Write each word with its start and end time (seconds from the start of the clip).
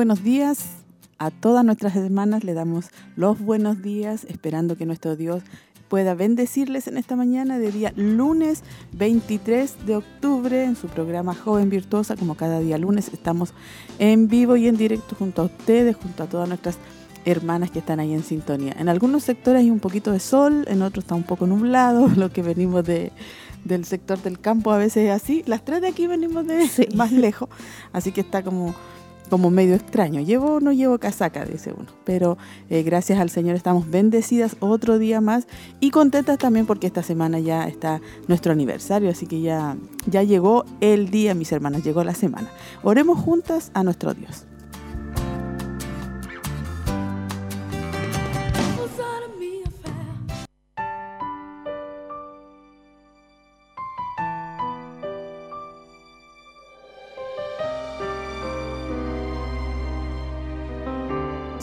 Buenos 0.00 0.24
días 0.24 0.64
a 1.18 1.30
todas 1.30 1.62
nuestras 1.62 1.94
hermanas. 1.94 2.42
Le 2.42 2.54
damos 2.54 2.86
los 3.16 3.38
buenos 3.38 3.82
días, 3.82 4.24
esperando 4.30 4.74
que 4.78 4.86
nuestro 4.86 5.14
Dios 5.14 5.42
pueda 5.90 6.14
bendecirles 6.14 6.86
en 6.88 6.96
esta 6.96 7.16
mañana 7.16 7.58
de 7.58 7.70
día 7.70 7.92
lunes 7.96 8.62
23 8.92 9.84
de 9.84 9.96
octubre 9.96 10.64
en 10.64 10.74
su 10.74 10.86
programa 10.86 11.34
Joven 11.34 11.68
Virtuosa. 11.68 12.16
Como 12.16 12.34
cada 12.34 12.60
día 12.60 12.78
lunes 12.78 13.10
estamos 13.12 13.52
en 13.98 14.28
vivo 14.28 14.56
y 14.56 14.68
en 14.68 14.78
directo 14.78 15.16
junto 15.16 15.42
a 15.42 15.44
ustedes, 15.44 15.96
junto 15.96 16.22
a 16.22 16.28
todas 16.30 16.48
nuestras 16.48 16.78
hermanas 17.26 17.70
que 17.70 17.80
están 17.80 18.00
ahí 18.00 18.14
en 18.14 18.24
sintonía. 18.24 18.74
En 18.78 18.88
algunos 18.88 19.22
sectores 19.22 19.60
hay 19.60 19.70
un 19.70 19.80
poquito 19.80 20.12
de 20.12 20.20
sol, 20.20 20.64
en 20.68 20.80
otros 20.80 21.04
está 21.04 21.14
un 21.14 21.24
poco 21.24 21.46
nublado, 21.46 22.08
lo 22.16 22.32
que 22.32 22.40
venimos 22.40 22.86
de, 22.86 23.12
del 23.66 23.84
sector 23.84 24.18
del 24.22 24.40
campo 24.40 24.72
a 24.72 24.78
veces 24.78 25.10
es 25.10 25.10
así. 25.10 25.42
Las 25.44 25.62
tres 25.62 25.82
de 25.82 25.88
aquí 25.88 26.06
venimos 26.06 26.46
de 26.46 26.88
más 26.94 27.12
lejos, 27.12 27.50
así 27.92 28.12
que 28.12 28.22
está 28.22 28.42
como 28.42 28.74
como 29.30 29.50
medio 29.50 29.74
extraño. 29.74 30.20
¿Llevo 30.20 30.56
o 30.56 30.60
no 30.60 30.72
llevo 30.72 30.98
casaca? 30.98 31.44
Dice 31.44 31.72
uno. 31.72 31.86
Pero 32.04 32.36
eh, 32.68 32.82
gracias 32.82 33.18
al 33.18 33.30
Señor 33.30 33.56
estamos 33.56 33.88
bendecidas 33.88 34.56
otro 34.60 34.98
día 34.98 35.20
más 35.20 35.46
y 35.80 35.90
contentas 35.90 36.36
también 36.38 36.66
porque 36.66 36.86
esta 36.86 37.02
semana 37.02 37.38
ya 37.38 37.66
está 37.66 38.00
nuestro 38.28 38.52
aniversario, 38.52 39.10
así 39.10 39.26
que 39.26 39.40
ya, 39.40 39.76
ya 40.06 40.22
llegó 40.22 40.64
el 40.80 41.10
día, 41.10 41.34
mis 41.34 41.52
hermanas, 41.52 41.84
llegó 41.84 42.04
la 42.04 42.14
semana. 42.14 42.50
Oremos 42.82 43.18
juntas 43.18 43.70
a 43.72 43.82
nuestro 43.82 44.12
Dios. 44.12 44.46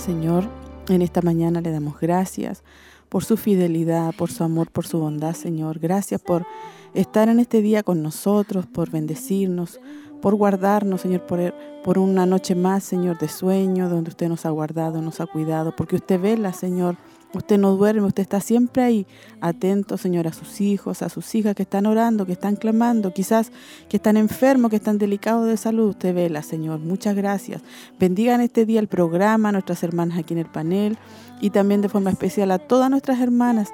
Señor, 0.07 0.45
en 0.87 1.01
esta 1.01 1.21
mañana 1.21 1.59
le 1.59 1.69
damos 1.69 1.99
gracias 1.99 2.63
por 3.09 3.25
su 3.25 3.35
fidelidad, 3.35 4.15
por 4.15 4.31
su 4.31 4.45
amor, 4.45 4.71
por 4.71 4.87
su 4.87 4.99
bondad, 4.99 5.33
Señor. 5.33 5.79
Gracias 5.79 6.21
por 6.21 6.45
estar 6.93 7.27
en 7.27 7.41
este 7.41 7.61
día 7.61 7.83
con 7.83 8.01
nosotros, 8.01 8.65
por 8.67 8.89
bendecirnos, 8.89 9.81
por 10.21 10.35
guardarnos, 10.35 11.01
Señor, 11.01 11.25
por, 11.83 11.99
una 11.99 12.25
noche 12.25 12.55
más, 12.55 12.85
Señor, 12.85 13.17
de 13.17 13.27
sueño, 13.27 13.89
donde 13.89 14.11
usted 14.11 14.29
nos 14.29 14.45
ha 14.45 14.49
guardado, 14.49 15.01
nos 15.01 15.19
ha 15.19 15.25
cuidado, 15.25 15.75
porque 15.75 15.97
usted 15.97 16.21
vela, 16.21 16.53
Señor, 16.53 16.95
Usted 17.33 17.57
no 17.57 17.75
duerme, 17.75 18.07
usted 18.07 18.23
está 18.23 18.39
siempre 18.39 18.83
ahí, 18.83 19.07
atento, 19.41 19.97
Señor, 19.97 20.27
a 20.27 20.33
sus 20.33 20.61
hijos, 20.61 21.01
a 21.01 21.09
sus 21.09 21.35
hijas 21.35 21.55
que 21.55 21.63
están 21.63 21.85
orando, 21.85 22.25
que 22.25 22.31
están 22.31 22.55
clamando, 22.55 23.13
quizás 23.13 23.51
que 23.89 23.97
están 23.97 24.15
enfermos, 24.15 24.69
que 24.69 24.77
están 24.77 24.97
delicados 24.97 25.45
de 25.45 25.57
salud. 25.57 25.89
Usted 25.89 26.15
vela, 26.15 26.41
Señor. 26.41 26.79
Muchas 26.79 27.15
gracias. 27.15 27.61
Bendiga 27.99 28.35
en 28.35 28.41
este 28.41 28.65
día 28.65 28.79
el 28.79 28.87
programa, 28.87 29.49
a 29.49 29.51
nuestras 29.51 29.83
hermanas 29.83 30.19
aquí 30.19 30.33
en 30.33 30.39
el 30.39 30.45
panel 30.45 30.97
y 31.41 31.49
también 31.49 31.81
de 31.81 31.89
forma 31.89 32.09
especial 32.09 32.51
a 32.51 32.59
todas 32.59 32.89
nuestras 32.89 33.19
hermanas 33.19 33.73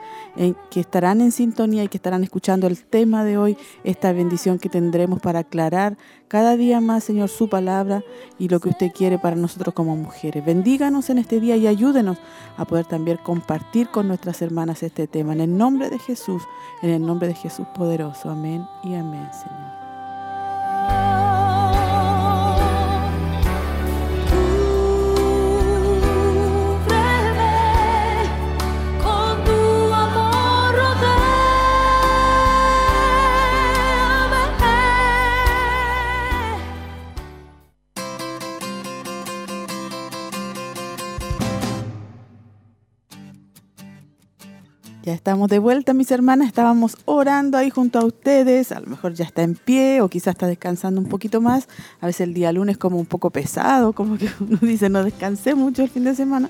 que 0.69 0.79
estarán 0.79 1.21
en 1.21 1.31
sintonía 1.31 1.83
y 1.83 1.87
que 1.87 1.97
estarán 1.97 2.23
escuchando 2.23 2.67
el 2.67 2.83
tema 2.83 3.23
de 3.23 3.37
hoy, 3.37 3.57
esta 3.83 4.11
bendición 4.13 4.59
que 4.59 4.69
tendremos 4.69 5.19
para 5.19 5.39
aclarar 5.39 5.97
cada 6.27 6.57
día 6.57 6.81
más, 6.81 7.03
Señor, 7.03 7.29
su 7.29 7.47
palabra 7.47 8.03
y 8.39 8.49
lo 8.49 8.59
que 8.59 8.69
usted 8.69 8.91
quiere 8.91 9.19
para 9.19 9.35
nosotros 9.35 9.73
como 9.73 9.95
mujeres. 9.95 10.43
Bendíganos 10.43 11.09
en 11.09 11.19
este 11.19 11.39
día 11.39 11.55
y 11.55 11.67
ayúdenos 11.67 12.17
a 12.57 12.65
poder 12.65 12.85
también 12.85 13.17
compartir 13.23 13.89
con 13.89 14.07
nuestras 14.07 14.41
hermanas 14.41 14.83
este 14.83 15.07
tema. 15.07 15.33
En 15.33 15.41
el 15.41 15.57
nombre 15.57 15.89
de 15.89 15.99
Jesús, 15.99 16.43
en 16.81 16.89
el 16.89 17.05
nombre 17.05 17.27
de 17.27 17.35
Jesús 17.35 17.67
poderoso. 17.75 18.29
Amén 18.29 18.65
y 18.83 18.95
amén, 18.95 19.27
Señor. 19.31 19.72
Ya 45.05 45.13
estamos 45.13 45.49
de 45.49 45.59
vuelta, 45.59 45.93
mis 45.93 46.11
hermanas. 46.11 46.47
Estábamos 46.47 46.95
orando 47.03 47.57
ahí 47.57 47.69
junto 47.69 47.99
a 47.99 48.05
ustedes. 48.05 48.71
A 48.71 48.79
lo 48.79 48.87
mejor 48.87 49.13
ya 49.13 49.25
está 49.25 49.43
en 49.43 49.55
pie 49.55 49.99
o 49.99 50.07
quizás 50.07 50.31
está 50.31 50.47
descansando 50.47 51.01
un 51.01 51.09
poquito 51.09 51.41
más. 51.41 51.67
A 51.99 52.05
veces 52.05 52.21
el 52.21 52.33
día 52.33 52.53
lunes 52.53 52.77
como 52.77 52.97
un 52.97 53.05
poco 53.05 53.29
pesado, 53.29 53.91
como 53.91 54.17
que 54.17 54.29
uno 54.39 54.59
dice 54.61 54.87
no 54.87 55.03
descansé 55.03 55.55
mucho 55.55 55.83
el 55.83 55.89
fin 55.89 56.05
de 56.05 56.15
semana 56.15 56.49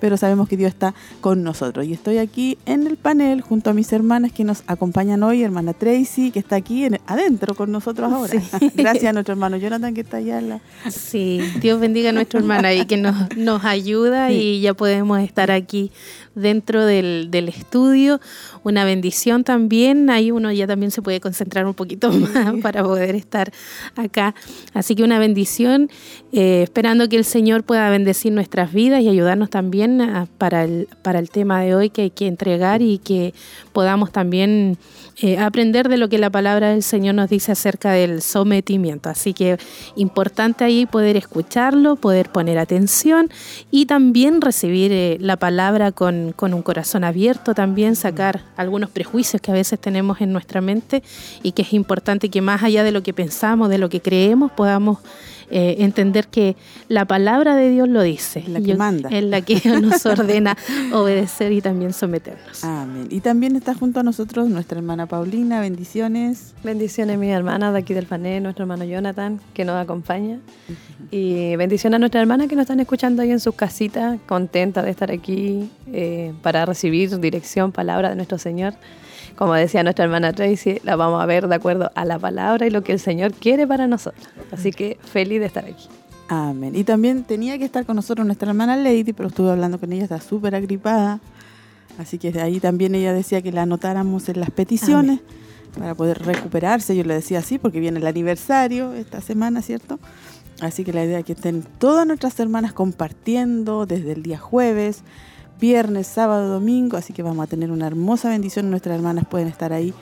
pero 0.00 0.16
sabemos 0.16 0.48
que 0.48 0.56
Dios 0.56 0.70
está 0.70 0.94
con 1.20 1.42
nosotros. 1.42 1.86
Y 1.86 1.92
estoy 1.92 2.18
aquí 2.18 2.58
en 2.66 2.86
el 2.86 2.96
panel 2.96 3.40
junto 3.40 3.70
a 3.70 3.72
mis 3.72 3.92
hermanas 3.92 4.32
que 4.32 4.44
nos 4.44 4.62
acompañan 4.66 5.22
hoy, 5.22 5.42
hermana 5.42 5.72
Tracy, 5.72 6.30
que 6.30 6.38
está 6.38 6.56
aquí 6.56 6.86
adentro 7.06 7.54
con 7.54 7.70
nosotros 7.70 8.12
ahora. 8.12 8.32
Gracias 8.74 9.04
a 9.04 9.12
nuestro 9.12 9.32
hermano 9.32 9.56
Jonathan 9.56 9.94
que 9.94 10.00
está 10.00 10.18
allá 10.18 10.38
en 10.38 10.48
la... 10.48 10.60
Sí, 10.90 11.40
Dios 11.60 11.80
bendiga 11.80 12.10
a 12.10 12.12
nuestro 12.12 12.40
hermano 12.40 12.72
y 12.72 12.84
que 12.86 12.96
nos, 12.96 13.36
nos 13.36 13.64
ayuda 13.64 14.32
y 14.32 14.60
ya 14.60 14.74
podemos 14.74 15.20
estar 15.20 15.50
aquí 15.50 15.90
dentro 16.34 16.84
del, 16.84 17.28
del, 17.30 17.48
estudio. 17.48 18.20
Una 18.62 18.84
bendición 18.84 19.44
también, 19.44 20.10
ahí 20.10 20.30
uno 20.30 20.52
ya 20.52 20.66
también 20.66 20.90
se 20.90 21.02
puede 21.02 21.20
concentrar 21.20 21.66
un 21.66 21.74
poquito 21.74 22.10
más 22.12 22.54
para 22.62 22.82
poder 22.82 23.14
estar 23.14 23.52
acá. 23.96 24.34
Así 24.74 24.94
que 24.94 25.02
una 25.02 25.18
bendición, 25.18 25.90
eh, 26.32 26.62
esperando 26.62 27.08
que 27.08 27.16
el 27.16 27.24
Señor 27.24 27.64
pueda 27.64 27.88
bendecir 27.90 28.32
nuestras 28.32 28.72
vidas 28.72 29.02
y 29.02 29.08
ayudarnos 29.08 29.50
también 29.50 29.89
para 30.38 30.64
el, 30.64 30.88
para 31.02 31.18
el 31.18 31.30
tema 31.30 31.60
de 31.62 31.74
hoy 31.74 31.90
que 31.90 32.02
hay 32.02 32.10
que 32.10 32.26
entregar 32.26 32.82
y 32.82 32.98
que 32.98 33.34
podamos 33.72 34.12
también 34.12 34.78
eh, 35.22 35.38
aprender 35.38 35.88
de 35.88 35.98
lo 35.98 36.08
que 36.08 36.18
la 36.18 36.30
palabra 36.30 36.70
del 36.70 36.82
Señor 36.82 37.14
nos 37.14 37.28
dice 37.28 37.52
acerca 37.52 37.92
del 37.92 38.22
sometimiento. 38.22 39.10
Así 39.10 39.34
que 39.34 39.58
importante 39.96 40.64
ahí 40.64 40.86
poder 40.86 41.16
escucharlo, 41.16 41.96
poder 41.96 42.30
poner 42.30 42.58
atención 42.58 43.28
y 43.70 43.86
también 43.86 44.40
recibir 44.40 44.92
eh, 44.92 45.18
la 45.20 45.36
palabra 45.36 45.92
con, 45.92 46.32
con, 46.32 46.54
un 46.54 46.62
corazón 46.62 47.04
abierto, 47.04 47.54
también 47.54 47.96
sacar 47.96 48.44
algunos 48.56 48.88
prejuicios 48.90 49.42
que 49.42 49.50
a 49.50 49.54
veces 49.54 49.78
tenemos 49.78 50.20
en 50.22 50.32
nuestra 50.32 50.62
mente 50.62 51.02
y 51.42 51.52
que 51.52 51.62
es 51.62 51.74
importante 51.74 52.30
que 52.30 52.40
más 52.40 52.62
allá 52.62 52.82
de 52.82 52.92
lo 52.92 53.02
que 53.02 53.12
pensamos, 53.12 53.68
de 53.68 53.78
lo 53.78 53.90
que 53.90 54.00
creemos, 54.00 54.50
podamos 54.52 54.98
eh, 55.50 55.76
entender 55.80 56.28
que 56.28 56.56
la 56.88 57.04
palabra 57.04 57.56
de 57.56 57.70
Dios 57.70 57.88
lo 57.88 58.02
dice. 58.02 58.44
La 58.46 58.60
que 58.60 58.76
manda. 58.76 59.08
Es 59.10 59.24
la 59.24 59.40
que 59.40 59.60
nos 59.80 60.06
ordena 60.06 60.56
obedecer 60.92 61.52
y 61.52 61.60
también 61.60 61.92
someternos. 61.92 62.62
Amén. 62.62 63.08
Y 63.10 63.20
también 63.20 63.56
está 63.56 63.74
junto 63.74 64.00
a 64.00 64.02
nosotros 64.02 64.48
nuestra 64.48 64.78
hermana 64.78 65.06
Paulina. 65.06 65.60
Bendiciones. 65.60 66.54
Bendiciones, 66.62 67.18
mi 67.18 67.30
hermana 67.30 67.72
de 67.72 67.80
aquí 67.80 67.94
del 67.94 68.06
panel, 68.06 68.42
nuestro 68.44 68.62
hermano 68.62 68.84
Jonathan, 68.84 69.40
que 69.52 69.64
nos 69.64 69.76
acompaña. 69.76 70.38
Y 71.10 71.56
bendiciones 71.56 71.96
a 71.96 71.98
nuestra 71.98 72.20
hermana 72.20 72.46
que 72.46 72.54
nos 72.54 72.62
están 72.62 72.78
escuchando 72.78 73.22
ahí 73.22 73.32
en 73.32 73.40
sus 73.40 73.54
casitas, 73.56 74.20
contenta 74.26 74.82
de 74.82 74.90
estar 74.90 75.10
aquí 75.10 75.68
eh, 75.92 76.32
para 76.42 76.64
recibir 76.64 77.18
dirección, 77.18 77.72
palabra 77.72 78.10
de 78.10 78.14
nuestro 78.16 78.38
Señor 78.38 78.74
como 79.36 79.54
decía 79.54 79.82
nuestra 79.82 80.04
hermana 80.04 80.32
Tracy, 80.32 80.80
la 80.84 80.96
vamos 80.96 81.22
a 81.22 81.26
ver 81.26 81.48
de 81.48 81.54
acuerdo 81.54 81.90
a 81.94 82.04
la 82.04 82.18
palabra 82.18 82.66
y 82.66 82.70
lo 82.70 82.82
que 82.82 82.92
el 82.92 83.00
Señor 83.00 83.32
quiere 83.32 83.66
para 83.66 83.86
nosotros. 83.86 84.28
Así 84.52 84.70
que 84.70 84.98
feliz 85.02 85.40
de 85.40 85.46
estar 85.46 85.64
aquí. 85.64 85.88
Amén. 86.28 86.76
Y 86.76 86.84
también 86.84 87.24
tenía 87.24 87.58
que 87.58 87.64
estar 87.64 87.84
con 87.84 87.96
nosotros 87.96 88.26
nuestra 88.26 88.50
hermana 88.50 88.76
Lady, 88.76 89.12
pero 89.12 89.28
estuve 89.28 89.50
hablando 89.50 89.80
con 89.80 89.92
ella, 89.92 90.04
está 90.04 90.20
súper 90.20 90.54
agripada. 90.54 91.20
Así 91.98 92.18
que 92.18 92.30
de 92.32 92.40
ahí 92.40 92.60
también 92.60 92.94
ella 92.94 93.12
decía 93.12 93.42
que 93.42 93.50
la 93.50 93.62
anotáramos 93.62 94.28
en 94.28 94.40
las 94.40 94.50
peticiones 94.50 95.20
para 95.76 95.94
poder 95.94 96.20
recuperarse. 96.24 96.96
Yo 96.96 97.04
le 97.04 97.14
decía 97.14 97.40
así 97.40 97.58
porque 97.58 97.80
viene 97.80 97.98
el 97.98 98.06
aniversario 98.06 98.92
esta 98.92 99.20
semana, 99.20 99.60
¿cierto? 99.60 99.98
Así 100.60 100.84
que 100.84 100.92
la 100.92 101.04
idea 101.04 101.18
es 101.20 101.24
que 101.24 101.32
estén 101.32 101.64
todas 101.78 102.06
nuestras 102.06 102.38
hermanas 102.38 102.72
compartiendo 102.72 103.86
desde 103.86 104.12
el 104.12 104.22
día 104.22 104.38
jueves 104.38 105.02
viernes, 105.60 106.06
sábado, 106.06 106.48
domingo, 106.48 106.96
así 106.96 107.12
que 107.12 107.22
vamos 107.22 107.44
a 107.44 107.46
tener 107.46 107.70
una 107.70 107.86
hermosa 107.86 108.30
bendición. 108.30 108.70
Nuestras 108.70 108.96
hermanas 108.96 109.26
pueden 109.28 109.48
estar 109.48 109.72
ahí 109.72 109.94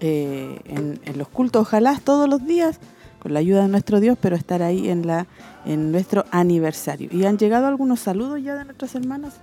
eh, 0.00 0.60
en, 0.64 1.00
en, 1.04 1.18
los 1.18 1.28
cultos, 1.28 1.62
ojalá 1.62 2.00
todos 2.02 2.28
los 2.28 2.46
días, 2.46 2.78
con 3.18 3.34
la 3.34 3.40
ayuda 3.40 3.62
de 3.62 3.68
nuestro 3.68 4.00
Dios, 4.00 4.16
pero 4.20 4.36
estar 4.36 4.62
ahí 4.62 4.88
en, 4.88 5.06
la, 5.06 5.26
en 5.66 5.92
nuestro 5.92 6.24
aniversario. 6.30 7.10
¿Y 7.12 7.24
han 7.24 7.36
llegado 7.36 7.66
algunos 7.66 8.00
saludos 8.00 8.42
ya 8.42 8.54
de 8.54 8.64
nuestras 8.64 8.94
hermanas? 8.94 9.34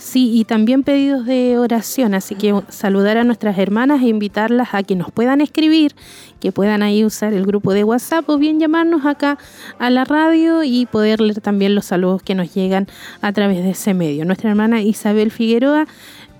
Sí, 0.00 0.30
y 0.32 0.44
también 0.46 0.82
pedidos 0.82 1.26
de 1.26 1.58
oración, 1.58 2.14
así 2.14 2.34
que 2.34 2.58
saludar 2.70 3.18
a 3.18 3.24
nuestras 3.24 3.58
hermanas 3.58 4.00
e 4.00 4.08
invitarlas 4.08 4.68
a 4.72 4.82
que 4.82 4.96
nos 4.96 5.12
puedan 5.12 5.42
escribir, 5.42 5.94
que 6.40 6.52
puedan 6.52 6.82
ahí 6.82 7.04
usar 7.04 7.34
el 7.34 7.44
grupo 7.44 7.74
de 7.74 7.84
WhatsApp 7.84 8.26
o 8.30 8.38
bien 8.38 8.58
llamarnos 8.58 9.04
acá 9.04 9.36
a 9.78 9.90
la 9.90 10.06
radio 10.06 10.64
y 10.64 10.86
poder 10.86 11.20
leer 11.20 11.42
también 11.42 11.74
los 11.74 11.84
saludos 11.84 12.22
que 12.22 12.34
nos 12.34 12.54
llegan 12.54 12.86
a 13.20 13.32
través 13.32 13.62
de 13.62 13.70
ese 13.70 13.92
medio. 13.92 14.24
Nuestra 14.24 14.48
hermana 14.48 14.80
Isabel 14.80 15.30
Figueroa 15.30 15.86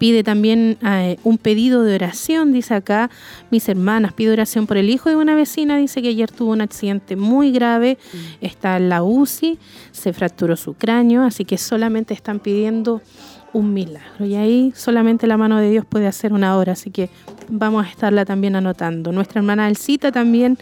pide 0.00 0.24
también 0.24 0.78
eh, 0.82 1.18
un 1.24 1.36
pedido 1.36 1.82
de 1.82 1.94
oración, 1.94 2.54
dice 2.54 2.72
acá, 2.72 3.10
mis 3.50 3.68
hermanas, 3.68 4.14
pido 4.14 4.32
oración 4.32 4.66
por 4.66 4.78
el 4.78 4.88
hijo 4.88 5.10
de 5.10 5.16
una 5.16 5.34
vecina, 5.34 5.76
dice 5.76 6.00
que 6.00 6.08
ayer 6.08 6.32
tuvo 6.32 6.52
un 6.52 6.62
accidente 6.62 7.16
muy 7.16 7.52
grave, 7.52 7.98
mm. 8.00 8.16
está 8.40 8.78
en 8.78 8.88
la 8.88 9.02
UCI, 9.02 9.58
se 9.92 10.14
fracturó 10.14 10.56
su 10.56 10.72
cráneo, 10.72 11.22
así 11.22 11.44
que 11.44 11.58
solamente 11.58 12.14
están 12.14 12.40
pidiendo 12.40 13.02
un 13.52 13.72
milagro. 13.72 14.24
Y 14.24 14.34
ahí 14.34 14.72
solamente 14.74 15.26
la 15.26 15.36
mano 15.36 15.58
de 15.58 15.70
Dios 15.70 15.84
puede 15.84 16.06
hacer 16.06 16.32
una 16.32 16.56
obra, 16.56 16.72
así 16.72 16.90
que 16.90 17.10
vamos 17.48 17.86
a 17.86 17.88
estarla 17.88 18.24
también 18.24 18.56
anotando. 18.56 19.12
Nuestra 19.12 19.40
hermana 19.40 19.68
Elcita 19.68 20.12
también 20.12 20.58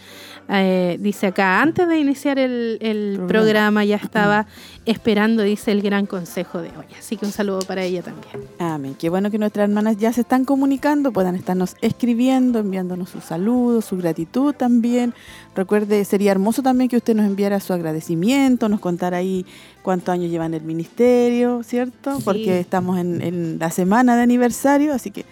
eh, 0.47 0.97
dice 0.99 1.27
acá, 1.27 1.61
antes 1.61 1.87
de 1.87 1.99
iniciar 1.99 2.39
el, 2.39 3.21
programa. 3.27 3.83
ya 3.83 3.97
estaba 3.97 4.47
esperando, 4.85 5.43
dice 5.43 5.71
el 5.71 5.81
gran 5.81 6.05
consejo 6.05 6.61
de 6.61 6.69
hoy. 6.69 6.85
Así 6.97 7.17
que 7.17 7.25
un 7.25 7.31
saludo 7.31 7.59
para 7.59 7.83
ella 7.83 8.01
también. 8.01 8.47
Amén. 8.57 8.95
Qué 8.97 9.09
bueno 9.09 9.29
que 9.29 9.37
nuestras 9.37 9.69
hermanas 9.69 9.97
ya 9.97 10.11
se 10.13 10.21
están 10.21 10.45
comunicando, 10.45 11.11
puedan 11.11 11.35
estarnos 11.35 11.75
escribiendo, 11.81 12.59
enviándonos 12.59 13.09
sus 13.09 13.23
saludos, 13.23 13.85
su 13.85 13.97
gratitud 13.97 14.53
también. 14.53 15.13
Recuerde, 15.55 16.03
sería 16.05 16.31
hermoso 16.31 16.63
también 16.63 16.89
que 16.89 16.97
usted 16.97 17.15
nos 17.15 17.25
enviara 17.25 17.59
su 17.59 17.73
agradecimiento, 17.73 18.69
nos 18.69 18.79
contara 18.79 19.17
ahí 19.17 19.45
cuántos 19.81 20.13
años 20.13 20.31
llevan 20.31 20.53
el 20.53 20.63
ministerio, 20.63 21.61
¿cierto? 21.63 22.19
Porque 22.23 22.59
estamos 22.59 22.97
en, 22.97 23.21
en 23.21 23.59
la 23.59 23.69
semana 23.69 24.15
de 24.15 24.23
aniversario, 24.23 24.93
así 24.93 25.11
que 25.11 25.25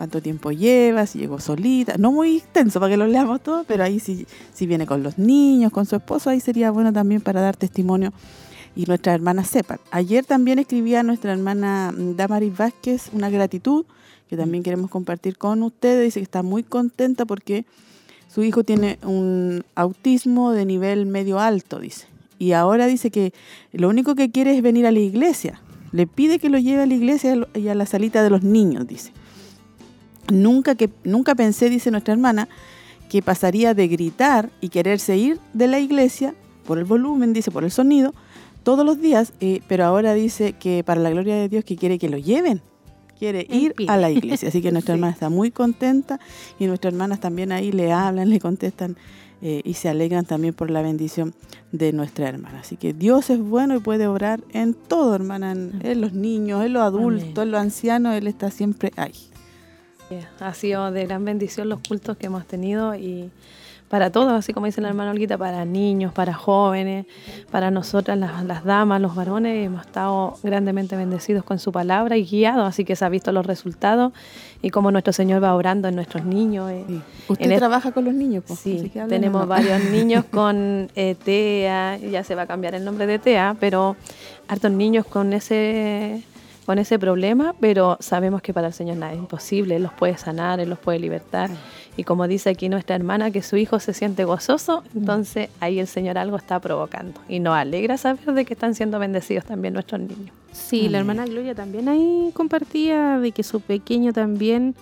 cuánto 0.00 0.22
tiempo 0.22 0.50
lleva, 0.50 1.04
si 1.04 1.18
llegó 1.18 1.40
solita, 1.40 1.96
no 1.98 2.10
muy 2.10 2.38
extenso 2.38 2.80
para 2.80 2.92
que 2.92 2.96
lo 2.96 3.06
leamos 3.06 3.42
todo, 3.42 3.64
pero 3.64 3.84
ahí 3.84 4.00
si, 4.00 4.26
si 4.54 4.66
viene 4.66 4.86
con 4.86 5.02
los 5.02 5.18
niños, 5.18 5.70
con 5.72 5.84
su 5.84 5.94
esposo, 5.94 6.30
ahí 6.30 6.40
sería 6.40 6.70
bueno 6.70 6.90
también 6.90 7.20
para 7.20 7.42
dar 7.42 7.54
testimonio 7.54 8.10
y 8.74 8.86
nuestras 8.86 9.14
hermanas 9.14 9.48
sepan. 9.48 9.78
Ayer 9.90 10.24
también 10.24 10.58
escribía 10.58 11.02
nuestra 11.02 11.34
hermana 11.34 11.92
Damaris 11.94 12.56
Vázquez 12.56 13.10
una 13.12 13.28
gratitud 13.28 13.84
que 14.30 14.38
también 14.38 14.62
queremos 14.62 14.88
compartir 14.88 15.36
con 15.36 15.62
ustedes, 15.62 16.02
dice 16.02 16.20
que 16.20 16.24
está 16.24 16.42
muy 16.42 16.62
contenta 16.62 17.26
porque 17.26 17.66
su 18.32 18.42
hijo 18.42 18.64
tiene 18.64 18.98
un 19.02 19.64
autismo 19.74 20.52
de 20.52 20.64
nivel 20.64 21.04
medio 21.04 21.40
alto, 21.40 21.78
dice. 21.78 22.06
Y 22.38 22.52
ahora 22.52 22.86
dice 22.86 23.10
que 23.10 23.34
lo 23.70 23.90
único 23.90 24.14
que 24.14 24.30
quiere 24.30 24.56
es 24.56 24.62
venir 24.62 24.86
a 24.86 24.92
la 24.92 25.00
iglesia. 25.00 25.60
Le 25.92 26.06
pide 26.06 26.38
que 26.38 26.48
lo 26.48 26.56
lleve 26.56 26.84
a 26.84 26.86
la 26.86 26.94
iglesia 26.94 27.36
y 27.52 27.68
a 27.68 27.74
la 27.74 27.84
salita 27.84 28.22
de 28.22 28.30
los 28.30 28.42
niños, 28.42 28.86
dice. 28.86 29.12
Nunca, 30.30 30.74
que, 30.74 30.90
nunca 31.04 31.34
pensé, 31.34 31.70
dice 31.70 31.90
nuestra 31.90 32.14
hermana, 32.14 32.48
que 33.08 33.22
pasaría 33.22 33.74
de 33.74 33.88
gritar 33.88 34.50
y 34.60 34.68
quererse 34.68 35.16
ir 35.16 35.38
de 35.52 35.66
la 35.66 35.80
iglesia 35.80 36.34
por 36.64 36.78
el 36.78 36.84
volumen, 36.84 37.32
dice, 37.32 37.50
por 37.50 37.64
el 37.64 37.70
sonido, 37.70 38.14
todos 38.62 38.84
los 38.84 39.00
días, 39.00 39.32
eh, 39.40 39.60
pero 39.68 39.84
ahora 39.84 40.14
dice 40.14 40.52
que 40.52 40.84
para 40.84 41.00
la 41.00 41.10
gloria 41.10 41.34
de 41.34 41.48
Dios 41.48 41.64
que 41.64 41.76
quiere 41.76 41.98
que 41.98 42.08
lo 42.08 42.18
lleven, 42.18 42.62
quiere 43.18 43.46
ir 43.50 43.74
a 43.88 43.96
la 43.96 44.10
iglesia. 44.10 44.48
Así 44.48 44.62
que 44.62 44.72
nuestra 44.72 44.94
hermana 44.96 45.12
está 45.12 45.28
muy 45.28 45.50
contenta 45.50 46.20
y 46.58 46.66
nuestras 46.66 46.92
hermanas 46.94 47.20
también 47.20 47.52
ahí 47.52 47.72
le 47.72 47.92
hablan, 47.92 48.30
le 48.30 48.40
contestan 48.40 48.96
eh, 49.42 49.62
y 49.64 49.74
se 49.74 49.88
alegran 49.88 50.24
también 50.24 50.54
por 50.54 50.70
la 50.70 50.82
bendición 50.82 51.34
de 51.72 51.92
nuestra 51.92 52.28
hermana. 52.28 52.60
Así 52.60 52.76
que 52.76 52.92
Dios 52.92 53.30
es 53.30 53.40
bueno 53.40 53.76
y 53.76 53.80
puede 53.80 54.06
obrar 54.06 54.40
en 54.52 54.74
todo, 54.74 55.14
hermana, 55.14 55.52
en, 55.52 56.00
los 56.00 56.12
niños, 56.12 56.64
en 56.64 56.74
los 56.74 56.82
adultos, 56.82 57.42
en 57.42 57.50
los 57.50 57.60
ancianos, 57.60 58.14
Él 58.14 58.26
está 58.26 58.50
siempre 58.50 58.92
ahí. 58.96 59.29
Ha 60.40 60.54
sido 60.54 60.90
de 60.90 61.04
gran 61.06 61.24
bendición 61.24 61.68
los 61.68 61.80
cultos 61.86 62.16
que 62.16 62.26
hemos 62.26 62.46
tenido 62.46 62.94
y 62.94 63.30
para 63.90 64.12
todos, 64.12 64.32
así 64.32 64.52
como 64.52 64.66
dice 64.66 64.80
la 64.80 64.86
hermana 64.86 65.10
Olguita, 65.10 65.36
para 65.36 65.64
niños, 65.64 66.12
para 66.12 66.32
jóvenes, 66.32 67.06
para 67.50 67.72
nosotras 67.72 68.16
las, 68.16 68.64
damas, 68.64 69.00
los 69.00 69.16
varones, 69.16 69.66
hemos 69.66 69.84
estado 69.84 70.38
grandemente 70.44 70.94
bendecidos 70.94 71.42
con 71.42 71.58
su 71.58 71.72
palabra 71.72 72.16
y 72.16 72.24
guiados, 72.24 72.68
así 72.68 72.84
que 72.84 72.94
se 72.94 73.04
ha 73.04 73.08
visto 73.08 73.32
los 73.32 73.44
resultados 73.44 74.12
y 74.62 74.70
cómo 74.70 74.92
nuestro 74.92 75.12
Señor 75.12 75.42
va 75.42 75.56
orando 75.56 75.88
en 75.88 75.96
nuestros 75.96 76.24
niños. 76.24 76.70
Eh, 76.70 76.84
¿Usted 77.26 77.58
trabaja 77.58 77.90
con 77.90 78.04
los 78.04 78.14
niños? 78.14 78.44
Sí, 78.62 78.92
tenemos 79.08 79.48
varios 79.48 79.82
niños 79.90 80.24
con 80.30 80.88
eh, 80.94 81.16
TEA, 81.24 81.96
ya 81.96 82.22
se 82.22 82.36
va 82.36 82.42
a 82.42 82.46
cambiar 82.46 82.76
el 82.76 82.84
nombre 82.84 83.08
de 83.08 83.18
TEA, 83.18 83.56
pero 83.58 83.96
hartos 84.46 84.70
niños 84.70 85.04
con 85.04 85.32
ese 85.32 86.22
con 86.66 86.78
ese 86.78 86.98
problema, 86.98 87.54
pero 87.60 87.96
sabemos 88.00 88.42
que 88.42 88.52
para 88.54 88.68
el 88.68 88.72
Señor 88.72 88.96
nada 88.96 89.12
es 89.12 89.18
imposible, 89.18 89.76
Él 89.76 89.82
los 89.82 89.92
puede 89.92 90.16
sanar, 90.16 90.60
Él 90.60 90.70
los 90.70 90.78
puede 90.78 90.98
libertar. 90.98 91.50
Y 91.96 92.04
como 92.04 92.28
dice 92.28 92.50
aquí 92.50 92.68
nuestra 92.68 92.96
hermana, 92.96 93.30
que 93.30 93.42
su 93.42 93.56
hijo 93.56 93.80
se 93.80 93.92
siente 93.92 94.24
gozoso, 94.24 94.84
entonces 94.94 95.48
ahí 95.60 95.80
el 95.80 95.86
Señor 95.86 96.18
algo 96.18 96.36
está 96.36 96.60
provocando. 96.60 97.20
Y 97.28 97.40
nos 97.40 97.54
alegra 97.54 97.96
saber 97.96 98.32
de 98.32 98.44
que 98.44 98.54
están 98.54 98.74
siendo 98.74 98.98
bendecidos 98.98 99.44
también 99.44 99.74
nuestros 99.74 100.00
niños. 100.00 100.30
Sí, 100.52 100.88
la 100.88 100.98
hermana 100.98 101.26
Gloria 101.26 101.54
también 101.54 101.88
ahí 101.88 102.30
compartía 102.34 103.18
de 103.18 103.32
que 103.32 103.42
su 103.42 103.60
pequeño 103.60 104.12
también... 104.12 104.74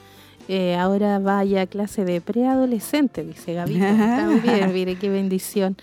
Eh, 0.51 0.77
ahora 0.77 1.19
vaya 1.19 1.61
a 1.61 1.67
clase 1.67 2.07
de 2.07 2.23
preadolescente, 2.23 3.23
dice 3.23 3.53
Gaby. 3.53 3.75
Está 3.83 4.29
bien, 4.29 4.73
mire 4.73 4.95
qué 4.95 5.11
bendición. 5.11 5.77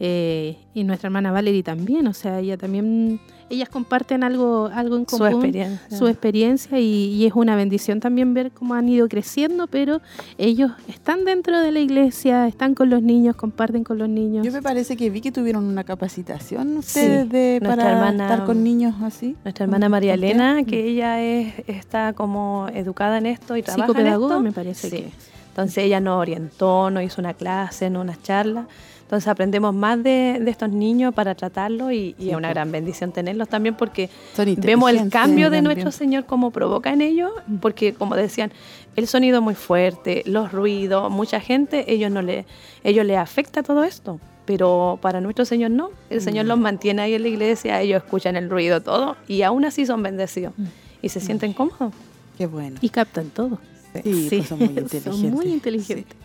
Eh, 0.00 0.56
y 0.72 0.84
nuestra 0.84 1.08
hermana 1.08 1.32
Valerie 1.32 1.62
también, 1.62 2.06
o 2.06 2.14
sea, 2.14 2.40
ella 2.40 2.56
también 2.56 3.20
ellas 3.48 3.68
comparten 3.68 4.24
algo, 4.24 4.70
algo 4.72 4.96
en 4.96 5.04
común, 5.04 5.28
su 5.28 5.34
experiencia, 5.34 5.98
su 5.98 6.08
experiencia 6.08 6.78
y, 6.78 7.26
es 7.26 7.32
una 7.34 7.56
bendición 7.56 8.00
también 8.00 8.34
ver 8.34 8.50
cómo 8.52 8.74
han 8.74 8.88
ido 8.88 9.08
creciendo, 9.08 9.66
pero 9.66 10.00
ellos 10.38 10.72
están 10.88 11.24
dentro 11.24 11.60
de 11.60 11.72
la 11.72 11.80
iglesia, 11.80 12.46
están 12.46 12.74
con 12.74 12.90
los 12.90 13.02
niños, 13.02 13.36
comparten 13.36 13.84
con 13.84 13.98
los 13.98 14.08
niños. 14.08 14.44
Yo 14.46 14.52
me 14.52 14.62
parece 14.62 14.96
que 14.96 15.10
vi 15.10 15.20
que 15.20 15.32
tuvieron 15.32 15.64
una 15.64 15.84
capacitación 15.84 16.76
ustedes 16.78 17.28
de, 17.28 17.60
para 17.62 18.10
estar 18.10 18.44
con 18.44 18.62
niños 18.62 18.94
así. 19.02 19.36
Nuestra 19.44 19.64
hermana 19.64 19.88
María 19.88 20.14
Elena, 20.14 20.64
que 20.64 20.88
ella 20.88 21.22
es, 21.22 21.54
está 21.66 22.12
como 22.12 22.68
educada 22.72 23.18
en 23.18 23.26
esto 23.26 23.56
y 23.56 23.62
trabaja 23.62 24.00
en 24.00 24.06
esto. 24.06 24.40
me 24.40 24.52
parece 24.52 24.90
que. 24.90 25.35
Entonces 25.56 25.84
ella 25.84 26.00
nos 26.00 26.20
orientó, 26.20 26.90
nos 26.90 27.02
hizo 27.02 27.20
una 27.20 27.34
clase, 27.34 27.88
no 27.88 28.02
unas 28.02 28.22
charlas 28.22 28.66
entonces 29.06 29.28
aprendemos 29.28 29.72
más 29.72 30.02
de, 30.02 30.42
estos 30.48 30.68
niños 30.68 31.14
para 31.14 31.36
tratarlos 31.36 31.92
y, 31.92 32.16
es 32.18 32.34
una 32.34 32.48
gran 32.48 32.72
bendición 32.72 33.12
tenerlos 33.12 33.48
también 33.48 33.76
porque 33.76 34.10
vemos 34.56 34.90
el 34.90 35.08
cambio 35.10 35.48
de 35.48 35.62
nuestro 35.62 35.92
Señor 35.92 36.24
como 36.24 36.50
provoca 36.50 36.92
en 36.92 37.00
ellos, 37.02 37.30
porque 37.60 37.94
como 37.94 38.16
decían, 38.16 38.50
el 38.96 39.06
sonido 39.06 39.40
muy 39.40 39.54
fuerte, 39.54 40.24
los 40.26 40.50
ruidos, 40.50 41.08
mucha 41.08 41.38
gente, 41.38 41.84
ellos 41.86 42.10
no 42.10 42.20
le, 42.20 42.46
ellos 42.82 43.06
les 43.06 43.16
afecta 43.16 43.62
todo 43.62 43.84
esto. 43.84 44.18
Pero 44.44 44.98
para 45.00 45.20
nuestro 45.20 45.44
Señor 45.44 45.70
no, 45.70 45.90
el 46.10 46.20
Señor 46.20 46.44
mm. 46.44 46.48
los 46.48 46.58
mantiene 46.58 47.02
ahí 47.02 47.14
en 47.14 47.22
la 47.22 47.28
iglesia, 47.28 47.80
ellos 47.80 48.02
escuchan 48.02 48.34
el 48.34 48.50
ruido 48.50 48.80
todo 48.80 49.16
y 49.28 49.42
aún 49.42 49.64
así 49.64 49.86
son 49.86 50.02
bendecidos 50.02 50.52
mm. 50.56 50.64
y 51.02 51.08
se 51.10 51.20
sienten 51.20 51.52
cómodos. 51.52 51.92
Qué 52.36 52.46
bueno. 52.46 52.78
Y 52.80 52.88
captan 52.88 53.30
todo. 53.30 53.60
Sí, 54.02 54.28
pues 54.30 54.48
son 54.48 54.58
muy 54.58 54.68
inteligentes. 54.68 55.02
son 55.04 55.30
muy 55.30 55.46
inteligentes. 55.46 56.16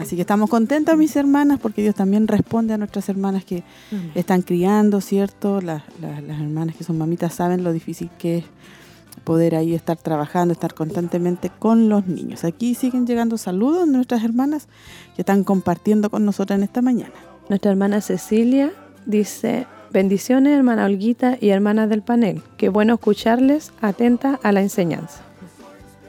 Así 0.00 0.16
que 0.16 0.22
estamos 0.22 0.48
contentas, 0.48 0.96
mis 0.96 1.14
hermanas, 1.16 1.60
porque 1.60 1.82
Dios 1.82 1.94
también 1.94 2.26
responde 2.26 2.72
a 2.72 2.78
nuestras 2.78 3.08
hermanas 3.10 3.44
que 3.44 3.62
están 4.14 4.40
criando, 4.40 5.00
¿cierto? 5.02 5.60
Las, 5.60 5.82
hermanas 6.02 6.74
que 6.74 6.84
son 6.84 6.96
mamitas 6.96 7.34
saben 7.34 7.62
lo 7.62 7.72
difícil 7.72 8.10
que 8.18 8.38
es 8.38 8.44
poder 9.24 9.54
ahí 9.54 9.74
estar 9.74 9.98
trabajando, 9.98 10.52
estar 10.52 10.72
constantemente 10.72 11.50
con 11.50 11.90
los 11.90 12.06
niños. 12.06 12.44
Aquí 12.44 12.74
siguen 12.74 13.06
llegando 13.06 13.36
saludos 13.36 13.86
de 13.86 13.92
nuestras 13.92 14.24
hermanas 14.24 14.68
que 15.14 15.22
están 15.22 15.44
compartiendo 15.44 16.08
con 16.08 16.24
nosotras 16.24 16.58
en 16.58 16.64
esta 16.64 16.80
mañana. 16.80 17.12
Nuestra 17.50 17.70
hermana 17.70 18.00
Cecilia 18.00 18.72
dice, 19.04 19.66
bendiciones 19.92 20.56
hermana 20.56 20.86
Olguita 20.86 21.36
y 21.38 21.50
hermanas 21.50 21.90
del 21.90 22.00
panel. 22.00 22.42
Qué 22.56 22.70
bueno 22.70 22.94
escucharles, 22.94 23.72
atenta 23.82 24.40
a 24.42 24.52
la 24.52 24.62
enseñanza. 24.62 25.29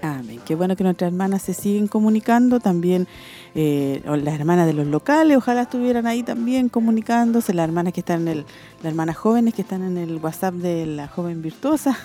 Amén. 0.01 0.39
Qué 0.45 0.55
bueno 0.55 0.75
que 0.75 0.83
nuestras 0.83 1.11
hermanas 1.11 1.43
se 1.43 1.53
siguen 1.53 1.87
comunicando. 1.87 2.59
También 2.59 3.07
eh, 3.53 4.01
las 4.05 4.39
hermanas 4.39 4.65
de 4.65 4.73
los 4.73 4.87
locales, 4.87 5.37
ojalá 5.37 5.63
estuvieran 5.63 6.07
ahí 6.07 6.23
también 6.23 6.69
comunicándose. 6.69 7.53
Las 7.53 7.65
hermanas 7.65 7.93
que 7.93 7.99
están 7.99 8.21
en 8.21 8.27
el, 8.29 8.45
las 8.77 8.85
hermanas 8.85 9.17
jóvenes 9.17 9.53
que 9.53 9.61
están 9.61 9.83
en 9.83 9.97
el 9.97 10.17
WhatsApp 10.17 10.55
de 10.55 10.87
la 10.87 11.07
joven 11.07 11.43
virtuosa. 11.43 11.97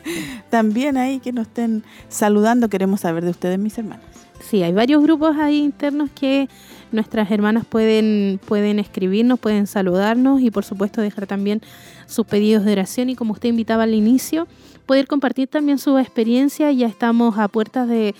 también 0.50 0.96
ahí 0.96 1.18
que 1.18 1.32
nos 1.32 1.48
estén 1.48 1.82
saludando. 2.08 2.68
Queremos 2.68 3.00
saber 3.00 3.24
de 3.24 3.30
ustedes, 3.30 3.58
mis 3.58 3.76
hermanas. 3.76 4.04
Sí, 4.40 4.62
hay 4.62 4.72
varios 4.72 5.02
grupos 5.02 5.36
ahí 5.36 5.58
internos 5.58 6.08
que 6.14 6.48
nuestras 6.92 7.30
hermanas 7.30 7.64
pueden, 7.66 8.40
pueden 8.46 8.78
escribirnos, 8.78 9.38
pueden 9.38 9.66
saludarnos 9.66 10.40
y 10.40 10.50
por 10.50 10.64
supuesto 10.64 11.00
dejar 11.00 11.26
también 11.26 11.60
sus 12.06 12.26
pedidos 12.26 12.64
de 12.64 12.72
oración 12.72 13.10
y 13.10 13.16
como 13.16 13.32
usted 13.32 13.48
invitaba 13.48 13.84
al 13.84 13.94
inicio, 13.94 14.48
poder 14.90 15.06
compartir 15.06 15.46
también 15.46 15.78
su 15.78 15.98
experiencia. 15.98 16.72
Ya 16.72 16.88
estamos 16.88 17.38
a 17.38 17.46
puertas 17.46 17.88
de, 17.88 18.12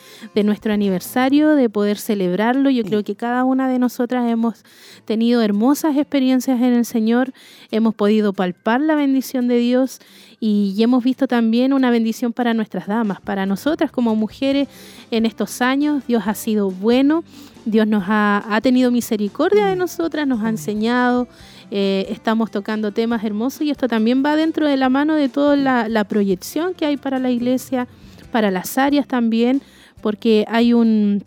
nuestro 0.45 0.73
aniversario, 0.73 1.57
de 1.57 1.69
poder 1.69 1.99
celebrarlo. 1.99 2.71
Yo 2.71 2.85
creo 2.85 3.03
que 3.03 3.17
cada 3.17 3.43
una 3.43 3.69
de 3.69 3.81
nosotras 3.81 4.31
hemos 4.31 4.63
tenido 5.05 5.43
hermosas 5.43 5.97
experiencias 5.97 6.61
en 6.61 6.73
el 6.73 6.85
Señor, 6.85 7.33
hemos 7.73 7.97
podido 7.97 8.33
palpar 8.33 8.81
la 8.81 8.95
bendición 8.95 9.49
de 9.49 9.59
Dios 9.59 9.99
y, 10.39 10.81
hemos 10.81 11.03
visto 11.03 11.27
también 11.27 11.73
una 11.73 11.91
bendición 11.91 12.33
para 12.33 12.55
nuestras 12.55 12.87
damas, 12.87 13.21
para 13.21 13.47
nosotras 13.47 13.91
como 13.91 14.15
mujeres 14.15 14.69
en 15.11 15.27
estos 15.27 15.61
años. 15.63 16.07
Dios 16.07 16.23
ha 16.29 16.35
sido 16.35 16.71
bueno, 16.71 17.25
Dios 17.65 17.89
nos 17.89 18.05
ha, 18.07 18.45
ha 18.49 18.61
tenido 18.61 18.93
misericordia 18.93 19.67
de 19.67 19.75
nosotras, 19.75 20.25
nos 20.25 20.41
ha 20.45 20.49
enseñado. 20.49 21.27
Eh, 21.73 22.07
estamos 22.09 22.51
tocando 22.51 22.93
temas 22.93 23.23
hermosos 23.23 23.63
y 23.63 23.71
esto 23.71 23.87
también 23.87 24.25
va 24.25 24.35
dentro 24.35 24.67
de 24.67 24.77
la 24.77 24.89
mano 24.89 25.15
de 25.15 25.29
toda 25.29 25.57
la, 25.57 26.05
proyección 26.05 26.75
que 26.75 26.87
hay 26.87 26.97
para 26.97 27.19
la 27.21 27.31
iglesia, 27.31 27.87
para 28.33 28.51
las 28.51 28.77
áreas 28.77 29.07
también, 29.07 29.63
porque 30.03 30.45
hay 30.49 30.73
un 30.73 31.23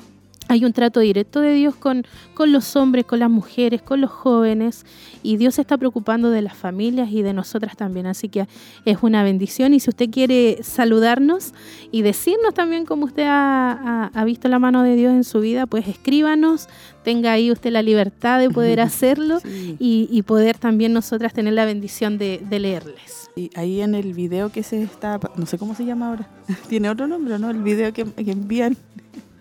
hay 0.54 0.66
un 0.66 0.74
trato 0.74 1.00
directo 1.00 1.42
de 1.42 1.54
Dios 1.54 1.76
con, 1.76 2.06
con, 2.34 2.52
los 2.52 2.76
hombres, 2.76 3.06
con 3.06 3.20
las 3.20 3.30
mujeres, 3.30 3.82
con 3.82 4.02
los 4.02 4.12
jóvenes, 4.12 4.86
y 5.24 5.38
Dios 5.38 5.56
se 5.56 5.62
está 5.62 5.78
preocupando 5.78 6.30
de 6.30 6.42
las 6.42 6.56
familias 6.56 7.10
y 7.12 7.24
de 7.24 7.34
nosotras 7.34 7.76
también, 7.76 8.06
así 8.06 8.30
que 8.30 8.48
es 8.86 8.98
una 9.02 9.24
bendición. 9.24 9.74
Y 9.74 9.80
si 9.80 9.90
usted 9.90 10.10
quiere 10.10 10.60
saludarnos 10.62 11.54
y 11.92 12.04
decirnos 12.04 12.54
también 12.54 12.86
cómo 12.86 13.06
usted 13.06 13.26
ha, 13.28 14.24
visto 14.26 14.48
la 14.48 14.60
mano 14.60 14.84
de 14.84 14.96
Dios 14.96 15.12
en 15.12 15.24
su 15.24 15.40
vida, 15.40 15.66
pues 15.66 15.88
escríbanos, 15.88 16.70
tenga 17.04 17.32
ahí 17.34 17.52
usted 17.52 17.72
la 17.72 17.82
libertad 17.82 18.40
de 18.40 18.50
poder 18.50 18.80
hacerlo 18.82 19.40
y, 19.80 20.22
poder 20.24 20.58
también 20.58 20.94
nosotras 20.94 21.34
tener 21.34 21.54
la 21.54 21.66
bendición 21.66 22.18
de, 22.18 22.42
leerles. 22.50 23.30
Y 23.36 23.50
ahí 23.56 23.82
en 23.82 23.96
el 23.96 24.14
video 24.14 24.52
que 24.52 24.62
se 24.62 24.84
está, 24.84 25.20
no 25.36 25.48
sé 25.48 25.58
cómo 25.58 25.74
se 25.74 25.86
llama 25.86 26.10
ahora, 26.10 26.30
tiene 26.70 26.90
otro 26.90 27.08
nombre, 27.08 27.40
¿no? 27.40 27.50
El 27.50 27.64
video 27.64 27.92
que, 27.92 28.06
que 28.06 28.32
envían 28.32 28.78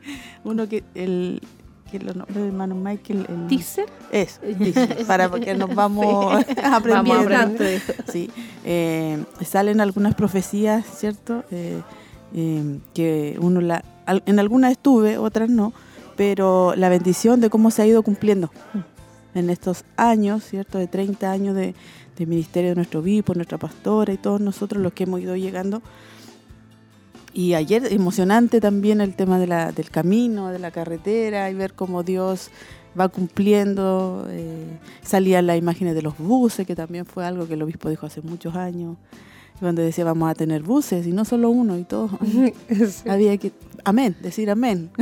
uno 0.45 0.69
que 0.69 0.85
el 0.95 1.41
que 1.91 1.99
los 1.99 2.17
nombres 2.17 2.37
de 2.39 2.49
hermano 2.49 2.75
Michael 2.75 3.27
el 3.29 3.47
teaser 3.49 3.87
es 4.11 4.41
para 5.07 5.31
que 5.31 5.55
nos 5.55 5.75
vamos 5.75 6.43
aprendiendo. 6.65 7.65
sí 8.11 8.31
eh, 8.65 9.23
salen 9.45 9.81
algunas 9.81 10.15
profecías 10.15 10.87
cierto 10.87 11.45
eh, 11.51 11.83
eh, 12.35 12.79
que 12.95 13.37
uno 13.41 13.61
la 13.61 13.85
en 14.07 14.39
algunas 14.39 14.73
estuve 14.73 15.19
otras 15.19 15.51
no 15.51 15.75
pero 16.17 16.75
la 16.77 16.89
bendición 16.89 17.41
de 17.41 17.51
cómo 17.51 17.71
se 17.71 17.83
ha 17.83 17.87
ido 17.87 18.03
cumpliendo 18.03 18.51
en 19.35 19.51
estos 19.51 19.85
años 19.97 20.45
cierto 20.45 20.79
de 20.79 20.87
30 20.87 21.31
años 21.31 21.55
de, 21.55 21.75
de 22.17 22.27
ministerio 22.27 22.71
de 22.71 22.77
nuestro 22.77 23.01
obispo 23.01 23.35
nuestra 23.35 23.59
pastora 23.59 24.15
y 24.15 24.17
todos 24.17 24.41
nosotros 24.41 24.83
los 24.83 24.95
que 24.95 25.05
hemos 25.05 25.21
ido 25.21 25.37
llegando 25.37 25.83
y 27.35 27.55
ayer 27.55 27.93
emocionante 27.93 28.61
también 28.61 29.01
el 29.01 29.15
tema 29.15 29.39
de 29.39 29.47
la, 29.47 29.73
del 29.73 29.91
camino, 29.91 30.49
de 30.49 30.59
la 30.59 30.71
carretera 30.71 31.51
y 31.51 31.55
ver 31.55 31.75
cómo 31.75 32.03
Dios 32.03 32.51
va 32.99 33.09
cumpliendo. 33.09 34.27
Eh, 34.31 34.79
salían 35.03 35.47
las 35.47 35.57
imágenes 35.57 35.95
de 35.95 36.03
los 36.03 36.19
buses, 36.19 36.67
que 36.67 36.77
también 36.77 37.07
fue 37.07 37.25
algo 37.25 37.47
que 37.47 37.55
el 37.55 37.63
obispo 37.63 37.89
dijo 37.89 38.07
hace 38.07 38.21
muchos 38.21 38.55
años, 38.55 38.97
cuando 39.61 39.83
decía 39.83 40.05
vamos 40.05 40.31
a 40.31 40.35
tener 40.35 40.63
buses 40.63 41.07
y 41.07 41.13
no 41.13 41.25
solo 41.25 41.51
uno 41.51 41.79
y 41.79 41.85
todo. 41.85 42.11
Había 43.09 43.37
que, 43.39 43.53
amén, 43.85 44.17
decir 44.21 44.51
amén. 44.51 44.91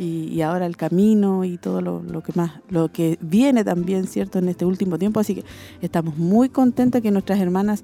Y, 0.00 0.42
ahora 0.42 0.66
el 0.66 0.76
camino 0.76 1.44
y 1.44 1.58
todo 1.58 1.80
lo, 1.80 2.04
lo, 2.04 2.22
que 2.22 2.32
más, 2.36 2.52
lo 2.68 2.92
que 2.92 3.18
viene 3.20 3.64
también, 3.64 4.06
¿cierto?, 4.06 4.38
en 4.38 4.48
este 4.48 4.64
último 4.64 4.96
tiempo. 4.96 5.18
Así 5.18 5.34
que 5.34 5.44
estamos 5.82 6.16
muy 6.16 6.50
contentos 6.50 7.02
que 7.02 7.10
nuestras 7.10 7.40
hermanas 7.40 7.82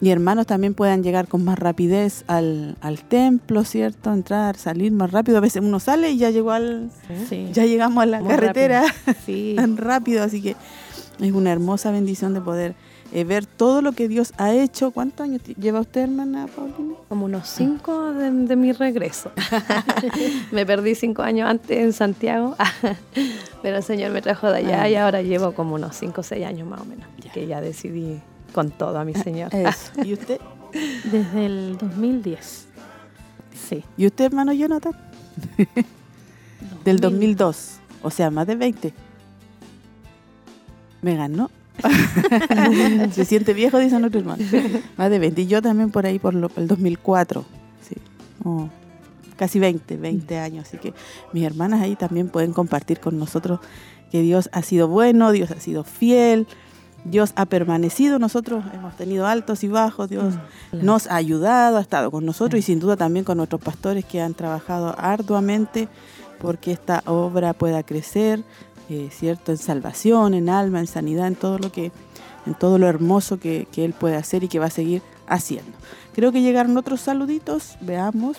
y 0.00 0.10
hermanos 0.10 0.46
también 0.46 0.74
puedan 0.74 1.02
llegar 1.02 1.26
con 1.26 1.44
más 1.44 1.58
rapidez 1.58 2.24
al, 2.26 2.76
al, 2.80 2.98
templo, 3.00 3.64
¿cierto? 3.64 4.12
Entrar, 4.12 4.56
salir 4.56 4.92
más 4.92 5.10
rápido. 5.10 5.38
A 5.38 5.40
veces 5.40 5.62
uno 5.62 5.80
sale 5.80 6.10
y 6.10 6.18
ya 6.18 6.30
llegó 6.30 6.50
al, 6.50 6.90
ya 7.52 7.64
llegamos 7.64 8.02
a 8.02 8.06
la 8.06 8.22
carretera 8.22 8.84
tan 9.56 9.76
rápido, 9.76 10.22
así 10.22 10.42
que 10.42 10.56
es 11.20 11.32
una 11.32 11.50
hermosa 11.52 11.90
bendición 11.90 12.34
de 12.34 12.40
poder 12.42 12.74
eh, 13.12 13.24
ver 13.24 13.46
todo 13.46 13.80
lo 13.80 13.92
que 13.92 14.08
Dios 14.08 14.34
ha 14.36 14.52
hecho. 14.52 14.90
¿Cuántos 14.90 15.24
años 15.24 15.42
lleva 15.58 15.80
usted, 15.80 16.02
hermana 16.02 16.46
Paulina? 16.46 16.96
Como 17.08 17.24
unos 17.24 17.48
cinco 17.48 18.12
de, 18.12 18.56
mi 18.56 18.72
regreso. 18.72 19.30
me 20.50 20.66
perdí 20.66 20.94
cinco 20.94 21.22
años 21.22 21.48
antes 21.48 21.78
en 21.78 21.92
Santiago, 21.94 22.54
pero 23.62 23.78
el 23.78 23.82
Señor 23.82 24.10
me 24.10 24.20
trajo 24.20 24.48
de 24.50 24.58
allá 24.58 24.82
ah. 24.82 24.90
y 24.90 24.96
ahora 24.96 25.22
llevo 25.22 25.52
como 25.52 25.76
unos 25.76 25.96
cinco 25.96 26.20
o 26.20 26.24
seis 26.24 26.44
años 26.44 26.68
más 26.68 26.82
o 26.82 26.84
menos, 26.84 27.06
que 27.32 27.46
ya 27.46 27.60
decidí 27.62 28.20
con 28.52 28.70
todo 28.70 28.98
a 28.98 29.04
mi 29.04 29.14
Señor. 29.14 29.50
¿Y 30.04 30.12
usted? 30.12 30.40
Desde 31.12 31.46
el 31.46 31.78
2010. 31.78 32.66
Sí. 33.68 33.84
¿Y 33.96 34.06
usted, 34.06 34.26
hermano 34.26 34.52
Jonathan? 34.52 34.92
Del 36.84 37.00
2002. 37.00 37.78
O 38.02 38.10
sea, 38.10 38.30
más 38.30 38.46
de 38.46 38.56
20. 38.56 38.92
Me 41.02 41.16
ganó. 41.16 41.50
Se 43.12 43.24
siente 43.24 43.52
viejo, 43.52 43.78
dice 43.78 43.98
nuestro 43.98 44.20
hermano. 44.20 44.44
Más 44.96 45.10
de 45.10 45.18
20. 45.18 45.42
Y 45.42 45.46
yo 45.46 45.60
también 45.62 45.90
por 45.90 46.06
ahí, 46.06 46.18
por 46.18 46.34
el 46.34 46.68
2004. 46.68 47.44
Sí. 47.88 47.96
casi 49.36 49.58
20, 49.58 49.96
20 49.96 50.38
años. 50.38 50.68
Así 50.68 50.78
que 50.78 50.94
mis 51.32 51.44
hermanas 51.44 51.80
ahí 51.80 51.96
también 51.96 52.28
pueden 52.28 52.52
compartir 52.52 53.00
con 53.00 53.18
nosotros 53.18 53.60
que 54.10 54.22
Dios 54.22 54.48
ha 54.52 54.62
sido 54.62 54.88
bueno, 54.88 55.32
Dios 55.32 55.50
ha 55.50 55.60
sido 55.60 55.84
fiel, 55.84 56.46
Dios 57.10 57.32
ha 57.36 57.46
permanecido, 57.46 58.18
nosotros 58.18 58.64
hemos 58.74 58.96
tenido 58.96 59.26
altos 59.26 59.62
y 59.62 59.68
bajos, 59.68 60.08
Dios 60.08 60.34
mm, 60.72 60.84
nos 60.84 61.06
ha 61.06 61.16
ayudado, 61.16 61.76
ha 61.76 61.80
estado 61.80 62.10
con 62.10 62.26
nosotros 62.26 62.58
y 62.58 62.62
sin 62.62 62.80
duda 62.80 62.96
también 62.96 63.24
con 63.24 63.36
nuestros 63.36 63.60
pastores 63.60 64.04
que 64.04 64.20
han 64.20 64.34
trabajado 64.34 64.94
arduamente 64.98 65.88
porque 66.38 66.72
esta 66.72 67.02
obra 67.06 67.52
pueda 67.54 67.82
crecer, 67.82 68.42
eh, 68.88 69.08
¿cierto? 69.10 69.52
En 69.52 69.58
salvación, 69.58 70.34
en 70.34 70.48
alma, 70.48 70.80
en 70.80 70.86
sanidad, 70.86 71.28
en 71.28 71.36
todo 71.36 71.58
lo 71.58 71.72
que, 71.72 71.92
en 72.46 72.54
todo 72.54 72.78
lo 72.78 72.88
hermoso 72.88 73.38
que, 73.38 73.66
Él 73.76 73.92
puede 73.92 74.16
hacer 74.16 74.44
y 74.44 74.48
que 74.48 74.58
va 74.58 74.66
a 74.66 74.70
seguir 74.70 75.02
haciendo. 75.26 75.72
Creo 76.14 76.32
que 76.32 76.42
llegaron 76.42 76.76
otros 76.76 77.00
saluditos, 77.00 77.76
veamos. 77.80 78.38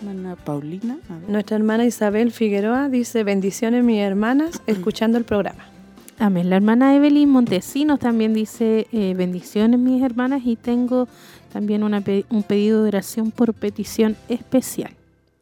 Hermana 0.00 0.36
Paulina. 0.36 0.98
Nuestra 1.26 1.56
hermana 1.56 1.84
Isabel 1.84 2.30
Figueroa 2.30 2.88
dice, 2.88 3.24
bendiciones 3.24 3.82
mis 3.82 3.98
hermanas, 3.98 4.62
escuchando 4.66 5.18
el 5.18 5.24
programa. 5.24 5.77
Amén. 6.18 6.50
La 6.50 6.56
hermana 6.56 6.96
Evelyn 6.96 7.28
Montesinos 7.28 8.00
también 8.00 8.34
dice 8.34 8.88
eh, 8.92 9.14
bendiciones 9.14 9.78
mis 9.78 10.02
hermanas 10.02 10.42
y 10.44 10.56
tengo 10.56 11.06
también 11.52 11.82
un 11.84 12.42
pedido 12.42 12.82
de 12.82 12.88
oración 12.88 13.30
por 13.30 13.54
petición 13.54 14.16
especial. 14.28 14.92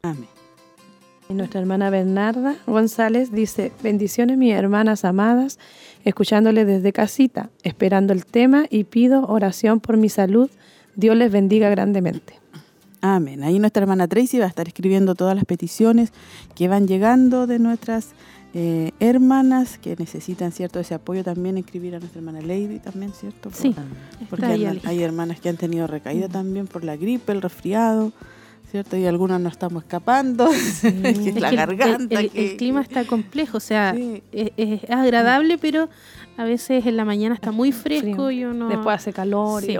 Amén. 0.02 0.28
Y 1.28 1.34
nuestra 1.34 1.60
hermana 1.60 1.90
Bernarda 1.90 2.56
González 2.66 3.32
dice, 3.32 3.72
bendiciones 3.82 4.36
mis 4.36 4.52
hermanas 4.52 5.04
amadas, 5.04 5.58
escuchándole 6.04 6.64
desde 6.64 6.92
casita, 6.92 7.50
esperando 7.64 8.12
el 8.12 8.26
tema 8.26 8.66
y 8.70 8.84
pido 8.84 9.24
oración 9.26 9.80
por 9.80 9.96
mi 9.96 10.08
salud. 10.08 10.50
Dios 10.94 11.16
les 11.16 11.32
bendiga 11.32 11.68
grandemente. 11.70 12.34
Amén. 13.00 13.42
Ahí 13.42 13.58
nuestra 13.58 13.82
hermana 13.82 14.06
Tracy 14.06 14.38
va 14.38 14.44
a 14.44 14.48
estar 14.48 14.68
escribiendo 14.68 15.14
todas 15.14 15.34
las 15.34 15.44
peticiones 15.44 16.12
que 16.54 16.68
van 16.68 16.86
llegando 16.86 17.46
de 17.46 17.58
nuestras 17.58 18.10
eh, 18.58 18.92
hermanas 19.00 19.76
que 19.76 19.94
necesitan 19.96 20.50
cierto 20.50 20.80
ese 20.80 20.94
apoyo 20.94 21.22
también 21.22 21.58
escribir 21.58 21.94
a 21.94 21.98
nuestra 21.98 22.20
hermana 22.20 22.40
Lady 22.40 22.78
también 22.78 23.12
cierto 23.12 23.50
sí 23.52 23.74
porque 24.30 24.46
hay, 24.46 25.02
hermanas 25.02 25.40
que 25.40 25.50
han 25.50 25.58
tenido 25.58 25.86
recaída 25.86 26.30
también 26.30 26.66
por 26.66 26.82
la 26.82 26.96
gripe 26.96 27.32
el 27.32 27.42
resfriado 27.42 28.14
cierto 28.70 28.96
y 28.96 29.04
algunas 29.04 29.42
no 29.42 29.50
estamos 29.50 29.82
escapando 29.82 30.48
la 31.36 31.50
garganta 31.50 32.18
el, 32.18 32.56
clima 32.56 32.80
está 32.80 33.04
complejo 33.04 33.58
o 33.58 33.60
sea 33.60 33.94
es, 34.32 34.90
agradable 34.90 35.58
pero 35.58 35.90
a 36.38 36.44
veces 36.44 36.86
en 36.86 36.96
la 36.96 37.04
mañana 37.04 37.34
está 37.34 37.52
muy 37.52 37.72
fresco 37.72 38.30
y 38.30 38.46
uno 38.46 38.70
después 38.70 38.96
hace 38.96 39.12
calor 39.12 39.64
y 39.68 39.76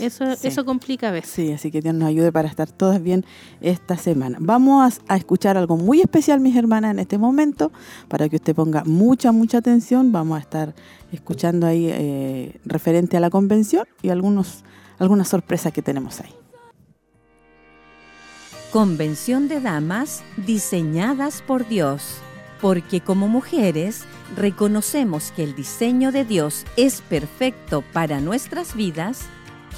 eso, 0.00 0.24
eso 0.24 0.64
complica 0.64 1.08
a 1.08 1.10
veces. 1.10 1.30
Sí, 1.30 1.52
así 1.52 1.70
que 1.70 1.80
Dios 1.80 1.94
nos 1.94 2.08
ayude 2.08 2.32
para 2.32 2.48
estar 2.48 2.70
todas 2.70 3.02
bien 3.02 3.24
esta 3.60 3.96
semana. 3.96 4.38
Vamos 4.40 5.00
a, 5.08 5.16
escuchar 5.16 5.56
algo 5.56 5.76
muy 5.76 6.00
especial, 6.00 6.40
mis 6.40 6.56
hermanas, 6.56 6.92
en 6.92 6.98
este 6.98 7.18
momento, 7.18 7.72
para 8.08 8.28
que 8.28 8.36
usted 8.36 8.54
ponga 8.54 8.84
mucha, 8.84 9.32
mucha 9.32 9.58
atención. 9.58 10.12
Vamos 10.12 10.38
a 10.38 10.40
estar 10.40 10.74
escuchando 11.12 11.66
ahí 11.66 11.86
eh, 11.88 12.60
referente 12.64 13.16
a 13.16 13.20
la 13.20 13.30
convención 13.30 13.86
y 14.02 14.10
algunos, 14.10 14.64
algunas 14.98 15.28
sorpresas 15.28 15.72
que 15.72 15.82
tenemos 15.82 16.20
ahí. 16.20 16.34
Convención 18.72 19.48
de 19.48 19.60
Damas 19.60 20.22
diseñadas 20.36 21.40
por 21.40 21.66
Dios, 21.66 22.18
porque 22.60 23.00
como 23.00 23.26
mujeres 23.26 24.04
reconocemos 24.36 25.32
que 25.32 25.42
el 25.42 25.54
diseño 25.54 26.12
de 26.12 26.24
Dios 26.26 26.66
es 26.76 27.00
perfecto 27.00 27.82
para 27.94 28.20
nuestras 28.20 28.74
vidas 28.74 29.26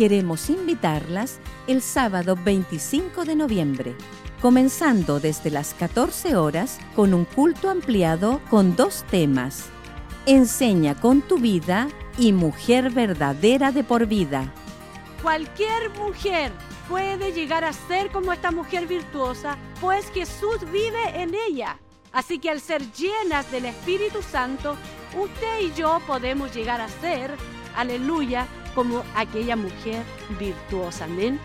queremos 0.00 0.48
invitarlas 0.48 1.40
el 1.66 1.82
sábado 1.82 2.34
25 2.34 3.26
de 3.26 3.36
noviembre 3.36 3.94
comenzando 4.40 5.20
desde 5.20 5.50
las 5.50 5.74
14 5.74 6.36
horas 6.36 6.78
con 6.96 7.12
un 7.12 7.26
culto 7.26 7.68
ampliado 7.68 8.40
con 8.48 8.76
dos 8.76 9.04
temas. 9.10 9.66
Enseña 10.24 10.98
con 10.98 11.20
tu 11.20 11.36
vida 11.36 11.86
y 12.16 12.32
mujer 12.32 12.88
verdadera 12.88 13.72
de 13.72 13.84
por 13.84 14.06
vida. 14.06 14.50
Cualquier 15.22 15.90
mujer 15.90 16.50
puede 16.88 17.32
llegar 17.32 17.66
a 17.66 17.74
ser 17.74 18.10
como 18.10 18.32
esta 18.32 18.50
mujer 18.50 18.86
virtuosa, 18.86 19.58
pues 19.82 20.10
Jesús 20.14 20.60
vive 20.72 21.20
en 21.20 21.34
ella. 21.46 21.78
Así 22.10 22.38
que 22.38 22.48
al 22.48 22.62
ser 22.62 22.90
llenas 22.92 23.52
del 23.52 23.66
Espíritu 23.66 24.22
Santo, 24.22 24.76
usted 25.14 25.60
y 25.60 25.74
yo 25.78 26.00
podemos 26.06 26.54
llegar 26.54 26.80
a 26.80 26.88
ser, 26.88 27.36
aleluya, 27.76 28.46
como 28.74 29.02
aquella 29.14 29.56
mujer 29.56 30.02
virtuosa. 30.38 31.04
Amén. 31.04 31.38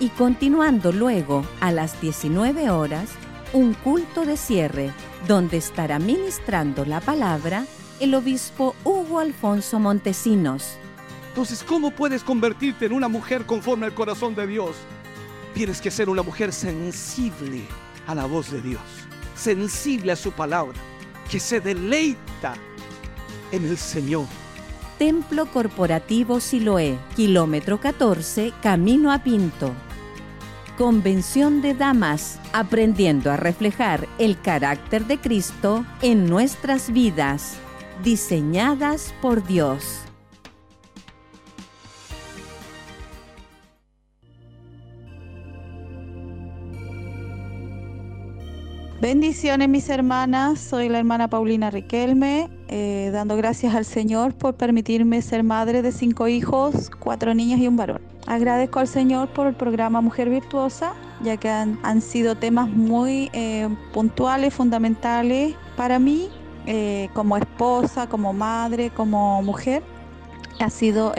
Y 0.00 0.08
continuando 0.10 0.92
luego 0.92 1.44
a 1.60 1.70
las 1.70 2.00
19 2.00 2.70
horas, 2.70 3.10
un 3.52 3.74
culto 3.74 4.24
de 4.24 4.36
cierre, 4.36 4.90
donde 5.28 5.56
estará 5.56 5.98
ministrando 5.98 6.84
la 6.84 7.00
palabra 7.00 7.64
el 8.00 8.14
obispo 8.14 8.74
Hugo 8.84 9.20
Alfonso 9.20 9.78
Montesinos. 9.78 10.76
Entonces, 11.28 11.62
¿cómo 11.62 11.90
puedes 11.90 12.22
convertirte 12.22 12.86
en 12.86 12.92
una 12.92 13.08
mujer 13.08 13.46
conforme 13.46 13.86
al 13.86 13.94
corazón 13.94 14.34
de 14.34 14.46
Dios? 14.46 14.76
Tienes 15.54 15.80
que 15.80 15.90
ser 15.90 16.08
una 16.08 16.22
mujer 16.22 16.52
sensible 16.52 17.62
a 18.06 18.14
la 18.14 18.26
voz 18.26 18.50
de 18.50 18.60
Dios, 18.60 18.82
sensible 19.36 20.12
a 20.12 20.16
su 20.16 20.32
palabra, 20.32 20.78
que 21.30 21.40
se 21.40 21.60
deleita 21.60 22.54
en 23.52 23.64
el 23.64 23.78
Señor. 23.78 24.26
Templo 25.04 25.44
Corporativo 25.44 26.40
Siloé, 26.40 26.98
kilómetro 27.14 27.78
14, 27.78 28.54
camino 28.62 29.12
a 29.12 29.18
Pinto. 29.18 29.70
Convención 30.78 31.60
de 31.60 31.74
Damas, 31.74 32.40
aprendiendo 32.54 33.30
a 33.30 33.36
reflejar 33.36 34.08
el 34.18 34.40
carácter 34.40 35.04
de 35.04 35.18
Cristo 35.18 35.84
en 36.00 36.24
nuestras 36.24 36.90
vidas, 36.90 37.58
diseñadas 38.02 39.14
por 39.20 39.46
Dios. 39.46 40.04
Bendiciones 49.04 49.68
mis 49.68 49.90
hermanas, 49.90 50.58
soy 50.58 50.88
la 50.88 50.98
hermana 50.98 51.28
Paulina 51.28 51.68
Riquelme, 51.68 52.48
eh, 52.68 53.10
dando 53.12 53.36
gracias 53.36 53.74
al 53.74 53.84
Señor 53.84 54.32
por 54.32 54.54
permitirme 54.54 55.20
ser 55.20 55.42
madre 55.42 55.82
de 55.82 55.92
cinco 55.92 56.26
hijos, 56.26 56.90
cuatro 57.00 57.34
niñas 57.34 57.60
y 57.60 57.68
un 57.68 57.76
varón. 57.76 58.00
Agradezco 58.26 58.78
al 58.78 58.88
Señor 58.88 59.28
por 59.28 59.46
el 59.46 59.52
programa 59.52 60.00
Mujer 60.00 60.30
Virtuosa, 60.30 60.94
ya 61.22 61.36
que 61.36 61.50
han, 61.50 62.00
sido 62.00 62.34
temas 62.34 62.70
muy 62.70 63.28
eh, 63.34 63.68
puntuales, 63.92 64.54
fundamentales 64.54 65.54
para 65.76 65.98
mí, 65.98 66.30
eh, 66.64 67.10
como 67.12 67.36
esposa, 67.36 68.08
como 68.08 68.32
madre, 68.32 68.88
como 68.88 69.42
mujer. 69.42 69.82
Ha 70.60 70.70
sido 70.70 71.12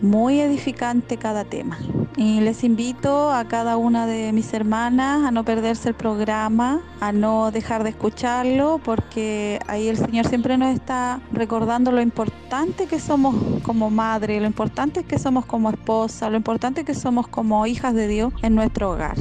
muy 0.00 0.40
edificante 0.40 1.16
cada 1.16 1.44
tema. 1.44 1.78
Y 2.16 2.40
les 2.40 2.64
invito 2.64 3.30
a 3.30 3.46
cada 3.46 3.76
una 3.76 4.06
de 4.06 4.32
mis 4.32 4.52
hermanas 4.54 5.24
a 5.24 5.30
no 5.30 5.44
perderse 5.44 5.90
el 5.90 5.94
programa, 5.94 6.80
a 7.00 7.12
no 7.12 7.50
dejar 7.50 7.84
de 7.84 7.90
escucharlo, 7.90 8.80
porque 8.82 9.58
ahí 9.66 9.88
el 9.88 9.96
Señor 9.96 10.26
siempre 10.26 10.56
nos 10.56 10.74
está 10.74 11.20
recordando 11.32 11.92
lo 11.92 12.00
importante 12.00 12.86
que 12.86 13.00
somos 13.00 13.34
como 13.62 13.90
madre, 13.90 14.40
lo 14.40 14.46
importante 14.46 15.04
que 15.04 15.18
somos 15.18 15.44
como 15.44 15.70
esposa, 15.70 16.30
lo 16.30 16.36
importante 16.36 16.84
que 16.84 16.94
somos 16.94 17.28
como 17.28 17.66
hijas 17.66 17.94
de 17.94 18.08
Dios 18.08 18.32
en 18.42 18.54
nuestro 18.54 18.92
hogar. 18.92 19.16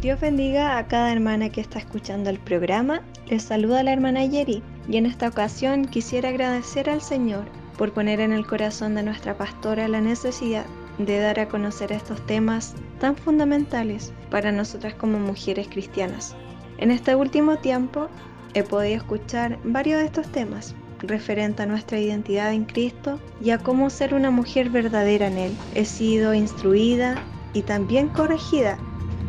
Dios 0.00 0.18
bendiga 0.18 0.78
a 0.78 0.86
cada 0.86 1.12
hermana 1.12 1.50
que 1.50 1.60
está 1.60 1.78
escuchando 1.78 2.30
el 2.30 2.38
programa. 2.38 3.02
Les 3.28 3.42
saluda 3.42 3.82
la 3.82 3.92
hermana 3.92 4.24
Yeri 4.24 4.62
y 4.88 4.96
en 4.96 5.04
esta 5.04 5.28
ocasión 5.28 5.84
quisiera 5.84 6.30
agradecer 6.30 6.88
al 6.88 7.02
Señor 7.02 7.59
por 7.80 7.94
poner 7.94 8.20
en 8.20 8.32
el 8.32 8.46
corazón 8.46 8.94
de 8.94 9.02
nuestra 9.02 9.38
pastora 9.38 9.88
la 9.88 10.02
necesidad 10.02 10.66
de 10.98 11.18
dar 11.18 11.40
a 11.40 11.48
conocer 11.48 11.92
estos 11.92 12.20
temas 12.26 12.74
tan 12.98 13.16
fundamentales 13.16 14.12
para 14.30 14.52
nosotras 14.52 14.92
como 14.92 15.18
mujeres 15.18 15.66
cristianas. 15.66 16.36
En 16.76 16.90
este 16.90 17.14
último 17.14 17.56
tiempo 17.56 18.08
he 18.52 18.64
podido 18.64 18.98
escuchar 18.98 19.58
varios 19.64 20.00
de 20.00 20.04
estos 20.04 20.30
temas 20.30 20.74
referente 20.98 21.62
a 21.62 21.66
nuestra 21.66 21.98
identidad 21.98 22.52
en 22.52 22.66
Cristo 22.66 23.18
y 23.40 23.48
a 23.48 23.56
cómo 23.56 23.88
ser 23.88 24.12
una 24.12 24.30
mujer 24.30 24.68
verdadera 24.68 25.28
en 25.28 25.38
Él. 25.38 25.56
He 25.74 25.86
sido 25.86 26.34
instruida 26.34 27.14
y 27.54 27.62
también 27.62 28.08
corregida 28.08 28.76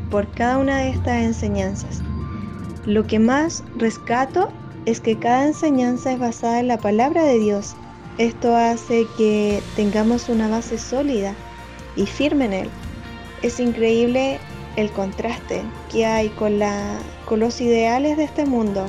por 0.10 0.30
cada 0.30 0.58
una 0.58 0.80
de 0.80 0.90
estas 0.90 1.24
enseñanzas. 1.24 2.02
Lo 2.86 3.08
que 3.08 3.18
más 3.18 3.64
rescato 3.78 4.52
es 4.86 5.00
que 5.00 5.18
cada 5.18 5.48
enseñanza 5.48 6.12
es 6.12 6.20
basada 6.20 6.60
en 6.60 6.68
la 6.68 6.80
palabra 6.80 7.24
de 7.24 7.40
Dios 7.40 7.78
esto 8.22 8.56
hace 8.56 9.08
que 9.18 9.64
tengamos 9.76 10.30
una 10.30 10.48
base 10.48 10.78
sólida 10.78 11.34
y 11.96 12.06
firme 12.06 12.46
en 12.46 12.54
él. 12.54 12.70
Es 13.42 13.60
increíble 13.60 14.40
el 14.76 14.92
contraste 14.92 15.64
que 15.92 16.06
hay 16.06 16.30
con, 16.30 16.60
los 17.40 17.62
ideales 17.62 18.18
de 18.18 18.26
este 18.26 18.46
mundo 18.46 18.86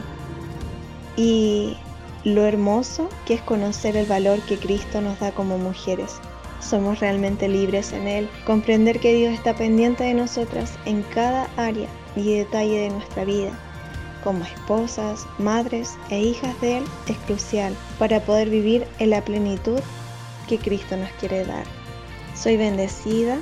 y 1.16 1.78
lo 2.24 2.44
hermoso 2.44 3.08
que 3.24 3.34
es 3.34 3.40
conocer 3.40 3.96
el 3.96 4.06
valor 4.06 4.40
que 4.42 4.58
Cristo 4.58 5.00
nos 5.00 5.18
da 5.18 5.32
como 5.32 5.56
mujeres. 5.56 6.16
Somos 6.60 7.00
realmente 7.00 7.48
libres 7.48 7.92
en 7.92 8.06
Él, 8.06 8.28
comprender 8.46 9.00
que 9.00 9.14
Dios 9.14 9.32
está 9.32 9.54
pendiente 9.54 10.04
de 10.04 10.14
nosotras 10.14 10.74
en 10.84 11.02
cada 11.02 11.48
área 11.56 11.88
y 12.14 12.34
detalle 12.34 12.82
de 12.82 12.90
nuestra 12.90 13.24
vida 13.24 13.50
como 14.22 14.44
esposas, 14.44 15.26
madres 15.38 15.96
e 16.10 16.20
hijas 16.20 16.58
de 16.60 16.78
Él 16.78 16.84
es 17.08 17.16
crucial 17.18 17.74
para 17.98 18.20
poder 18.20 18.50
vivir 18.50 18.86
en 18.98 19.10
la 19.10 19.24
plenitud 19.24 19.80
que 20.48 20.58
Cristo 20.58 20.96
nos 20.96 21.10
quiere 21.12 21.44
dar. 21.44 21.64
Soy 22.34 22.56
bendecida 22.56 23.38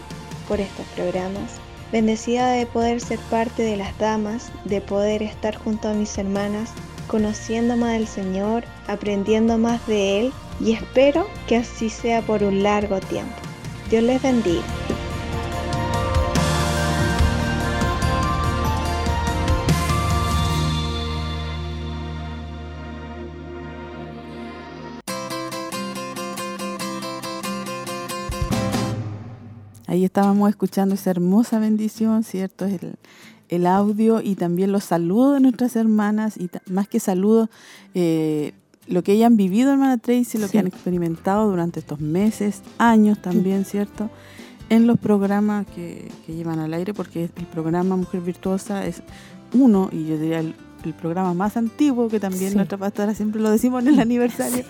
por 0.49 0.61
estos 0.61 0.87
programas, 0.97 1.61
bendecida 1.93 2.51
de 2.51 2.67
poder 2.67 3.01
ser 3.01 3.19
parte 3.31 3.63
de 3.63 3.77
las 3.77 3.97
damas, 3.99 4.51
de 4.65 4.81
poder 4.81 5.23
estar 5.23 5.57
junto 5.57 5.89
a 5.89 5.95
mis 5.95 6.17
hermanas, 6.19 6.71
conociendo 7.07 7.77
más 7.77 7.93
del 7.93 8.07
Señor, 8.07 8.65
aprendiendo 8.87 9.59
más 9.59 9.85
de 9.87 10.21
Él 10.21 10.33
y 10.61 10.73
espero 10.73 11.27
que 11.47 11.57
así 11.57 11.89
sea 11.89 12.23
por 12.23 12.43
un 12.43 12.63
largo 12.63 13.01
tiempo. 13.01 13.35
Dios 13.91 14.03
les 14.03 14.23
bendiga. 14.23 14.63
Ahí 30.01 30.07
estábamos 30.07 30.49
escuchando 30.49 30.95
esa 30.95 31.11
hermosa 31.11 31.59
bendición, 31.59 32.25
¿cierto? 32.25 32.65
El, 32.65 32.95
el 33.51 33.67
audio 33.67 34.23
y 34.23 34.35
también 34.35 34.73
los 34.73 34.85
saludos 34.85 35.35
de 35.35 35.41
nuestras 35.41 35.77
hermanas 35.77 36.39
y 36.39 36.49
más 36.71 36.89
que 36.89 37.01
saludos, 37.01 37.51
eh, 37.93 38.55
lo 38.87 39.03
que 39.03 39.23
han 39.23 39.37
vivido, 39.37 39.73
hermana 39.73 39.99
Tracy, 39.99 40.39
lo 40.39 40.49
que 40.49 40.59
han 40.59 40.69
experimentado 40.69 41.51
durante 41.51 41.81
estos 41.81 42.01
meses, 42.01 42.63
años 42.79 43.21
también, 43.21 43.67
¿cierto? 43.67 44.09
En 44.71 44.87
los 44.87 44.99
programas 44.99 45.67
que, 45.67 46.11
que, 46.25 46.35
llevan 46.35 46.61
al 46.61 46.73
aire, 46.73 46.95
porque 46.95 47.25
el 47.25 47.47
programa 47.49 47.95
Mujer 47.95 48.23
Virtuosa 48.23 48.87
es 48.87 49.03
uno, 49.53 49.91
y 49.93 50.07
yo 50.07 50.17
diría 50.17 50.41
el 50.41 50.55
el 50.85 50.95
programa 50.95 51.35
más 51.35 51.57
antiguo, 51.57 52.09
que 52.09 52.21
también 52.21 52.55
nuestra 52.55 52.79
pastora 52.79 53.15
siempre 53.15 53.41
lo 53.41 53.51
decimos 53.51 53.83
en 53.83 53.95
el 53.95 54.01
aniversario, 54.01 54.65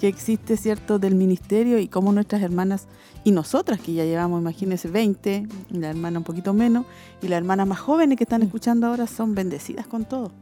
que 0.00 0.08
existe, 0.08 0.56
¿cierto?, 0.56 0.98
del 0.98 1.14
ministerio 1.14 1.78
y 1.78 1.88
cómo 1.88 2.12
nuestras 2.12 2.42
hermanas 2.42 2.86
y 3.24 3.32
nosotras, 3.32 3.80
que 3.80 3.94
ya 3.94 4.04
llevamos, 4.04 4.40
imagínense, 4.40 4.88
20, 4.88 5.46
y 5.70 5.78
la 5.78 5.90
hermana 5.90 6.18
un 6.18 6.24
poquito 6.24 6.52
menos, 6.52 6.84
y 7.22 7.28
las 7.28 7.38
hermanas 7.38 7.66
más 7.66 7.80
jóvenes 7.80 8.18
que 8.18 8.24
están 8.24 8.42
escuchando 8.42 8.86
ahora 8.86 9.06
son 9.06 9.34
bendecidas 9.34 9.86
con 9.86 10.04
todo. 10.04 10.32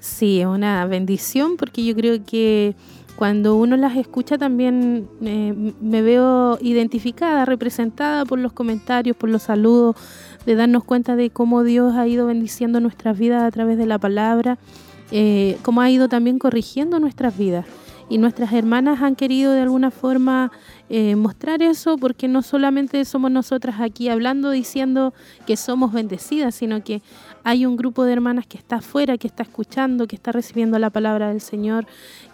Sí, 0.00 0.40
es 0.40 0.46
una 0.46 0.86
bendición 0.86 1.56
porque 1.56 1.84
yo 1.84 1.94
creo 1.94 2.24
que 2.24 2.76
cuando 3.16 3.56
uno 3.56 3.76
las 3.76 3.96
escucha 3.96 4.38
también 4.38 5.08
eh, 5.22 5.74
me 5.80 6.02
veo 6.02 6.56
identificada, 6.60 7.44
representada 7.44 8.24
por 8.24 8.38
los 8.38 8.52
comentarios, 8.52 9.16
por 9.16 9.28
los 9.28 9.42
saludos, 9.42 9.96
de 10.48 10.54
darnos 10.54 10.82
cuenta 10.82 11.14
de 11.14 11.28
cómo 11.28 11.62
Dios 11.62 11.94
ha 11.94 12.06
ido 12.06 12.26
bendiciendo 12.28 12.80
nuestras 12.80 13.18
vidas 13.18 13.42
a 13.42 13.50
través 13.50 13.76
de 13.76 13.84
la 13.84 13.98
palabra, 13.98 14.56
eh, 15.10 15.58
cómo 15.60 15.82
ha 15.82 15.90
ido 15.90 16.08
también 16.08 16.38
corrigiendo 16.38 16.98
nuestras 16.98 17.36
vidas. 17.36 17.66
Y 18.08 18.16
nuestras 18.16 18.54
hermanas 18.54 19.02
han 19.02 19.14
querido 19.14 19.52
de 19.52 19.60
alguna 19.60 19.90
forma 19.90 20.50
eh, 20.88 21.16
mostrar 21.16 21.60
eso 21.60 21.98
porque 21.98 22.28
no 22.28 22.40
solamente 22.40 23.04
somos 23.04 23.30
nosotras 23.30 23.76
aquí 23.80 24.08
hablando, 24.08 24.50
diciendo 24.50 25.12
que 25.46 25.58
somos 25.58 25.92
bendecidas, 25.92 26.54
sino 26.54 26.82
que 26.82 27.02
hay 27.44 27.66
un 27.66 27.76
grupo 27.76 28.04
de 28.04 28.12
hermanas 28.12 28.46
que 28.46 28.58
está 28.58 28.76
afuera, 28.76 29.18
que 29.18 29.26
está 29.26 29.42
escuchando, 29.42 30.06
que 30.06 30.16
está 30.16 30.32
recibiendo 30.32 30.78
la 30.78 30.90
palabra 30.90 31.28
del 31.28 31.40
Señor, 31.40 31.86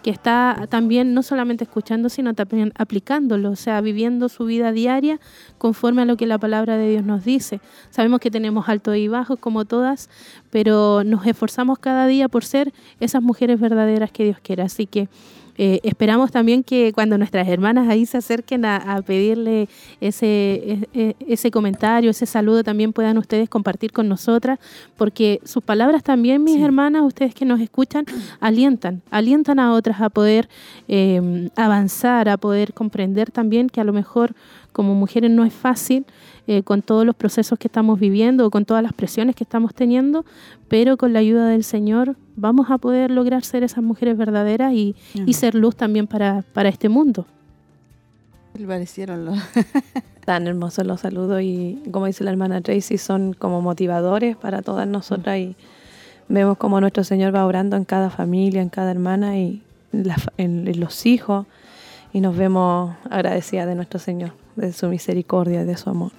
que 0.03 0.09
está 0.09 0.67
también 0.69 1.13
no 1.13 1.23
solamente 1.23 1.63
escuchando, 1.63 2.09
sino 2.09 2.33
también 2.33 2.73
aplicándolo, 2.77 3.51
o 3.51 3.55
sea, 3.55 3.81
viviendo 3.81 4.29
su 4.29 4.45
vida 4.45 4.71
diaria 4.71 5.19
conforme 5.57 6.01
a 6.01 6.05
lo 6.05 6.17
que 6.17 6.25
la 6.25 6.37
palabra 6.37 6.77
de 6.77 6.89
Dios 6.89 7.03
nos 7.03 7.23
dice. 7.23 7.61
Sabemos 7.89 8.19
que 8.19 8.31
tenemos 8.31 8.69
altos 8.69 8.95
y 8.97 9.07
bajos 9.07 9.39
como 9.39 9.65
todas, 9.65 10.09
pero 10.49 11.03
nos 11.03 11.25
esforzamos 11.25 11.79
cada 11.79 12.07
día 12.07 12.27
por 12.27 12.43
ser 12.43 12.73
esas 12.99 13.21
mujeres 13.21 13.59
verdaderas 13.59 14.11
que 14.11 14.25
Dios 14.25 14.37
quiere. 14.41 14.63
Así 14.63 14.85
que 14.85 15.09
eh, 15.57 15.79
esperamos 15.83 16.31
también 16.31 16.63
que 16.63 16.91
cuando 16.93 17.17
nuestras 17.17 17.47
hermanas 17.47 17.87
ahí 17.87 18.05
se 18.05 18.17
acerquen 18.17 18.65
a, 18.65 19.01
pedirle 19.05 19.69
ese, 20.01 20.25
e, 20.25 20.87
e, 20.93 21.15
ese 21.27 21.51
comentario, 21.51 22.11
ese 22.11 22.25
saludo, 22.25 22.63
también 22.63 22.91
puedan 22.93 23.17
ustedes 23.17 23.49
compartir 23.49 23.91
con 23.91 24.09
nosotras, 24.09 24.59
porque 24.97 25.39
sus 25.43 25.63
palabras 25.63 26.03
también, 26.03 26.43
mis 26.43 26.61
hermanas, 26.61 27.03
ustedes 27.03 27.33
que 27.33 27.45
nos 27.45 27.61
escuchan, 27.61 28.05
alientan, 28.39 29.01
alientan 29.11 29.59
a 29.59 29.73
otras 29.73 30.01
a 30.01 30.09
poder 30.09 30.49
eh, 30.87 31.49
avanzar, 31.55 32.29
a 32.29 32.37
poder 32.37 32.73
comprender 32.73 33.31
también 33.31 33.69
que 33.69 33.79
a 33.79 33.83
lo 33.83 33.93
mejor 33.93 34.35
como 34.71 34.93
mujeres 34.93 35.31
no 35.31 35.45
es 35.45 35.53
fácil 35.53 36.05
eh, 36.47 36.63
con 36.63 36.81
todos 36.81 37.05
los 37.05 37.15
procesos 37.15 37.57
que 37.59 37.67
estamos 37.67 37.99
viviendo, 37.99 38.45
o 38.45 38.49
con 38.49 38.65
todas 38.65 38.83
las 38.83 38.93
presiones 38.93 39.35
que 39.35 39.43
estamos 39.43 39.73
teniendo, 39.73 40.25
pero 40.67 40.97
con 40.97 41.13
la 41.13 41.19
ayuda 41.19 41.47
del 41.47 41.63
Señor 41.63 42.15
vamos 42.35 42.69
a 42.69 42.77
poder 42.77 43.11
lograr 43.11 43.43
ser 43.43 43.63
esas 43.63 43.83
mujeres 43.83 44.17
verdaderas 44.17 44.73
y, 44.73 44.95
ser 45.33 45.55
luz 45.55 45.75
también 45.75 46.07
para, 46.07 46.43
para 46.53 46.69
este 46.69 46.89
mundo. 46.89 47.25
Parecieron 48.67 49.25
los... 49.25 49.37
Tan 50.25 50.47
hermosos 50.47 50.87
los 50.87 51.01
saludos 51.01 51.43
y 51.43 51.83
como 51.91 52.07
dice 52.07 52.23
la 52.23 52.31
hermana 52.31 52.59
Tracy, 52.61 52.97
son 52.97 53.33
como 53.33 53.61
motivadores 53.61 54.35
para 54.35 54.63
todas 54.63 54.87
nosotras 54.87 55.37
y 55.37 55.55
vemos 56.29 56.57
como 56.57 56.81
nuestro 56.81 57.03
Señor 57.03 57.35
va 57.35 57.45
orando 57.45 57.75
en 57.77 57.85
cada 57.85 58.09
familia, 58.09 58.63
en 58.63 58.69
cada 58.69 58.89
hermana 58.89 59.37
y 59.37 59.61
en 60.37 60.79
los 60.79 61.05
hijos 61.05 61.45
y 62.15 62.21
nos 62.21 62.37
vemos 62.37 62.95
agradecidas 63.09 63.67
de 63.67 63.75
nuestro 63.75 63.99
Señor, 63.99 64.31
de 64.55 64.71
su 64.71 64.87
misericordia, 64.87 65.65
de 65.65 65.75
su 65.75 65.89
amor. 65.89 66.13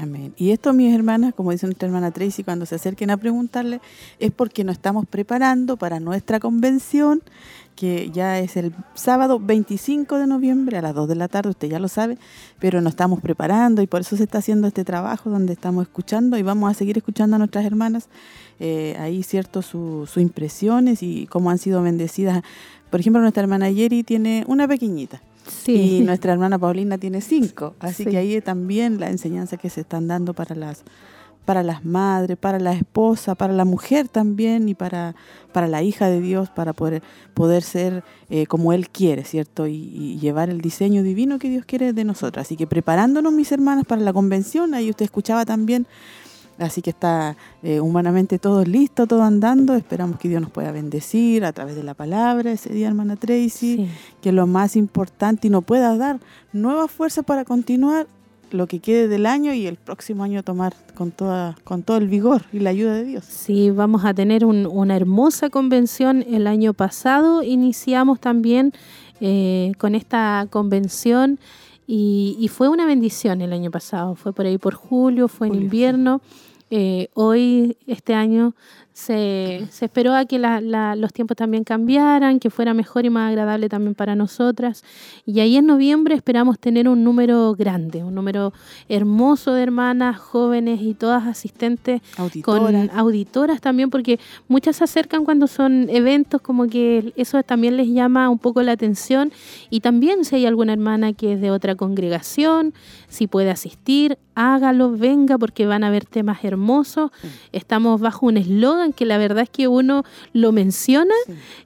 Amén. 0.00 0.32
Y 0.38 0.52
esto, 0.52 0.72
mis 0.72 0.94
hermanas, 0.94 1.34
como 1.34 1.50
dice 1.50 1.66
nuestra 1.66 1.86
hermana 1.86 2.10
Tracy, 2.12 2.44
cuando 2.44 2.64
se 2.64 2.76
acerquen 2.76 3.10
a 3.10 3.18
preguntarle, 3.18 3.80
es 4.18 4.30
porque 4.30 4.64
nos 4.64 4.76
estamos 4.76 5.06
preparando 5.06 5.76
para 5.76 6.00
nuestra 6.00 6.40
convención, 6.40 7.22
que 7.76 8.10
ya 8.10 8.38
es 8.38 8.56
el 8.56 8.74
sábado 8.94 9.38
25 9.38 10.18
de 10.18 10.26
noviembre 10.26 10.78
a 10.78 10.82
las 10.82 10.94
2 10.94 11.08
de 11.08 11.14
la 11.14 11.28
tarde, 11.28 11.50
usted 11.50 11.68
ya 11.68 11.78
lo 11.78 11.88
sabe, 11.88 12.16
pero 12.58 12.80
nos 12.80 12.92
estamos 12.92 13.20
preparando 13.20 13.82
y 13.82 13.86
por 13.86 14.00
eso 14.00 14.16
se 14.16 14.24
está 14.24 14.38
haciendo 14.38 14.66
este 14.66 14.84
trabajo 14.84 15.30
donde 15.30 15.52
estamos 15.52 15.82
escuchando 15.82 16.38
y 16.38 16.42
vamos 16.42 16.70
a 16.70 16.74
seguir 16.74 16.96
escuchando 16.96 17.36
a 17.36 17.38
nuestras 17.38 17.64
hermanas 17.64 18.08
eh, 18.60 18.96
ahí, 18.98 19.22
¿cierto?, 19.22 19.60
sus 19.62 20.16
impresiones 20.16 21.02
y 21.02 21.26
cómo 21.26 21.50
han 21.50 21.58
sido 21.58 21.82
bendecidas. 21.82 22.42
Por 22.90 23.00
ejemplo, 23.00 23.20
nuestra 23.20 23.42
hermana 23.42 23.70
Yeri 23.70 24.04
tiene 24.04 24.44
una 24.46 24.68
pequeñita 24.68 25.20
y 25.66 26.00
nuestra 26.00 26.32
hermana 26.32 26.58
Paulina 26.58 26.98
tiene 26.98 27.20
cinco. 27.20 27.74
Así 27.80 28.04
que 28.04 28.16
ahí 28.16 28.40
también 28.40 29.00
la 29.00 29.10
enseñanza 29.10 29.56
que 29.56 29.70
se 29.70 29.82
están 29.82 30.08
dando 30.08 30.34
para 30.34 30.54
las 30.54 30.84
para 31.44 31.62
las 31.62 31.84
madres, 31.84 32.36
para 32.38 32.58
la 32.58 32.72
esposa, 32.72 33.34
para 33.34 33.52
la 33.52 33.64
mujer 33.64 34.08
también 34.08 34.68
y 34.68 34.74
para, 34.74 35.16
para 35.52 35.66
la 35.66 35.82
hija 35.82 36.08
de 36.08 36.20
Dios, 36.20 36.50
para 36.50 36.72
poder, 36.72 37.02
poder 37.34 37.62
ser 37.62 38.04
eh, 38.30 38.46
como 38.46 38.72
Él 38.72 38.88
quiere, 38.88 39.24
¿cierto? 39.24 39.66
Y, 39.66 40.18
llevar 40.20 40.50
el 40.50 40.60
diseño 40.60 41.02
divino 41.02 41.38
que 41.38 41.48
Dios 41.48 41.64
quiere 41.64 41.92
de 41.92 42.04
nosotros. 42.04 42.42
Así 42.46 42.56
que 42.56 42.66
preparándonos, 42.66 43.32
mis 43.32 43.50
hermanas, 43.50 43.84
para 43.86 44.02
la 44.02 44.12
convención, 44.12 44.74
ahí 44.74 44.90
usted 44.90 45.04
escuchaba 45.04 45.44
también 45.44 45.86
Así 46.62 46.82
que 46.82 46.90
está 46.90 47.36
eh, 47.62 47.80
humanamente 47.80 48.38
todo 48.38 48.64
listo, 48.64 49.06
todo 49.06 49.22
andando. 49.22 49.74
Esperamos 49.74 50.18
que 50.18 50.28
Dios 50.28 50.40
nos 50.40 50.50
pueda 50.50 50.72
bendecir 50.72 51.44
a 51.44 51.52
través 51.52 51.76
de 51.76 51.82
la 51.82 51.94
palabra 51.94 52.52
ese 52.52 52.72
día, 52.72 52.88
hermana 52.88 53.16
Tracy, 53.16 53.88
que 54.20 54.32
lo 54.32 54.46
más 54.46 54.76
importante 54.76 55.48
y 55.48 55.50
nos 55.50 55.64
pueda 55.64 55.96
dar 55.96 56.20
nueva 56.52 56.88
fuerza 56.88 57.22
para 57.22 57.44
continuar 57.44 58.06
lo 58.52 58.66
que 58.66 58.80
quede 58.80 59.08
del 59.08 59.26
año 59.26 59.54
y 59.54 59.66
el 59.66 59.76
próximo 59.76 60.24
año 60.24 60.42
tomar 60.42 60.74
con 60.94 61.10
toda 61.10 61.56
con 61.64 61.82
todo 61.82 61.96
el 61.96 62.08
vigor 62.08 62.42
y 62.52 62.58
la 62.58 62.70
ayuda 62.70 62.94
de 62.94 63.04
Dios. 63.04 63.24
Sí, 63.24 63.70
vamos 63.70 64.04
a 64.04 64.12
tener 64.12 64.44
una 64.44 64.96
hermosa 64.96 65.48
convención 65.48 66.22
el 66.28 66.46
año 66.46 66.74
pasado. 66.74 67.42
Iniciamos 67.42 68.20
también 68.20 68.72
eh, 69.20 69.72
con 69.78 69.94
esta 69.94 70.46
convención 70.50 71.38
y, 71.86 72.48
fue 72.48 72.68
una 72.68 72.86
bendición 72.86 73.40
el 73.42 73.52
año 73.52 73.70
pasado. 73.70 74.14
Fue 74.14 74.32
por 74.32 74.46
ahí 74.46 74.56
por 74.56 74.74
julio, 74.74 75.28
fue 75.28 75.48
en 75.48 75.54
invierno. 75.54 76.22
Eh, 76.74 77.10
hoy, 77.12 77.76
este 77.86 78.14
año, 78.14 78.54
se, 78.92 79.66
se 79.70 79.86
esperó 79.86 80.14
a 80.14 80.26
que 80.26 80.38
los 80.38 81.12
tiempos 81.12 81.36
también 81.36 81.64
cambiaran, 81.64 82.38
que 82.38 82.50
fuera 82.50 82.74
mejor 82.74 83.06
y 83.06 83.10
más 83.10 83.30
agradable 83.30 83.68
también 83.68 83.94
para 83.94 84.14
nosotras. 84.14 84.84
Y 85.24 85.40
ahí 85.40 85.56
en 85.56 85.66
noviembre 85.66 86.14
esperamos 86.14 86.58
tener 86.58 86.88
un 86.88 87.02
número 87.02 87.54
grande, 87.54 88.04
un 88.04 88.14
número 88.14 88.52
hermoso 88.88 89.54
de 89.54 89.62
hermanas, 89.62 90.18
jóvenes 90.18 90.82
y 90.82 90.94
todas 90.94 91.26
asistentes, 91.26 92.02
con 92.42 92.90
auditoras 92.90 93.60
también, 93.60 93.88
porque 93.88 94.20
muchas 94.48 94.76
se 94.76 94.84
acercan 94.84 95.24
cuando 95.24 95.46
son 95.46 95.88
eventos, 95.88 96.42
como 96.42 96.66
que 96.66 97.12
eso 97.16 97.42
también 97.42 97.76
les 97.76 97.88
llama 97.88 98.28
un 98.28 98.38
poco 98.38 98.62
la 98.62 98.72
atención. 98.72 99.32
Y 99.70 99.80
también 99.80 100.24
si 100.24 100.36
hay 100.36 100.46
alguna 100.46 100.74
hermana 100.74 101.12
que 101.14 101.34
es 101.34 101.40
de 101.40 101.50
otra 101.50 101.76
congregación, 101.76 102.74
si 103.08 103.26
puede 103.26 103.50
asistir, 103.50 104.18
hágalo, 104.34 104.90
venga, 104.90 105.38
porque 105.38 105.66
van 105.66 105.84
a 105.84 105.88
haber 105.88 106.04
temas 106.04 106.44
hermosos. 106.44 107.10
Estamos 107.52 108.00
bajo 108.00 108.26
un 108.26 108.36
eslogan 108.36 108.81
que 108.90 109.06
la 109.06 109.18
verdad 109.18 109.44
es 109.44 109.50
que 109.50 109.68
uno 109.68 110.04
lo 110.32 110.50
menciona 110.50 111.14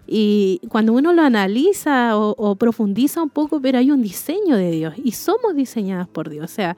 y 0.07 0.61
cuando 0.69 0.93
uno 0.93 1.13
lo 1.15 1.23
analiza 1.23 2.19
o, 2.19 2.55
profundiza 2.57 3.23
un 3.23 3.31
poco, 3.31 3.61
pero 3.61 3.79
hay 3.79 3.91
un 3.91 4.03
diseño 4.03 4.57
de 4.57 4.71
Dios 4.71 4.95
y 5.03 5.13
somos 5.13 5.57
diseñadas 5.57 6.09
por 6.09 6.29
Dios. 6.29 6.45
O 6.45 6.55
sea, 6.55 6.77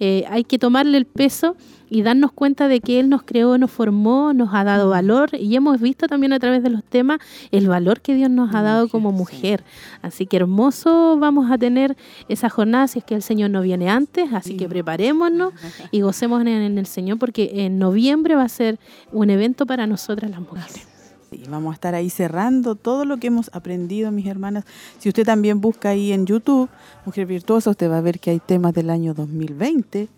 eh, 0.00 0.24
hay 0.28 0.42
que 0.42 0.58
tomarle 0.58 0.98
el 0.98 1.06
peso 1.06 1.56
y 1.88 2.02
darnos 2.02 2.32
cuenta 2.32 2.68
de 2.68 2.80
que 2.80 3.00
Él 3.00 3.08
nos 3.08 3.22
creó, 3.22 3.58
nos 3.58 3.70
formó, 3.70 4.32
nos 4.32 4.54
ha 4.54 4.64
dado 4.64 4.90
valor 4.90 5.30
y 5.38 5.54
hemos 5.56 5.80
visto 5.80 6.08
también 6.08 6.32
a 6.32 6.38
través 6.38 6.62
de 6.62 6.70
los 6.70 6.82
temas 6.84 7.20
el 7.50 7.68
valor 7.68 8.00
que 8.00 8.14
Dios 8.14 8.30
nos 8.30 8.54
ha 8.54 8.62
dado 8.62 8.88
como 8.88 9.12
mujer. 9.12 9.64
Así 10.02 10.26
que 10.26 10.36
hermoso 10.36 11.16
vamos 11.18 11.50
a 11.50 11.58
tener 11.58 11.96
esa 12.28 12.48
jornada 12.48 12.88
si 12.88 12.98
es 12.98 13.04
que 13.04 13.14
el 13.14 13.22
Señor 13.22 13.50
no 13.50 13.62
viene 13.62 13.88
antes, 13.88 14.32
así 14.32 14.56
que 14.56 14.68
preparémonos 14.68 15.52
y 15.90 16.00
gocemos 16.00 16.40
en, 16.42 16.48
el 16.78 16.86
Señor 16.86 17.18
porque 17.18 17.64
en 17.64 17.78
noviembre 17.78 18.34
va 18.34 18.42
a 18.42 18.48
ser 18.48 18.78
un 19.12 19.30
evento 19.30 19.66
para 19.66 19.86
nosotras 19.86 20.30
las 20.30 20.40
mujeres. 20.40 20.88
Sí, 21.30 21.42
vamos 21.48 21.72
a 21.72 21.74
estar 21.74 21.94
ahí 21.94 22.08
cerrando 22.08 22.76
todo 22.76 23.04
lo 23.04 23.16
que 23.16 23.26
hemos 23.26 23.50
aprendido, 23.52 24.12
mis 24.12 24.26
hermanas. 24.26 24.64
Si 24.98 25.08
usted 25.08 25.24
también 25.24 25.60
busca 25.60 25.88
ahí 25.90 26.12
en 26.12 26.24
YouTube, 26.24 26.68
Mujer 27.04 27.26
Virtuosa, 27.26 27.70
usted 27.70 27.90
va 27.90 27.98
a 27.98 28.00
ver 28.00 28.20
que 28.20 28.30
hay 28.30 28.38
temas 28.38 28.72
del 28.74 28.90
año 28.90 29.12
2020 29.12 30.08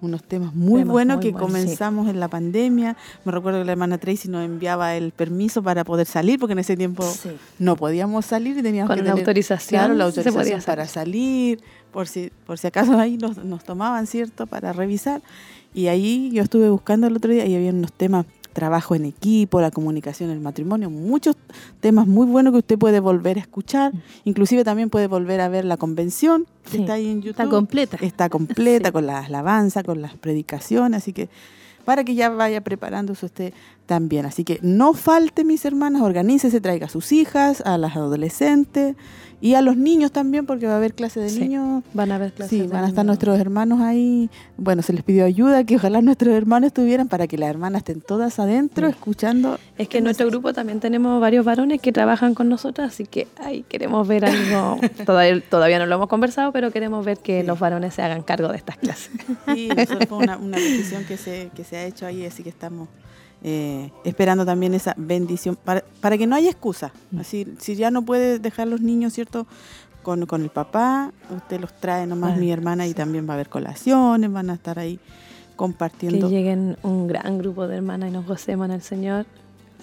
unos 0.00 0.22
temas 0.22 0.54
muy 0.54 0.84
buenos 0.84 1.20
que 1.20 1.32
comenzamos 1.32 2.08
en 2.08 2.20
la 2.20 2.28
pandemia. 2.28 2.96
Me 3.24 3.32
recuerdo 3.32 3.60
que 3.60 3.64
la 3.64 3.72
hermana 3.72 3.98
Tracy 3.98 4.28
nos 4.28 4.44
enviaba 4.44 4.96
el 4.96 5.12
permiso 5.12 5.62
para 5.62 5.84
poder 5.84 6.06
salir, 6.06 6.38
porque 6.38 6.52
en 6.52 6.60
ese 6.60 6.76
tiempo 6.76 7.04
no 7.58 7.76
podíamos 7.76 8.26
salir 8.26 8.56
y 8.58 8.62
teníamos 8.62 8.90
que 8.90 8.96
tener 8.96 9.12
autorización, 9.12 9.98
la 9.98 10.04
autorización 10.04 10.62
para 10.62 10.86
salir, 10.86 11.60
por 11.92 12.06
si, 12.06 12.30
por 12.46 12.58
si 12.58 12.66
acaso 12.66 12.98
ahí 12.98 13.16
nos, 13.16 13.38
nos 13.44 13.64
tomaban, 13.64 14.06
¿cierto?, 14.06 14.46
para 14.46 14.72
revisar. 14.72 15.22
Y 15.74 15.88
ahí 15.88 16.30
yo 16.32 16.42
estuve 16.42 16.70
buscando 16.70 17.06
el 17.06 17.16
otro 17.16 17.30
día 17.32 17.46
y 17.46 17.54
había 17.54 17.70
unos 17.70 17.92
temas 17.92 18.26
trabajo 18.52 18.94
en 18.94 19.04
equipo, 19.04 19.60
la 19.60 19.70
comunicación, 19.70 20.30
el 20.30 20.40
matrimonio, 20.40 20.90
muchos 20.90 21.36
temas 21.80 22.06
muy 22.06 22.26
buenos 22.26 22.52
que 22.52 22.58
usted 22.58 22.78
puede 22.78 23.00
volver 23.00 23.38
a 23.38 23.40
escuchar. 23.40 23.94
Mm. 23.94 24.00
Inclusive 24.24 24.64
también 24.64 24.90
puede 24.90 25.06
volver 25.06 25.40
a 25.40 25.48
ver 25.48 25.64
la 25.64 25.76
convención 25.76 26.46
que 26.70 26.78
está 26.78 26.94
ahí 26.94 27.08
en 27.08 27.22
YouTube. 27.22 27.30
Está 27.30 27.48
completa. 27.48 27.96
Está 28.00 28.28
completa 28.30 28.92
con 28.92 29.06
las 29.06 29.26
alabanzas, 29.26 29.84
con 29.84 30.02
las 30.02 30.14
predicaciones, 30.14 30.98
así 30.98 31.12
que 31.12 31.28
para 31.84 32.04
que 32.04 32.14
ya 32.14 32.28
vaya 32.28 32.60
preparándose 32.60 33.24
usted 33.24 33.54
también. 33.86 34.26
Así 34.26 34.44
que 34.44 34.58
no 34.60 34.92
falte, 34.92 35.44
mis 35.44 35.64
hermanas, 35.64 36.02
organícese, 36.02 36.60
traiga 36.60 36.86
a 36.86 36.90
sus 36.90 37.12
hijas, 37.12 37.62
a 37.62 37.78
las 37.78 37.96
adolescentes 37.96 38.94
y 39.40 39.54
a 39.54 39.62
los 39.62 39.76
niños 39.76 40.10
también, 40.10 40.46
porque 40.46 40.66
va 40.66 40.74
a 40.74 40.76
haber 40.78 40.94
clase 40.94 41.20
de 41.20 41.30
niños. 41.30 41.84
Van 41.94 42.10
a 42.10 42.16
haber 42.16 42.32
clases. 42.32 42.58
Sí, 42.58 42.66
van 42.66 42.84
a 42.84 42.88
estar 42.88 43.06
nuestros 43.06 43.38
hermanos 43.38 43.80
ahí. 43.80 44.30
Bueno, 44.56 44.82
se 44.82 44.92
les 44.92 45.04
pidió 45.04 45.24
ayuda, 45.24 45.62
que 45.64 45.76
ojalá 45.76 46.02
nuestros 46.02 46.34
hermanos 46.34 46.68
estuvieran 46.68 47.08
para 47.08 47.28
que 47.28 47.38
las 47.38 47.48
hermanas 47.48 47.80
estén 47.80 48.00
todas 48.00 48.38
adentro 48.40 48.88
escuchando. 48.88 49.58
Es 49.76 49.88
que 49.88 49.98
en 49.98 50.04
nuestro 50.04 50.26
grupo 50.26 50.52
también 50.52 50.80
tenemos 50.80 51.20
varios 51.20 51.44
varones 51.44 51.80
que 51.80 51.92
trabajan 51.92 52.34
con 52.34 52.48
nosotros, 52.48 52.88
así 52.88 53.06
que 53.06 53.28
ahí 53.38 53.64
queremos 53.68 54.08
ver 54.08 54.24
algo. 54.24 54.80
todavía, 55.06 55.40
todavía 55.48 55.78
no 55.78 55.86
lo 55.86 55.94
hemos 55.94 56.08
conversado, 56.08 56.50
pero 56.50 56.72
queremos 56.72 57.04
ver 57.04 57.18
que 57.18 57.44
los 57.44 57.60
varones 57.60 57.94
se 57.94 58.02
hagan 58.02 58.22
cargo 58.22 58.48
de 58.48 58.56
estas 58.56 58.76
clases. 58.76 59.10
Sí, 59.54 59.68
eso 59.76 59.98
fue 60.08 60.18
una, 60.18 60.36
una 60.36 60.56
decisión 60.56 61.04
que 61.04 61.16
se, 61.16 61.50
que 61.54 61.62
se 61.62 61.76
ha 61.76 61.84
hecho 61.84 62.06
ahí, 62.06 62.26
así 62.26 62.42
que 62.42 62.48
estamos 62.48 62.88
eh, 63.42 63.90
esperando 64.04 64.44
también 64.44 64.74
esa 64.74 64.94
bendición, 64.96 65.56
para, 65.56 65.84
para, 66.00 66.18
que 66.18 66.26
no 66.26 66.34
haya 66.36 66.50
excusa. 66.50 66.92
Mm. 67.10 67.20
Así, 67.20 67.46
si 67.58 67.76
ya 67.76 67.90
no 67.90 68.02
puede 68.02 68.38
dejar 68.38 68.68
los 68.68 68.80
niños, 68.80 69.12
¿cierto? 69.12 69.46
con, 70.02 70.24
con 70.26 70.42
el 70.42 70.48
papá, 70.48 71.12
usted 71.36 71.60
los 71.60 71.72
trae 71.80 72.06
nomás 72.06 72.38
mi 72.38 72.50
hermana 72.50 72.86
y 72.86 72.94
también 72.94 73.26
va 73.28 73.32
a 73.32 73.34
haber 73.34 73.48
colaciones, 73.50 74.32
van 74.32 74.48
a 74.48 74.54
estar 74.54 74.78
ahí 74.78 74.96
Que 74.96 75.56
compartiendo. 75.56 76.30
lleguen 76.30 76.78
un 76.82 77.06
gran 77.06 77.36
grupo 77.36 77.66
de 77.68 77.76
hermanas 77.76 78.08
y 78.08 78.12
nos 78.12 78.26
gocemos 78.26 78.66
en 78.66 78.72
el 78.72 78.80
Señor. 78.82 79.26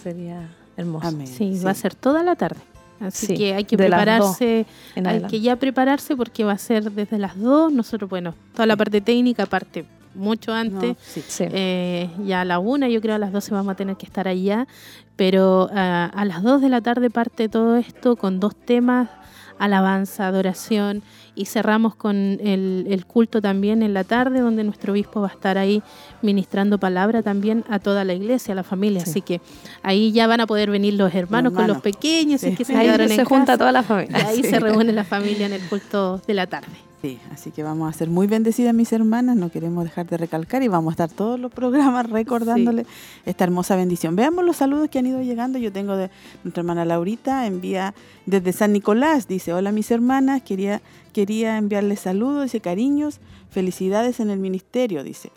Sería 0.02 0.50
hermoso. 0.78 1.08
Amén. 1.08 1.28
Sí, 1.28 1.60
va 1.64 1.72
a 1.72 1.76
ser 1.76 1.94
toda 1.94 2.24
la 2.24 2.36
tarde. 2.36 2.60
Así 3.00 3.28
Sí, 3.28 3.34
que 3.36 3.54
hay 3.54 3.66
que 3.66 3.78
prepararse, 3.78 4.66
hay 4.96 5.04
adelante. 5.04 5.28
que 5.28 5.42
ya 5.42 5.58
prepararse 5.58 6.16
porque 6.16 6.44
va 6.44 6.54
a 6.54 6.58
ser 6.58 6.92
desde 6.92 7.18
las 7.20 7.38
2. 7.38 7.72
Nosotros, 7.74 8.10
bueno, 8.10 8.34
toda 8.54 8.66
la 8.66 8.78
parte 8.78 9.02
técnica, 9.02 9.46
parte 9.46 9.86
mucho 10.16 10.52
No, 10.52 10.58
antes. 10.58 10.98
sí. 11.02 11.24
Sí. 11.28 11.44
Eh, 11.52 12.10
ya 12.26 12.42
a 12.42 12.46
la 12.46 12.60
una, 12.60 12.88
yo 12.90 13.02
creo 13.02 13.16
a 13.16 13.20
las 13.20 13.32
12 13.32 13.54
vamos 13.54 13.72
a 13.74 13.76
tener 13.76 13.96
que 13.98 14.06
estar 14.06 14.28
allá, 14.28 14.68
pero 15.16 15.70
ah, 15.74 16.12
a 16.14 16.26
las 16.26 16.42
2 16.44 16.62
de 16.62 16.70
la 16.70 16.82
tarde 16.82 17.10
parte 17.10 17.48
todo 17.50 17.76
esto 17.78 18.16
con 18.16 18.40
dos 18.40 18.56
temas, 18.56 19.10
alabanza, 19.58 20.28
adoración, 20.28 21.02
y 21.34 21.46
cerramos 21.46 21.96
con 21.96 22.16
el, 22.16 22.86
el 22.90 23.06
culto 23.06 23.42
también 23.42 23.84
en 23.84 23.94
la 23.94 24.04
tarde, 24.04 24.40
donde 24.42 24.64
nuestro 24.64 24.94
obispo 24.94 25.22
va 25.22 25.28
a 25.28 25.32
estar 25.32 25.58
ahí 25.58 25.82
ministrando 26.22 26.78
palabra 26.78 27.22
también 27.24 27.64
a 27.70 27.80
toda 27.80 28.04
la 28.04 28.14
iglesia, 28.14 28.52
a 28.54 28.56
la 28.56 28.64
familia, 28.64 29.02
Sí. 29.02 29.10
así 29.12 29.22
que 29.22 29.42
ahí 29.84 30.12
ya 30.12 30.28
van 30.28 30.42
a 30.42 30.48
poder 30.48 30.70
venir 30.70 30.94
los 30.96 31.14
hermanos, 31.14 31.52
con 31.54 31.62
hermanos. 31.64 31.84
los 31.86 31.94
pequeños, 31.94 32.42
Sí. 32.42 32.50
y 32.50 32.56
que 32.56 32.66
se 32.66 32.76
Ahí 32.76 32.88
se 33.08 33.22
en 33.22 33.26
junta 33.26 33.46
casa, 33.54 33.58
toda 33.58 33.72
la 33.72 33.80
y 33.82 33.84
familia. 33.84 34.28
ahí 34.28 34.44
Sí. 34.44 34.50
se 34.50 34.60
reúne 34.60 34.92
la 34.94 35.04
familia 35.06 35.46
en 35.46 35.54
el 35.54 35.62
culto 35.68 36.22
de 36.26 36.34
la 36.34 36.48
tarde. 36.48 36.68
Sí, 37.06 37.20
así 37.32 37.52
que 37.52 37.62
vamos 37.62 37.88
a 37.88 37.96
ser 37.96 38.10
muy 38.10 38.26
bendecidas 38.26 38.74
mis 38.74 38.92
hermanas, 38.92 39.38
no 39.38 39.52
queremos 39.52 39.84
dejar 39.84 40.08
de 40.08 40.18
recalcar 40.18 40.64
y 40.64 40.68
vamos 40.68 40.90
a 40.90 40.94
estar 40.94 41.12
todos 41.12 41.40
los 41.40 41.52
programas 41.52 42.10
recordándole 42.10 42.88
esta 43.28 43.44
hermosa 43.44 43.76
bendición. 43.76 44.16
Veamos 44.16 44.44
los 44.44 44.56
saludos 44.56 44.90
que 44.90 44.98
han 44.98 45.06
ido 45.06 45.22
llegando. 45.22 45.60
Yo 45.60 45.72
tengo 45.72 45.98
de 45.98 46.10
nuestra 46.44 46.62
hermana 46.62 46.84
Laurita, 46.84 47.46
envía 47.46 47.94
desde 48.26 48.52
San 48.54 48.74
Nicolás, 48.74 49.28
dice, 49.28 49.54
hola 49.54 49.72
mis 49.72 49.92
hermanas, 49.92 50.42
quería, 50.42 50.82
quería 51.14 51.60
enviarles 51.60 52.00
saludos, 52.00 52.46
dice 52.46 52.60
cariños, 52.60 53.20
felicidades 53.52 54.20
en 54.20 54.32
el 54.32 54.40
ministerio, 54.40 55.04
dice. 55.04 55.32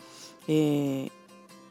Eh, 0.47 1.11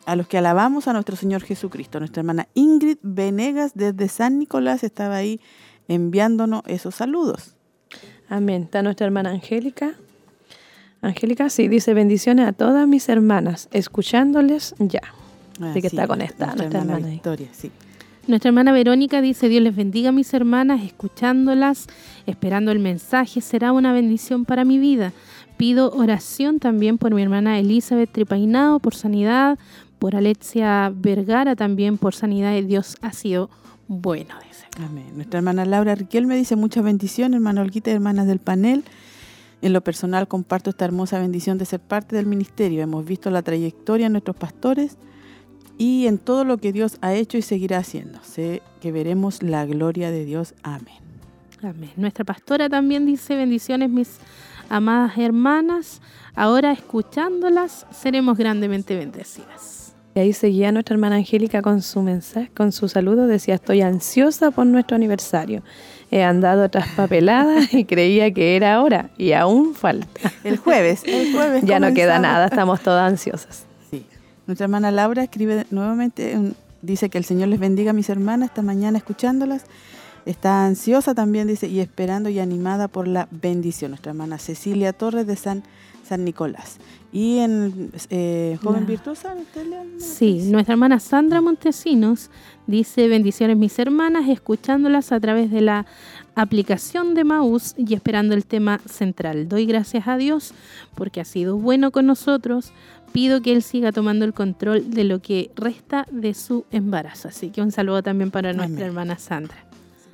a 0.06 0.14
los 0.14 0.28
que 0.28 0.38
alabamos 0.38 0.86
a 0.86 0.92
nuestro 0.92 1.16
Señor 1.16 1.42
Jesucristo. 1.42 1.98
Nuestra 1.98 2.20
hermana 2.20 2.46
Ingrid 2.54 2.98
Venegas 3.02 3.72
desde 3.74 4.06
San 4.06 4.38
Nicolás 4.38 4.84
estaba 4.84 5.16
ahí 5.16 5.40
enviándonos 5.88 6.62
esos 6.66 6.94
saludos. 6.94 7.57
Amén. 8.28 8.64
Está 8.64 8.82
nuestra 8.82 9.06
hermana 9.06 9.30
Angélica. 9.30 9.94
Angélica, 11.00 11.48
sí, 11.48 11.68
dice 11.68 11.94
bendiciones 11.94 12.48
a 12.48 12.52
todas 12.52 12.86
mis 12.88 13.08
hermanas, 13.08 13.68
escuchándoles 13.72 14.74
ya. 14.78 15.02
Así 15.60 15.80
que 15.80 15.86
está 15.86 16.06
conectada 16.06 16.54
nuestra 16.54 16.80
hermana. 16.80 17.06
Victoria, 17.06 17.48
sí. 17.52 17.70
Nuestra 18.26 18.50
hermana 18.50 18.72
Verónica 18.72 19.22
dice, 19.22 19.48
Dios 19.48 19.62
les 19.62 19.74
bendiga 19.74 20.10
a 20.10 20.12
mis 20.12 20.34
hermanas, 20.34 20.82
escuchándolas, 20.84 21.86
esperando 22.26 22.70
el 22.72 22.78
mensaje, 22.78 23.40
será 23.40 23.72
una 23.72 23.92
bendición 23.92 24.44
para 24.44 24.66
mi 24.66 24.78
vida. 24.78 25.12
Pido 25.56 25.90
oración 25.92 26.58
también 26.58 26.98
por 26.98 27.14
mi 27.14 27.22
hermana 27.22 27.58
Elizabeth 27.58 28.12
Tripainao, 28.12 28.80
por 28.80 28.94
sanidad, 28.94 29.58
por 29.98 30.14
Alexia 30.14 30.92
Vergara 30.94 31.56
también, 31.56 31.96
por 31.96 32.14
sanidad. 32.14 32.54
y 32.54 32.62
Dios 32.62 32.96
ha 33.00 33.12
sido 33.12 33.48
bueno, 33.88 34.34
dice. 34.46 34.66
Amén. 34.84 35.12
Nuestra 35.14 35.38
hermana 35.38 35.64
Laura 35.64 35.94
Riquel 35.94 36.26
me 36.26 36.36
dice 36.36 36.56
muchas 36.56 36.84
bendiciones, 36.84 37.36
hermana 37.36 37.62
Olguita 37.62 37.90
y 37.90 37.94
hermanas 37.94 38.26
del 38.26 38.38
panel. 38.38 38.84
En 39.62 39.72
lo 39.72 39.80
personal 39.80 40.28
comparto 40.28 40.70
esta 40.70 40.84
hermosa 40.84 41.18
bendición 41.18 41.58
de 41.58 41.64
ser 41.64 41.80
parte 41.80 42.14
del 42.14 42.26
ministerio. 42.26 42.82
Hemos 42.82 43.04
visto 43.04 43.30
la 43.30 43.42
trayectoria 43.42 44.06
de 44.06 44.10
nuestros 44.10 44.36
pastores 44.36 44.98
y 45.78 46.06
en 46.06 46.18
todo 46.18 46.44
lo 46.44 46.58
que 46.58 46.72
Dios 46.72 46.98
ha 47.00 47.14
hecho 47.14 47.38
y 47.38 47.42
seguirá 47.42 47.78
haciendo. 47.78 48.20
Sé 48.22 48.62
que 48.80 48.92
veremos 48.92 49.42
la 49.42 49.64
gloria 49.64 50.10
de 50.10 50.24
Dios. 50.24 50.54
Amén. 50.62 50.98
Amén. 51.62 51.90
Nuestra 51.96 52.24
pastora 52.24 52.68
también 52.68 53.06
dice, 53.06 53.36
bendiciones 53.36 53.88
mis 53.88 54.18
amadas 54.68 55.16
hermanas, 55.16 56.02
ahora 56.34 56.72
escuchándolas 56.72 57.86
seremos 57.90 58.36
grandemente 58.36 58.96
bendecidas. 58.96 59.77
Y 60.14 60.20
ahí 60.20 60.32
seguía 60.32 60.72
nuestra 60.72 60.94
hermana 60.94 61.16
Angélica 61.16 61.62
con 61.62 61.82
su 61.82 62.02
mensaje, 62.02 62.50
con 62.54 62.72
su 62.72 62.88
saludo, 62.88 63.26
decía, 63.26 63.54
estoy 63.54 63.82
ansiosa 63.82 64.50
por 64.50 64.66
nuestro 64.66 64.96
aniversario. 64.96 65.62
He 66.10 66.22
andado 66.22 66.68
traspapelada 66.70 67.60
y 67.72 67.84
creía 67.84 68.32
que 68.32 68.56
era 68.56 68.74
ahora 68.74 69.10
y 69.18 69.32
aún 69.32 69.74
falta. 69.74 70.32
El 70.44 70.56
jueves, 70.56 71.02
el 71.04 71.32
jueves. 71.32 71.64
Ya 71.64 71.78
no 71.78 71.92
queda 71.92 72.18
nada, 72.18 72.46
estamos 72.46 72.80
todas 72.80 73.10
ansiosas. 73.10 73.64
Sí. 73.90 74.04
Nuestra 74.46 74.64
hermana 74.64 74.90
Laura 74.90 75.22
escribe 75.22 75.66
nuevamente, 75.70 76.36
dice 76.82 77.10
que 77.10 77.18
el 77.18 77.24
Señor 77.24 77.48
les 77.48 77.60
bendiga 77.60 77.90
a 77.90 77.94
mis 77.94 78.08
hermanas 78.08 78.48
esta 78.48 78.62
mañana 78.62 78.98
escuchándolas. 78.98 79.64
Está 80.24 80.66
ansiosa 80.66 81.14
también, 81.14 81.46
dice, 81.46 81.68
y 81.68 81.80
esperando 81.80 82.28
y 82.28 82.38
animada 82.38 82.88
por 82.88 83.08
la 83.08 83.28
bendición. 83.30 83.92
Nuestra 83.92 84.10
hermana 84.10 84.38
Cecilia 84.38 84.92
Torres 84.92 85.26
de 85.26 85.36
San, 85.36 85.62
San 86.06 86.24
Nicolás. 86.24 86.78
Y 87.10 87.38
en 87.38 87.90
eh, 88.10 88.58
Joven 88.62 88.84
Virtuosa, 88.86 89.34
¿usted 89.34 89.66
le 89.66 89.78
han- 89.78 89.98
Sí, 90.00 90.50
nuestra 90.50 90.74
hermana 90.74 91.00
Sandra 91.00 91.40
Montesinos 91.40 92.30
dice 92.66 93.08
bendiciones 93.08 93.56
mis 93.56 93.78
hermanas, 93.78 94.28
escuchándolas 94.28 95.10
a 95.12 95.18
través 95.18 95.50
de 95.50 95.62
la 95.62 95.86
aplicación 96.34 97.14
de 97.14 97.24
Maús 97.24 97.74
y 97.78 97.94
esperando 97.94 98.34
el 98.34 98.44
tema 98.44 98.78
central. 98.86 99.48
Doy 99.48 99.64
gracias 99.64 100.06
a 100.06 100.18
Dios 100.18 100.52
porque 100.94 101.20
ha 101.20 101.24
sido 101.24 101.56
bueno 101.56 101.90
con 101.92 102.06
nosotros. 102.06 102.72
Pido 103.12 103.40
que 103.40 103.52
Él 103.52 103.62
siga 103.62 103.90
tomando 103.90 104.26
el 104.26 104.34
control 104.34 104.90
de 104.90 105.04
lo 105.04 105.20
que 105.22 105.50
resta 105.56 106.06
de 106.10 106.34
su 106.34 106.66
embarazo. 106.70 107.28
Así 107.28 107.48
que 107.48 107.62
un 107.62 107.72
saludo 107.72 108.02
también 108.02 108.30
para 108.30 108.52
nuestra 108.52 108.76
Amén. 108.76 108.86
hermana 108.88 109.18
Sandra. 109.18 109.56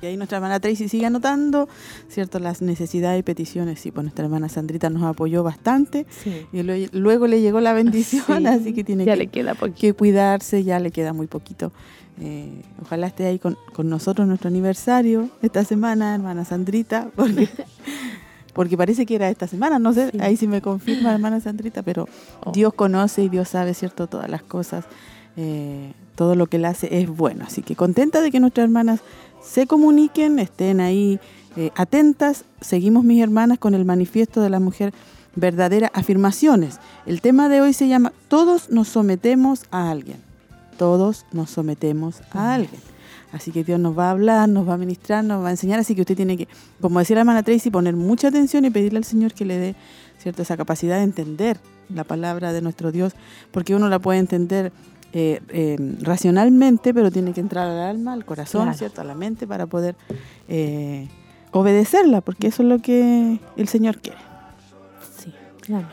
Y 0.04 0.08
ahí 0.08 0.16
nuestra 0.18 0.36
hermana 0.36 0.60
Tracy 0.60 0.88
sigue 0.88 1.06
anotando, 1.06 1.66
¿cierto? 2.08 2.38
Las 2.38 2.60
necesidades 2.60 3.20
y 3.20 3.22
peticiones. 3.22 3.80
Sí, 3.80 3.90
pues 3.90 4.04
nuestra 4.04 4.26
hermana 4.26 4.50
Sandrita 4.50 4.90
nos 4.90 5.02
apoyó 5.02 5.42
bastante. 5.42 6.04
Sí. 6.22 6.46
Y 6.52 6.58
lue- 6.62 6.90
luego 6.92 7.26
le 7.26 7.40
llegó 7.40 7.60
la 7.60 7.72
bendición, 7.72 8.24
Sí, 8.40 8.46
así 8.46 8.72
que 8.74 8.84
tiene 8.84 9.06
Ya 9.06 9.14
que 9.14 9.18
le 9.18 9.26
queda 9.28 9.54
poquito. 9.54 9.80
que 9.80 9.92
cuidarse, 9.94 10.62
ya 10.62 10.78
le 10.78 10.90
queda 10.90 11.12
muy 11.14 11.26
poquito. 11.26 11.72
Eh, 12.20 12.62
ojalá 12.82 13.06
esté 13.06 13.26
ahí 13.26 13.38
con, 13.38 13.56
con 13.72 13.88
nosotros 13.88 14.28
nuestro 14.28 14.48
aniversario 14.48 15.30
esta 15.42 15.64
semana, 15.64 16.14
hermana 16.14 16.44
Sandrita, 16.44 17.08
porque, 17.16 17.48
porque 18.52 18.76
parece 18.76 19.04
que 19.06 19.16
era 19.16 19.30
esta 19.30 19.46
semana, 19.48 19.78
no 19.78 19.92
sé, 19.92 20.10
Sí. 20.12 20.18
ahí 20.20 20.36
sí 20.36 20.46
me 20.46 20.60
confirma 20.60 21.12
hermana 21.12 21.40
Sandrita, 21.40 21.82
pero 21.82 22.08
Oh. 22.44 22.52
Dios 22.52 22.74
conoce 22.74 23.22
y 23.24 23.28
Dios 23.30 23.48
sabe, 23.48 23.74
¿cierto? 23.74 24.06
Todas 24.06 24.28
las 24.30 24.42
cosas, 24.42 24.84
eh, 25.36 25.92
todo 26.14 26.36
lo 26.36 26.46
que 26.46 26.58
Él 26.58 26.66
hace 26.66 27.00
es 27.00 27.08
bueno. 27.08 27.44
Así 27.46 27.62
que 27.62 27.74
contenta 27.74 28.20
de 28.20 28.30
que 28.30 28.38
nuestras 28.38 28.64
hermanas 28.64 29.00
se 29.44 29.66
comuniquen, 29.66 30.38
estén 30.38 30.80
ahí 30.80 31.20
eh, 31.56 31.70
atentas. 31.76 32.44
Seguimos, 32.60 33.04
mis 33.04 33.22
hermanas, 33.22 33.58
con 33.58 33.74
el 33.74 33.84
manifiesto 33.84 34.40
de 34.40 34.50
la 34.50 34.60
mujer 34.60 34.92
verdadera, 35.36 35.90
afirmaciones. 35.94 36.78
El 37.06 37.20
tema 37.20 37.48
de 37.48 37.60
hoy 37.60 37.72
se 37.72 37.88
llama 37.88 38.12
Todos 38.28 38.70
nos 38.70 38.88
sometemos 38.88 39.64
a 39.70 39.90
alguien. 39.90 40.18
Todos 40.78 41.26
nos 41.32 41.50
sometemos 41.50 42.22
a 42.32 42.54
alguien. 42.54 42.80
Así 43.32 43.50
que 43.50 43.64
Dios 43.64 43.80
nos 43.80 43.98
va 43.98 44.08
a 44.08 44.10
hablar, 44.10 44.48
nos 44.48 44.68
va 44.68 44.74
a 44.74 44.78
ministrar, 44.78 45.24
nos 45.24 45.42
va 45.42 45.48
a 45.48 45.50
enseñar. 45.50 45.80
Así 45.80 45.94
que 45.94 46.02
usted 46.02 46.16
tiene 46.16 46.36
que, 46.36 46.48
como 46.80 47.00
decía 47.00 47.14
la 47.14 47.20
hermana 47.20 47.42
Tracy, 47.42 47.70
poner 47.70 47.96
mucha 47.96 48.28
atención 48.28 48.64
y 48.64 48.70
pedirle 48.70 48.98
al 48.98 49.04
Señor 49.04 49.34
que 49.34 49.44
le 49.44 49.58
dé 49.58 49.74
cierto 50.18 50.42
esa 50.42 50.56
capacidad 50.56 50.98
de 50.98 51.02
entender 51.02 51.58
la 51.92 52.04
palabra 52.04 52.52
de 52.52 52.62
nuestro 52.62 52.92
Dios, 52.92 53.12
porque 53.50 53.74
uno 53.74 53.88
la 53.88 53.98
puede 53.98 54.20
entender 54.20 54.72
eh, 55.14 55.40
eh, 55.50 55.76
racionalmente, 56.02 56.92
pero 56.92 57.10
tiene 57.10 57.32
que 57.32 57.40
entrar 57.40 57.68
al 57.68 57.78
alma, 57.78 58.12
al 58.12 58.24
corazón, 58.24 58.62
Claro. 58.64 58.76
¿cierto? 58.78 59.00
A 59.00 59.04
la 59.04 59.14
mente 59.14 59.46
para 59.46 59.66
poder 59.66 59.94
eh, 60.48 61.08
obedecerla, 61.52 62.20
porque 62.20 62.48
eso 62.48 62.62
es 62.64 62.68
lo 62.68 62.80
que 62.80 63.38
el 63.56 63.68
Señor 63.68 63.98
quiere. 63.98 64.18
Sí, 65.18 65.32
amén. 65.72 65.86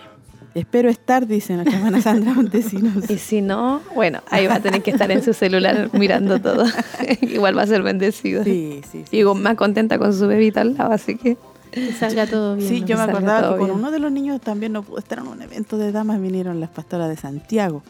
Espero 0.53 0.89
estar, 0.89 1.27
dice 1.27 1.53
nuestra 1.53 1.77
hermana 1.77 2.01
Sandra 2.01 2.33
Montesinos. 2.33 3.09
Y 3.09 3.17
si 3.19 3.41
no, 3.41 3.79
bueno, 3.95 4.19
ahí 4.29 4.47
va 4.47 4.55
a 4.55 4.59
tener 4.59 4.81
que 4.81 4.91
estar 4.91 5.09
en 5.09 5.23
su 5.23 5.33
celular 5.33 5.89
mirando 5.93 6.41
todo. 6.41 6.65
Igual 7.21 7.57
va 7.57 7.61
a 7.61 7.67
ser 7.67 7.83
bendecido. 7.83 8.43
Sí, 8.43 8.81
sí, 8.91 9.05
sí. 9.09 9.17
Y 9.19 9.23
más 9.23 9.55
contenta 9.55 9.97
con 9.97 10.13
su 10.13 10.27
bebita 10.27 10.59
al 10.61 10.75
lado, 10.75 10.91
así 10.91 11.15
que 11.15 11.37
Que 11.71 11.93
salga 11.93 12.27
todo 12.27 12.57
bien. 12.57 12.67
Sí, 12.67 12.81
¿no? 12.81 12.87
yo 12.87 12.97
me 12.97 13.03
acordaba 13.03 13.53
que 13.53 13.57
con 13.59 13.67
bien. 13.67 13.79
uno 13.79 13.91
de 13.91 13.99
los 13.99 14.11
niños 14.11 14.41
también 14.41 14.73
no 14.73 14.83
pude 14.83 14.99
estar 14.99 15.19
en 15.19 15.27
un 15.27 15.41
evento 15.41 15.77
de 15.77 15.93
damas, 15.93 16.19
vinieron 16.19 16.59
las 16.59 16.69
pastoras 16.71 17.07
de 17.07 17.15
Santiago, 17.15 17.81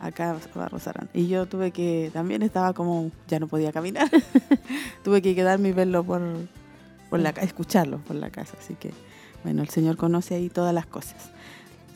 acá 0.00 0.30
a 0.32 0.58
Barros 0.58 0.86
Arana. 0.86 1.08
Y 1.14 1.28
yo 1.28 1.46
tuve 1.46 1.70
que, 1.70 2.10
también 2.12 2.42
estaba 2.42 2.72
como, 2.72 3.10
ya 3.28 3.38
no 3.38 3.48
podía 3.48 3.72
caminar, 3.72 4.10
tuve 5.04 5.22
que 5.22 5.34
quedarme 5.34 5.70
y 5.70 5.72
verlo 5.72 6.04
por, 6.04 6.22
por 7.10 7.20
la 7.20 7.30
escucharlo 7.30 7.98
por 7.98 8.16
la 8.16 8.30
casa. 8.30 8.56
Así 8.58 8.74
que, 8.74 8.92
bueno, 9.42 9.62
el 9.62 9.68
Señor 9.68 9.96
conoce 9.96 10.34
ahí 10.34 10.48
todas 10.48 10.74
las 10.74 10.86
cosas. 10.86 11.30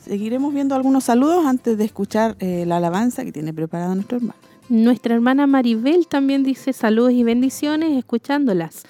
Seguiremos 0.03 0.53
viendo 0.53 0.75
algunos 0.75 1.03
saludos 1.03 1.45
antes 1.45 1.77
de 1.77 1.85
escuchar 1.85 2.35
eh, 2.39 2.65
la 2.65 2.77
alabanza 2.77 3.23
que 3.23 3.31
tiene 3.31 3.53
preparado 3.53 3.93
nuestro 3.95 4.17
hermano. 4.17 4.39
Nuestra 4.69 5.15
hermana 5.15 5.47
Maribel 5.47 6.07
también 6.07 6.43
dice 6.43 6.73
saludos 6.73 7.13
y 7.13 7.23
bendiciones 7.23 7.97
escuchándolas. 7.97 8.83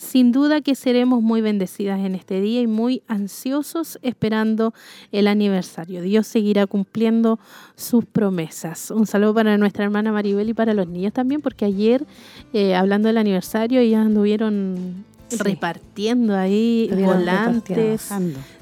Sin 0.00 0.32
duda 0.32 0.62
que 0.62 0.74
seremos 0.74 1.20
muy 1.20 1.42
bendecidas 1.42 2.00
en 2.00 2.14
este 2.14 2.40
día 2.40 2.62
y 2.62 2.66
muy 2.66 3.02
ansiosos 3.06 3.98
esperando 4.00 4.72
el 5.12 5.28
aniversario. 5.28 6.00
Dios 6.00 6.26
seguirá 6.26 6.66
cumpliendo 6.66 7.38
sus 7.76 8.06
promesas. 8.06 8.90
Un 8.90 9.06
saludo 9.06 9.34
para 9.34 9.58
nuestra 9.58 9.84
hermana 9.84 10.10
Maribel 10.10 10.48
y 10.48 10.54
para 10.54 10.72
los 10.72 10.88
niños 10.88 11.12
también, 11.12 11.42
porque 11.42 11.66
ayer, 11.66 12.06
eh, 12.54 12.74
hablando 12.74 13.08
del 13.08 13.18
aniversario, 13.18 13.80
ellos 13.80 14.00
anduvieron 14.00 15.04
repartiendo 15.38 16.34
ahí 16.34 16.84
Estuvieron 16.84 17.18
volantes. 17.18 18.08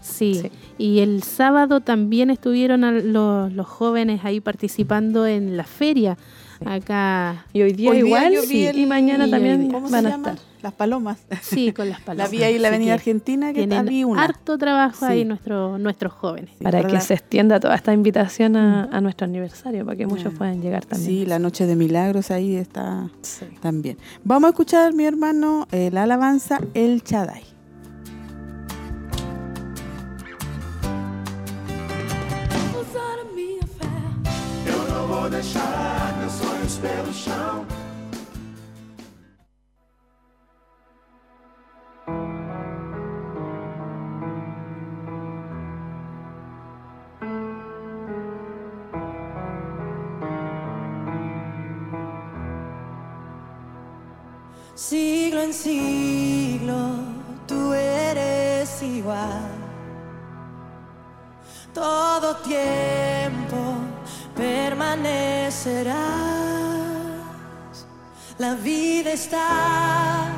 Sí. 0.02 0.34
Sí. 0.34 0.50
y 0.76 0.98
el 0.98 1.22
sábado 1.22 1.80
también 1.80 2.30
estuvieron 2.30 3.12
los, 3.12 3.52
los 3.52 3.66
jóvenes 3.66 4.24
ahí 4.24 4.40
participando 4.40 5.24
en 5.24 5.56
la 5.56 5.64
feria. 5.64 6.18
Acá, 6.64 7.44
Y 7.52 7.62
hoy 7.62 7.72
día 7.72 7.90
Hoy 7.90 7.98
igual 7.98 8.32
yo 8.32 8.42
sí, 8.42 8.66
el- 8.66 8.78
y 8.78 8.86
mañana 8.86 9.26
y 9.26 9.30
también 9.30 9.70
¿Cómo 9.70 9.88
van 9.88 10.02
se 10.02 10.08
a 10.08 10.10
llama? 10.10 10.30
estar. 10.32 10.46
Las 10.60 10.72
palomas. 10.72 11.18
sí, 11.42 11.72
con 11.72 11.88
las 11.88 12.00
La 12.00 12.04
palomas. 12.06 12.30
vi 12.32 12.42
ahí 12.42 12.56
en 12.56 12.62
la 12.62 12.68
Así 12.68 12.74
Avenida 12.74 12.88
que 12.94 12.94
Argentina 12.94 13.46
que 13.52 13.58
Tienen 13.66 13.86
vi 13.86 14.02
una. 14.04 14.24
harto 14.24 14.58
trabajo 14.58 15.06
ahí 15.06 15.24
nuestro, 15.24 15.78
nuestros 15.78 16.12
jóvenes. 16.12 16.50
Sí, 16.58 16.64
para 16.64 16.78
para 16.78 16.88
que 16.88 16.94
la- 16.94 17.00
se 17.00 17.14
extienda 17.14 17.60
toda 17.60 17.76
esta 17.76 17.92
invitación 17.92 18.56
a, 18.56 18.84
a 18.84 19.00
nuestro 19.00 19.26
aniversario, 19.26 19.84
para 19.84 19.96
que 19.96 20.06
muchos 20.06 20.34
puedan 20.34 20.60
llegar 20.60 20.84
también. 20.84 21.08
Sí, 21.10 21.26
la 21.26 21.38
noche 21.38 21.64
de 21.66 21.76
milagros 21.76 22.30
ahí 22.32 22.56
está 22.56 23.08
Sí. 23.22 23.46
también. 23.60 23.98
Vamos 24.24 24.48
a 24.48 24.50
escuchar, 24.50 24.92
mi 24.94 25.04
hermano, 25.04 25.68
eh, 25.70 25.90
la 25.92 26.02
alabanza 26.02 26.60
El 26.74 27.04
Chaday. 27.04 27.44
Siglo 54.78 55.42
en 55.42 55.52
siglo 55.52 56.76
tú 57.46 57.72
eres 57.74 58.80
igual. 58.82 59.42
Todo 61.74 62.36
tiempo 62.36 63.56
permanecerás. 64.36 66.27
Vida 68.68 69.14
está 69.14 70.37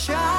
Shine. 0.00 0.29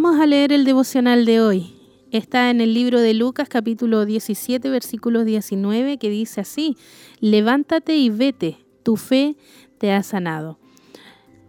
Vamos 0.00 0.20
a 0.20 0.26
leer 0.26 0.52
el 0.52 0.64
devocional 0.64 1.24
de 1.24 1.40
hoy. 1.40 1.74
Está 2.12 2.50
en 2.50 2.60
el 2.60 2.72
libro 2.72 3.00
de 3.00 3.14
Lucas 3.14 3.48
capítulo 3.48 4.06
17 4.06 4.70
versículo 4.70 5.24
19 5.24 5.98
que 5.98 6.08
dice 6.08 6.40
así, 6.40 6.76
levántate 7.18 7.96
y 7.96 8.08
vete, 8.08 8.64
tu 8.84 8.94
fe 8.94 9.36
te 9.78 9.90
ha 9.90 10.04
sanado. 10.04 10.60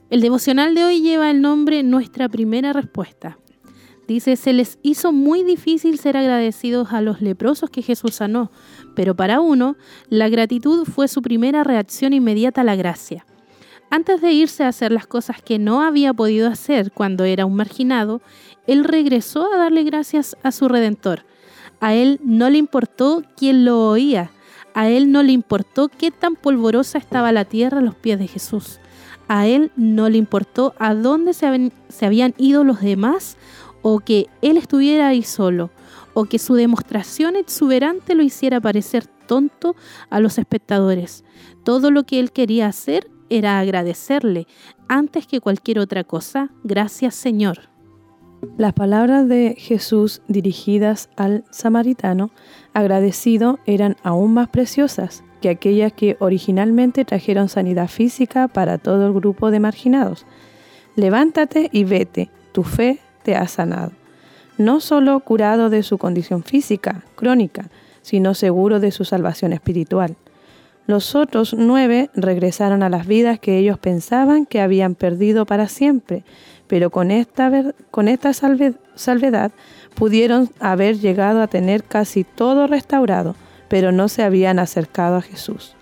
El 0.09 0.21
devocional 0.21 0.73
de 0.73 0.83
hoy 0.83 0.99
lleva 1.01 1.29
el 1.29 1.41
nombre 1.41 1.83
Nuestra 1.83 2.27
primera 2.27 2.73
respuesta. 2.73 3.37
Dice, 4.07 4.35
se 4.35 4.51
les 4.51 4.79
hizo 4.81 5.11
muy 5.11 5.43
difícil 5.43 5.99
ser 5.99 6.17
agradecidos 6.17 6.91
a 6.91 7.01
los 7.01 7.21
leprosos 7.21 7.69
que 7.69 7.83
Jesús 7.83 8.15
sanó, 8.15 8.51
pero 8.95 9.15
para 9.15 9.41
uno, 9.41 9.75
la 10.09 10.27
gratitud 10.27 10.85
fue 10.85 11.07
su 11.07 11.21
primera 11.21 11.63
reacción 11.63 12.13
inmediata 12.13 12.61
a 12.61 12.63
la 12.63 12.75
gracia. 12.75 13.27
Antes 13.91 14.21
de 14.21 14.31
irse 14.31 14.63
a 14.63 14.67
hacer 14.67 14.91
las 14.91 15.07
cosas 15.07 15.41
que 15.41 15.57
no 15.57 15.81
había 15.81 16.13
podido 16.13 16.47
hacer 16.47 16.91
cuando 16.91 17.23
era 17.23 17.45
un 17.45 17.55
marginado, 17.55 18.21
él 18.67 18.83
regresó 18.83 19.51
a 19.51 19.57
darle 19.57 19.83
gracias 19.83 20.37
a 20.43 20.51
su 20.51 20.67
Redentor. 20.67 21.25
A 21.79 21.95
él 21.95 22.19
no 22.23 22.49
le 22.51 22.59
importó 22.59 23.23
quién 23.35 23.65
lo 23.65 23.87
oía, 23.87 24.31
a 24.75 24.89
él 24.89 25.11
no 25.11 25.23
le 25.23 25.31
importó 25.31 25.89
qué 25.89 26.11
tan 26.11 26.35
polvorosa 26.35 26.99
estaba 26.99 27.31
la 27.31 27.45
tierra 27.45 27.79
a 27.79 27.81
los 27.81 27.95
pies 27.95 28.19
de 28.19 28.27
Jesús. 28.27 28.79
A 29.27 29.47
él 29.47 29.71
no 29.75 30.07
le 30.09 30.17
importó 30.17 30.75
a 30.77 30.93
dónde 30.93 31.33
se, 31.33 31.71
habían 32.05 32.35
ido 32.37 32.63
los 32.63 32.81
demás 32.81 33.37
o 33.81 33.99
que 33.99 34.27
él 34.41 34.57
estuviera 34.57 35.07
ahí 35.07 35.23
solo, 35.23 35.71
o 36.13 36.25
que 36.25 36.37
su 36.37 36.55
demostración 36.55 37.35
exuberante 37.35 38.13
lo 38.13 38.23
hiciera 38.23 38.59
parecer 38.59 39.05
tonto 39.05 39.75
a 40.09 40.19
los 40.19 40.37
espectadores. 40.37 41.23
Todo 41.63 41.89
lo 41.91 42.03
que 42.03 42.19
él 42.19 42.31
quería 42.31 42.67
hacer 42.67 43.09
era 43.29 43.59
agradecerle 43.59 44.47
antes 44.87 45.27
que 45.27 45.41
cualquier 45.41 45.79
otra 45.79 46.03
cosa. 46.03 46.49
Gracias 46.63 47.15
Señor. 47.15 47.69
Las 48.57 48.73
palabras 48.73 49.27
de 49.27 49.55
Jesús 49.57 50.21
dirigidas 50.27 51.09
al 51.17 51.43
samaritano 51.51 52.31
agradecido 52.73 53.59
eran 53.65 53.97
aún 54.03 54.33
más 54.33 54.47
preciosas 54.49 55.23
que 55.41 55.49
aquellas 55.49 55.93
que 55.93 56.17
originalmente 56.19 57.05
trajeron 57.05 57.49
sanidad 57.49 57.87
física 57.87 58.47
para 58.47 58.77
todo 58.77 59.07
el 59.07 59.13
grupo 59.13 59.51
de 59.51 59.59
marginados. 59.59 60.25
Levántate 60.95 61.69
y 61.71 61.83
vete, 61.83 62.29
tu 62.51 62.63
fe 62.63 62.99
te 63.23 63.35
ha 63.35 63.47
sanado. 63.47 63.91
No 64.57 64.81
solo 64.81 65.19
curado 65.21 65.69
de 65.69 65.83
su 65.83 65.97
condición 65.97 66.43
física, 66.43 67.03
crónica, 67.15 67.69
sino 68.01 68.33
seguro 68.33 68.79
de 68.79 68.91
su 68.91 69.05
salvación 69.05 69.53
espiritual. 69.53 70.17
Los 70.89 71.13
otros 71.13 71.53
nueve 71.53 72.09
regresaron 72.15 72.81
a 72.81 72.89
las 72.89 73.05
vidas 73.05 73.37
que 73.37 73.59
ellos 73.59 73.77
pensaban 73.77 74.47
que 74.47 74.59
habían 74.59 74.95
perdido 74.95 75.45
para 75.45 75.67
siempre, 75.67 76.23
pero 76.65 76.89
con 76.89 77.11
esta, 77.11 77.75
con 77.91 78.07
esta 78.07 78.33
salvedad 78.33 79.51
pudieron 79.93 80.49
haber 80.59 80.97
llegado 80.97 81.43
a 81.43 81.47
tener 81.47 81.83
casi 81.83 82.23
todo 82.23 82.65
restaurado, 82.65 83.35
pero 83.67 83.91
no 83.91 84.09
se 84.09 84.23
habían 84.23 84.57
acercado 84.57 85.17
a 85.17 85.21
Jesús. 85.21 85.75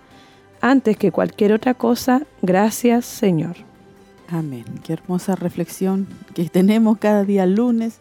Antes 0.60 0.98
que 0.98 1.10
cualquier 1.10 1.54
otra 1.54 1.72
cosa, 1.72 2.26
gracias 2.42 3.06
Señor. 3.06 3.56
Amén. 4.28 4.66
Qué 4.84 4.92
hermosa 4.92 5.36
reflexión 5.36 6.06
que 6.34 6.50
tenemos 6.50 6.98
cada 6.98 7.24
día 7.24 7.46
lunes, 7.46 7.98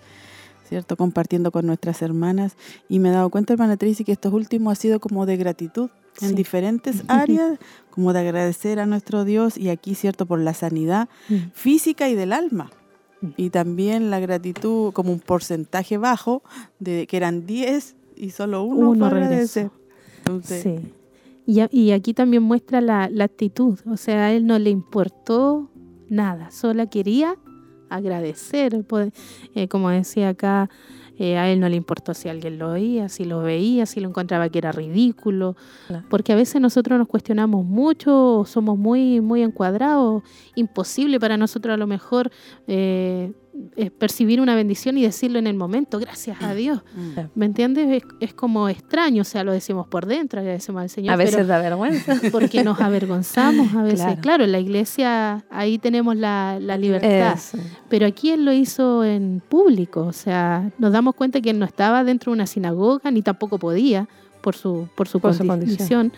¿cierto? 0.67 0.97
Compartiendo 0.97 1.51
con 1.51 1.65
nuestras 1.65 2.01
hermanas. 2.01 2.57
Y 2.89 2.99
me 2.99 3.07
he 3.07 3.11
dado 3.13 3.29
cuenta, 3.29 3.53
hermana 3.53 3.77
Tracy, 3.77 4.03
que 4.03 4.11
estos 4.11 4.33
últimos 4.33 4.73
ha 4.73 4.75
sido 4.75 4.99
como 4.99 5.25
de 5.25 5.37
gratitud 5.37 5.89
en 6.21 6.35
diferentes 6.35 7.03
áreas, 7.07 7.59
como 7.89 8.13
de 8.13 8.19
agradecer 8.19 8.79
a 8.79 8.85
nuestro 8.85 9.25
Dios 9.25 9.57
y 9.57 9.69
aquí, 9.69 9.95
¿cierto? 9.95 10.25
Por 10.25 10.39
la 10.39 10.53
sanidad 10.53 11.09
mm. 11.29 11.51
física 11.53 12.09
y 12.09 12.15
del 12.15 12.33
alma. 12.33 12.71
Mm. 13.21 13.27
Y 13.37 13.49
también 13.49 14.09
la 14.09 14.19
gratitud 14.19 14.93
como 14.93 15.11
un 15.11 15.19
porcentaje 15.19 15.97
bajo, 15.97 16.43
de 16.79 17.07
que 17.07 17.17
eran 17.17 17.45
10 17.45 17.95
y 18.15 18.31
solo 18.31 18.63
uno, 18.63 18.91
uno 18.91 19.05
agradecer. 19.05 19.71
sí. 20.43 20.79
Y, 21.45 21.61
y, 21.71 21.91
aquí 21.91 22.13
también 22.13 22.43
muestra 22.43 22.81
la, 22.81 23.09
la 23.09 23.23
actitud, 23.23 23.79
o 23.85 23.95
sea, 23.95 24.25
a 24.25 24.33
él 24.33 24.45
no 24.45 24.59
le 24.59 24.69
importó 24.69 25.71
nada, 26.09 26.51
solo 26.51 26.89
quería 26.89 27.37
agradecer, 27.89 28.85
eh, 29.55 29.67
como 29.67 29.89
decía 29.89 30.29
acá, 30.29 30.69
eh, 31.17 31.37
a 31.37 31.49
él 31.49 31.59
no 31.59 31.67
le 31.69 31.75
importó 31.75 32.13
si 32.13 32.29
alguien 32.29 32.59
lo 32.59 32.71
oía, 32.71 33.09
si 33.09 33.25
lo 33.25 33.41
veía, 33.41 33.85
si 33.85 33.99
lo 33.99 34.09
encontraba 34.09 34.49
que 34.49 34.59
era 34.59 34.71
ridículo, 34.71 35.55
porque 36.09 36.33
a 36.33 36.35
veces 36.35 36.61
nosotros 36.61 36.99
nos 36.99 37.07
cuestionamos 37.07 37.65
mucho, 37.65 38.43
somos 38.45 38.77
muy, 38.77 39.21
muy 39.21 39.41
encuadrados, 39.41 40.23
imposible 40.55 41.19
para 41.19 41.37
nosotros 41.37 41.73
a 41.73 41.77
lo 41.77 41.87
mejor 41.87 42.31
eh, 42.67 43.31
percibir 43.97 44.41
una 44.41 44.55
bendición 44.55 44.97
y 44.97 45.03
decirlo 45.03 45.39
en 45.39 45.47
el 45.47 45.55
momento, 45.55 45.99
gracias 45.99 46.41
a 46.41 46.53
Dios. 46.53 46.81
Mm. 46.95 47.19
¿Me 47.35 47.45
entiendes? 47.45 48.03
Es, 48.19 48.33
como 48.33 48.69
extraño, 48.69 49.21
o 49.21 49.25
sea, 49.25 49.43
lo 49.43 49.51
decimos 49.51 49.87
por 49.87 50.05
dentro, 50.05 50.39
agradecemos 50.39 50.81
al 50.81 50.89
Señor. 50.89 51.13
A 51.13 51.17
veces 51.17 51.47
da 51.47 51.59
vergüenza. 51.59 52.15
Porque 52.31 52.63
nos 52.63 52.79
avergonzamos 52.79 53.73
a 53.73 53.83
veces. 53.83 54.19
Claro, 54.21 54.43
en 54.43 54.51
la 54.51 54.59
iglesia 54.59 55.45
ahí 55.49 55.77
tenemos 55.77 56.15
la, 56.15 56.59
libertad. 56.59 57.37
Pero 57.89 58.05
aquí 58.05 58.31
Él 58.31 58.45
lo 58.45 58.53
hizo 58.53 59.03
en 59.03 59.41
público, 59.47 60.01
o 60.01 60.13
sea, 60.13 60.71
nos 60.77 60.91
damos 60.91 61.15
cuenta 61.15 61.41
que 61.41 61.49
Él 61.49 61.59
no 61.59 61.65
estaba 61.65 62.03
dentro 62.03 62.31
de 62.31 62.35
una 62.35 62.47
sinagoga, 62.47 63.09
ni 63.11 63.21
tampoco 63.21 63.57
podía 63.57 64.07
por 64.41 64.55
su, 64.55 64.87
por 64.95 65.07
su 65.07 65.19
condición. 65.19 66.13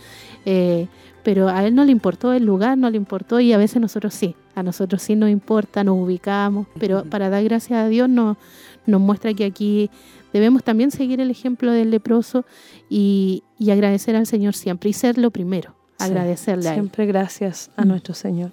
Eh, 0.46 0.88
pero 1.24 1.50
a 1.50 1.66
él 1.66 1.76
no 1.76 1.84
le 1.84 1.92
importó 1.92 2.34
el 2.34 2.46
lugar, 2.46 2.78
no 2.78 2.90
le 2.90 2.98
importó 2.98 3.40
y 3.40 3.54
a 3.54 3.58
veces 3.58 3.82
nosotros 3.82 4.14
sí, 4.14 4.36
a 4.60 4.64
nosotros 4.64 5.02
sí 5.02 5.16
nos 5.16 5.30
importa, 5.30 5.84
nos 5.84 5.98
ubicamos, 5.98 6.68
pero 6.80 7.04
para 7.06 7.30
dar 7.30 7.44
gracias 7.44 7.80
a 7.80 7.88
Dios 7.88 8.10
nos, 8.10 8.38
nos 8.86 9.02
muestra 9.02 9.34
que 9.34 9.46
aquí 9.46 9.90
debemos 10.34 10.64
también 10.64 10.92
seguir 10.92 11.20
el 11.22 11.32
ejemplo 11.32 11.72
del 11.72 11.92
leproso 11.92 12.46
y, 12.90 13.44
agradecer 13.70 14.16
al 14.16 14.28
Señor 14.28 14.56
siempre 14.56 14.90
y 14.90 14.94
ser 14.94 15.18
lo 15.18 15.32
primero, 15.32 15.76
agradecerle 15.98 16.70
a 16.70 16.74
Él. 16.74 16.76
Siempre 16.76 17.06
gracias 17.06 17.72
a 17.76 17.86
nuestro 17.86 18.14
Señor. 18.14 18.52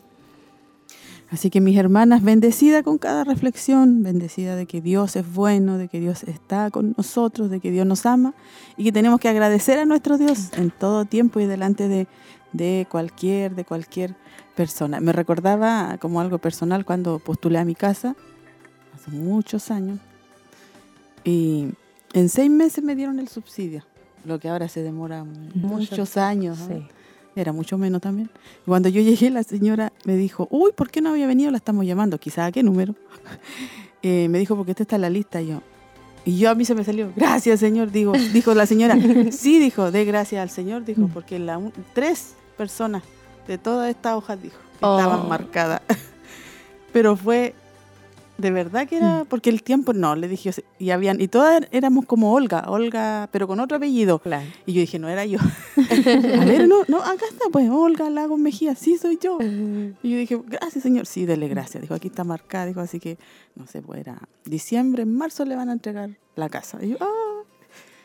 Así 1.28 1.50
que 1.50 1.60
mis 1.60 1.76
hermanas, 1.76 2.22
bendecida 2.22 2.84
con 2.84 2.98
cada 2.98 3.24
reflexión, 3.24 4.04
bendecida 4.04 4.54
de 4.54 4.66
que 4.66 4.80
Dios 4.80 5.16
es 5.16 5.32
bueno, 5.34 5.76
de 5.76 5.88
que 5.88 5.98
Dios 5.98 6.22
está 6.22 6.70
con 6.70 6.94
nosotros, 6.96 7.50
de 7.50 7.58
que 7.58 7.72
Dios 7.72 7.84
nos 7.84 8.06
ama 8.06 8.34
y 8.76 8.84
que 8.84 8.92
tenemos 8.92 9.18
que 9.18 9.28
agradecer 9.28 9.78
a 9.80 9.86
nuestro 9.86 10.18
Dios 10.18 10.50
en 10.56 10.70
todo 10.70 11.04
tiempo 11.04 11.40
y 11.40 11.46
delante 11.46 11.88
de, 11.88 12.06
de 12.52 12.86
cualquier, 12.88 13.56
de 13.56 13.64
cualquier 13.64 14.14
persona. 14.56 14.98
Me 15.00 15.12
recordaba 15.12 15.98
como 16.00 16.20
algo 16.20 16.38
personal 16.38 16.84
cuando 16.84 17.20
postulé 17.20 17.58
a 17.58 17.64
mi 17.64 17.76
casa, 17.76 18.16
hace 18.94 19.10
muchos 19.12 19.70
años, 19.70 20.00
y 21.24 21.68
en 22.12 22.28
seis 22.28 22.50
meses 22.50 22.82
me 22.82 22.96
dieron 22.96 23.20
el 23.20 23.28
subsidio, 23.28 23.84
lo 24.24 24.40
que 24.40 24.48
ahora 24.48 24.68
se 24.68 24.82
demora 24.82 25.24
muchos 25.54 26.16
años. 26.16 26.58
Era 27.36 27.52
mucho 27.52 27.76
menos 27.76 28.00
también. 28.00 28.30
Cuando 28.64 28.88
yo 28.88 29.02
llegué, 29.02 29.28
la 29.28 29.42
señora 29.42 29.92
me 30.04 30.16
dijo, 30.16 30.48
uy, 30.50 30.72
¿por 30.74 30.90
qué 30.90 31.02
no 31.02 31.10
había 31.10 31.26
venido? 31.26 31.50
La 31.50 31.58
estamos 31.58 31.84
llamando, 31.84 32.18
quizá 32.18 32.46
a 32.46 32.52
qué 32.52 32.62
número. 32.62 32.94
Eh, 34.02 34.28
me 34.28 34.38
dijo, 34.38 34.54
porque 34.54 34.70
esta 34.70 34.84
está 34.84 34.96
en 34.96 35.02
la 35.02 35.10
lista. 35.10 35.42
Y 35.42 35.48
yo, 35.48 35.62
y 36.24 36.38
yo 36.38 36.50
a 36.50 36.54
mí 36.54 36.64
se 36.64 36.76
me 36.76 36.84
salió, 36.84 37.10
gracias 37.16 37.58
Señor, 37.58 37.90
digo, 37.90 38.12
dijo 38.32 38.54
la 38.54 38.66
señora, 38.66 38.96
sí, 39.32 39.58
dijo, 39.58 39.90
de 39.90 40.04
gracias 40.04 40.42
al 40.42 40.50
Señor, 40.50 40.84
dijo, 40.84 41.02
mm. 41.02 41.08
porque 41.08 41.40
la, 41.40 41.60
tres 41.92 42.34
personas 42.56 43.02
de 43.46 43.58
todas 43.58 43.90
estas 43.90 44.14
hojas, 44.14 44.42
dijo, 44.42 44.58
estaban 44.74 45.20
oh. 45.20 45.28
marcadas. 45.28 45.82
Pero 46.92 47.16
fue 47.16 47.54
de 48.38 48.50
verdad 48.50 48.86
que 48.86 48.98
era, 48.98 49.24
mm. 49.24 49.26
porque 49.26 49.48
el 49.48 49.62
tiempo, 49.62 49.92
no, 49.94 50.14
le 50.14 50.28
dije, 50.28 50.50
y 50.78 50.90
habían, 50.90 51.20
y 51.20 51.28
todas 51.28 51.62
éramos 51.70 52.04
como 52.04 52.34
Olga, 52.34 52.64
Olga, 52.68 53.28
pero 53.32 53.46
con 53.46 53.60
otro 53.60 53.78
apellido. 53.78 54.20
Y 54.66 54.74
yo 54.74 54.80
dije, 54.80 54.98
no 54.98 55.08
era 55.08 55.24
yo. 55.24 55.38
a 55.76 56.44
ver, 56.44 56.68
no, 56.68 56.84
no, 56.88 56.98
acá 56.98 57.24
está, 57.30 57.46
pues, 57.50 57.68
Olga 57.70 58.10
Lagos 58.10 58.38
Mejía, 58.38 58.74
sí 58.74 58.98
soy 58.98 59.18
yo. 59.20 59.38
y 60.02 60.10
yo 60.10 60.18
dije, 60.18 60.38
gracias, 60.46 60.82
señor, 60.82 61.06
sí, 61.06 61.24
dele 61.24 61.48
gracias. 61.48 61.80
Dijo, 61.80 61.94
aquí 61.94 62.08
está 62.08 62.24
marcada, 62.24 62.66
dijo, 62.66 62.80
así 62.80 63.00
que, 63.00 63.18
no 63.54 63.66
sé, 63.66 63.80
pues 63.80 64.00
era 64.00 64.20
diciembre, 64.44 65.04
en 65.04 65.16
marzo 65.16 65.44
le 65.44 65.56
van 65.56 65.70
a 65.70 65.72
entregar 65.72 66.10
la 66.34 66.48
casa. 66.50 66.78
Y 66.82 66.90
yo, 66.90 66.96
ah, 67.00 67.42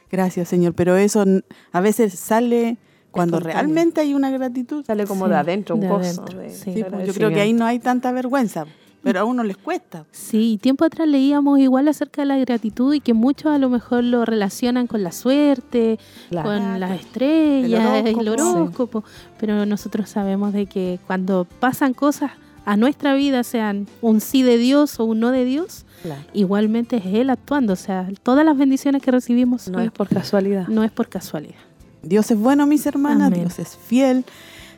gracias, 0.09 0.47
señor, 0.47 0.73
pero 0.75 0.95
eso 0.95 1.25
a 1.73 1.81
veces 1.81 2.17
sale 2.17 2.77
cuando 3.11 3.39
realmente 3.39 4.01
hay 4.01 4.13
una 4.13 4.29
gratitud. 4.29 4.85
Sale 4.85 5.05
como 5.05 5.27
de 5.27 5.35
adentro, 5.35 5.75
un 5.75 5.81
poco. 5.87 6.01
Pues, 6.33 6.65
yo 7.05 7.13
creo 7.13 7.29
que 7.29 7.41
ahí 7.41 7.53
no 7.53 7.65
hay 7.65 7.79
tanta 7.79 8.11
vergüenza, 8.11 8.65
pero 9.03 9.19
a 9.19 9.25
uno 9.25 9.43
les 9.43 9.57
cuesta. 9.57 10.05
Sí, 10.11 10.59
tiempo 10.61 10.85
atrás 10.85 11.07
leíamos 11.07 11.59
igual 11.59 11.87
acerca 11.87 12.21
de 12.21 12.27
la 12.27 12.37
gratitud 12.37 12.93
y 12.93 13.01
que 13.01 13.13
muchos 13.13 13.51
a 13.51 13.57
lo 13.57 13.69
mejor 13.69 14.03
lo 14.03 14.25
relacionan 14.25 14.87
con 14.87 15.03
la 15.03 15.11
suerte, 15.11 15.99
con 16.29 16.79
las 16.79 16.91
estrellas, 16.99 18.05
el 18.05 18.27
horóscopo, 18.27 19.03
pero 19.39 19.65
nosotros 19.65 20.09
sabemos 20.09 20.53
de 20.53 20.65
que 20.65 20.99
cuando 21.07 21.45
pasan 21.59 21.93
cosas 21.93 22.31
a 22.63 22.77
nuestra 22.77 23.15
vida, 23.15 23.43
sean 23.43 23.87
un 24.01 24.21
sí 24.21 24.43
de 24.43 24.57
Dios 24.57 24.99
o 24.99 25.05
un 25.05 25.19
no 25.19 25.31
de 25.31 25.45
Dios, 25.45 25.85
igualmente 26.33 26.97
es 26.97 27.05
Él 27.07 27.29
actuando. 27.31 27.73
O 27.73 27.75
sea, 27.75 28.07
todas 28.23 28.45
las 28.45 28.55
bendiciones 28.55 29.01
que 29.01 29.11
recibimos 29.11 29.67
no 29.67 29.79
es 29.79 29.91
por 29.91 30.07
casualidad. 30.07 30.67
No 30.67 30.83
es 30.83 30.91
por 30.91 31.09
casualidad. 31.09 31.55
Dios 32.03 32.31
es 32.31 32.37
bueno, 32.37 32.65
mis 32.67 32.85
hermanas, 32.85 33.31
Dios 33.31 33.59
es 33.59 33.77
fiel, 33.77 34.25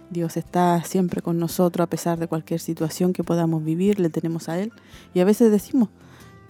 Dios 0.09 0.38
está 0.38 0.84
siempre 0.84 1.21
con 1.21 1.39
nosotros 1.39 1.86
a 1.86 1.89
pesar 1.89 2.19
de 2.19 2.28
cualquier 2.28 2.59
situación 2.59 3.13
que 3.13 3.24
podamos 3.24 3.63
vivir, 3.63 3.99
le 3.99 4.09
tenemos 4.09 4.49
a 4.49 4.59
Él. 4.59 4.71
Y 5.13 5.19
a 5.21 5.26
veces 5.26 5.51
decimos, 5.51 5.89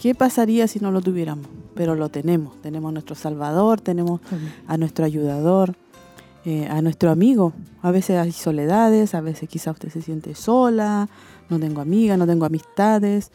¿Qué 0.03 0.13
pasaría 0.15 0.67
si 0.67 0.79
no 0.79 0.91
lo 0.91 1.01
tuviéramos? 1.01 1.47
Pero 1.75 1.95
lo 1.95 2.09
tenemos. 2.09 2.61
Tenemos 2.61 2.89
a 2.89 2.91
nuestro 2.91 3.15
Salvador, 3.15 3.79
tenemos 3.79 4.19
a 4.67 4.75
nuestro 4.75 5.05
ayudador, 5.05 5.75
eh, 6.43 6.67
a 6.67 6.81
nuestro 6.81 7.09
amigo. 7.09 7.53
A 7.81 7.89
veces 7.91 8.17
hay 8.17 8.33
soledades, 8.33 9.15
a 9.15 9.21
veces 9.21 9.47
quizá 9.47 9.71
usted 9.71 9.89
se 9.89 10.01
siente 10.01 10.35
sola, 10.35 11.07
no 11.49 11.57
tengo 11.57 11.79
amigas, 11.79 12.17
no 12.17 12.27
tengo 12.27 12.45
amistades. 12.45 13.31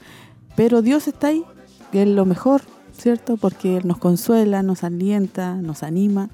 Pero 0.57 0.83
Dios 0.83 1.09
está 1.09 1.29
ahí, 1.29 1.43
que 1.91 2.03
es 2.03 2.09
lo 2.09 2.27
mejor, 2.27 2.61
¿cierto? 2.93 3.39
Porque 3.39 3.79
Él 3.79 3.87
nos 3.87 3.97
consuela, 3.97 4.63
nos 4.63 4.85
alienta, 4.85 5.55
nos 5.55 5.83
anima 5.83 6.29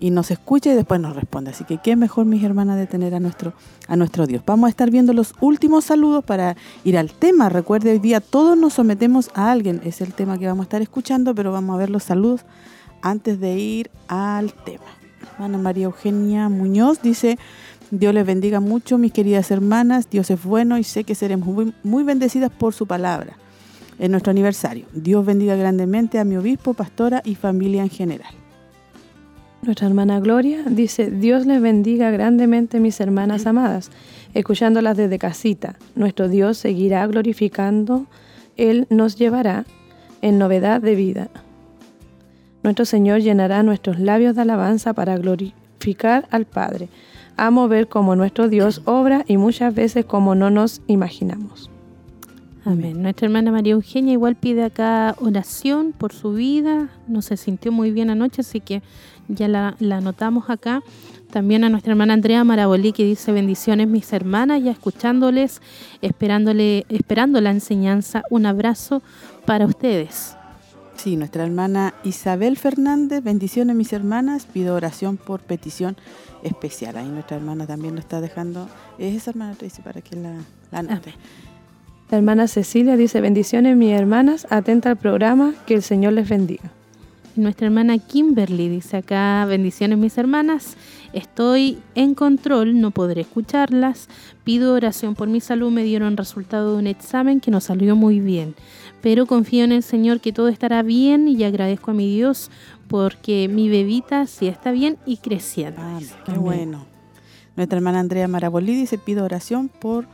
y 0.00 0.10
nos 0.10 0.30
escucha 0.30 0.72
y 0.72 0.74
después 0.74 1.00
nos 1.00 1.14
responde. 1.16 1.50
Así 1.50 1.64
que 1.64 1.78
qué 1.78 1.96
mejor, 1.96 2.26
mis 2.26 2.42
hermanas, 2.42 2.76
de 2.76 2.86
tener 2.86 3.14
a 3.14 3.20
nuestro, 3.20 3.52
a 3.88 3.96
nuestro 3.96 4.26
Dios. 4.26 4.42
Vamos 4.46 4.68
a 4.68 4.70
estar 4.70 4.90
viendo 4.90 5.12
los 5.12 5.34
últimos 5.40 5.84
saludos 5.84 6.24
para 6.24 6.56
ir 6.84 6.98
al 6.98 7.10
tema. 7.12 7.48
Recuerde, 7.48 7.92
hoy 7.92 7.98
día 7.98 8.20
todos 8.20 8.56
nos 8.58 8.74
sometemos 8.74 9.30
a 9.34 9.50
alguien. 9.50 9.80
Es 9.84 10.00
el 10.00 10.12
tema 10.12 10.38
que 10.38 10.46
vamos 10.46 10.64
a 10.64 10.66
estar 10.66 10.82
escuchando, 10.82 11.34
pero 11.34 11.52
vamos 11.52 11.74
a 11.74 11.78
ver 11.78 11.90
los 11.90 12.02
saludos 12.02 12.42
antes 13.02 13.40
de 13.40 13.58
ir 13.58 13.90
al 14.08 14.52
tema. 14.52 14.84
Ana 15.38 15.58
María 15.58 15.86
Eugenia 15.86 16.48
Muñoz 16.48 17.00
dice, 17.02 17.38
Dios 17.90 18.14
les 18.14 18.26
bendiga 18.26 18.60
mucho, 18.60 18.98
mis 18.98 19.12
queridas 19.12 19.50
hermanas. 19.50 20.08
Dios 20.10 20.30
es 20.30 20.42
bueno 20.42 20.78
y 20.78 20.84
sé 20.84 21.04
que 21.04 21.14
seremos 21.14 21.48
muy, 21.48 21.74
muy 21.82 22.04
bendecidas 22.04 22.50
por 22.50 22.74
su 22.74 22.86
palabra 22.86 23.36
en 23.98 24.10
nuestro 24.10 24.30
aniversario. 24.30 24.86
Dios 24.92 25.24
bendiga 25.24 25.56
grandemente 25.56 26.18
a 26.18 26.24
mi 26.24 26.36
obispo, 26.36 26.74
pastora 26.74 27.22
y 27.24 27.36
familia 27.36 27.82
en 27.82 27.90
general. 27.90 28.43
Nuestra 29.64 29.86
hermana 29.86 30.20
Gloria 30.20 30.62
dice, 30.68 31.10
Dios 31.10 31.46
les 31.46 31.62
bendiga 31.62 32.10
grandemente 32.10 32.80
mis 32.80 33.00
hermanas 33.00 33.46
amadas, 33.46 33.90
escuchándolas 34.34 34.94
desde 34.94 35.18
casita. 35.18 35.76
Nuestro 35.94 36.28
Dios 36.28 36.58
seguirá 36.58 37.06
glorificando, 37.06 38.04
Él 38.58 38.86
nos 38.90 39.16
llevará 39.16 39.64
en 40.20 40.38
novedad 40.38 40.82
de 40.82 40.94
vida. 40.94 41.28
Nuestro 42.62 42.84
Señor 42.84 43.20
llenará 43.20 43.62
nuestros 43.62 43.98
labios 43.98 44.34
de 44.36 44.42
alabanza 44.42 44.92
para 44.92 45.16
glorificar 45.16 46.28
al 46.30 46.44
Padre. 46.44 46.90
Amo 47.38 47.66
ver 47.66 47.88
cómo 47.88 48.16
nuestro 48.16 48.50
Dios 48.50 48.82
obra 48.84 49.24
y 49.26 49.38
muchas 49.38 49.74
veces 49.74 50.04
como 50.04 50.34
no 50.34 50.50
nos 50.50 50.82
imaginamos. 50.88 51.70
Amén. 52.66 53.02
Nuestra 53.02 53.26
hermana 53.26 53.52
María 53.52 53.74
Eugenia 53.74 54.14
igual 54.14 54.36
pide 54.36 54.64
acá 54.64 55.14
oración 55.20 55.92
por 55.92 56.14
su 56.14 56.32
vida. 56.32 56.88
No 57.06 57.20
se 57.20 57.36
sintió 57.36 57.72
muy 57.72 57.90
bien 57.90 58.08
anoche, 58.08 58.40
así 58.40 58.60
que 58.60 58.82
ya 59.28 59.48
la, 59.48 59.76
anotamos 59.80 60.50
acá. 60.50 60.82
También 61.30 61.64
a 61.64 61.68
nuestra 61.68 61.92
hermana 61.92 62.14
Andrea 62.14 62.44
Marabolí 62.44 62.92
que 62.92 63.04
dice 63.04 63.32
bendiciones 63.32 63.88
mis 63.88 64.12
hermanas, 64.12 64.62
ya 64.62 64.70
escuchándoles, 64.70 65.60
esperándole, 66.00 66.86
esperando 66.88 67.40
la 67.40 67.50
enseñanza. 67.50 68.22
Un 68.30 68.46
abrazo 68.46 69.02
para 69.44 69.66
ustedes. 69.66 70.36
Sí, 70.96 71.16
nuestra 71.16 71.44
hermana 71.44 71.94
Isabel 72.04 72.56
Fernández, 72.56 73.22
bendiciones 73.22 73.74
mis 73.74 73.92
hermanas, 73.92 74.46
pido 74.46 74.76
oración 74.76 75.16
por 75.16 75.40
petición 75.40 75.96
especial. 76.44 76.96
Ahí 76.96 77.08
nuestra 77.08 77.36
hermana 77.36 77.66
también 77.66 77.94
lo 77.94 78.00
está 78.00 78.20
dejando. 78.20 78.68
Es 78.98 79.16
esa 79.16 79.32
hermana 79.32 79.54
Tracy 79.54 79.82
para 79.82 80.00
que 80.00 80.14
la, 80.14 80.36
la 80.70 80.78
anote. 80.78 81.14
La 82.10 82.18
hermana 82.18 82.46
Cecilia 82.46 82.96
dice, 82.96 83.20
bendiciones 83.20 83.76
mis 83.76 83.92
hermanas, 83.92 84.46
atenta 84.50 84.90
al 84.90 84.96
programa, 84.96 85.54
que 85.66 85.74
el 85.74 85.82
Señor 85.82 86.12
les 86.12 86.28
bendiga. 86.28 86.70
Nuestra 87.36 87.66
hermana 87.66 87.98
Kimberly 87.98 88.68
dice 88.68 88.98
acá, 88.98 89.44
bendiciones 89.46 89.98
mis 89.98 90.16
hermanas, 90.18 90.76
estoy 91.12 91.78
en 91.96 92.14
control, 92.14 92.80
no 92.80 92.92
podré 92.92 93.22
escucharlas, 93.22 94.08
pido 94.44 94.72
oración 94.72 95.16
por 95.16 95.26
mi 95.26 95.40
salud, 95.40 95.72
me 95.72 95.82
dieron 95.82 96.16
resultado 96.16 96.72
de 96.72 96.78
un 96.78 96.86
examen 96.86 97.40
que 97.40 97.50
no 97.50 97.60
salió 97.60 97.96
muy 97.96 98.20
bien, 98.20 98.54
pero 99.02 99.26
confío 99.26 99.64
en 99.64 99.72
el 99.72 99.82
Señor 99.82 100.20
que 100.20 100.32
todo 100.32 100.46
estará 100.46 100.82
bien 100.82 101.26
y 101.26 101.42
agradezco 101.42 101.90
a 101.90 101.94
mi 101.94 102.06
Dios 102.06 102.52
porque 102.86 103.48
mi 103.48 103.68
bebita 103.68 104.28
sí 104.28 104.46
está 104.46 104.70
bien 104.70 104.96
y 105.04 105.16
creciendo. 105.16 105.80
Ah, 105.80 105.98
qué 106.24 106.38
bueno. 106.38 106.86
Nuestra 107.56 107.78
hermana 107.78 107.98
Andrea 107.98 108.28
Marabolí 108.28 108.76
dice, 108.76 108.96
pido 108.96 109.24
oración 109.24 109.68
por 109.68 110.06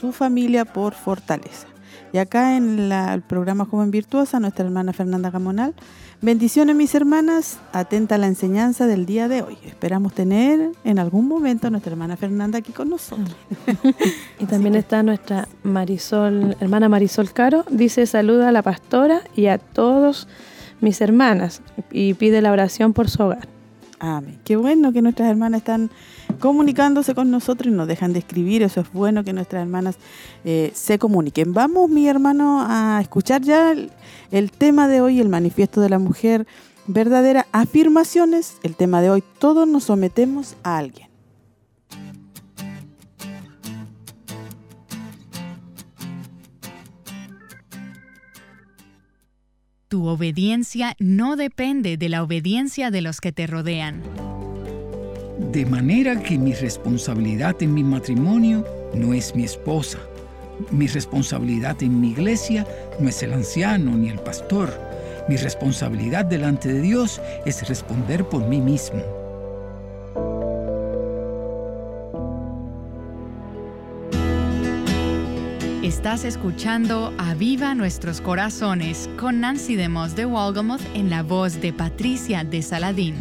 su 0.00 0.12
familia, 0.12 0.64
por 0.64 0.94
fortaleza. 0.94 1.66
Y 2.12 2.18
acá 2.18 2.56
en 2.56 2.90
el 2.92 3.22
programa 3.22 3.66
Joven 3.66 3.90
Virtuosa, 3.90 4.40
nuestra 4.40 4.64
hermana 4.64 4.92
Fernanda 4.92 5.30
Gamonal 5.30 5.74
Bendiciones 6.20 6.74
mis 6.74 6.96
hermanas, 6.96 7.60
atenta 7.72 8.16
a 8.16 8.18
la 8.18 8.26
enseñanza 8.26 8.88
del 8.88 9.06
día 9.06 9.28
de 9.28 9.42
hoy. 9.42 9.56
Esperamos 9.64 10.14
tener 10.14 10.72
en 10.82 10.98
algún 10.98 11.28
momento 11.28 11.68
a 11.68 11.70
nuestra 11.70 11.92
hermana 11.92 12.16
Fernanda 12.16 12.58
aquí 12.58 12.72
con 12.72 12.90
nosotros. 12.90 13.36
y 14.40 14.46
también 14.46 14.74
está 14.74 15.04
nuestra 15.04 15.46
Marisol, 15.62 16.56
hermana 16.58 16.88
Marisol 16.88 17.30
Caro, 17.32 17.64
dice 17.70 18.04
saluda 18.06 18.48
a 18.48 18.52
la 18.52 18.62
pastora 18.62 19.20
y 19.36 19.46
a 19.46 19.58
todos 19.58 20.26
mis 20.80 21.00
hermanas 21.00 21.62
y 21.92 22.14
pide 22.14 22.42
la 22.42 22.50
oración 22.50 22.94
por 22.94 23.08
su 23.08 23.22
hogar. 23.22 23.57
Amén. 24.00 24.38
Qué 24.44 24.56
bueno 24.56 24.92
que 24.92 25.02
nuestras 25.02 25.28
hermanas 25.28 25.58
están 25.60 25.90
comunicándose 26.38 27.14
con 27.14 27.30
nosotros 27.30 27.72
y 27.72 27.76
nos 27.76 27.88
dejan 27.88 28.12
de 28.12 28.20
escribir. 28.20 28.62
Eso 28.62 28.80
es 28.80 28.92
bueno 28.92 29.24
que 29.24 29.32
nuestras 29.32 29.62
hermanas 29.62 29.96
eh, 30.44 30.70
se 30.74 30.98
comuniquen. 30.98 31.52
Vamos, 31.52 31.90
mi 31.90 32.08
hermano, 32.08 32.64
a 32.66 33.00
escuchar 33.00 33.42
ya 33.42 33.72
el, 33.72 34.50
tema 34.52 34.86
de 34.88 35.00
hoy, 35.00 35.20
el 35.20 35.28
manifiesto 35.28 35.80
de 35.80 35.88
la 35.88 35.98
mujer 35.98 36.46
verdadera. 36.86 37.46
Afirmaciones. 37.52 38.58
El 38.62 38.76
tema 38.76 39.00
de 39.02 39.10
hoy, 39.10 39.24
todos 39.38 39.66
nos 39.66 39.84
sometemos 39.84 40.56
a 40.62 40.78
alguien. 40.78 41.07
Tu 49.88 50.06
obediencia 50.06 50.94
no 50.98 51.36
depende 51.36 51.96
de 51.96 52.10
la 52.10 52.22
obediencia 52.22 52.90
de 52.90 53.00
los 53.00 53.22
que 53.22 53.32
te 53.32 53.46
rodean. 53.46 54.02
De 55.50 55.64
manera 55.64 56.22
que 56.22 56.36
mi 56.36 56.52
responsabilidad 56.52 57.56
en 57.62 57.72
mi 57.72 57.82
matrimonio 57.82 58.66
no 58.92 59.14
es 59.14 59.34
mi 59.34 59.44
esposa. 59.44 59.98
Mi 60.70 60.88
responsabilidad 60.88 61.82
en 61.82 62.02
mi 62.02 62.10
iglesia 62.10 62.66
no 63.00 63.08
es 63.08 63.22
el 63.22 63.32
anciano 63.32 63.96
ni 63.96 64.10
el 64.10 64.18
pastor. 64.18 64.78
Mi 65.26 65.38
responsabilidad 65.38 66.26
delante 66.26 66.70
de 66.70 66.82
Dios 66.82 67.18
es 67.46 67.66
responder 67.66 68.28
por 68.28 68.46
mí 68.46 68.60
mismo. 68.60 69.17
Estás 75.98 76.22
escuchando 76.24 77.12
Aviva 77.18 77.74
Nuestros 77.74 78.20
Corazones 78.20 79.10
con 79.18 79.40
Nancy 79.40 79.74
DeMoss 79.74 80.14
de 80.14 80.26
Walgamoth 80.26 80.80
en 80.94 81.10
la 81.10 81.24
voz 81.24 81.60
de 81.60 81.72
Patricia 81.72 82.44
de 82.44 82.62
Saladín. 82.62 83.16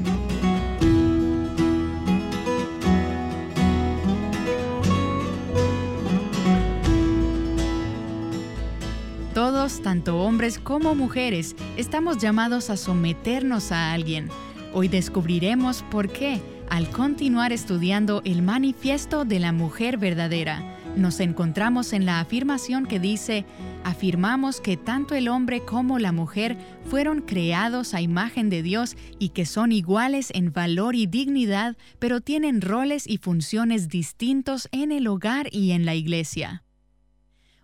Todos, 9.34 9.82
tanto 9.82 10.20
hombres 10.20 10.60
como 10.60 10.94
mujeres, 10.94 11.56
estamos 11.78 12.20
llamados 12.20 12.70
a 12.70 12.78
someternos 12.78 13.72
a 13.72 13.92
alguien. 13.92 14.30
Hoy 14.72 14.88
descubriremos 14.88 15.82
por 15.90 16.10
qué 16.10 16.40
al 16.70 16.92
continuar 16.92 17.52
estudiando 17.54 18.22
el 18.24 18.44
manifiesto 18.44 19.26
de 19.26 19.40
la 19.40 19.52
mujer 19.52 19.98
verdadera. 19.98 20.77
Nos 20.98 21.20
encontramos 21.20 21.94
en 21.94 22.08
la 22.08 22.20
afirmación 22.20 22.88
que 22.88 23.00
dice, 23.00 23.46
afirmamos 23.84 24.60
que 24.60 24.78
tanto 24.78 25.14
el 25.14 25.28
hombre 25.28 25.62
como 25.62 26.00
la 26.00 26.12
mujer 26.12 26.58
fueron 26.90 27.22
creados 27.22 27.94
a 27.94 28.02
imagen 28.02 28.50
de 28.50 28.64
Dios 28.64 28.98
y 29.20 29.30
que 29.30 29.46
son 29.46 29.72
iguales 29.72 30.32
en 30.34 30.52
valor 30.52 30.96
y 30.96 31.06
dignidad, 31.06 31.78
pero 32.00 32.20
tienen 32.20 32.62
roles 32.62 33.06
y 33.06 33.20
funciones 33.20 33.90
distintos 33.90 34.68
en 34.72 34.92
el 34.92 35.06
hogar 35.06 35.50
y 35.52 35.70
en 35.72 35.86
la 35.86 35.94
iglesia. 35.94 36.64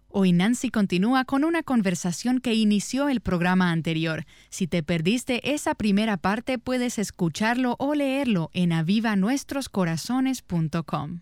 Hoy 0.10 0.32
Nancy 0.32 0.70
continúa 0.70 1.26
con 1.26 1.44
una 1.44 1.64
conversación 1.64 2.40
que 2.40 2.54
inició 2.54 3.10
el 3.10 3.20
programa 3.20 3.72
anterior. 3.72 4.26
Si 4.52 4.68
te 4.68 4.84
perdiste 4.84 5.56
esa 5.56 5.74
primera 5.74 6.18
parte, 6.18 6.60
puedes 6.60 7.00
escucharlo 7.00 7.78
o 7.80 7.96
leerlo 7.96 8.52
en 8.54 8.74
avivanuestroscorazones.com. 8.74 11.22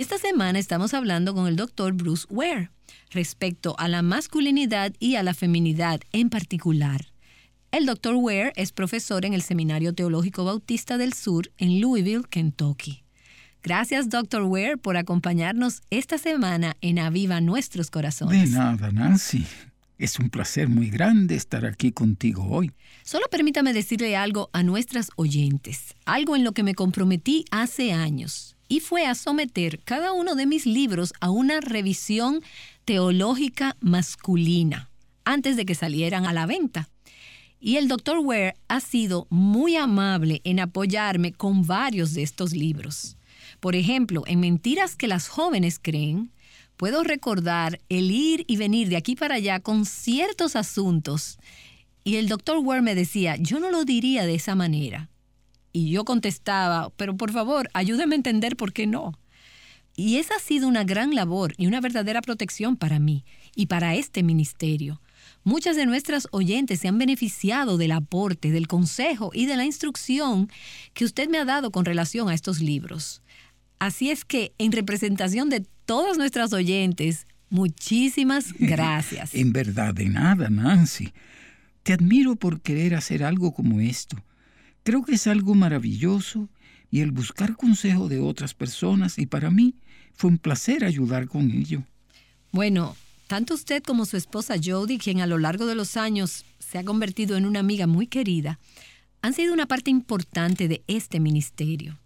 Esta 0.00 0.16
semana 0.16 0.58
estamos 0.58 0.94
hablando 0.94 1.34
con 1.34 1.46
el 1.46 1.56
doctor 1.56 1.92
Bruce 1.92 2.26
Ware 2.30 2.70
respecto 3.10 3.74
a 3.78 3.86
la 3.86 4.00
masculinidad 4.00 4.94
y 4.98 5.16
a 5.16 5.22
la 5.22 5.34
feminidad 5.34 6.00
en 6.12 6.30
particular. 6.30 7.12
El 7.70 7.84
doctor 7.84 8.14
Ware 8.14 8.54
es 8.56 8.72
profesor 8.72 9.26
en 9.26 9.34
el 9.34 9.42
Seminario 9.42 9.94
Teológico 9.94 10.42
Bautista 10.42 10.96
del 10.96 11.12
Sur 11.12 11.52
en 11.58 11.82
Louisville, 11.82 12.24
Kentucky. 12.30 13.04
Gracias, 13.62 14.08
Dr. 14.08 14.44
Ware, 14.44 14.78
por 14.78 14.96
acompañarnos 14.96 15.82
esta 15.90 16.16
semana 16.16 16.78
en 16.80 16.98
Aviva 16.98 17.42
Nuestros 17.42 17.90
Corazones. 17.90 18.52
De 18.52 18.58
nada, 18.58 18.90
Nancy. 18.90 19.44
Es 19.98 20.18
un 20.18 20.30
placer 20.30 20.70
muy 20.70 20.88
grande 20.88 21.34
estar 21.34 21.66
aquí 21.66 21.92
contigo 21.92 22.46
hoy. 22.48 22.72
Solo 23.02 23.26
permítame 23.30 23.74
decirle 23.74 24.16
algo 24.16 24.48
a 24.54 24.62
nuestras 24.62 25.10
oyentes, 25.16 25.94
algo 26.06 26.36
en 26.36 26.44
lo 26.44 26.52
que 26.52 26.62
me 26.62 26.74
comprometí 26.74 27.44
hace 27.50 27.92
años, 27.92 28.56
y 28.70 28.78
fue 28.78 29.04
a 29.04 29.16
someter 29.16 29.80
cada 29.80 30.12
uno 30.12 30.36
de 30.36 30.46
mis 30.46 30.64
libros 30.64 31.12
a 31.20 31.28
una 31.28 31.60
revisión 31.60 32.40
teológica 32.84 33.76
masculina 33.80 34.88
antes 35.24 35.56
de 35.56 35.66
que 35.66 35.74
salieran 35.74 36.24
a 36.24 36.32
la 36.32 36.46
venta. 36.46 36.88
Y 37.58 37.76
el 37.76 37.88
Dr. 37.88 38.20
Ware 38.20 38.54
ha 38.68 38.80
sido 38.80 39.26
muy 39.28 39.76
amable 39.76 40.40
en 40.44 40.60
apoyarme 40.60 41.32
con 41.32 41.66
varios 41.66 42.14
de 42.14 42.22
estos 42.22 42.52
libros. 42.52 43.16
Por 43.58 43.74
ejemplo, 43.74 44.22
en 44.26 44.38
Mentiras 44.38 44.94
que 44.94 45.08
las 45.08 45.26
jóvenes 45.26 45.80
creen, 45.82 46.30
puedo 46.76 47.02
recordar 47.02 47.80
el 47.88 48.12
ir 48.12 48.44
y 48.46 48.56
venir 48.56 48.88
de 48.88 48.96
aquí 48.96 49.16
para 49.16 49.34
allá 49.34 49.58
con 49.58 49.84
ciertos 49.84 50.54
asuntos. 50.54 51.38
Y 52.04 52.16
el 52.16 52.28
Dr. 52.28 52.58
Ware 52.58 52.82
me 52.82 52.94
decía, 52.94 53.34
yo 53.36 53.58
no 53.58 53.72
lo 53.72 53.84
diría 53.84 54.26
de 54.26 54.36
esa 54.36 54.54
manera. 54.54 55.10
Y 55.72 55.90
yo 55.90 56.04
contestaba, 56.04 56.90
pero 56.96 57.16
por 57.16 57.32
favor, 57.32 57.68
ayúdeme 57.74 58.14
a 58.14 58.16
entender 58.16 58.56
por 58.56 58.72
qué 58.72 58.86
no. 58.86 59.18
Y 59.96 60.16
esa 60.16 60.36
ha 60.36 60.40
sido 60.40 60.68
una 60.68 60.84
gran 60.84 61.14
labor 61.14 61.54
y 61.58 61.66
una 61.66 61.80
verdadera 61.80 62.22
protección 62.22 62.76
para 62.76 62.98
mí 62.98 63.24
y 63.54 63.66
para 63.66 63.94
este 63.94 64.22
ministerio. 64.22 65.00
Muchas 65.42 65.76
de 65.76 65.86
nuestras 65.86 66.28
oyentes 66.32 66.80
se 66.80 66.88
han 66.88 66.98
beneficiado 66.98 67.76
del 67.76 67.92
aporte, 67.92 68.50
del 68.50 68.66
consejo 68.66 69.30
y 69.34 69.46
de 69.46 69.56
la 69.56 69.64
instrucción 69.64 70.48
que 70.94 71.04
usted 71.04 71.28
me 71.28 71.38
ha 71.38 71.44
dado 71.44 71.70
con 71.70 71.84
relación 71.84 72.28
a 72.28 72.34
estos 72.34 72.60
libros. 72.60 73.22
Así 73.78 74.10
es 74.10 74.24
que, 74.24 74.52
en 74.58 74.72
representación 74.72 75.48
de 75.48 75.64
todas 75.86 76.18
nuestras 76.18 76.52
oyentes, 76.52 77.26
muchísimas 77.48 78.52
gracias. 78.58 79.34
en 79.34 79.52
verdad, 79.52 79.94
de 79.94 80.06
nada, 80.06 80.50
Nancy. 80.50 81.12
Te 81.82 81.94
admiro 81.94 82.36
por 82.36 82.60
querer 82.60 82.94
hacer 82.94 83.24
algo 83.24 83.52
como 83.52 83.80
esto. 83.80 84.22
Creo 84.82 85.02
que 85.02 85.14
es 85.14 85.26
algo 85.26 85.54
maravilloso 85.54 86.48
y 86.90 87.00
el 87.00 87.12
buscar 87.12 87.56
consejo 87.56 88.08
de 88.08 88.20
otras 88.20 88.54
personas 88.54 89.18
y 89.18 89.26
para 89.26 89.50
mí 89.50 89.74
fue 90.14 90.30
un 90.30 90.38
placer 90.38 90.84
ayudar 90.84 91.28
con 91.28 91.50
ello. 91.50 91.82
Bueno, 92.52 92.96
tanto 93.26 93.54
usted 93.54 93.82
como 93.82 94.06
su 94.06 94.16
esposa 94.16 94.56
Jody, 94.62 94.98
quien 94.98 95.20
a 95.20 95.26
lo 95.26 95.38
largo 95.38 95.66
de 95.66 95.74
los 95.74 95.96
años 95.96 96.44
se 96.58 96.78
ha 96.78 96.84
convertido 96.84 97.36
en 97.36 97.46
una 97.46 97.60
amiga 97.60 97.86
muy 97.86 98.06
querida, 98.06 98.58
han 99.22 99.34
sido 99.34 99.52
una 99.52 99.66
parte 99.66 99.90
importante 99.90 100.66
de 100.66 100.82
este 100.86 101.20
ministerio. 101.20 101.98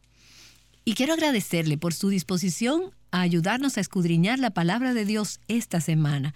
Y 0.84 0.94
quiero 0.94 1.14
agradecerle 1.14 1.78
por 1.78 1.94
su 1.94 2.10
disposición 2.10 2.90
a 3.10 3.22
ayudarnos 3.22 3.78
a 3.78 3.80
escudriñar 3.80 4.38
la 4.38 4.50
palabra 4.50 4.92
de 4.92 5.04
Dios 5.04 5.40
esta 5.48 5.80
semana 5.80 6.34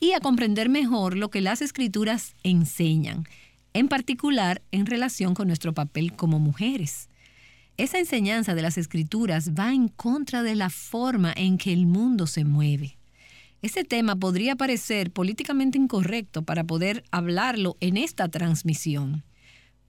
y 0.00 0.12
a 0.12 0.20
comprender 0.20 0.68
mejor 0.68 1.16
lo 1.16 1.30
que 1.30 1.40
las 1.40 1.62
escrituras 1.62 2.34
enseñan, 2.42 3.24
en 3.76 3.88
particular 3.88 4.62
en 4.72 4.86
relación 4.86 5.34
con 5.34 5.48
nuestro 5.48 5.74
papel 5.74 6.14
como 6.14 6.38
mujeres. 6.38 7.10
Esa 7.76 7.98
enseñanza 7.98 8.54
de 8.54 8.62
las 8.62 8.78
escrituras 8.78 9.50
va 9.52 9.74
en 9.74 9.88
contra 9.88 10.42
de 10.42 10.54
la 10.54 10.70
forma 10.70 11.32
en 11.36 11.58
que 11.58 11.74
el 11.74 11.86
mundo 11.86 12.26
se 12.26 12.44
mueve. 12.44 12.96
Ese 13.60 13.84
tema 13.84 14.16
podría 14.16 14.56
parecer 14.56 15.10
políticamente 15.10 15.76
incorrecto 15.76 16.42
para 16.42 16.64
poder 16.64 17.04
hablarlo 17.10 17.76
en 17.80 17.98
esta 17.98 18.28
transmisión, 18.28 19.24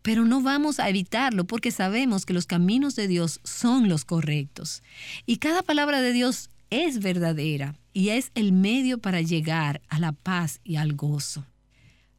pero 0.01 0.25
no 0.25 0.41
vamos 0.41 0.81
a 0.81 0.89
evitarlo 0.89 1.45
porque 1.45 1.71
sabemos 1.71 2.25
que 2.25 2.33
los 2.33 2.45
caminos 2.45 2.95
de 2.95 3.07
Dios 3.07 3.39
son 3.45 3.87
los 3.87 4.03
correctos. 4.03 4.83
Y 5.25 5.37
cada 5.37 5.63
palabra 5.63 6.01
de 6.01 6.11
Dios 6.11 6.49
es 6.69 6.99
verdadera 6.99 7.75
y 7.93 8.09
es 8.09 8.31
el 8.35 8.51
medio 8.51 8.97
para 8.97 9.21
llegar 9.21 9.81
a 9.87 9.99
la 9.99 10.11
paz 10.11 10.59
y 10.65 10.75
al 10.75 10.93
gozo. 10.93 11.45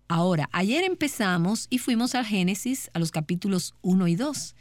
Ahora, 0.09 0.49
ayer 0.53 0.85
empezamos 0.85 1.67
y 1.69 1.77
fuimos 1.77 2.15
al 2.15 2.25
Génesis, 2.25 2.91
a 2.95 2.99
los 2.99 3.11
capítulos 3.11 3.75
1 3.83 4.09
y 4.09 4.17
2. 4.17 4.55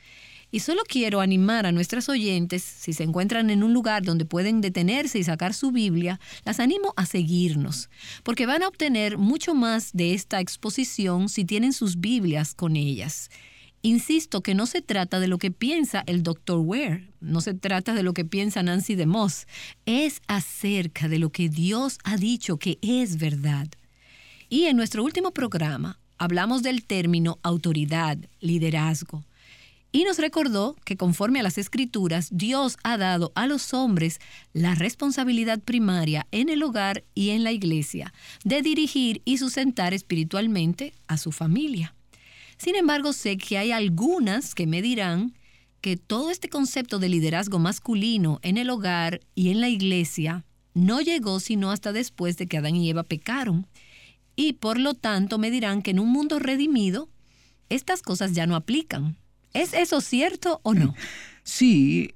Y 0.51 0.59
solo 0.59 0.81
quiero 0.87 1.21
animar 1.21 1.65
a 1.65 1.71
nuestras 1.71 2.09
oyentes, 2.09 2.63
si 2.63 2.91
se 2.91 3.03
encuentran 3.03 3.49
en 3.49 3.63
un 3.63 3.73
lugar 3.73 4.03
donde 4.03 4.25
pueden 4.25 4.59
detenerse 4.59 5.19
y 5.19 5.23
sacar 5.23 5.53
su 5.53 5.71
Biblia, 5.71 6.19
las 6.43 6.59
animo 6.59 6.93
a 6.97 7.05
seguirnos, 7.05 7.89
porque 8.23 8.45
van 8.45 8.63
a 8.63 8.67
obtener 8.67 9.17
mucho 9.17 9.53
más 9.53 9.91
de 9.93 10.13
esta 10.13 10.41
exposición 10.41 11.29
si 11.29 11.45
tienen 11.45 11.71
sus 11.71 11.99
Biblias 11.99 12.53
con 12.53 12.75
ellas. 12.75 13.29
Insisto 13.81 14.41
que 14.41 14.53
no 14.53 14.65
se 14.65 14.81
trata 14.81 15.19
de 15.21 15.27
lo 15.29 15.37
que 15.37 15.51
piensa 15.51 16.03
el 16.07 16.23
Dr. 16.23 16.59
Ware, 16.59 17.09
no 17.21 17.39
se 17.39 17.53
trata 17.53 17.93
de 17.93 18.03
lo 18.03 18.13
que 18.13 18.25
piensa 18.25 18.63
Nancy 18.63 18.95
DeMoss, 18.95 19.47
es 19.85 20.21
acerca 20.27 21.07
de 21.07 21.19
lo 21.19 21.29
que 21.31 21.47
Dios 21.47 21.99
ha 22.03 22.17
dicho 22.17 22.57
que 22.57 22.79
es 22.81 23.17
verdad. 23.17 23.67
Y 24.49 24.65
en 24.65 24.77
nuestro 24.77 25.03
último 25.03 25.31
programa 25.31 25.99
hablamos 26.17 26.63
del 26.63 26.85
término 26.85 27.39
autoridad, 27.43 28.17
liderazgo 28.39 29.23
y 29.91 30.03
nos 30.03 30.19
recordó 30.19 30.75
que 30.83 30.97
conforme 30.97 31.39
a 31.39 31.43
las 31.43 31.57
escrituras, 31.57 32.29
Dios 32.31 32.77
ha 32.83 32.97
dado 32.97 33.31
a 33.35 33.47
los 33.47 33.73
hombres 33.73 34.19
la 34.53 34.75
responsabilidad 34.75 35.59
primaria 35.59 36.27
en 36.31 36.49
el 36.49 36.61
hogar 36.63 37.03
y 37.15 37.29
en 37.29 37.43
la 37.43 37.51
iglesia 37.51 38.13
de 38.43 38.61
dirigir 38.61 39.21
y 39.25 39.37
sustentar 39.37 39.93
espiritualmente 39.93 40.93
a 41.07 41.17
su 41.17 41.31
familia. 41.31 41.95
Sin 42.57 42.75
embargo, 42.75 43.13
sé 43.13 43.37
que 43.37 43.57
hay 43.57 43.71
algunas 43.71 44.55
que 44.55 44.67
me 44.67 44.81
dirán 44.81 45.33
que 45.81 45.95
todo 45.95 46.31
este 46.31 46.49
concepto 46.49 46.99
de 46.99 47.09
liderazgo 47.09 47.59
masculino 47.59 48.39
en 48.41 48.57
el 48.57 48.69
hogar 48.69 49.21
y 49.35 49.49
en 49.49 49.61
la 49.61 49.69
iglesia 49.69 50.43
no 50.73 51.01
llegó 51.01 51.39
sino 51.39 51.71
hasta 51.71 51.91
después 51.91 52.37
de 52.37 52.47
que 52.47 52.57
Adán 52.57 52.75
y 52.75 52.89
Eva 52.89 53.03
pecaron. 53.03 53.67
Y 54.37 54.53
por 54.53 54.79
lo 54.79 54.93
tanto 54.93 55.37
me 55.37 55.51
dirán 55.51 55.81
que 55.81 55.91
en 55.91 55.99
un 55.99 56.09
mundo 56.09 56.39
redimido, 56.39 57.09
estas 57.67 58.01
cosas 58.01 58.31
ya 58.31 58.47
no 58.47 58.55
aplican. 58.55 59.17
¿Es 59.53 59.73
eso 59.73 59.99
cierto 59.99 60.61
o 60.63 60.73
no? 60.73 60.95
Sí, 61.43 62.13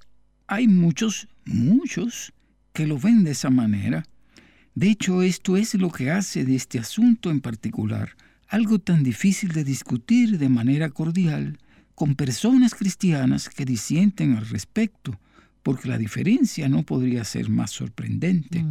hay 0.48 0.68
muchos, 0.68 1.30
muchos 1.46 2.34
que 2.74 2.86
lo 2.86 3.00
ven 3.00 3.24
de 3.24 3.32
esa 3.32 3.50
manera. 3.50 4.06
De 4.76 4.90
hecho, 4.90 5.22
esto 5.22 5.56
es 5.56 5.74
lo 5.76 5.90
que 5.90 6.12
hace 6.12 6.44
de 6.44 6.56
este 6.56 6.80
asunto 6.80 7.32
en 7.32 7.40
particular 7.40 8.14
algo 8.52 8.80
tan 8.80 9.02
difícil 9.02 9.54
de 9.54 9.64
discutir 9.64 10.38
de 10.38 10.50
manera 10.50 10.90
cordial 10.90 11.58
con 11.96 12.16
personas 12.16 12.76
cristianas 12.76 13.48
que 13.48 13.64
disienten 13.64 14.36
al 14.36 14.46
respecto, 14.50 15.18
porque 15.64 15.88
la 15.88 15.98
diferencia 15.98 16.68
no 16.68 16.84
podría 16.84 17.24
ser 17.24 17.50
más 17.50 17.72
sorprendente. 17.72 18.66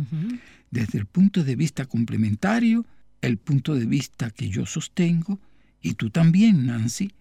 Desde 0.70 0.98
el 0.98 1.06
punto 1.06 1.44
de 1.44 1.56
vista 1.56 1.86
complementario, 1.86 2.84
el 3.20 3.36
punto 3.38 3.74
de 3.74 3.86
vista 3.86 4.30
que 4.30 4.48
yo 4.48 4.66
sostengo, 4.66 5.38
y 5.82 5.94
tú 5.94 6.10
también, 6.10 6.66
Nancy, 6.66 7.12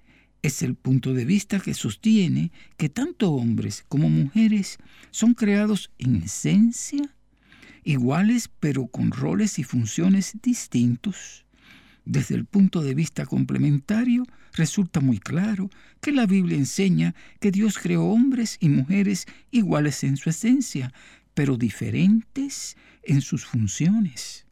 es 0.42 0.62
el 0.62 0.76
punto 0.76 1.14
de 1.14 1.26
vista 1.26 1.60
que 1.60 1.74
sostiene 1.74 2.52
que 2.78 2.90
tanto 2.90 3.32
hombres 3.32 3.84
como 3.90 4.10
mujeres 4.10 4.78
son 5.12 5.34
creados 5.34 5.92
en 5.98 6.18
esencia 6.18 7.14
iguales 7.84 8.50
pero 8.60 8.88
con 8.88 9.12
roles 9.12 9.60
y 9.60 9.64
funciones 9.64 10.38
distintos. 10.42 11.46
Desde 12.06 12.36
el 12.36 12.46
punto 12.46 12.82
de 12.82 12.94
vista 12.94 13.26
complementario, 13.26 14.26
resulta 14.54 15.00
muy 15.00 15.20
claro 15.20 15.70
que 16.02 16.12
la 16.12 16.26
Biblia 16.26 16.58
enseña 16.58 17.14
que 17.40 17.52
Dios 17.52 17.78
creó 17.78 18.06
hombres 18.06 18.58
y 18.60 18.70
mujeres 18.70 19.26
iguales 19.52 20.04
en 20.04 20.18
su 20.18 20.30
esencia, 20.30 20.94
pero 21.34 21.58
diferentes 21.58 22.78
en 23.04 23.22
sus 23.22 23.46
funciones. 23.46 24.46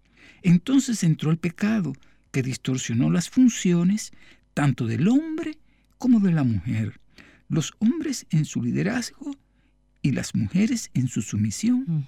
Entonces 0.47 1.03
entró 1.03 1.29
el 1.29 1.37
pecado, 1.37 1.91
que 2.31 2.41
distorsionó 2.41 3.09
las 3.09 3.29
funciones 3.29 4.13
tanto 4.53 4.87
del 4.87 5.09
hombre 5.09 5.57
como 5.97 6.21
de 6.21 6.31
la 6.31 6.45
mujer, 6.45 7.01
los 7.49 7.73
hombres 7.79 8.25
en 8.29 8.45
su 8.45 8.63
liderazgo 8.63 9.35
y 10.01 10.11
las 10.11 10.35
mujeres 10.35 10.89
en 10.93 11.09
su 11.09 11.21
sumisión. 11.21 12.07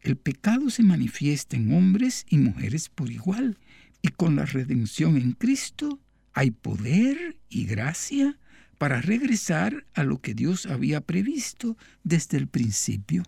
El 0.00 0.16
pecado 0.16 0.68
se 0.70 0.82
manifiesta 0.82 1.56
en 1.56 1.72
hombres 1.72 2.26
y 2.28 2.38
mujeres 2.38 2.88
por 2.88 3.08
igual, 3.08 3.56
y 4.02 4.08
con 4.08 4.34
la 4.34 4.46
redención 4.46 5.16
en 5.16 5.30
Cristo 5.30 6.00
hay 6.32 6.50
poder 6.50 7.36
y 7.48 7.66
gracia 7.66 8.36
para 8.78 9.00
regresar 9.00 9.86
a 9.94 10.02
lo 10.02 10.20
que 10.20 10.34
Dios 10.34 10.66
había 10.66 11.02
previsto 11.02 11.76
desde 12.02 12.36
el 12.36 12.48
principio. 12.48 13.22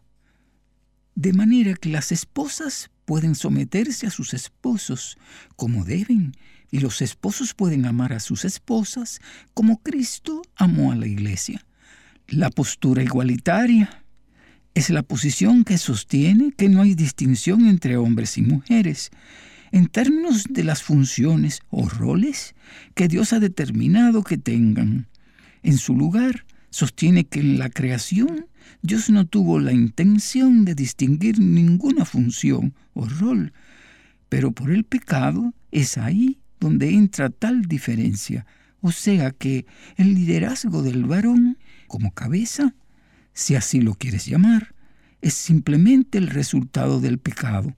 De 1.15 1.33
manera 1.33 1.75
que 1.75 1.89
las 1.89 2.13
esposas 2.13 2.91
pueden 3.05 3.35
someterse 3.35 4.07
a 4.07 4.11
sus 4.11 4.35
esposos 4.35 5.19
como 5.57 5.85
deben, 5.85 6.35
y 6.71 6.81
los 6.81 7.03
esposos 7.03 7.53
pueden 7.53 7.85
amar 7.85 8.15
a 8.15 8.21
sus 8.21 8.45
esposas 8.45 9.21
como 9.53 9.83
Cristo 9.83 10.43
amó 10.57 10.91
a 10.91 10.97
la 10.97 11.07
iglesia. 11.07 11.65
La 12.29 12.49
postura 12.51 13.03
igualitaria 13.03 14.03
es 14.75 14.89
la 14.89 15.03
posición 15.03 15.65
que 15.65 15.77
sostiene 15.77 16.53
que 16.53 16.71
no 16.71 16.81
hay 16.81 16.95
distinción 16.95 17.67
entre 17.67 17.99
hombres 17.99 18.39
y 18.39 18.43
mujeres 18.43 19.11
en 19.71 19.87
términos 19.87 20.45
de 20.49 20.65
las 20.65 20.83
funciones 20.83 21.61
o 21.69 21.89
roles 21.89 22.55
que 22.95 23.09
Dios 23.09 23.35
ha 23.35 23.41
determinado 23.41 24.25
que 24.25 24.39
tengan. 24.39 25.09
En 25.63 25.77
su 25.77 25.95
lugar, 25.95 26.47
sostiene 26.71 27.25
que 27.25 27.41
en 27.41 27.59
la 27.59 27.69
creación 27.69 28.47
Dios 28.83 29.11
no 29.11 29.27
tuvo 29.27 29.61
la 29.61 29.73
intención 29.73 30.65
de 30.65 30.75
distinguir 30.75 31.39
ninguna 31.39 32.05
función 32.05 32.75
o 32.95 33.07
rol, 33.07 33.53
pero 34.29 34.53
por 34.53 34.71
el 34.71 34.85
pecado 34.85 35.55
es 35.71 35.99
ahí 35.99 36.39
donde 36.61 36.91
entra 36.91 37.31
tal 37.31 37.63
diferencia, 37.63 38.47
o 38.81 38.93
sea 38.93 39.31
que 39.31 39.67
el 39.97 40.15
liderazgo 40.15 40.83
del 40.83 41.05
varón 41.05 41.59
como 41.87 42.13
cabeza, 42.13 42.75
si 43.33 43.55
así 43.55 43.81
lo 43.81 43.95
quieres 43.95 44.27
llamar, 44.27 44.75
es 45.21 45.35
simplemente 45.35 46.19
el 46.19 46.27
resultado 46.29 47.01
del 47.01 47.19
pecado. 47.19 47.75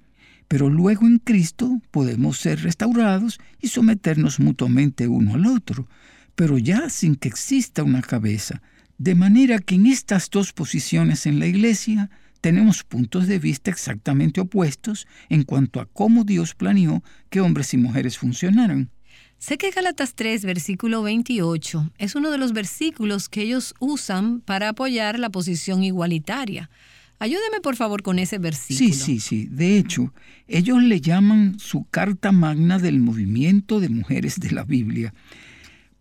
Pero 0.48 0.70
luego 0.70 1.06
en 1.06 1.18
Cristo 1.18 1.80
podemos 1.90 2.38
ser 2.38 2.62
restaurados 2.62 3.38
y 3.60 3.68
someternos 3.68 4.40
mutuamente 4.40 5.08
uno 5.08 5.34
al 5.34 5.46
otro, 5.46 5.88
pero 6.34 6.58
ya 6.58 6.88
sin 6.90 7.16
que 7.16 7.28
exista 7.28 7.82
una 7.82 8.02
cabeza. 8.02 8.62
De 8.98 9.14
manera 9.14 9.58
que 9.58 9.74
en 9.74 9.86
estas 9.86 10.30
dos 10.30 10.52
posiciones 10.52 11.26
en 11.26 11.38
la 11.38 11.46
iglesia 11.46 12.10
tenemos 12.40 12.84
puntos 12.84 13.26
de 13.26 13.38
vista 13.38 13.70
exactamente 13.70 14.40
opuestos 14.40 15.06
en 15.28 15.44
cuanto 15.44 15.80
a 15.80 15.86
cómo 15.86 16.24
Dios 16.24 16.54
planeó 16.54 17.02
que 17.30 17.40
hombres 17.40 17.72
y 17.74 17.78
mujeres 17.78 18.18
funcionaran. 18.18 18.90
Sé 19.38 19.58
que 19.58 19.70
Gálatas 19.70 20.14
3, 20.14 20.44
versículo 20.44 21.02
28, 21.02 21.92
es 21.98 22.14
uno 22.14 22.30
de 22.30 22.38
los 22.38 22.52
versículos 22.52 23.28
que 23.28 23.42
ellos 23.42 23.74
usan 23.78 24.40
para 24.40 24.70
apoyar 24.70 25.18
la 25.18 25.30
posición 25.30 25.82
igualitaria. 25.82 26.70
Ayúdeme 27.18 27.60
por 27.62 27.76
favor 27.76 28.02
con 28.02 28.18
ese 28.18 28.38
versículo. 28.38 28.92
Sí, 28.92 28.94
sí, 28.94 29.20
sí. 29.20 29.46
De 29.50 29.78
hecho, 29.78 30.12
ellos 30.46 30.82
le 30.82 31.00
llaman 31.00 31.58
su 31.58 31.84
carta 31.84 32.32
magna 32.32 32.78
del 32.78 33.00
movimiento 33.00 33.80
de 33.80 33.88
mujeres 33.88 34.38
de 34.40 34.50
la 34.50 34.64
Biblia. 34.64 35.14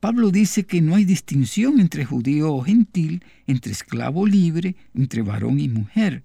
Pablo 0.04 0.32
dice 0.32 0.66
que 0.66 0.82
no 0.82 0.96
hay 0.96 1.06
distinción 1.06 1.80
entre 1.80 2.04
judío 2.04 2.54
o 2.54 2.62
gentil, 2.62 3.24
entre 3.48 3.72
esclavo 3.72 4.28
libre, 4.28 4.76
entre 4.94 5.22
varón 5.22 5.62
y 5.62 5.70
mujer, 5.70 6.24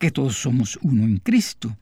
que 0.00 0.10
todos 0.10 0.34
somos 0.34 0.80
uno 0.82 1.04
en 1.04 1.18
Cristo. 1.18 1.76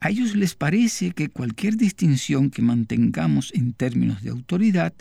A 0.00 0.10
ellos 0.10 0.36
les 0.36 0.54
parece 0.54 1.12
que 1.12 1.30
cualquier 1.30 1.78
distinción 1.78 2.50
que 2.50 2.60
mantengamos 2.60 3.54
en 3.54 3.72
términos 3.72 4.22
de 4.22 4.28
autoridad 4.28 4.92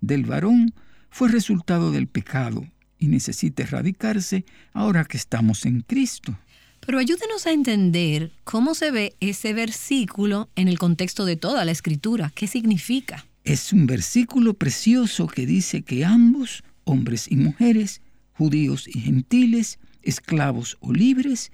del 0.00 0.24
varón 0.24 0.74
fue 1.10 1.28
resultado 1.28 1.92
del 1.92 2.08
pecado 2.08 2.66
y 2.98 3.06
necesita 3.06 3.62
erradicarse 3.62 4.44
ahora 4.72 5.04
que 5.04 5.16
estamos 5.16 5.64
en 5.64 5.82
Cristo. 5.82 6.36
Pero 6.80 6.98
ayúdenos 6.98 7.46
a 7.46 7.52
entender 7.52 8.32
cómo 8.42 8.74
se 8.74 8.90
ve 8.90 9.14
ese 9.20 9.52
versículo 9.52 10.48
en 10.56 10.66
el 10.66 10.80
contexto 10.80 11.24
de 11.24 11.36
toda 11.36 11.64
la 11.64 11.70
escritura. 11.70 12.32
¿Qué 12.34 12.48
significa? 12.48 13.26
Es 13.50 13.72
un 13.72 13.88
versículo 13.88 14.54
precioso 14.54 15.26
que 15.26 15.44
dice 15.44 15.82
que 15.82 16.04
ambos, 16.04 16.62
hombres 16.84 17.26
y 17.28 17.34
mujeres, 17.34 18.00
judíos 18.34 18.86
y 18.86 19.00
gentiles, 19.00 19.80
esclavos 20.02 20.78
o 20.78 20.92
libres, 20.92 21.50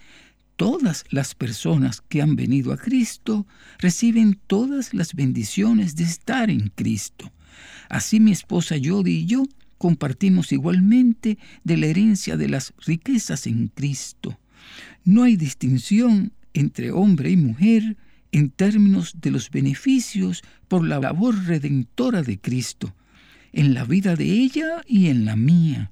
todas 0.56 1.04
las 1.08 1.34
personas 1.34 2.02
que 2.02 2.20
han 2.20 2.36
venido 2.36 2.74
a 2.74 2.76
Cristo 2.76 3.46
reciben 3.78 4.38
todas 4.46 4.92
las 4.92 5.14
bendiciones 5.14 5.96
de 5.96 6.04
estar 6.04 6.50
en 6.50 6.70
Cristo. 6.74 7.32
Así 7.88 8.20
mi 8.20 8.32
esposa 8.32 8.76
Jody 8.76 9.20
y 9.20 9.24
yo 9.24 9.44
compartimos 9.78 10.52
igualmente 10.52 11.38
de 11.64 11.78
la 11.78 11.86
herencia 11.86 12.36
de 12.36 12.50
las 12.50 12.74
riquezas 12.84 13.46
en 13.46 13.68
Cristo. 13.68 14.38
No 15.02 15.22
hay 15.22 15.38
distinción 15.38 16.34
entre 16.52 16.90
hombre 16.90 17.30
y 17.30 17.38
mujer 17.38 17.96
en 18.36 18.50
términos 18.50 19.14
de 19.22 19.30
los 19.30 19.50
beneficios 19.50 20.42
por 20.68 20.86
la 20.86 21.00
labor 21.00 21.46
redentora 21.46 22.20
de 22.22 22.38
Cristo, 22.38 22.94
en 23.54 23.72
la 23.72 23.84
vida 23.84 24.14
de 24.14 24.26
ella 24.30 24.82
y 24.86 25.06
en 25.06 25.24
la 25.24 25.36
mía. 25.36 25.90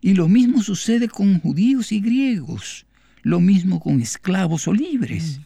Y 0.00 0.14
lo 0.14 0.26
mismo 0.28 0.64
sucede 0.64 1.08
con 1.08 1.38
judíos 1.38 1.92
y 1.92 2.00
griegos, 2.00 2.86
lo 3.22 3.38
mismo 3.38 3.78
con 3.78 4.00
esclavos 4.00 4.66
o 4.66 4.72
libres. 4.72 5.38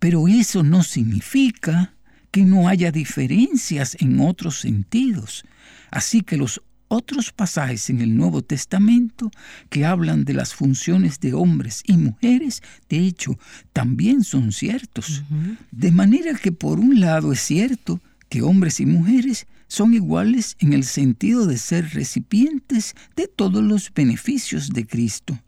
Pero 0.00 0.26
eso 0.26 0.64
no 0.64 0.82
significa 0.82 1.94
que 2.32 2.44
no 2.44 2.66
haya 2.66 2.90
diferencias 2.90 3.96
en 4.00 4.18
otros 4.18 4.58
sentidos. 4.58 5.44
Así 5.92 6.22
que 6.22 6.36
los 6.36 6.62
otros 6.94 7.32
pasajes 7.32 7.90
en 7.90 8.00
el 8.00 8.16
Nuevo 8.16 8.42
Testamento 8.42 9.30
que 9.68 9.84
hablan 9.84 10.24
de 10.24 10.34
las 10.34 10.54
funciones 10.54 11.20
de 11.20 11.34
hombres 11.34 11.82
y 11.86 11.96
mujeres, 11.96 12.62
de 12.88 12.98
hecho, 12.98 13.38
también 13.72 14.24
son 14.24 14.52
ciertos. 14.52 15.22
De 15.70 15.90
manera 15.90 16.34
que 16.34 16.52
por 16.52 16.80
un 16.80 17.00
lado 17.00 17.32
es 17.32 17.40
cierto 17.40 18.00
que 18.28 18.42
hombres 18.42 18.80
y 18.80 18.86
mujeres 18.86 19.46
son 19.68 19.94
iguales 19.94 20.56
en 20.60 20.72
el 20.72 20.84
sentido 20.84 21.46
de 21.46 21.58
ser 21.58 21.90
recipientes 21.90 22.94
de 23.16 23.28
todos 23.28 23.62
los 23.62 23.92
beneficios 23.92 24.70
de 24.70 24.86
Cristo. 24.86 25.38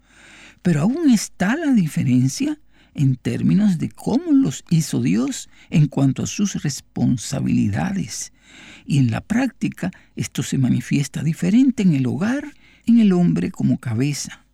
Pero 0.62 0.82
aún 0.82 1.10
está 1.10 1.56
la 1.56 1.72
diferencia 1.72 2.58
en 2.96 3.16
términos 3.16 3.78
de 3.78 3.90
cómo 3.90 4.32
los 4.32 4.64
hizo 4.70 5.00
Dios 5.00 5.48
en 5.70 5.86
cuanto 5.86 6.22
a 6.22 6.26
sus 6.26 6.62
responsabilidades 6.62 8.32
y 8.86 8.98
en 8.98 9.10
la 9.10 9.20
práctica 9.20 9.90
esto 10.14 10.42
se 10.42 10.58
manifiesta 10.58 11.22
diferente 11.22 11.82
en 11.82 11.94
el 11.94 12.06
hogar, 12.06 12.52
en 12.86 13.00
el 13.00 13.12
hombre 13.12 13.50
como 13.50 13.78
cabeza. 13.78 14.44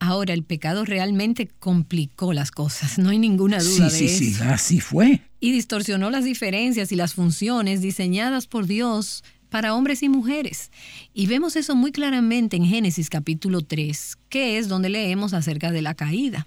Ahora, 0.00 0.34
el 0.34 0.44
pecado 0.44 0.84
realmente 0.84 1.48
complicó 1.58 2.34
las 2.34 2.50
cosas, 2.50 2.98
no 2.98 3.08
hay 3.08 3.18
ninguna 3.18 3.58
duda 3.58 3.88
sí, 3.88 4.04
de 4.04 4.08
sí, 4.08 4.26
eso. 4.26 4.44
Sí, 4.44 4.48
así 4.50 4.80
fue. 4.80 5.22
Y 5.40 5.52
distorsionó 5.52 6.10
las 6.10 6.24
diferencias 6.24 6.92
y 6.92 6.96
las 6.96 7.14
funciones 7.14 7.80
diseñadas 7.80 8.46
por 8.46 8.66
Dios 8.66 9.24
para 9.48 9.74
hombres 9.74 10.02
y 10.02 10.08
mujeres. 10.08 10.70
Y 11.14 11.26
vemos 11.26 11.56
eso 11.56 11.74
muy 11.74 11.92
claramente 11.92 12.56
en 12.56 12.66
Génesis 12.66 13.08
capítulo 13.08 13.62
3, 13.62 14.18
que 14.28 14.58
es 14.58 14.68
donde 14.68 14.90
leemos 14.90 15.32
acerca 15.32 15.70
de 15.70 15.80
la 15.80 15.94
caída. 15.94 16.46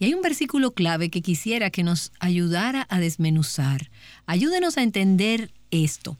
Y 0.00 0.06
hay 0.06 0.14
un 0.14 0.22
versículo 0.22 0.72
clave 0.72 1.10
que 1.10 1.20
quisiera 1.20 1.68
que 1.68 1.82
nos 1.82 2.10
ayudara 2.20 2.86
a 2.88 2.98
desmenuzar. 2.98 3.90
Ayúdenos 4.24 4.78
a 4.78 4.82
entender 4.82 5.52
esto. 5.70 6.16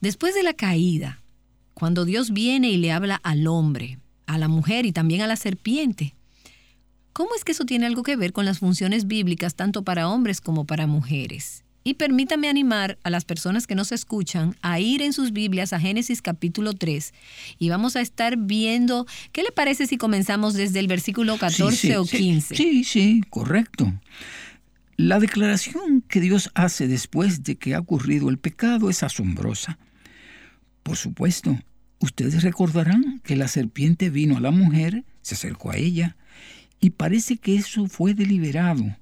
Después 0.00 0.34
de 0.36 0.44
la 0.44 0.54
caída, 0.54 1.20
cuando 1.74 2.04
Dios 2.04 2.30
viene 2.30 2.70
y 2.70 2.76
le 2.76 2.92
habla 2.92 3.16
al 3.16 3.48
hombre, 3.48 3.98
a 4.26 4.38
la 4.38 4.46
mujer 4.46 4.86
y 4.86 4.92
también 4.92 5.22
a 5.22 5.26
la 5.26 5.34
serpiente, 5.34 6.14
¿cómo 7.12 7.34
es 7.34 7.42
que 7.42 7.50
eso 7.50 7.64
tiene 7.64 7.86
algo 7.86 8.04
que 8.04 8.14
ver 8.14 8.32
con 8.32 8.44
las 8.44 8.60
funciones 8.60 9.08
bíblicas 9.08 9.56
tanto 9.56 9.82
para 9.82 10.08
hombres 10.08 10.40
como 10.40 10.64
para 10.64 10.86
mujeres? 10.86 11.65
Y 11.86 11.94
permítame 11.94 12.48
animar 12.48 12.98
a 13.04 13.10
las 13.10 13.24
personas 13.24 13.68
que 13.68 13.76
nos 13.76 13.92
escuchan 13.92 14.56
a 14.60 14.80
ir 14.80 15.02
en 15.02 15.12
sus 15.12 15.32
Biblias 15.32 15.72
a 15.72 15.78
Génesis 15.78 16.20
capítulo 16.20 16.72
3 16.72 17.14
y 17.60 17.68
vamos 17.68 17.94
a 17.94 18.00
estar 18.00 18.36
viendo, 18.36 19.06
¿qué 19.30 19.44
le 19.44 19.52
parece 19.52 19.86
si 19.86 19.96
comenzamos 19.96 20.54
desde 20.54 20.80
el 20.80 20.88
versículo 20.88 21.38
14 21.38 21.76
sí, 21.76 21.86
sí, 21.86 21.94
o 21.94 22.04
15? 22.04 22.56
Sí, 22.56 22.82
sí, 22.82 23.20
correcto. 23.30 23.92
La 24.96 25.20
declaración 25.20 26.02
que 26.08 26.20
Dios 26.20 26.50
hace 26.54 26.88
después 26.88 27.44
de 27.44 27.54
que 27.54 27.76
ha 27.76 27.78
ocurrido 27.78 28.30
el 28.30 28.38
pecado 28.38 28.90
es 28.90 29.04
asombrosa. 29.04 29.78
Por 30.82 30.96
supuesto, 30.96 31.56
ustedes 32.00 32.42
recordarán 32.42 33.20
que 33.22 33.36
la 33.36 33.46
serpiente 33.46 34.10
vino 34.10 34.38
a 34.38 34.40
la 34.40 34.50
mujer, 34.50 35.04
se 35.22 35.36
acercó 35.36 35.70
a 35.70 35.76
ella, 35.76 36.16
y 36.80 36.90
parece 36.90 37.36
que 37.36 37.54
eso 37.54 37.86
fue 37.86 38.12
deliberado. 38.12 38.96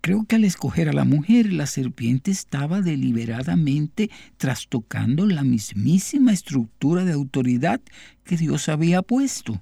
Creo 0.00 0.24
que 0.24 0.36
al 0.36 0.44
escoger 0.44 0.88
a 0.88 0.92
la 0.92 1.04
mujer, 1.04 1.52
la 1.52 1.66
serpiente 1.66 2.30
estaba 2.30 2.80
deliberadamente 2.80 4.10
trastocando 4.36 5.26
la 5.26 5.42
mismísima 5.42 6.32
estructura 6.32 7.04
de 7.04 7.12
autoridad 7.12 7.80
que 8.24 8.36
Dios 8.36 8.68
había 8.68 9.02
puesto. 9.02 9.60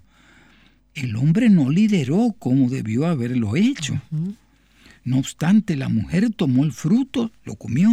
El 0.94 1.16
hombre 1.16 1.50
no 1.50 1.70
lideró 1.70 2.34
como 2.38 2.68
debió 2.68 3.06
haberlo 3.06 3.56
hecho. 3.56 4.00
No 5.04 5.18
obstante, 5.18 5.76
la 5.76 5.88
mujer 5.88 6.30
tomó 6.30 6.64
el 6.64 6.72
fruto, 6.72 7.30
lo 7.44 7.56
comió, 7.56 7.90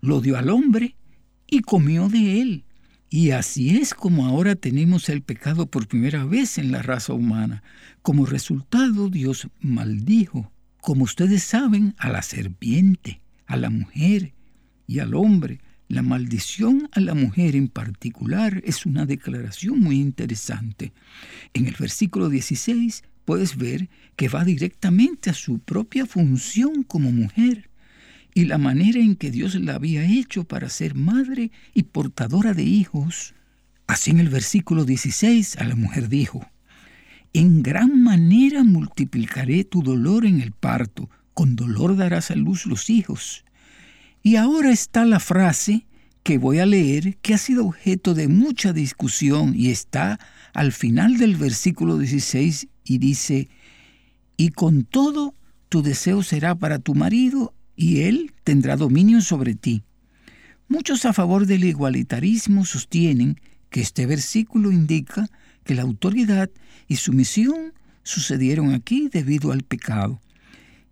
lo 0.00 0.20
dio 0.20 0.36
al 0.36 0.50
hombre 0.50 0.96
y 1.46 1.60
comió 1.60 2.08
de 2.08 2.40
él. 2.40 2.64
Y 3.08 3.30
así 3.30 3.76
es 3.76 3.94
como 3.94 4.26
ahora 4.26 4.56
tenemos 4.56 5.08
el 5.08 5.22
pecado 5.22 5.66
por 5.66 5.86
primera 5.86 6.24
vez 6.24 6.58
en 6.58 6.72
la 6.72 6.82
raza 6.82 7.12
humana. 7.12 7.62
Como 8.02 8.26
resultado, 8.26 9.08
Dios 9.08 9.48
maldijo, 9.60 10.50
como 10.84 11.04
ustedes 11.04 11.42
saben, 11.42 11.94
a 11.96 12.10
la 12.10 12.20
serpiente, 12.20 13.22
a 13.46 13.56
la 13.56 13.70
mujer 13.70 14.34
y 14.86 14.98
al 14.98 15.14
hombre. 15.14 15.62
La 15.88 16.02
maldición 16.02 16.90
a 16.92 17.00
la 17.00 17.14
mujer 17.14 17.56
en 17.56 17.68
particular 17.68 18.60
es 18.66 18.84
una 18.84 19.06
declaración 19.06 19.80
muy 19.80 19.98
interesante. 19.98 20.92
En 21.54 21.66
el 21.66 21.74
versículo 21.78 22.28
16 22.28 23.02
puedes 23.24 23.56
ver 23.56 23.88
que 24.14 24.28
va 24.28 24.44
directamente 24.44 25.30
a 25.30 25.34
su 25.34 25.58
propia 25.58 26.04
función 26.04 26.82
como 26.82 27.10
mujer 27.10 27.70
y 28.34 28.44
la 28.44 28.58
manera 28.58 29.00
en 29.00 29.16
que 29.16 29.30
Dios 29.30 29.54
la 29.54 29.76
había 29.76 30.04
hecho 30.04 30.44
para 30.44 30.68
ser 30.68 30.94
madre 30.94 31.50
y 31.72 31.84
portadora 31.84 32.52
de 32.52 32.64
hijos. 32.64 33.34
Así 33.86 34.10
en 34.10 34.20
el 34.20 34.28
versículo 34.28 34.84
16 34.84 35.56
a 35.56 35.64
la 35.64 35.76
mujer 35.76 36.10
dijo, 36.10 36.46
En 37.36 37.64
gran 37.64 38.00
manera 38.00 38.62
multiplicaré 38.62 39.64
tu 39.64 39.82
dolor 39.82 40.24
en 40.24 40.40
el 40.40 40.52
parto, 40.52 41.10
con 41.34 41.56
dolor 41.56 41.96
darás 41.96 42.30
a 42.30 42.36
luz 42.36 42.64
los 42.64 42.90
hijos. 42.90 43.44
Y 44.22 44.36
ahora 44.36 44.70
está 44.70 45.04
la 45.04 45.18
frase 45.18 45.84
que 46.22 46.38
voy 46.38 46.60
a 46.60 46.66
leer 46.66 47.16
que 47.16 47.34
ha 47.34 47.38
sido 47.38 47.66
objeto 47.66 48.14
de 48.14 48.28
mucha 48.28 48.72
discusión 48.72 49.52
y 49.56 49.70
está 49.70 50.20
al 50.52 50.70
final 50.70 51.18
del 51.18 51.34
versículo 51.34 51.98
16 51.98 52.68
y 52.84 52.98
dice, 52.98 53.48
y 54.36 54.50
con 54.50 54.84
todo 54.84 55.34
tu 55.68 55.82
deseo 55.82 56.22
será 56.22 56.54
para 56.54 56.78
tu 56.78 56.94
marido 56.94 57.52
y 57.74 58.02
él 58.02 58.32
tendrá 58.44 58.76
dominio 58.76 59.20
sobre 59.20 59.56
ti. 59.56 59.82
Muchos 60.68 61.04
a 61.04 61.12
favor 61.12 61.46
del 61.46 61.64
igualitarismo 61.64 62.64
sostienen 62.64 63.40
que 63.70 63.80
este 63.80 64.06
versículo 64.06 64.70
indica 64.70 65.28
que 65.64 65.74
la 65.74 65.82
autoridad 65.82 66.48
y 66.94 66.96
sumisión 66.96 67.72
sucedieron 68.04 68.72
aquí 68.72 69.08
debido 69.12 69.50
al 69.50 69.62
pecado. 69.64 70.20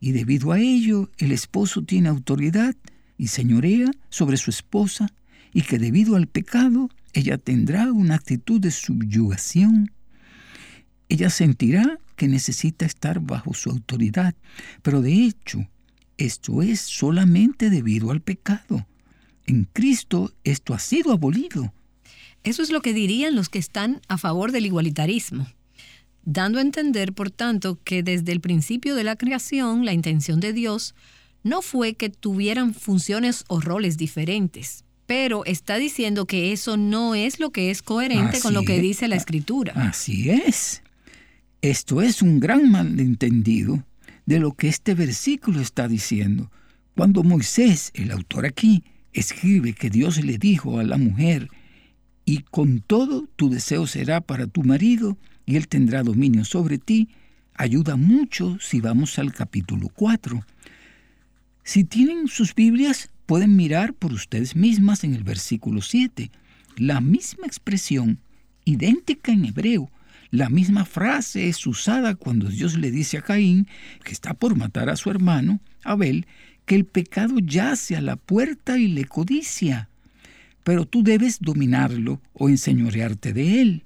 Y 0.00 0.10
debido 0.10 0.50
a 0.50 0.58
ello, 0.58 1.12
el 1.18 1.30
esposo 1.30 1.84
tiene 1.84 2.08
autoridad 2.08 2.74
y 3.16 3.28
señorea 3.28 3.88
sobre 4.10 4.36
su 4.36 4.50
esposa 4.50 5.12
y 5.54 5.62
que 5.62 5.78
debido 5.78 6.16
al 6.16 6.26
pecado, 6.26 6.90
ella 7.12 7.38
tendrá 7.38 7.92
una 7.92 8.16
actitud 8.16 8.60
de 8.60 8.72
subyugación. 8.72 9.92
Ella 11.08 11.30
sentirá 11.30 12.00
que 12.16 12.26
necesita 12.26 12.84
estar 12.84 13.20
bajo 13.20 13.54
su 13.54 13.70
autoridad, 13.70 14.34
pero 14.82 15.02
de 15.02 15.12
hecho, 15.24 15.68
esto 16.18 16.62
es 16.62 16.80
solamente 16.80 17.70
debido 17.70 18.10
al 18.10 18.22
pecado. 18.22 18.88
En 19.46 19.68
Cristo 19.72 20.32
esto 20.42 20.74
ha 20.74 20.80
sido 20.80 21.12
abolido. 21.12 21.72
Eso 22.42 22.60
es 22.60 22.72
lo 22.72 22.82
que 22.82 22.92
dirían 22.92 23.36
los 23.36 23.48
que 23.48 23.60
están 23.60 24.00
a 24.08 24.18
favor 24.18 24.50
del 24.50 24.66
igualitarismo, 24.66 25.46
dando 26.24 26.58
a 26.58 26.62
entender, 26.62 27.12
por 27.12 27.30
tanto, 27.30 27.78
que 27.82 28.02
desde 28.02 28.32
el 28.32 28.40
principio 28.40 28.94
de 28.94 29.04
la 29.04 29.16
creación 29.16 29.84
la 29.84 29.92
intención 29.92 30.40
de 30.40 30.52
Dios 30.52 30.94
no 31.42 31.62
fue 31.62 31.94
que 31.94 32.10
tuvieran 32.10 32.74
funciones 32.74 33.44
o 33.48 33.60
roles 33.60 33.96
diferentes, 33.96 34.84
pero 35.06 35.44
está 35.44 35.76
diciendo 35.76 36.26
que 36.26 36.52
eso 36.52 36.76
no 36.76 37.14
es 37.14 37.40
lo 37.40 37.50
que 37.50 37.70
es 37.70 37.82
coherente 37.82 38.40
con 38.40 38.54
lo 38.54 38.62
que 38.62 38.80
dice 38.80 39.08
la 39.08 39.16
escritura. 39.16 39.72
Así 39.74 40.30
es. 40.30 40.82
Esto 41.60 42.02
es 42.02 42.22
un 42.22 42.40
gran 42.40 42.70
malentendido 42.70 43.84
de 44.26 44.38
lo 44.38 44.52
que 44.52 44.68
este 44.68 44.94
versículo 44.94 45.60
está 45.60 45.88
diciendo. 45.88 46.50
Cuando 46.96 47.22
Moisés, 47.22 47.90
el 47.94 48.10
autor 48.10 48.46
aquí, 48.46 48.84
escribe 49.12 49.72
que 49.72 49.90
Dios 49.90 50.22
le 50.24 50.38
dijo 50.38 50.78
a 50.78 50.84
la 50.84 50.96
mujer, 50.96 51.48
y 52.24 52.38
con 52.42 52.80
todo 52.80 53.28
tu 53.36 53.50
deseo 53.50 53.86
será 53.86 54.20
para 54.20 54.46
tu 54.46 54.62
marido, 54.62 55.18
y 55.46 55.56
él 55.56 55.68
tendrá 55.68 56.02
dominio 56.02 56.44
sobre 56.44 56.78
ti, 56.78 57.08
ayuda 57.54 57.96
mucho 57.96 58.58
si 58.60 58.80
vamos 58.80 59.18
al 59.18 59.32
capítulo 59.32 59.88
4. 59.88 60.44
Si 61.64 61.84
tienen 61.84 62.28
sus 62.28 62.54
Biblias, 62.54 63.10
pueden 63.26 63.56
mirar 63.56 63.94
por 63.94 64.12
ustedes 64.12 64.56
mismas 64.56 65.04
en 65.04 65.14
el 65.14 65.24
versículo 65.24 65.80
7. 65.80 66.30
La 66.76 67.00
misma 67.00 67.46
expresión, 67.46 68.18
idéntica 68.64 69.32
en 69.32 69.44
hebreo, 69.44 69.90
la 70.30 70.48
misma 70.48 70.86
frase 70.86 71.48
es 71.48 71.66
usada 71.66 72.14
cuando 72.14 72.48
Dios 72.48 72.78
le 72.78 72.90
dice 72.90 73.18
a 73.18 73.22
Caín, 73.22 73.68
que 74.02 74.12
está 74.12 74.32
por 74.32 74.56
matar 74.56 74.88
a 74.88 74.96
su 74.96 75.10
hermano, 75.10 75.60
Abel, 75.84 76.26
que 76.64 76.74
el 76.74 76.86
pecado 76.86 77.38
yace 77.38 77.96
a 77.96 78.00
la 78.00 78.16
puerta 78.16 78.78
y 78.78 78.88
le 78.88 79.04
codicia, 79.04 79.90
pero 80.64 80.86
tú 80.86 81.02
debes 81.02 81.38
dominarlo 81.40 82.20
o 82.32 82.48
enseñorearte 82.48 83.32
de 83.32 83.60
él. 83.60 83.82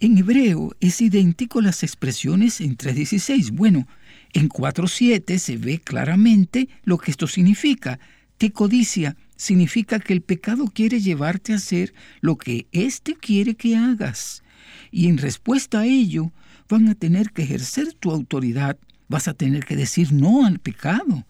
En 0.00 0.16
hebreo 0.16 0.76
es 0.78 1.00
idéntico 1.00 1.60
las 1.60 1.82
expresiones 1.82 2.60
en 2.60 2.78
3.16. 2.78 3.50
Bueno, 3.50 3.88
en 4.32 4.48
4.7 4.48 5.38
se 5.38 5.56
ve 5.56 5.80
claramente 5.80 6.68
lo 6.84 6.98
que 6.98 7.10
esto 7.10 7.26
significa. 7.26 7.98
Te 8.36 8.52
codicia 8.52 9.16
significa 9.34 9.98
que 9.98 10.12
el 10.12 10.20
pecado 10.20 10.66
quiere 10.72 11.00
llevarte 11.00 11.52
a 11.52 11.56
hacer 11.56 11.94
lo 12.20 12.38
que 12.38 12.68
éste 12.70 13.16
quiere 13.16 13.56
que 13.56 13.74
hagas. 13.74 14.44
Y 14.92 15.08
en 15.08 15.18
respuesta 15.18 15.80
a 15.80 15.86
ello, 15.86 16.30
van 16.68 16.88
a 16.88 16.94
tener 16.94 17.32
que 17.32 17.42
ejercer 17.42 17.92
tu 17.94 18.12
autoridad, 18.12 18.78
vas 19.08 19.26
a 19.26 19.34
tener 19.34 19.64
que 19.64 19.74
decir 19.74 20.12
no 20.12 20.46
al 20.46 20.60
pecado. 20.60 21.26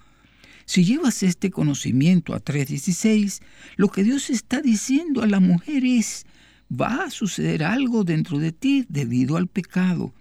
Si 0.66 0.84
llevas 0.84 1.22
este 1.22 1.50
conocimiento 1.50 2.34
a 2.34 2.44
3.16, 2.44 3.40
lo 3.76 3.88
que 3.88 4.04
Dios 4.04 4.28
está 4.28 4.60
diciendo 4.60 5.22
a 5.22 5.26
la 5.26 5.40
mujer 5.40 5.86
es, 5.86 6.26
va 6.70 7.04
a 7.04 7.10
suceder 7.10 7.64
algo 7.64 8.04
dentro 8.04 8.38
de 8.38 8.52
ti 8.52 8.84
debido 8.88 9.36
al 9.36 9.46
pecado, 9.46 10.14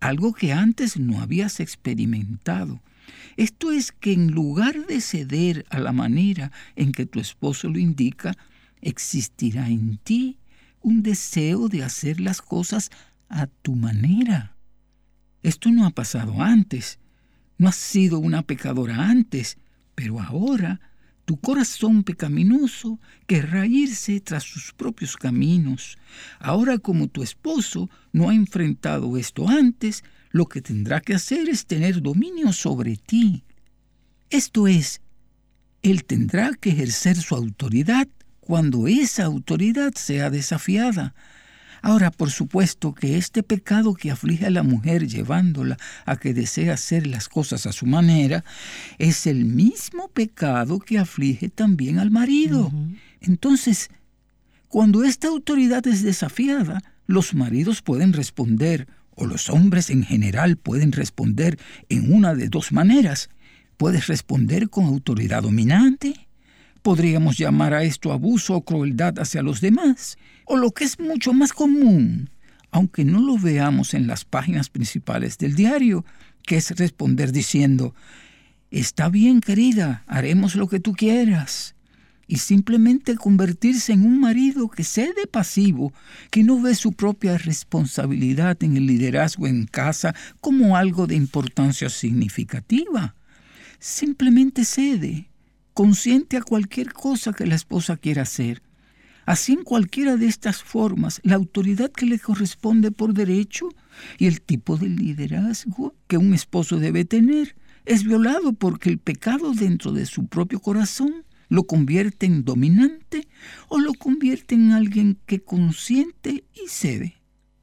algo 0.00 0.34
que 0.34 0.52
antes 0.52 0.98
no 0.98 1.20
habías 1.20 1.60
experimentado. 1.60 2.80
Esto 3.36 3.70
es 3.70 3.92
que 3.92 4.12
en 4.12 4.32
lugar 4.32 4.86
de 4.86 5.00
ceder 5.00 5.66
a 5.70 5.78
la 5.78 5.92
manera 5.92 6.52
en 6.74 6.92
que 6.92 7.06
tu 7.06 7.20
esposo 7.20 7.68
lo 7.68 7.78
indica, 7.78 8.36
existirá 8.80 9.68
en 9.68 9.98
ti 9.98 10.38
un 10.80 11.02
deseo 11.02 11.68
de 11.68 11.82
hacer 11.82 12.20
las 12.20 12.40
cosas 12.40 12.90
a 13.28 13.46
tu 13.46 13.74
manera. 13.74 14.56
Esto 15.42 15.70
no 15.70 15.86
ha 15.86 15.90
pasado 15.90 16.42
antes. 16.42 16.98
No 17.58 17.68
has 17.68 17.76
sido 17.76 18.18
una 18.18 18.42
pecadora 18.42 19.08
antes, 19.08 19.58
pero 19.94 20.20
ahora 20.20 20.80
tu 21.26 21.36
corazón 21.38 22.04
pecaminoso 22.04 23.00
querrá 23.26 23.66
irse 23.66 24.20
tras 24.20 24.44
sus 24.44 24.72
propios 24.72 25.16
caminos. 25.16 25.98
Ahora 26.38 26.78
como 26.78 27.08
tu 27.08 27.22
esposo 27.22 27.90
no 28.12 28.30
ha 28.30 28.34
enfrentado 28.34 29.16
esto 29.18 29.48
antes, 29.48 30.04
lo 30.30 30.46
que 30.46 30.62
tendrá 30.62 31.00
que 31.00 31.14
hacer 31.14 31.48
es 31.48 31.66
tener 31.66 32.00
dominio 32.00 32.52
sobre 32.52 32.96
ti. 32.96 33.42
Esto 34.30 34.68
es, 34.68 35.00
él 35.82 36.04
tendrá 36.04 36.52
que 36.54 36.70
ejercer 36.70 37.16
su 37.16 37.34
autoridad 37.34 38.08
cuando 38.40 38.86
esa 38.86 39.24
autoridad 39.24 39.94
sea 39.94 40.30
desafiada. 40.30 41.14
Ahora, 41.82 42.10
por 42.10 42.30
supuesto 42.30 42.94
que 42.94 43.16
este 43.16 43.42
pecado 43.42 43.94
que 43.94 44.10
aflige 44.10 44.46
a 44.46 44.50
la 44.50 44.62
mujer 44.62 45.06
llevándola 45.06 45.76
a 46.04 46.16
que 46.16 46.34
desee 46.34 46.70
hacer 46.70 47.06
las 47.06 47.28
cosas 47.28 47.66
a 47.66 47.72
su 47.72 47.86
manera, 47.86 48.44
es 48.98 49.26
el 49.26 49.44
mismo 49.44 50.08
pecado 50.08 50.78
que 50.78 50.98
aflige 50.98 51.48
también 51.48 51.98
al 51.98 52.10
marido. 52.10 52.72
Entonces, 53.20 53.90
cuando 54.68 55.04
esta 55.04 55.28
autoridad 55.28 55.86
es 55.86 56.02
desafiada, 56.02 56.82
los 57.06 57.34
maridos 57.34 57.82
pueden 57.82 58.12
responder, 58.12 58.88
o 59.14 59.26
los 59.26 59.48
hombres 59.48 59.90
en 59.90 60.02
general 60.04 60.56
pueden 60.56 60.92
responder 60.92 61.58
en 61.88 62.12
una 62.12 62.34
de 62.34 62.48
dos 62.48 62.72
maneras. 62.72 63.30
Puedes 63.76 64.06
responder 64.06 64.68
con 64.68 64.84
autoridad 64.84 65.42
dominante, 65.42 66.25
Podríamos 66.86 67.36
llamar 67.36 67.74
a 67.74 67.82
esto 67.82 68.12
abuso 68.12 68.54
o 68.54 68.64
crueldad 68.64 69.18
hacia 69.18 69.42
los 69.42 69.60
demás, 69.60 70.18
o 70.44 70.56
lo 70.56 70.70
que 70.70 70.84
es 70.84 71.00
mucho 71.00 71.32
más 71.32 71.52
común, 71.52 72.30
aunque 72.70 73.04
no 73.04 73.18
lo 73.20 73.36
veamos 73.38 73.92
en 73.92 74.06
las 74.06 74.24
páginas 74.24 74.70
principales 74.70 75.36
del 75.36 75.56
diario, 75.56 76.04
que 76.44 76.58
es 76.58 76.70
responder 76.78 77.32
diciendo, 77.32 77.92
Está 78.70 79.08
bien, 79.08 79.40
querida, 79.40 80.04
haremos 80.06 80.54
lo 80.54 80.68
que 80.68 80.78
tú 80.78 80.92
quieras. 80.92 81.74
Y 82.28 82.36
simplemente 82.36 83.16
convertirse 83.16 83.92
en 83.92 84.06
un 84.06 84.20
marido 84.20 84.68
que 84.68 84.84
cede 84.84 85.26
pasivo, 85.28 85.92
que 86.30 86.44
no 86.44 86.62
ve 86.62 86.76
su 86.76 86.92
propia 86.92 87.36
responsabilidad 87.36 88.62
en 88.62 88.76
el 88.76 88.86
liderazgo 88.86 89.48
en 89.48 89.66
casa 89.66 90.14
como 90.40 90.76
algo 90.76 91.08
de 91.08 91.16
importancia 91.16 91.88
significativa. 91.88 93.16
Simplemente 93.80 94.64
cede 94.64 95.30
consciente 95.76 96.38
a 96.38 96.42
cualquier 96.42 96.94
cosa 96.94 97.34
que 97.34 97.44
la 97.44 97.54
esposa 97.54 97.98
quiera 97.98 98.22
hacer. 98.22 98.62
Así 99.26 99.52
en 99.52 99.62
cualquiera 99.62 100.16
de 100.16 100.24
estas 100.24 100.62
formas, 100.62 101.20
la 101.22 101.34
autoridad 101.34 101.92
que 101.92 102.06
le 102.06 102.18
corresponde 102.18 102.90
por 102.90 103.12
derecho 103.12 103.68
y 104.16 104.24
el 104.24 104.40
tipo 104.40 104.78
de 104.78 104.88
liderazgo 104.88 105.94
que 106.06 106.16
un 106.16 106.32
esposo 106.32 106.78
debe 106.78 107.04
tener 107.04 107.56
es 107.84 108.04
violado 108.04 108.54
porque 108.54 108.88
el 108.88 108.96
pecado 108.96 109.52
dentro 109.52 109.92
de 109.92 110.06
su 110.06 110.28
propio 110.28 110.60
corazón 110.60 111.26
lo 111.50 111.64
convierte 111.64 112.24
en 112.24 112.42
dominante 112.42 113.28
o 113.68 113.78
lo 113.78 113.92
convierte 113.92 114.54
en 114.54 114.70
alguien 114.70 115.18
que 115.26 115.42
consiente 115.42 116.44
y 116.54 116.68
cede. 116.68 117.16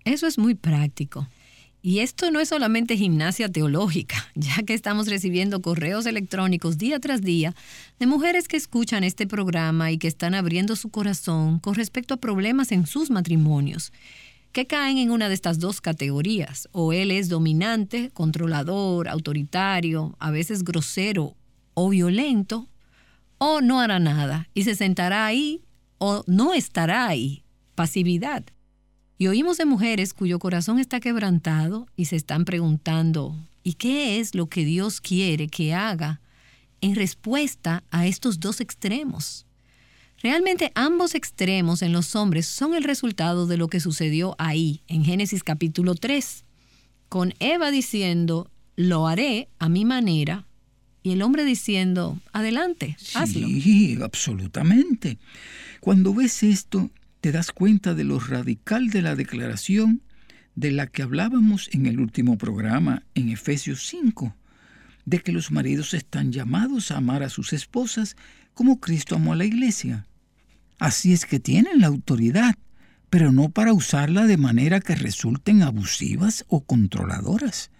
Eso 0.06 0.28
es 0.28 0.38
muy 0.38 0.54
práctico. 0.54 1.28
Y 1.86 2.00
esto 2.00 2.32
no 2.32 2.40
es 2.40 2.48
solamente 2.48 2.96
gimnasia 2.96 3.50
teológica, 3.50 4.16
ya 4.36 4.64
que 4.64 4.74
estamos 4.74 5.08
recibiendo 5.08 5.62
correos 5.62 6.06
electrónicos 6.06 6.78
día 6.78 6.98
tras 7.02 7.22
día 7.22 7.54
de 8.00 8.08
mujeres 8.08 8.48
que 8.48 8.56
escuchan 8.56 9.04
este 9.04 9.28
programa 9.28 9.92
y 9.92 9.98
que 9.98 10.08
están 10.08 10.34
abriendo 10.34 10.78
su 10.78 10.90
corazón 10.90 11.60
con 11.60 11.76
respecto 11.76 12.14
a 12.14 12.18
problemas 12.22 12.72
en 12.72 12.88
sus 12.88 13.12
matrimonios, 13.12 13.92
que 14.54 14.66
caen 14.66 14.98
en 14.98 15.12
una 15.12 15.28
de 15.28 15.36
estas 15.36 15.60
dos 15.60 15.82
categorías. 15.82 16.70
O 16.72 16.94
él 16.94 17.12
es 17.12 17.28
dominante, 17.28 18.12
controlador, 18.14 19.10
autoritario, 19.10 20.16
a 20.20 20.32
veces 20.32 20.64
grosero 20.64 21.36
o 21.74 21.90
violento, 21.90 22.70
o 23.40 23.60
no 23.60 23.82
hará 23.82 24.00
nada 24.00 24.48
y 24.54 24.64
se 24.64 24.76
sentará 24.76 25.26
ahí 25.26 25.66
o 25.98 26.24
no 26.28 26.54
estará 26.54 27.08
ahí. 27.08 27.44
Pasividad. 27.76 28.46
Y 29.18 29.28
oímos 29.28 29.58
de 29.58 29.66
mujeres 29.66 30.14
cuyo 30.14 30.40
corazón 30.40 30.80
está 30.80 31.00
quebrantado 31.00 31.88
y 31.96 32.06
se 32.06 32.16
están 32.16 32.46
preguntando, 32.46 33.36
¿y 33.64 33.74
qué 33.74 34.20
es 34.20 34.36
lo 34.36 34.48
que 34.48 34.66
Dios 34.66 35.02
quiere 35.02 35.48
que 35.48 35.74
haga 35.74 36.20
en 36.82 36.96
respuesta 36.96 37.84
a 37.92 38.08
estos 38.08 38.40
dos 38.40 38.60
extremos? 38.60 39.46
Realmente 40.22 40.72
ambos 40.74 41.16
extremos 41.16 41.82
en 41.82 41.92
los 41.92 42.16
hombres 42.16 42.46
son 42.46 42.74
el 42.76 42.84
resultado 42.84 43.46
de 43.46 43.58
lo 43.58 43.68
que 43.68 43.80
sucedió 43.80 44.36
ahí, 44.40 44.82
en 44.88 45.04
Génesis 45.04 45.44
capítulo 45.44 45.96
3, 45.96 46.46
con 47.10 47.34
Eva 47.40 47.72
diciendo, 47.72 48.50
lo 48.76 49.08
haré 49.08 49.50
a 49.60 49.70
mi 49.70 49.86
manera, 49.86 50.46
y 51.04 51.12
el 51.12 51.22
hombre 51.22 51.44
diciendo, 51.44 52.18
adelante, 52.32 52.96
hazlo. 53.14 53.48
Sí, 53.48 54.00
absolutamente. 54.02 55.18
Cuando 55.82 56.14
ves 56.14 56.42
esto, 56.44 56.90
te 57.24 57.32
das 57.32 57.54
cuenta 57.54 57.94
de 57.94 58.04
lo 58.04 58.20
radical 58.20 58.90
de 58.90 59.02
la 59.02 59.16
declaración 59.16 60.02
de 60.56 60.72
la 60.72 60.88
que 60.88 61.04
hablábamos 61.04 61.70
en 61.72 61.86
el 61.86 62.02
último 62.02 62.38
programa, 62.38 63.04
en 63.16 63.30
Efesios 63.30 63.88
5. 63.88 64.36
de 65.06 65.20
que 65.20 65.32
los 65.32 65.50
maridos 65.50 65.94
están 65.94 66.34
llamados 66.34 66.92
a 66.92 66.98
amar 66.98 67.24
a 67.24 67.30
sus 67.30 67.54
esposas 67.54 68.18
como 68.54 68.82
Cristo 68.82 69.16
amó 69.16 69.32
a 69.32 69.36
la 69.38 69.46
iglesia. 69.46 70.06
Así 70.80 71.14
es 71.14 71.26
que 71.26 71.40
tienen 71.40 71.80
la 71.80 71.88
autoridad, 71.88 72.56
pero 73.10 73.32
no 73.32 73.52
para 73.52 73.72
usarla 73.72 74.26
de 74.26 74.36
manera 74.36 74.82
que 74.82 74.96
resulten 74.96 75.62
abusivas 75.62 76.44
o 76.50 76.66
controladoras, 76.66 77.72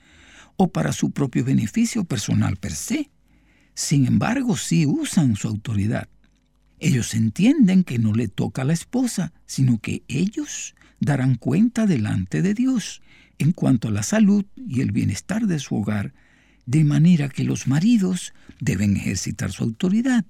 o 0.56 0.72
para 0.72 0.94
su 0.94 1.12
propio 1.12 1.44
beneficio 1.44 2.06
personal 2.06 2.56
per 2.56 2.72
se. 2.72 3.10
Sin 3.74 4.06
embargo, 4.08 4.56
sí 4.56 4.86
usan 4.86 5.36
su 5.36 5.50
autoridad. 5.50 6.08
Ellos 6.84 7.14
entienden 7.14 7.86
que 7.86 7.98
no 7.98 8.14
le 8.14 8.28
toca 8.28 8.64
a 8.64 8.66
la 8.66 8.74
esposa, 8.74 9.32
sino 9.46 9.80
que 9.80 10.04
ellos 10.10 10.76
darán 11.00 11.36
cuenta 11.36 11.86
delante 11.86 12.42
de 12.42 12.54
Dios 12.54 13.02
en 13.40 13.54
cuanto 13.54 13.88
a 13.88 13.92
la 13.92 14.04
salud 14.04 14.44
y 14.58 14.82
el 14.82 14.92
bienestar 14.92 15.48
de 15.48 15.60
su 15.60 15.78
hogar, 15.78 16.14
de 16.66 16.84
manera 16.84 17.30
que 17.30 17.46
los 17.46 17.68
maridos 17.68 18.34
deben 18.60 18.98
ejercitar 18.98 19.54
su 19.54 19.64
autoridad, 19.64 20.26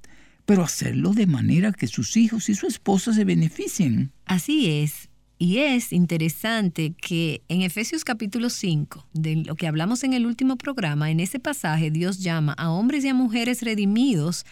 pero 0.45 0.63
hacerlo 0.63 1.13
de 1.13 1.25
manera 1.25 1.71
que 1.71 1.87
sus 1.87 2.17
hijos 2.17 2.47
y 2.49 2.53
su 2.53 2.67
esposa 2.67 3.13
se 3.13 3.25
beneficien. 3.25 4.11
Así 4.25 4.69
es. 4.69 5.09
Y 5.39 5.57
es 5.57 5.91
interesante 5.91 6.93
que 6.93 7.41
en 7.49 7.63
Efesios 7.63 8.05
capítulo 8.05 8.51
5, 8.51 9.07
de 9.13 9.37
lo 9.37 9.55
que 9.55 9.67
hablamos 9.67 10.03
en 10.03 10.13
el 10.13 10.27
último 10.27 10.55
programa, 10.55 11.09
en 11.09 11.19
ese 11.19 11.39
pasaje 11.39 11.89
Dios 11.89 12.19
llama 12.19 12.53
a 12.53 12.69
hombres 12.69 13.03
y 13.03 13.09
a 13.09 13.15
mujeres 13.15 13.63
redimidos 13.63 14.45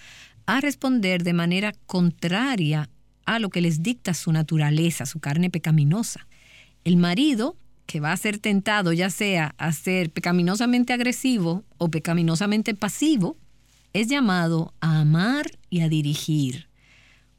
a 0.46 0.62
responder 0.62 1.24
de 1.24 1.34
manera 1.34 1.74
contraria 1.86 2.90
a 3.26 3.40
lo 3.40 3.50
que 3.50 3.62
les 3.62 3.84
dicta 3.84 4.14
su 4.14 4.32
naturaleza, 4.32 5.06
su 5.06 5.20
carne 5.20 5.50
pecaminosa. 5.50 6.28
El 6.84 6.98
marido 6.98 7.56
que 7.92 8.00
va 8.00 8.14
a 8.14 8.18
ser 8.18 8.40
tentado 8.40 8.94
ya 8.94 9.10
sea 9.10 9.54
a 9.58 9.74
ser 9.74 10.12
pecaminosamente 10.12 10.94
agresivo 10.94 11.66
o 11.78 11.90
pecaminosamente 11.90 12.74
pasivo, 12.74 13.36
es 13.92 14.08
llamado 14.08 14.74
a 14.80 15.02
amar 15.02 15.52
y 15.70 15.82
a 15.82 15.90
dirigir, 15.90 16.70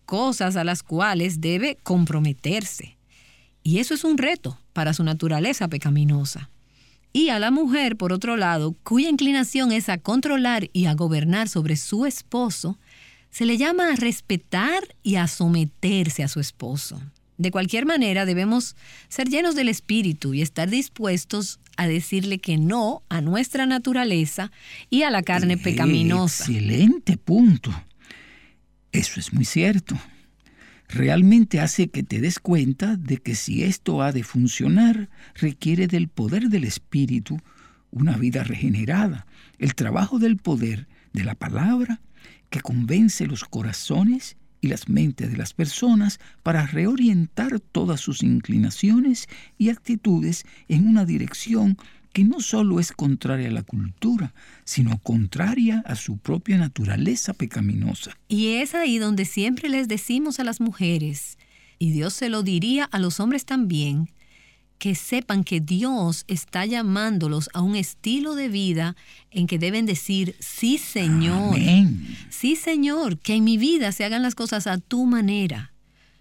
cosas 0.04 0.56
a 0.56 0.64
las 0.64 0.82
cuales 0.82 1.40
debe 1.40 1.78
comprometerse. 1.82 2.98
Y 3.62 3.78
eso 3.78 3.94
es 3.94 4.04
un 4.04 4.18
reto 4.18 4.58
para 4.74 4.92
su 4.92 5.04
naturaleza 5.04 5.68
pecaminosa. 5.68 6.50
Y 7.14 7.30
a 7.30 7.38
la 7.38 7.50
mujer, 7.50 7.96
por 7.96 8.12
otro 8.12 8.36
lado, 8.36 8.76
cuya 8.82 9.08
inclinación 9.08 9.72
es 9.72 9.88
a 9.88 9.96
controlar 9.96 10.68
y 10.74 10.84
a 10.84 10.94
gobernar 10.94 11.48
sobre 11.48 11.76
su 11.76 12.04
esposo, 12.04 12.78
se 13.32 13.46
le 13.46 13.56
llama 13.56 13.92
a 13.92 13.96
respetar 13.96 14.82
y 15.02 15.16
a 15.16 15.26
someterse 15.26 16.22
a 16.22 16.28
su 16.28 16.38
esposo. 16.38 17.02
De 17.38 17.50
cualquier 17.50 17.86
manera, 17.86 18.26
debemos 18.26 18.76
ser 19.08 19.28
llenos 19.28 19.56
del 19.56 19.70
Espíritu 19.70 20.34
y 20.34 20.42
estar 20.42 20.68
dispuestos 20.68 21.58
a 21.78 21.88
decirle 21.88 22.38
que 22.38 22.58
no 22.58 23.02
a 23.08 23.22
nuestra 23.22 23.64
naturaleza 23.64 24.52
y 24.90 25.02
a 25.02 25.10
la 25.10 25.22
carne 25.22 25.56
pecaminosa. 25.56 26.44
Excelente 26.44 27.16
punto. 27.16 27.72
Eso 28.92 29.18
es 29.18 29.32
muy 29.32 29.46
cierto. 29.46 29.98
Realmente 30.90 31.58
hace 31.58 31.88
que 31.88 32.02
te 32.02 32.20
des 32.20 32.38
cuenta 32.38 32.96
de 32.96 33.16
que 33.16 33.34
si 33.34 33.64
esto 33.64 34.02
ha 34.02 34.12
de 34.12 34.24
funcionar, 34.24 35.08
requiere 35.34 35.86
del 35.86 36.08
poder 36.08 36.50
del 36.50 36.64
Espíritu, 36.64 37.40
una 37.90 38.18
vida 38.18 38.44
regenerada, 38.44 39.26
el 39.58 39.74
trabajo 39.74 40.18
del 40.18 40.36
poder 40.36 40.86
de 41.14 41.24
la 41.24 41.34
palabra 41.34 42.02
que 42.52 42.60
convence 42.60 43.26
los 43.26 43.44
corazones 43.44 44.36
y 44.60 44.68
las 44.68 44.88
mentes 44.88 45.30
de 45.30 45.38
las 45.38 45.54
personas 45.54 46.20
para 46.42 46.66
reorientar 46.66 47.58
todas 47.60 47.98
sus 47.98 48.22
inclinaciones 48.22 49.26
y 49.56 49.70
actitudes 49.70 50.44
en 50.68 50.86
una 50.86 51.06
dirección 51.06 51.78
que 52.12 52.24
no 52.24 52.40
solo 52.40 52.78
es 52.78 52.92
contraria 52.92 53.48
a 53.48 53.52
la 53.52 53.62
cultura, 53.62 54.34
sino 54.64 54.98
contraria 54.98 55.82
a 55.86 55.96
su 55.96 56.18
propia 56.18 56.58
naturaleza 56.58 57.32
pecaminosa. 57.32 58.18
Y 58.28 58.48
es 58.56 58.74
ahí 58.74 58.98
donde 58.98 59.24
siempre 59.24 59.70
les 59.70 59.88
decimos 59.88 60.38
a 60.38 60.44
las 60.44 60.60
mujeres, 60.60 61.38
y 61.78 61.90
Dios 61.90 62.12
se 62.12 62.28
lo 62.28 62.42
diría 62.42 62.84
a 62.84 62.98
los 62.98 63.18
hombres 63.18 63.46
también, 63.46 64.10
que 64.82 64.96
sepan 64.96 65.44
que 65.44 65.60
Dios 65.60 66.24
está 66.26 66.66
llamándolos 66.66 67.50
a 67.54 67.60
un 67.60 67.76
estilo 67.76 68.34
de 68.34 68.48
vida 68.48 68.96
en 69.30 69.46
que 69.46 69.56
deben 69.56 69.86
decir, 69.86 70.34
sí 70.40 70.76
Señor, 70.76 71.56
sí 72.30 72.56
Señor, 72.56 73.16
que 73.18 73.34
en 73.34 73.44
mi 73.44 73.58
vida 73.58 73.92
se 73.92 74.04
hagan 74.04 74.24
las 74.24 74.34
cosas 74.34 74.66
a 74.66 74.78
tu 74.78 75.06
manera. 75.06 75.70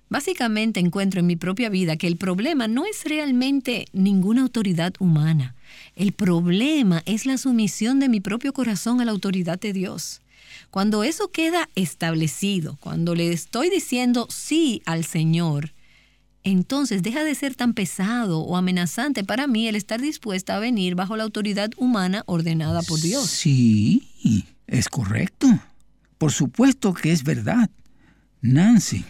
Básicamente 0.09 0.79
encuentro 0.79 1.21
en 1.21 1.25
mi 1.25 1.37
propia 1.37 1.69
vida 1.69 1.95
que 1.95 2.05
el 2.05 2.17
problema 2.17 2.67
no 2.67 2.85
es 2.85 3.03
realmente 3.05 3.87
ninguna 3.93 4.43
autoridad 4.43 4.93
humana. 4.99 5.55
El 5.95 6.11
problema 6.11 7.01
es 7.07 7.25
la 7.25 7.39
sumisión 7.39 7.99
de 7.99 8.09
mi 8.09 8.19
propio 8.19 8.53
corazón 8.53 9.01
a 9.01 9.05
la 9.05 9.11
autoridad 9.11 9.59
de 9.59 9.73
Dios. 9.73 10.21
Cuando 10.69 11.03
eso 11.03 11.31
queda 11.31 11.67
establecido, 11.73 12.77
cuando 12.79 13.15
le 13.15 13.31
estoy 13.31 13.71
diciendo 13.71 14.27
sí 14.29 14.83
al 14.85 15.03
Señor, 15.03 15.71
entonces 16.43 17.03
deja 17.03 17.23
de 17.23 17.35
ser 17.35 17.55
tan 17.55 17.73
pesado 17.73 18.39
o 18.39 18.57
amenazante 18.57 19.23
para 19.23 19.47
mí 19.47 19.67
el 19.67 19.75
estar 19.75 20.01
dispuesta 20.01 20.55
a 20.55 20.59
venir 20.59 20.95
bajo 20.95 21.15
la 21.15 21.23
autoridad 21.23 21.69
humana 21.77 22.23
ordenada 22.25 22.81
por 22.81 22.99
Dios. 22.99 23.29
Sí, 23.29 24.45
es 24.67 24.89
correcto. 24.89 25.47
Por 26.17 26.31
supuesto 26.31 26.93
que 26.93 27.11
es 27.11 27.23
verdad. 27.23 27.69
Nancy, 28.41 29.05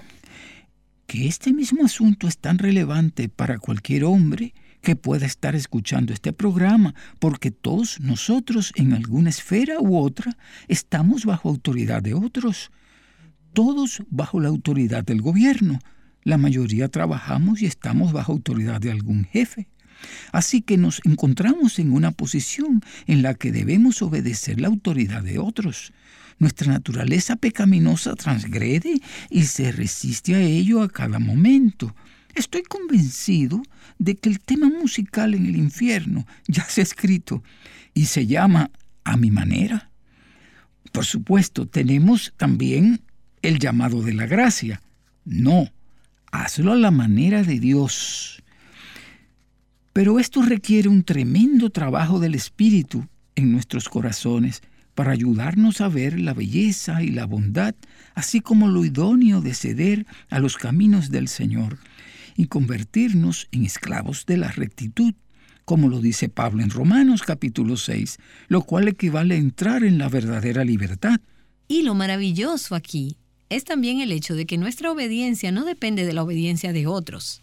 que 1.07 1.27
este 1.27 1.53
mismo 1.53 1.86
asunto 1.86 2.27
es 2.27 2.38
tan 2.38 2.57
relevante 2.57 3.29
para 3.29 3.59
cualquier 3.59 4.03
hombre 4.03 4.53
que 4.82 4.95
pueda 4.95 5.25
estar 5.25 5.55
escuchando 5.55 6.11
este 6.11 6.34
programa, 6.34 6.95
porque 7.19 7.51
todos 7.51 7.99
nosotros 7.99 8.73
en 8.75 8.93
alguna 8.93 9.29
esfera 9.29 9.79
u 9.79 9.97
otra 9.97 10.38
estamos 10.67 11.25
bajo 11.25 11.49
autoridad 11.49 12.01
de 12.01 12.13
otros, 12.13 12.71
todos 13.53 14.03
bajo 14.09 14.39
la 14.39 14.49
autoridad 14.49 15.03
del 15.03 15.21
gobierno, 15.21 15.79
la 16.24 16.38
mayoría 16.38 16.88
trabajamos 16.88 17.61
y 17.61 17.65
estamos 17.65 18.13
bajo 18.13 18.32
autoridad 18.32 18.80
de 18.80 18.91
algún 18.91 19.26
jefe. 19.26 19.67
Así 20.32 20.61
que 20.61 20.78
nos 20.78 21.01
encontramos 21.03 21.80
en 21.80 21.91
una 21.91 22.11
posición 22.11 22.82
en 23.07 23.22
la 23.22 23.34
que 23.36 23.51
debemos 23.51 24.01
obedecer 24.01 24.59
la 24.59 24.67
autoridad 24.67 25.24
de 25.24 25.39
otros. 25.39 25.93
Nuestra 26.39 26.72
naturaleza 26.72 27.36
pecaminosa 27.36 28.15
transgrede 28.15 28.99
y 29.30 29.43
se 29.43 29.72
resiste 29.72 30.36
a 30.36 30.41
ello 30.41 30.82
a 30.82 30.89
cada 30.89 31.19
momento. 31.19 31.95
Estoy 32.34 32.63
convencido 32.63 33.61
de 33.99 34.15
que 34.15 34.30
el 34.30 34.39
tema 34.39 34.69
musical 34.69 35.36
en 35.36 35.45
el 35.45 35.55
infierno 35.55 36.26
ya 36.47 36.65
se 36.65 36.82
ha 36.82 36.84
escrito 36.84 37.43
y 37.93 38.05
se 38.05 38.26
llama 38.26 38.72
A 39.03 39.17
mi 39.17 39.30
manera. 39.30 39.91
Por 40.91 41.05
supuesto, 41.05 41.67
tenemos 41.67 42.34
también 42.38 43.01
el 43.41 43.59
llamado 43.59 44.01
de 44.01 44.13
la 44.13 44.26
gracia. 44.26 44.82
No, 45.26 45.69
hazlo 46.32 46.71
a 46.71 46.75
la 46.75 46.91
manera 46.91 47.43
de 47.43 47.59
Dios. 47.59 48.43
Pero 49.93 50.19
esto 50.19 50.41
requiere 50.41 50.89
un 50.89 51.03
tremendo 51.03 51.69
trabajo 51.69 52.19
del 52.19 52.36
Espíritu 52.36 53.05
en 53.36 53.51
nuestros 53.51 53.89
corazones 53.89 54.61
para 54.95 55.11
ayudarnos 55.11 55.82
a 55.82 55.89
ver 55.89 56.19
la 56.19 56.34
belleza 56.34 57.03
y 57.03 57.09
la 57.09 57.25
bondad, 57.25 57.75
así 58.13 58.41
como 58.41 58.67
lo 58.67 58.86
idóneo 58.86 59.41
de 59.41 59.53
ceder 59.53 60.05
a 60.29 60.39
los 60.39 60.57
caminos 60.57 61.11
del 61.11 61.27
Señor 61.27 61.77
y 62.36 62.47
convertirnos 62.47 63.47
en 63.51 63.65
esclavos 63.65 64.25
de 64.25 64.38
la 64.38 64.51
rectitud, 64.51 65.13
como 65.65 65.89
lo 65.89 65.99
dice 65.99 66.29
Pablo 66.29 66.63
en 66.63 66.69
Romanos 66.69 67.21
capítulo 67.23 67.77
6, 67.77 68.17
lo 68.47 68.61
cual 68.63 68.88
equivale 68.88 69.36
a 69.36 69.38
entrar 69.38 69.84
en 69.84 69.97
la 69.97 70.09
verdadera 70.09 70.63
libertad. 70.63 71.19
Y 71.67 71.84
lo 71.84 71.95
maravilloso 71.95 72.75
aquí 72.75 73.17
es 73.52 73.66
también 73.66 73.99
el 73.99 74.14
hecho 74.14 74.34
de 74.34 74.45
que 74.45 74.58
nuestra 74.58 74.89
obediencia 74.89 75.52
no 75.52 75.66
depende 75.66 76.06
de 76.06 76.14
la 76.14 76.24
obediencia 76.24 76.72
de 76.72 76.88
otros. 76.88 77.41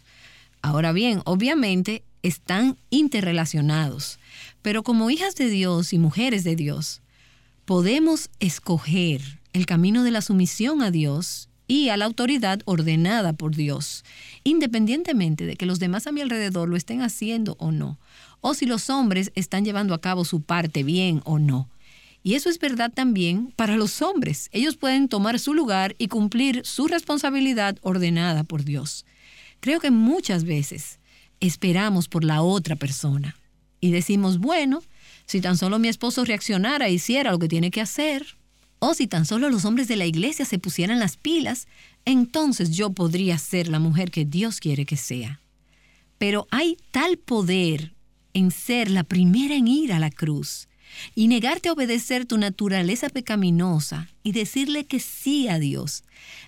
Ahora 0.63 0.91
bien, 0.91 1.21
obviamente 1.23 2.01
están 2.23 2.77
interrelacionados, 2.89 4.17
pero 4.63 4.81
como 4.81 5.11
hijas 5.11 5.35
de 5.35 5.49
Dios 5.49 5.93
y 5.93 5.99
mujeres 5.99 6.43
de 6.43 6.55
Dios, 6.55 7.01
podemos 7.65 8.31
escoger 8.39 9.21
el 9.53 9.67
camino 9.67 10.03
de 10.03 10.09
la 10.09 10.21
sumisión 10.21 10.81
a 10.81 10.89
Dios 10.89 11.47
y 11.67 11.89
a 11.89 11.97
la 11.97 12.05
autoridad 12.05 12.61
ordenada 12.65 13.33
por 13.33 13.55
Dios, 13.55 14.03
independientemente 14.43 15.45
de 15.45 15.55
que 15.55 15.67
los 15.67 15.77
demás 15.77 16.07
a 16.07 16.11
mi 16.11 16.21
alrededor 16.21 16.69
lo 16.69 16.75
estén 16.75 17.03
haciendo 17.03 17.55
o 17.59 17.71
no, 17.71 17.99
o 18.41 18.55
si 18.55 18.65
los 18.65 18.89
hombres 18.89 19.31
están 19.35 19.63
llevando 19.63 19.93
a 19.93 20.01
cabo 20.01 20.25
su 20.25 20.41
parte 20.41 20.83
bien 20.83 21.21
o 21.25 21.37
no. 21.37 21.69
Y 22.21 22.35
eso 22.35 22.49
es 22.49 22.59
verdad 22.59 22.91
también 22.93 23.53
para 23.55 23.77
los 23.77 24.01
hombres. 24.01 24.49
Ellos 24.51 24.75
pueden 24.75 25.07
tomar 25.07 25.39
su 25.39 25.53
lugar 25.53 25.95
y 25.97 26.07
cumplir 26.07 26.61
su 26.65 26.87
responsabilidad 26.87 27.77
ordenada 27.81 28.43
por 28.43 28.63
Dios. 28.63 29.05
Creo 29.59 29.79
que 29.79 29.91
muchas 29.91 30.43
veces 30.43 30.99
esperamos 31.39 32.07
por 32.07 32.23
la 32.23 32.41
otra 32.41 32.75
persona 32.75 33.35
y 33.79 33.91
decimos, 33.91 34.39
bueno, 34.39 34.83
si 35.25 35.41
tan 35.41 35.57
solo 35.57 35.79
mi 35.79 35.87
esposo 35.87 36.25
reaccionara 36.25 36.87
e 36.87 36.93
hiciera 36.93 37.31
lo 37.31 37.39
que 37.39 37.47
tiene 37.47 37.71
que 37.71 37.81
hacer, 37.81 38.25
o 38.79 38.93
si 38.93 39.07
tan 39.07 39.25
solo 39.25 39.49
los 39.49 39.65
hombres 39.65 39.87
de 39.87 39.97
la 39.97 40.05
iglesia 40.05 40.45
se 40.45 40.59
pusieran 40.59 40.99
las 40.99 41.17
pilas, 41.17 41.67
entonces 42.05 42.71
yo 42.71 42.91
podría 42.91 43.37
ser 43.37 43.67
la 43.67 43.79
mujer 43.79 44.11
que 44.11 44.25
Dios 44.25 44.59
quiere 44.59 44.85
que 44.85 44.97
sea. 44.97 45.41
Pero 46.17 46.47
hay 46.51 46.77
tal 46.91 47.17
poder 47.17 47.93
en 48.33 48.51
ser 48.51 48.89
la 48.89 49.03
primera 49.03 49.55
en 49.55 49.67
ir 49.67 49.91
a 49.93 49.99
la 49.99 50.11
cruz 50.11 50.68
y 51.15 51.27
negarte 51.27 51.69
a 51.69 51.73
obedecer 51.73 52.25
tu 52.25 52.37
naturaleza 52.37 53.09
pecaminosa 53.09 54.07
y 54.23 54.31
decirle 54.31 54.85
que 54.85 54.99
sí 54.99 55.47
a 55.47 55.59
Dios. 55.59 56.03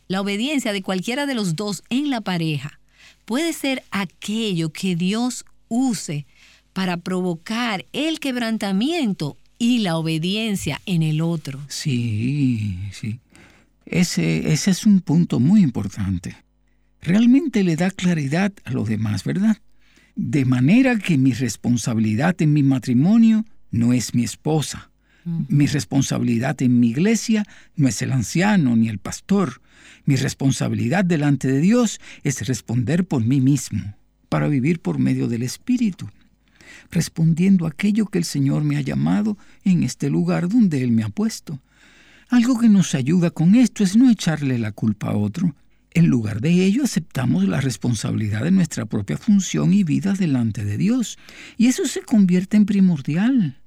La 0.08 0.22
obediencia 0.22 0.74
de 0.74 0.82
cualquiera 0.82 1.26
de 1.26 1.36
los 1.36 1.56
dos 1.56 1.84
en 1.90 2.10
la 2.10 2.22
pareja 2.22 2.80
puede 3.26 3.54
ser 3.54 3.84
aquello 3.92 4.72
que 4.72 4.96
Dios 4.96 5.46
use 5.68 6.26
para 6.74 6.98
provocar 6.98 7.86
el 7.94 8.20
quebrantamiento 8.20 9.38
y 9.58 9.80
la 9.80 9.98
obediencia 9.98 10.82
en 10.86 11.04
el 11.04 11.22
otro. 11.22 11.60
Sí, 11.68 12.80
sí. 12.92 13.20
Ese, 13.86 14.52
ese 14.52 14.72
es 14.72 14.86
un 14.86 15.02
punto 15.02 15.40
muy 15.40 15.62
importante. 15.62 16.36
Realmente 17.02 17.64
le 17.64 17.76
da 17.76 17.92
claridad 17.92 18.54
a 18.64 18.72
los 18.72 18.88
demás, 18.88 19.24
¿verdad? 19.24 19.58
De 20.16 20.46
manera 20.46 20.98
que 20.98 21.18
mi 21.18 21.34
responsabilidad 21.34 22.42
en 22.42 22.54
mi 22.54 22.64
matrimonio 22.64 23.46
no 23.72 23.94
es 23.94 24.14
mi 24.14 24.24
esposa. 24.24 24.92
Mi 25.24 25.68
responsabilidad 25.68 26.62
en 26.62 26.80
mi 26.80 26.90
iglesia 26.90 27.46
no 27.76 27.88
es 27.88 28.02
el 28.02 28.12
anciano 28.12 28.76
ni 28.76 28.90
el 28.90 28.98
pastor. 28.98 29.62
Mi 30.06 30.16
responsabilidad 30.16 31.06
delante 31.06 31.48
de 31.48 31.60
Dios 31.60 32.00
es 32.24 32.48
responder 32.48 33.06
por 33.06 33.24
mí 33.24 33.40
mismo, 33.40 33.96
para 34.30 34.48
vivir 34.48 34.80
por 34.80 34.98
medio 34.98 35.28
del 35.28 35.44
Espíritu, 35.44 36.10
respondiendo 36.90 37.66
a 37.66 37.70
aquello 37.70 38.08
que 38.08 38.18
el 38.18 38.26
Señor 38.26 38.64
me 38.64 38.78
ha 38.78 38.82
llamado 38.82 39.38
en 39.64 39.84
este 39.84 40.10
lugar 40.10 40.50
donde 40.50 40.84
Él 40.84 40.92
me 40.92 41.04
ha 41.04 41.10
puesto. 41.10 41.62
Algo 42.30 42.58
que 42.60 42.70
nos 42.70 42.96
ayuda 42.96 43.30
con 43.30 43.54
esto 43.56 43.84
es 43.84 43.96
no 43.96 44.10
echarle 44.10 44.58
la 44.58 44.72
culpa 44.72 45.10
a 45.10 45.18
otro. 45.18 45.56
En 45.94 46.08
lugar 46.08 46.40
de 46.42 46.66
ello, 46.66 46.86
aceptamos 46.86 47.48
la 47.48 47.62
responsabilidad 47.62 48.44
de 48.44 48.52
nuestra 48.52 48.86
propia 48.86 49.18
función 49.18 49.74
y 49.74 49.84
vida 49.84 50.14
delante 50.14 50.64
de 50.64 50.78
Dios. 50.78 51.20
Y 51.58 51.68
eso 51.68 51.86
se 51.86 52.02
convierte 52.02 52.56
en 52.56 52.66
primordial 52.66 53.61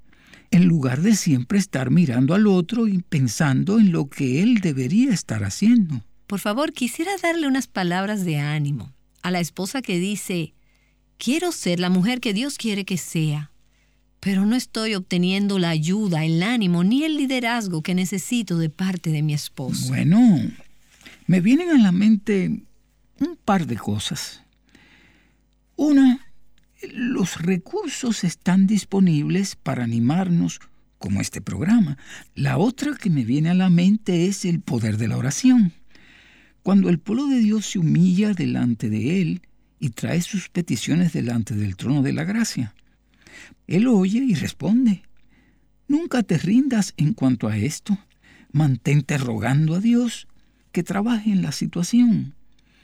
en 0.51 0.67
lugar 0.67 1.01
de 1.01 1.15
siempre 1.15 1.57
estar 1.57 1.91
mirando 1.91 2.33
al 2.33 2.47
otro 2.47 2.87
y 2.87 2.99
pensando 3.01 3.79
en 3.79 3.91
lo 3.91 4.09
que 4.09 4.41
él 4.41 4.59
debería 4.59 5.13
estar 5.13 5.43
haciendo. 5.43 6.03
Por 6.27 6.39
favor, 6.39 6.73
quisiera 6.73 7.11
darle 7.21 7.47
unas 7.47 7.67
palabras 7.67 8.25
de 8.25 8.37
ánimo 8.37 8.93
a 9.21 9.31
la 9.31 9.39
esposa 9.39 9.81
que 9.81 9.99
dice, 9.99 10.53
quiero 11.17 11.51
ser 11.51 11.79
la 11.79 11.89
mujer 11.89 12.19
que 12.19 12.33
Dios 12.33 12.57
quiere 12.57 12.85
que 12.85 12.97
sea, 12.97 13.51
pero 14.19 14.45
no 14.45 14.55
estoy 14.55 14.95
obteniendo 14.95 15.59
la 15.59 15.69
ayuda, 15.69 16.25
el 16.25 16.41
ánimo 16.41 16.83
ni 16.83 17.03
el 17.03 17.17
liderazgo 17.17 17.81
que 17.83 17.93
necesito 17.93 18.57
de 18.57 18.69
parte 18.69 19.11
de 19.11 19.21
mi 19.21 19.33
esposo. 19.33 19.87
Bueno, 19.87 20.41
me 21.27 21.41
vienen 21.41 21.69
a 21.69 21.77
la 21.77 21.91
mente 21.91 22.63
un 23.19 23.37
par 23.43 23.67
de 23.67 23.77
cosas. 23.77 24.41
Una 25.75 26.25
los 26.81 27.41
recursos 27.41 28.23
están 28.23 28.67
disponibles 28.67 29.55
para 29.55 29.83
animarnos 29.83 30.59
como 30.97 31.21
este 31.21 31.41
programa. 31.41 31.97
La 32.33 32.57
otra 32.57 32.95
que 32.95 33.09
me 33.09 33.23
viene 33.23 33.49
a 33.49 33.53
la 33.53 33.69
mente 33.69 34.25
es 34.27 34.45
el 34.45 34.61
poder 34.61 34.97
de 34.97 35.07
la 35.07 35.17
oración. 35.17 35.73
Cuando 36.63 36.89
el 36.89 36.99
pueblo 36.99 37.27
de 37.27 37.39
Dios 37.39 37.67
se 37.67 37.79
humilla 37.79 38.33
delante 38.33 38.89
de 38.89 39.21
Él 39.21 39.41
y 39.79 39.89
trae 39.89 40.21
sus 40.21 40.49
peticiones 40.49 41.13
delante 41.13 41.55
del 41.55 41.75
trono 41.75 42.01
de 42.01 42.13
la 42.13 42.23
gracia, 42.23 42.73
Él 43.67 43.87
oye 43.87 44.19
y 44.19 44.33
responde. 44.33 45.03
Nunca 45.87 46.23
te 46.23 46.37
rindas 46.37 46.93
en 46.97 47.13
cuanto 47.13 47.47
a 47.47 47.57
esto. 47.57 47.97
Mantente 48.51 49.17
rogando 49.17 49.75
a 49.75 49.79
Dios 49.79 50.27
que 50.71 50.83
trabaje 50.83 51.31
en 51.31 51.41
la 51.41 51.51
situación. 51.51 52.33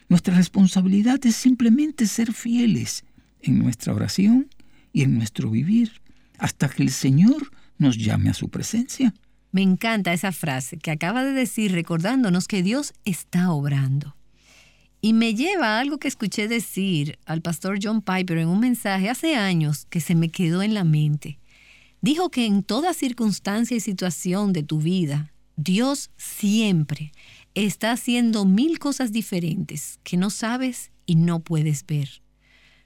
Nuestra 0.09 0.35
responsabilidad 0.35 1.25
es 1.25 1.35
simplemente 1.35 2.05
ser 2.05 2.33
fieles 2.33 3.03
en 3.43 3.59
nuestra 3.59 3.93
oración 3.93 4.49
y 4.93 5.03
en 5.03 5.17
nuestro 5.17 5.49
vivir 5.49 6.01
hasta 6.37 6.69
que 6.69 6.83
el 6.83 6.91
Señor 6.91 7.51
nos 7.77 7.97
llame 7.97 8.29
a 8.29 8.33
su 8.33 8.49
presencia. 8.49 9.13
Me 9.51 9.61
encanta 9.61 10.13
esa 10.13 10.31
frase 10.31 10.77
que 10.77 10.91
acaba 10.91 11.23
de 11.23 11.33
decir 11.33 11.71
recordándonos 11.71 12.47
que 12.47 12.63
Dios 12.63 12.93
está 13.05 13.51
obrando. 13.51 14.15
Y 15.01 15.13
me 15.13 15.33
lleva 15.33 15.77
a 15.77 15.79
algo 15.79 15.97
que 15.97 16.07
escuché 16.07 16.47
decir 16.47 17.17
al 17.25 17.41
pastor 17.41 17.79
John 17.81 18.01
Piper 18.01 18.37
en 18.37 18.47
un 18.47 18.59
mensaje 18.59 19.09
hace 19.09 19.35
años 19.35 19.85
que 19.89 19.99
se 19.99 20.15
me 20.15 20.29
quedó 20.29 20.61
en 20.61 20.73
la 20.73 20.83
mente. 20.83 21.39
Dijo 22.01 22.29
que 22.29 22.45
en 22.45 22.63
toda 22.63 22.93
circunstancia 22.93 23.75
y 23.75 23.79
situación 23.79 24.53
de 24.53 24.63
tu 24.63 24.79
vida, 24.79 25.31
Dios 25.55 26.11
siempre 26.17 27.11
está 27.55 27.91
haciendo 27.91 28.45
mil 28.45 28.79
cosas 28.79 29.11
diferentes 29.11 29.99
que 30.03 30.17
no 30.17 30.29
sabes 30.29 30.91
y 31.05 31.15
no 31.15 31.41
puedes 31.41 31.85
ver. 31.85 32.20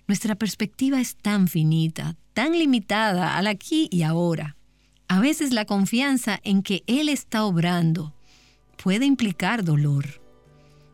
Nuestra 0.08 0.36
perspectiva 0.36 1.02
es 1.02 1.16
tan 1.16 1.48
finita, 1.48 2.16
tan 2.34 2.52
limitada 2.52 3.38
al 3.38 3.48
aquí 3.48 3.88
y 3.92 4.04
ahora. 4.04 4.56
A 5.08 5.20
veces 5.20 5.52
la 5.52 5.66
confianza 5.66 6.40
en 6.44 6.62
que 6.62 6.84
Él 6.86 7.10
está 7.10 7.44
obrando 7.44 8.14
puede 8.84 9.06
implicar 9.06 9.64
dolor. 9.64 10.06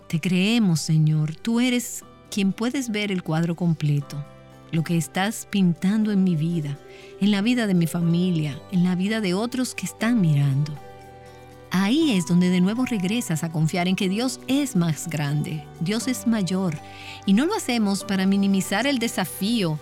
Te 0.08 0.20
creemos, 0.20 0.80
Señor, 0.82 1.36
tú 1.36 1.60
eres 1.60 2.04
quien 2.30 2.54
puedes 2.54 2.90
ver 2.90 3.12
el 3.12 3.24
cuadro 3.24 3.56
completo, 3.56 4.26
lo 4.72 4.84
que 4.84 4.98
estás 4.98 5.48
pintando 5.50 6.12
en 6.12 6.24
mi 6.24 6.36
vida, 6.36 6.78
en 7.20 7.32
la 7.32 7.42
vida 7.42 7.68
de 7.68 7.74
mi 7.74 7.88
familia, 7.88 8.62
en 8.72 8.84
la 8.84 8.96
vida 8.96 9.20
de 9.20 9.34
otros 9.34 9.76
que 9.76 9.86
están 9.86 10.22
mirando. 10.22 10.74
Ahí 11.72 12.12
es 12.18 12.28
donde 12.28 12.50
de 12.50 12.60
nuevo 12.60 12.86
regresas 12.86 13.46
a 13.46 13.52
confiar 13.52 13.88
en 13.88 13.96
que 13.96 14.10
Dios 14.10 14.42
es 14.48 14.76
más 14.76 15.08
grande, 15.08 15.66
Dios 15.80 16.10
es 16.10 16.28
mayor, 16.28 16.78
y 17.26 17.32
no 17.32 17.46
lo 17.46 17.56
hacemos 17.56 18.04
para 18.04 18.26
minimizar 18.26 18.88
el 18.88 19.00
desafío 19.00 19.80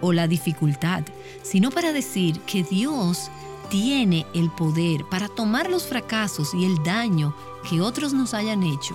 o 0.00 0.12
la 0.12 0.28
dificultad, 0.28 1.02
sino 1.42 1.70
para 1.70 1.92
decir 1.92 2.40
que 2.42 2.62
Dios 2.62 3.30
tiene 3.68 4.26
el 4.32 4.50
poder 4.50 5.04
para 5.10 5.28
tomar 5.28 5.68
los 5.68 5.84
fracasos 5.86 6.54
y 6.54 6.64
el 6.64 6.80
daño 6.84 7.34
que 7.68 7.80
otros 7.80 8.12
nos 8.12 8.32
hayan 8.32 8.62
hecho 8.62 8.94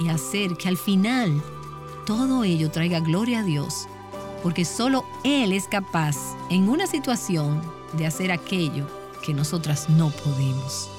y 0.00 0.08
hacer 0.08 0.56
que 0.56 0.68
al 0.68 0.78
final 0.78 1.42
todo 2.06 2.44
ello 2.44 2.70
traiga 2.70 3.00
gloria 3.00 3.40
a 3.40 3.44
Dios, 3.44 3.88
porque 4.42 4.64
solo 4.64 5.04
Él 5.22 5.52
es 5.52 5.68
capaz 5.68 6.16
en 6.48 6.70
una 6.70 6.86
situación 6.86 7.60
de 7.92 8.06
hacer 8.06 8.32
aquello 8.32 8.86
que 9.22 9.34
nosotras 9.34 9.90
no 9.90 10.10
podemos. 10.10 10.93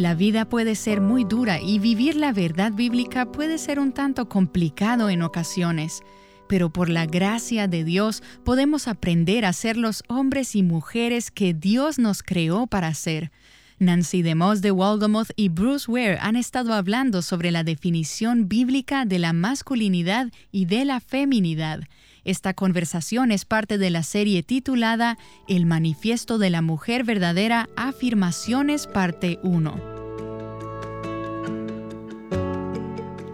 La 0.00 0.14
vida 0.14 0.48
puede 0.48 0.76
ser 0.76 1.02
muy 1.02 1.24
dura 1.24 1.60
y 1.60 1.78
vivir 1.78 2.16
la 2.16 2.32
verdad 2.32 2.72
bíblica 2.72 3.30
puede 3.30 3.58
ser 3.58 3.78
un 3.78 3.92
tanto 3.92 4.30
complicado 4.30 5.10
en 5.10 5.20
ocasiones, 5.20 6.00
pero 6.48 6.70
por 6.70 6.88
la 6.88 7.04
gracia 7.04 7.68
de 7.68 7.84
Dios 7.84 8.22
podemos 8.42 8.88
aprender 8.88 9.44
a 9.44 9.52
ser 9.52 9.76
los 9.76 10.02
hombres 10.08 10.56
y 10.56 10.62
mujeres 10.62 11.30
que 11.30 11.52
Dios 11.52 11.98
nos 11.98 12.22
creó 12.22 12.66
para 12.66 12.94
ser. 12.94 13.30
Nancy 13.78 14.22
DeMoss 14.22 14.62
de 14.62 14.72
Waldomoth 14.72 15.32
y 15.36 15.50
Bruce 15.50 15.90
Ware 15.90 16.18
han 16.20 16.36
estado 16.36 16.72
hablando 16.72 17.20
sobre 17.20 17.50
la 17.50 17.62
definición 17.62 18.48
bíblica 18.48 19.04
de 19.04 19.18
la 19.18 19.32
masculinidad 19.32 20.32
y 20.50 20.64
de 20.64 20.86
la 20.86 21.00
feminidad 21.00 21.80
esta 22.24 22.54
conversación 22.54 23.32
es 23.32 23.44
parte 23.44 23.78
de 23.78 23.90
la 23.90 24.02
serie 24.02 24.42
titulada 24.42 25.18
El 25.48 25.66
Manifiesto 25.66 26.38
de 26.38 26.50
la 26.50 26.62
Mujer 26.62 27.04
Verdadera, 27.04 27.68
Afirmaciones, 27.76 28.86
parte 28.86 29.38
1. 29.42 30.00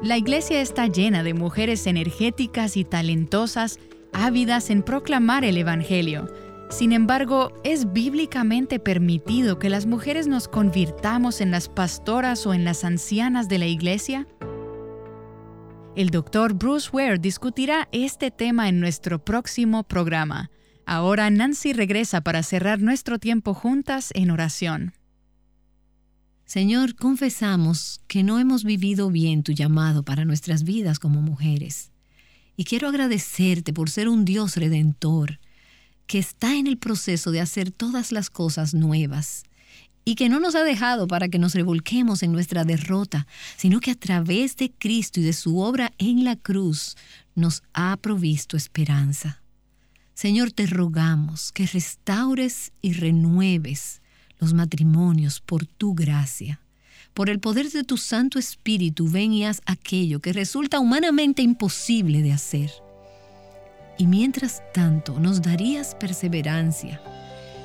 La 0.02 0.16
iglesia 0.16 0.60
está 0.60 0.86
llena 0.86 1.24
de 1.24 1.34
mujeres 1.34 1.88
energéticas 1.88 2.76
y 2.76 2.84
talentosas, 2.84 3.80
ávidas 4.12 4.70
en 4.70 4.82
proclamar 4.82 5.44
el 5.44 5.56
Evangelio. 5.56 6.28
Sin 6.70 6.92
embargo, 6.92 7.52
¿es 7.64 7.92
bíblicamente 7.92 8.78
permitido 8.78 9.58
que 9.58 9.68
las 9.68 9.86
mujeres 9.86 10.28
nos 10.28 10.46
convirtamos 10.46 11.40
en 11.40 11.50
las 11.50 11.68
pastoras 11.68 12.46
o 12.46 12.54
en 12.54 12.64
las 12.64 12.84
ancianas 12.84 13.48
de 13.48 13.58
la 13.58 13.66
iglesia? 13.66 14.28
El 15.96 16.10
doctor 16.10 16.52
Bruce 16.52 16.90
Ware 16.92 17.16
discutirá 17.18 17.88
este 17.90 18.30
tema 18.30 18.68
en 18.68 18.80
nuestro 18.80 19.24
próximo 19.24 19.82
programa. 19.82 20.50
Ahora 20.84 21.30
Nancy 21.30 21.72
regresa 21.72 22.20
para 22.20 22.42
cerrar 22.42 22.82
nuestro 22.82 23.18
tiempo 23.18 23.54
juntas 23.54 24.10
en 24.14 24.30
oración. 24.30 24.92
Señor, 26.44 26.96
confesamos 26.96 28.02
que 28.08 28.22
no 28.22 28.38
hemos 28.38 28.62
vivido 28.62 29.10
bien 29.10 29.42
tu 29.42 29.52
llamado 29.52 30.02
para 30.02 30.26
nuestras 30.26 30.64
vidas 30.64 30.98
como 30.98 31.22
mujeres. 31.22 31.92
Y 32.58 32.64
quiero 32.64 32.88
agradecerte 32.88 33.72
por 33.72 33.88
ser 33.88 34.10
un 34.10 34.26
Dios 34.26 34.56
redentor, 34.56 35.40
que 36.06 36.18
está 36.18 36.56
en 36.56 36.66
el 36.66 36.76
proceso 36.76 37.30
de 37.30 37.40
hacer 37.40 37.70
todas 37.70 38.12
las 38.12 38.28
cosas 38.28 38.74
nuevas 38.74 39.44
y 40.08 40.14
que 40.14 40.28
no 40.28 40.38
nos 40.38 40.54
ha 40.54 40.62
dejado 40.62 41.08
para 41.08 41.28
que 41.28 41.40
nos 41.40 41.52
revolquemos 41.52 42.22
en 42.22 42.30
nuestra 42.30 42.64
derrota, 42.64 43.26
sino 43.56 43.80
que 43.80 43.90
a 43.90 43.96
través 43.96 44.56
de 44.56 44.70
Cristo 44.70 45.18
y 45.18 45.24
de 45.24 45.32
su 45.32 45.58
obra 45.58 45.92
en 45.98 46.24
la 46.24 46.36
cruz 46.36 46.96
nos 47.34 47.64
ha 47.74 47.96
provisto 47.96 48.56
esperanza. 48.56 49.42
Señor, 50.14 50.52
te 50.52 50.66
rogamos 50.66 51.50
que 51.50 51.66
restaures 51.66 52.72
y 52.80 52.92
renueves 52.92 54.00
los 54.38 54.54
matrimonios 54.54 55.40
por 55.40 55.66
tu 55.66 55.92
gracia. 55.92 56.60
Por 57.12 57.28
el 57.28 57.40
poder 57.40 57.68
de 57.70 57.82
tu 57.82 57.96
Santo 57.96 58.38
Espíritu, 58.38 59.10
ven 59.10 59.32
y 59.32 59.44
haz 59.44 59.60
aquello 59.66 60.20
que 60.20 60.32
resulta 60.32 60.78
humanamente 60.78 61.42
imposible 61.42 62.22
de 62.22 62.32
hacer. 62.32 62.70
Y 63.98 64.06
mientras 64.06 64.62
tanto 64.72 65.18
nos 65.18 65.42
darías 65.42 65.96
perseverancia 65.96 67.00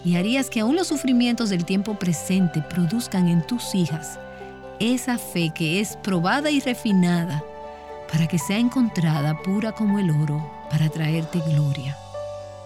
y 0.03 0.15
harías 0.15 0.49
que 0.49 0.61
aún 0.61 0.76
los 0.76 0.88
sufrimientos 0.88 1.49
del 1.49 1.65
tiempo 1.65 1.95
presente 1.95 2.61
produzcan 2.61 3.28
en 3.28 3.45
tus 3.45 3.76
hijas 3.76 4.19
esa 4.80 5.19
fe 5.19 5.52
que 5.53 5.80
es 5.80 5.95
probada 5.98 6.49
y 6.49 6.60
refinada 6.60 7.44
para 8.11 8.28
que 8.28 8.40
sea 8.40 8.57
encontrada 8.57 9.38
pura 9.44 9.72
como 9.72 9.99
el 9.99 10.10
oro 10.10 10.44
para 10.69 10.90
traerte 10.90 11.40
gloria. 11.40 11.95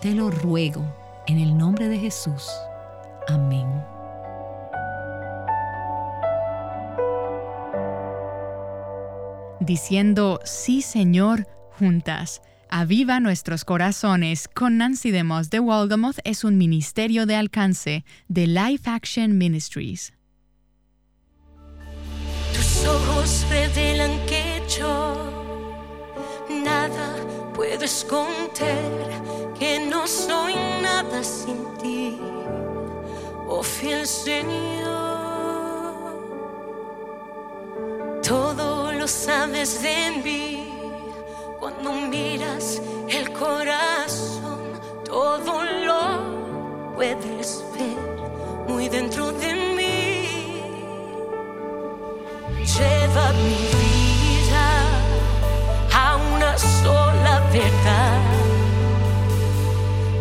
Te 0.02 0.14
lo 0.14 0.32
ruego 0.32 0.82
en 1.28 1.40
el 1.40 1.57
nombre 1.57 1.90
de 1.90 1.99
Jesús. 1.99 2.49
Amén. 3.28 3.68
Diciendo, 9.60 10.40
sí 10.44 10.82
Señor, 10.82 11.48
juntas. 11.80 12.41
Aviva 12.69 13.19
nuestros 13.19 13.63
corazones 13.63 14.47
con 14.47 14.77
Nancy 14.77 15.11
DeMoss 15.11 15.49
de 15.49 15.59
Walgamoth 15.59 16.17
es 16.23 16.43
un 16.43 16.57
ministerio 16.57 17.25
de 17.25 17.35
alcance 17.35 18.03
de 18.27 18.47
Life 18.47 18.89
Action 18.89 19.37
Ministries. 19.37 20.13
Tus 22.53 22.85
ojos 22.85 23.45
revelan 23.49 24.11
que 24.25 24.61
yo 24.79 25.61
nada 26.63 27.15
puedo 27.53 27.85
esconder, 27.85 28.91
que 29.57 29.79
no 29.87 30.07
soy 30.07 30.55
nada 30.81 31.23
sin 31.23 31.63
ti, 31.81 32.17
oh 33.47 33.63
fiel 33.63 34.07
Señor. 34.07 35.05
Todo 38.27 38.91
lo 38.91 39.07
sabes 39.07 39.83
de 39.83 40.21
mí 40.23 40.74
cuando 41.65 41.93
miras 41.93 42.79
el 43.09 43.33
corazón, 43.33 44.79
todo 45.03 45.63
lo 45.63 46.93
puedes 46.93 47.65
ver 47.73 47.97
muy 48.67 48.87
dentro 48.87 49.31
de 49.31 49.51
mí. 49.75 50.61
Lleva 52.63 53.33
mi 53.45 53.57
vida 53.81 54.67
a 55.91 56.17
una 56.35 56.55
sola 56.55 57.41
verdad, 57.51 58.21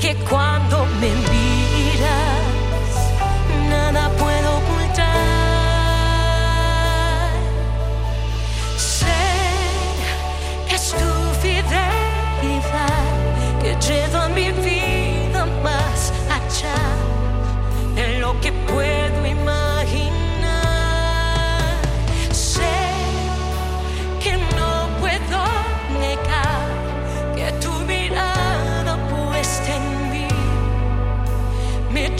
que 0.00 0.14
cuando 0.30 0.86
me 0.98 1.10
que 18.44 18.52
puedo 18.52 19.26
imaginar. 19.26 20.52
Sé 22.30 22.76
que 24.22 24.36
no 24.54 24.70
puedo 25.00 25.40
negar 25.98 26.68
que 27.34 27.50
tu 27.62 27.72
mirada 27.86 28.98
puesta 29.08 29.74
en 29.74 30.10
mí 30.12 30.28
me 31.90 32.14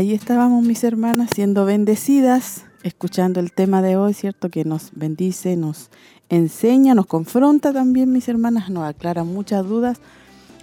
Ahí 0.00 0.14
estábamos 0.14 0.64
mis 0.64 0.82
hermanas 0.82 1.28
siendo 1.34 1.66
bendecidas, 1.66 2.64
escuchando 2.82 3.38
el 3.38 3.52
tema 3.52 3.82
de 3.82 3.98
hoy, 3.98 4.14
¿cierto? 4.14 4.48
Que 4.48 4.64
nos 4.64 4.92
bendice, 4.94 5.58
nos 5.58 5.90
enseña, 6.30 6.94
nos 6.94 7.04
confronta 7.04 7.70
también, 7.74 8.10
mis 8.10 8.26
hermanas, 8.26 8.70
nos 8.70 8.84
aclara 8.88 9.24
muchas 9.24 9.62
dudas. 9.66 9.98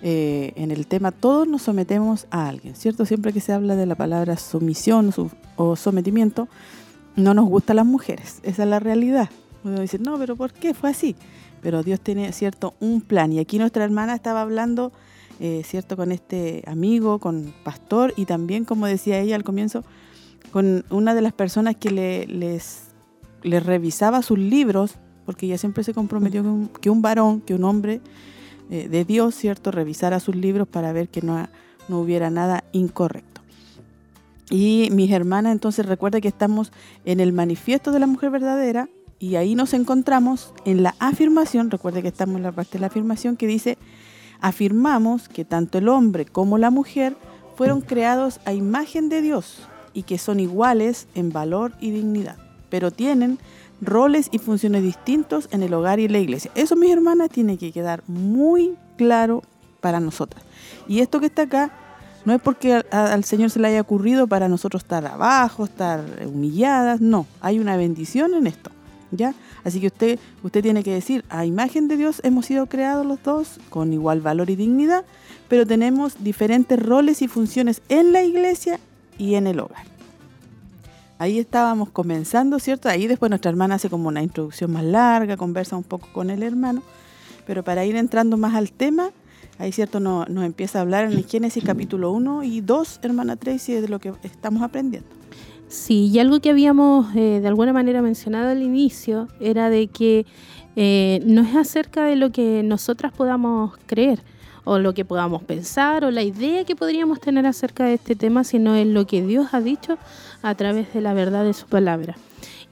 eh, 0.01 0.53
en 0.55 0.71
el 0.71 0.87
tema, 0.87 1.11
todos 1.11 1.47
nos 1.47 1.61
sometemos 1.61 2.25
a 2.31 2.47
alguien, 2.47 2.75
¿cierto? 2.75 3.05
Siempre 3.05 3.31
que 3.31 3.39
se 3.39 3.53
habla 3.53 3.75
de 3.75 3.85
la 3.85 3.93
palabra 3.93 4.37
sumisión 4.37 5.11
su- 5.11 5.29
o 5.55 5.75
sometimiento, 5.75 6.47
no 7.15 7.35
nos 7.35 7.47
gustan 7.47 7.75
las 7.75 7.85
mujeres, 7.85 8.39
esa 8.41 8.63
es 8.63 8.69
la 8.69 8.79
realidad. 8.79 9.29
Uno 9.63 9.79
dice, 9.81 9.99
no, 9.99 10.17
pero 10.17 10.35
¿por 10.35 10.51
qué 10.51 10.73
fue 10.73 10.89
así? 10.89 11.15
Pero 11.61 11.83
Dios 11.83 11.99
tiene, 11.99 12.31
¿cierto? 12.31 12.73
Un 12.79 13.01
plan. 13.01 13.31
Y 13.33 13.37
aquí 13.39 13.59
nuestra 13.59 13.83
hermana 13.83 14.15
estaba 14.15 14.41
hablando, 14.41 14.91
eh, 15.39 15.61
¿cierto? 15.65 15.95
Con 15.95 16.11
este 16.11 16.63
amigo, 16.67 17.19
con 17.19 17.53
pastor 17.63 18.13
y 18.17 18.25
también, 18.25 18.65
como 18.65 18.87
decía 18.87 19.19
ella 19.19 19.35
al 19.35 19.43
comienzo, 19.43 19.83
con 20.51 20.85
una 20.89 21.13
de 21.13 21.21
las 21.21 21.33
personas 21.33 21.75
que 21.75 21.91
le, 21.91 22.25
les, 22.25 22.83
revisaba 23.43 24.21
sus 24.21 24.39
libros, 24.39 24.95
porque 25.25 25.45
ella 25.45 25.57
siempre 25.57 25.83
se 25.83 25.93
comprometió 25.93 26.41
que 26.41 26.49
un, 26.49 26.67
que 26.67 26.89
un 26.89 27.01
varón, 27.01 27.41
que 27.41 27.53
un 27.53 27.63
hombre 27.63 28.01
eh, 28.69 28.87
de 28.89 29.05
Dios, 29.05 29.35
¿cierto? 29.35 29.71
Revisara 29.71 30.19
sus 30.19 30.35
libros 30.35 30.67
para 30.67 30.91
ver 30.91 31.09
que 31.09 31.21
no, 31.21 31.47
no 31.87 31.99
hubiera 31.99 32.29
nada 32.29 32.63
incorrecto. 32.71 33.41
Y 34.49 34.89
mis 34.91 35.11
hermanas, 35.11 35.51
entonces 35.51 35.85
recuerda 35.85 36.21
que 36.21 36.29
estamos 36.29 36.71
en 37.05 37.19
el 37.19 37.33
manifiesto 37.33 37.91
de 37.91 37.99
la 37.99 38.07
mujer 38.07 38.31
verdadera 38.31 38.89
y 39.19 39.35
ahí 39.35 39.55
nos 39.55 39.73
encontramos 39.73 40.53
en 40.63 40.83
la 40.83 40.95
afirmación, 40.99 41.69
recuerde 41.71 42.01
que 42.01 42.07
estamos 42.07 42.37
en 42.37 42.43
la 42.43 42.51
parte 42.51 42.73
de 42.73 42.79
la 42.79 42.87
afirmación 42.87 43.35
que 43.35 43.47
dice, 43.47 43.77
afirmamos 44.41 45.29
que 45.29 45.45
tanto 45.45 45.77
el 45.77 45.89
hombre 45.89 46.25
como 46.25 46.57
la 46.57 46.69
mujer 46.69 47.15
fueron 47.55 47.81
creados 47.81 48.39
a 48.45 48.53
imagen 48.53 49.09
de 49.09 49.21
Dios 49.21 49.67
y 49.93 50.03
que 50.03 50.17
son 50.17 50.39
iguales 50.39 51.07
en 51.15 51.31
valor 51.31 51.73
y 51.79 51.91
dignidad, 51.91 52.37
pero 52.69 52.91
tienen 52.91 53.39
roles 53.81 54.29
y 54.31 54.39
funciones 54.39 54.83
distintos 54.83 55.47
en 55.51 55.63
el 55.63 55.73
hogar 55.73 55.99
y 55.99 56.07
la 56.07 56.19
iglesia. 56.19 56.51
Eso, 56.55 56.75
mis 56.75 56.91
hermanas, 56.91 57.29
tiene 57.29 57.57
que 57.57 57.71
quedar 57.71 58.03
muy 58.07 58.75
claro 58.97 59.43
para 59.81 59.99
nosotras. 59.99 60.43
Y 60.87 60.99
esto 60.99 61.19
que 61.19 61.27
está 61.27 61.43
acá 61.43 61.71
no 62.25 62.33
es 62.33 62.41
porque 62.41 62.73
al 62.91 63.23
Señor 63.23 63.49
se 63.49 63.59
le 63.59 63.69
haya 63.69 63.81
ocurrido 63.81 64.27
para 64.27 64.49
nosotros 64.49 64.83
estar 64.83 65.05
abajo, 65.05 65.63
estar 65.63 66.03
humilladas, 66.25 66.99
no, 66.99 67.25
hay 67.41 67.59
una 67.59 67.77
bendición 67.77 68.33
en 68.33 68.47
esto. 68.47 68.69
Así 69.63 69.79
que 69.79 69.87
usted, 69.87 70.19
usted 70.43 70.61
tiene 70.61 70.83
que 70.83 70.93
decir, 70.93 71.23
a 71.29 71.45
imagen 71.45 71.87
de 71.87 71.97
Dios 71.97 72.21
hemos 72.23 72.45
sido 72.45 72.65
creados 72.67 73.05
los 73.05 73.21
dos 73.23 73.59
con 73.69 73.93
igual 73.93 74.21
valor 74.21 74.49
y 74.49 74.55
dignidad, 74.55 75.05
pero 75.47 75.65
tenemos 75.65 76.23
diferentes 76.23 76.81
roles 76.81 77.21
y 77.21 77.27
funciones 77.27 77.81
en 77.89 78.11
la 78.11 78.23
iglesia 78.23 78.79
y 79.17 79.35
en 79.35 79.47
el 79.47 79.59
hogar. 79.59 79.85
Ahí 81.19 81.39
estábamos 81.39 81.89
comenzando, 81.89 82.59
¿cierto? 82.59 82.89
Ahí 82.89 83.07
después 83.07 83.29
nuestra 83.29 83.49
hermana 83.49 83.75
hace 83.75 83.89
como 83.89 84.07
una 84.07 84.21
introducción 84.21 84.71
más 84.71 84.83
larga, 84.83 85.35
conversa 85.35 85.75
un 85.75 85.83
poco 85.83 86.07
con 86.13 86.29
el 86.29 86.43
hermano, 86.43 86.83
pero 87.47 87.63
para 87.63 87.85
ir 87.85 87.95
entrando 87.95 88.37
más 88.37 88.53
al 88.53 88.71
tema, 88.71 89.09
ahí, 89.57 89.71
¿cierto? 89.71 89.99
Nos, 89.99 90.29
nos 90.29 90.45
empieza 90.45 90.77
a 90.77 90.81
hablar 90.81 91.05
en 91.05 91.13
el 91.13 91.25
Génesis 91.25 91.63
capítulo 91.63 92.11
1 92.11 92.43
y 92.43 92.61
2, 92.61 92.99
hermana 93.01 93.35
Tracy, 93.35 93.73
de 93.73 93.87
lo 93.87 93.99
que 93.99 94.13
estamos 94.21 94.61
aprendiendo. 94.61 95.16
Sí, 95.67 96.09
y 96.13 96.19
algo 96.19 96.39
que 96.39 96.49
habíamos 96.49 97.13
eh, 97.15 97.39
de 97.41 97.47
alguna 97.47 97.73
manera 97.73 98.01
mencionado 98.01 98.49
al 98.49 98.61
inicio 98.61 99.27
era 99.41 99.69
de 99.69 99.87
que 99.87 100.25
eh, 100.77 101.21
no 101.25 101.41
es 101.41 101.55
acerca 101.55 102.05
de 102.05 102.15
lo 102.15 102.31
que 102.31 102.63
nosotras 102.63 103.11
podamos 103.11 103.75
creer 103.85 104.19
o 104.63 104.79
lo 104.79 104.93
que 104.93 105.03
podamos 105.03 105.43
pensar 105.43 106.05
o 106.05 106.11
la 106.11 106.23
idea 106.23 106.63
que 106.63 106.75
podríamos 106.75 107.19
tener 107.19 107.45
acerca 107.45 107.85
de 107.85 107.95
este 107.95 108.15
tema, 108.15 108.43
sino 108.43 108.75
en 108.75 108.93
lo 108.93 109.05
que 109.07 109.21
Dios 109.21 109.47
ha 109.53 109.59
dicho 109.59 109.97
a 110.41 110.55
través 110.55 110.93
de 110.93 111.01
la 111.01 111.13
verdad 111.13 111.43
de 111.43 111.53
su 111.53 111.67
palabra. 111.67 112.15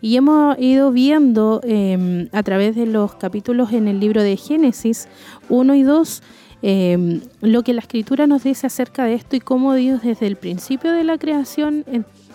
Y 0.01 0.15
hemos 0.15 0.57
ido 0.59 0.91
viendo 0.91 1.61
eh, 1.63 2.30
a 2.31 2.43
través 2.43 2.76
de 2.76 2.85
los 2.85 3.15
capítulos 3.15 3.73
en 3.73 3.88
el 3.88 3.99
libro 3.99 4.23
de 4.23 4.38
Génesis 4.38 5.07
1 5.49 5.76
y 5.76 5.84
2 5.84 6.22
eh, 6.61 7.22
lo 7.41 7.63
que 7.63 7.73
la 7.73 7.81
escritura 7.81 8.26
nos 8.27 8.43
dice 8.43 8.67
acerca 8.67 9.05
de 9.05 9.13
esto 9.13 9.35
y 9.35 9.39
cómo 9.39 9.76
Dios 9.76 10.01
desde 10.01 10.26
el 10.26 10.35
principio 10.35 10.91
de 10.91 11.03
la 11.03 11.17
creación 11.17 11.85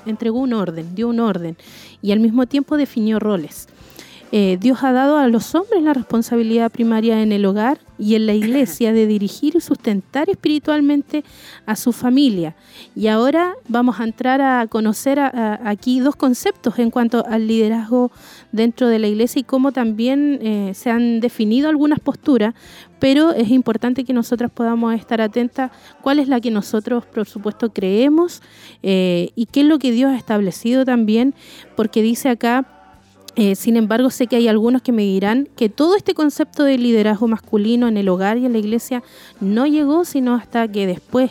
entregó 0.06 0.38
un 0.38 0.52
orden, 0.52 0.94
dio 0.94 1.08
un 1.08 1.20
orden 1.20 1.56
y 2.02 2.12
al 2.12 2.20
mismo 2.20 2.46
tiempo 2.46 2.76
definió 2.76 3.18
roles. 3.18 3.68
Eh, 4.32 4.58
Dios 4.60 4.84
ha 4.84 4.92
dado 4.92 5.16
a 5.18 5.26
los 5.26 5.56
hombres 5.56 5.82
la 5.82 5.92
responsabilidad 5.92 6.70
primaria 6.70 7.20
en 7.20 7.32
el 7.32 7.44
hogar 7.44 7.80
y 7.98 8.14
en 8.14 8.26
la 8.26 8.32
iglesia 8.32 8.92
de 8.92 9.06
dirigir 9.06 9.56
y 9.56 9.60
sustentar 9.60 10.30
espiritualmente 10.30 11.24
a 11.66 11.74
su 11.74 11.92
familia. 11.92 12.54
Y 12.94 13.08
ahora 13.08 13.54
vamos 13.66 13.98
a 13.98 14.04
entrar 14.04 14.40
a 14.40 14.68
conocer 14.68 15.18
aquí 15.18 15.98
dos 15.98 16.14
conceptos 16.14 16.78
en 16.78 16.90
cuanto 16.90 17.26
al 17.26 17.48
liderazgo 17.48 18.12
dentro 18.52 18.86
de 18.86 19.00
la 19.00 19.08
iglesia 19.08 19.40
y 19.40 19.44
cómo 19.44 19.72
también 19.72 20.38
eh, 20.40 20.72
se 20.74 20.90
han 20.90 21.18
definido 21.18 21.68
algunas 21.68 21.98
posturas, 21.98 22.54
pero 23.00 23.32
es 23.32 23.50
importante 23.50 24.04
que 24.04 24.12
nosotras 24.12 24.50
podamos 24.52 24.94
estar 24.94 25.20
atentas 25.20 25.72
cuál 26.02 26.18
es 26.20 26.28
la 26.28 26.40
que 26.40 26.50
nosotros, 26.52 27.04
por 27.06 27.26
supuesto, 27.26 27.72
creemos 27.72 28.42
eh, 28.82 29.30
y 29.34 29.46
qué 29.46 29.60
es 29.62 29.66
lo 29.66 29.78
que 29.78 29.90
Dios 29.90 30.10
ha 30.12 30.16
establecido 30.16 30.84
también, 30.84 31.34
porque 31.76 32.02
dice 32.02 32.28
acá 32.28 32.76
eh, 33.36 33.54
sin 33.54 33.76
embargo, 33.76 34.10
sé 34.10 34.26
que 34.26 34.34
hay 34.36 34.48
algunos 34.48 34.82
que 34.82 34.90
me 34.90 35.02
dirán 35.04 35.48
que 35.56 35.68
todo 35.68 35.94
este 35.96 36.14
concepto 36.14 36.64
de 36.64 36.76
liderazgo 36.78 37.28
masculino 37.28 37.86
en 37.86 37.96
el 37.96 38.08
hogar 38.08 38.36
y 38.38 38.44
en 38.44 38.52
la 38.52 38.58
iglesia 38.58 39.04
no 39.40 39.66
llegó 39.66 40.04
sino 40.04 40.34
hasta 40.34 40.66
que 40.66 40.86
después 40.86 41.30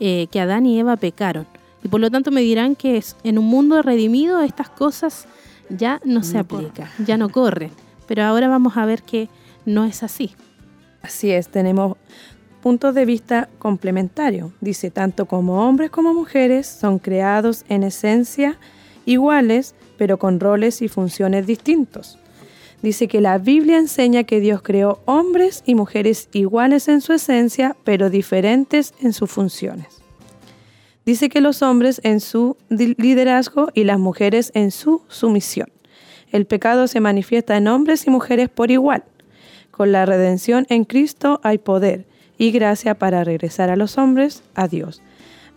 eh, 0.00 0.26
que 0.32 0.40
Adán 0.40 0.66
y 0.66 0.78
Eva 0.78 0.96
pecaron. 0.96 1.46
Y 1.84 1.88
por 1.88 2.00
lo 2.00 2.10
tanto 2.10 2.32
me 2.32 2.40
dirán 2.40 2.74
que 2.74 2.96
es- 2.96 3.16
en 3.22 3.38
un 3.38 3.44
mundo 3.46 3.80
redimido 3.80 4.40
estas 4.40 4.68
cosas 4.68 5.28
ya 5.70 6.00
no 6.04 6.24
se 6.24 6.34
No 6.34 6.40
aplican, 6.40 6.88
ya 7.06 7.16
no 7.16 7.28
corren. 7.28 7.70
Pero 8.08 8.24
ahora 8.24 8.48
vamos 8.48 8.76
a 8.76 8.84
ver 8.84 9.02
que 9.02 9.28
no 9.64 9.84
es 9.84 10.02
así. 10.02 10.32
Así 11.06 11.30
es, 11.30 11.48
tenemos 11.48 11.96
puntos 12.60 12.92
de 12.92 13.04
vista 13.04 13.48
complementarios. 13.60 14.50
Dice, 14.60 14.90
tanto 14.90 15.26
como 15.26 15.64
hombres 15.64 15.88
como 15.88 16.12
mujeres 16.12 16.66
son 16.66 16.98
creados 16.98 17.64
en 17.68 17.84
esencia 17.84 18.58
iguales, 19.04 19.76
pero 19.98 20.18
con 20.18 20.40
roles 20.40 20.82
y 20.82 20.88
funciones 20.88 21.46
distintos. 21.46 22.18
Dice 22.82 23.06
que 23.06 23.20
la 23.20 23.38
Biblia 23.38 23.78
enseña 23.78 24.24
que 24.24 24.40
Dios 24.40 24.62
creó 24.62 24.98
hombres 25.04 25.62
y 25.64 25.76
mujeres 25.76 26.28
iguales 26.32 26.88
en 26.88 27.00
su 27.00 27.12
esencia, 27.12 27.76
pero 27.84 28.10
diferentes 28.10 28.92
en 29.00 29.12
sus 29.12 29.30
funciones. 29.30 30.02
Dice 31.04 31.28
que 31.28 31.40
los 31.40 31.62
hombres 31.62 32.00
en 32.02 32.18
su 32.18 32.56
liderazgo 32.68 33.68
y 33.74 33.84
las 33.84 34.00
mujeres 34.00 34.50
en 34.54 34.72
su 34.72 35.02
sumisión. 35.06 35.68
El 36.32 36.46
pecado 36.46 36.88
se 36.88 36.98
manifiesta 36.98 37.56
en 37.56 37.68
hombres 37.68 38.08
y 38.08 38.10
mujeres 38.10 38.48
por 38.48 38.72
igual. 38.72 39.04
Con 39.76 39.92
la 39.92 40.06
redención 40.06 40.64
en 40.70 40.86
Cristo 40.86 41.38
hay 41.42 41.58
poder 41.58 42.06
y 42.38 42.50
gracia 42.50 42.94
para 42.94 43.24
regresar 43.24 43.68
a 43.68 43.76
los 43.76 43.98
hombres 43.98 44.42
a 44.54 44.68
Dios. 44.68 45.02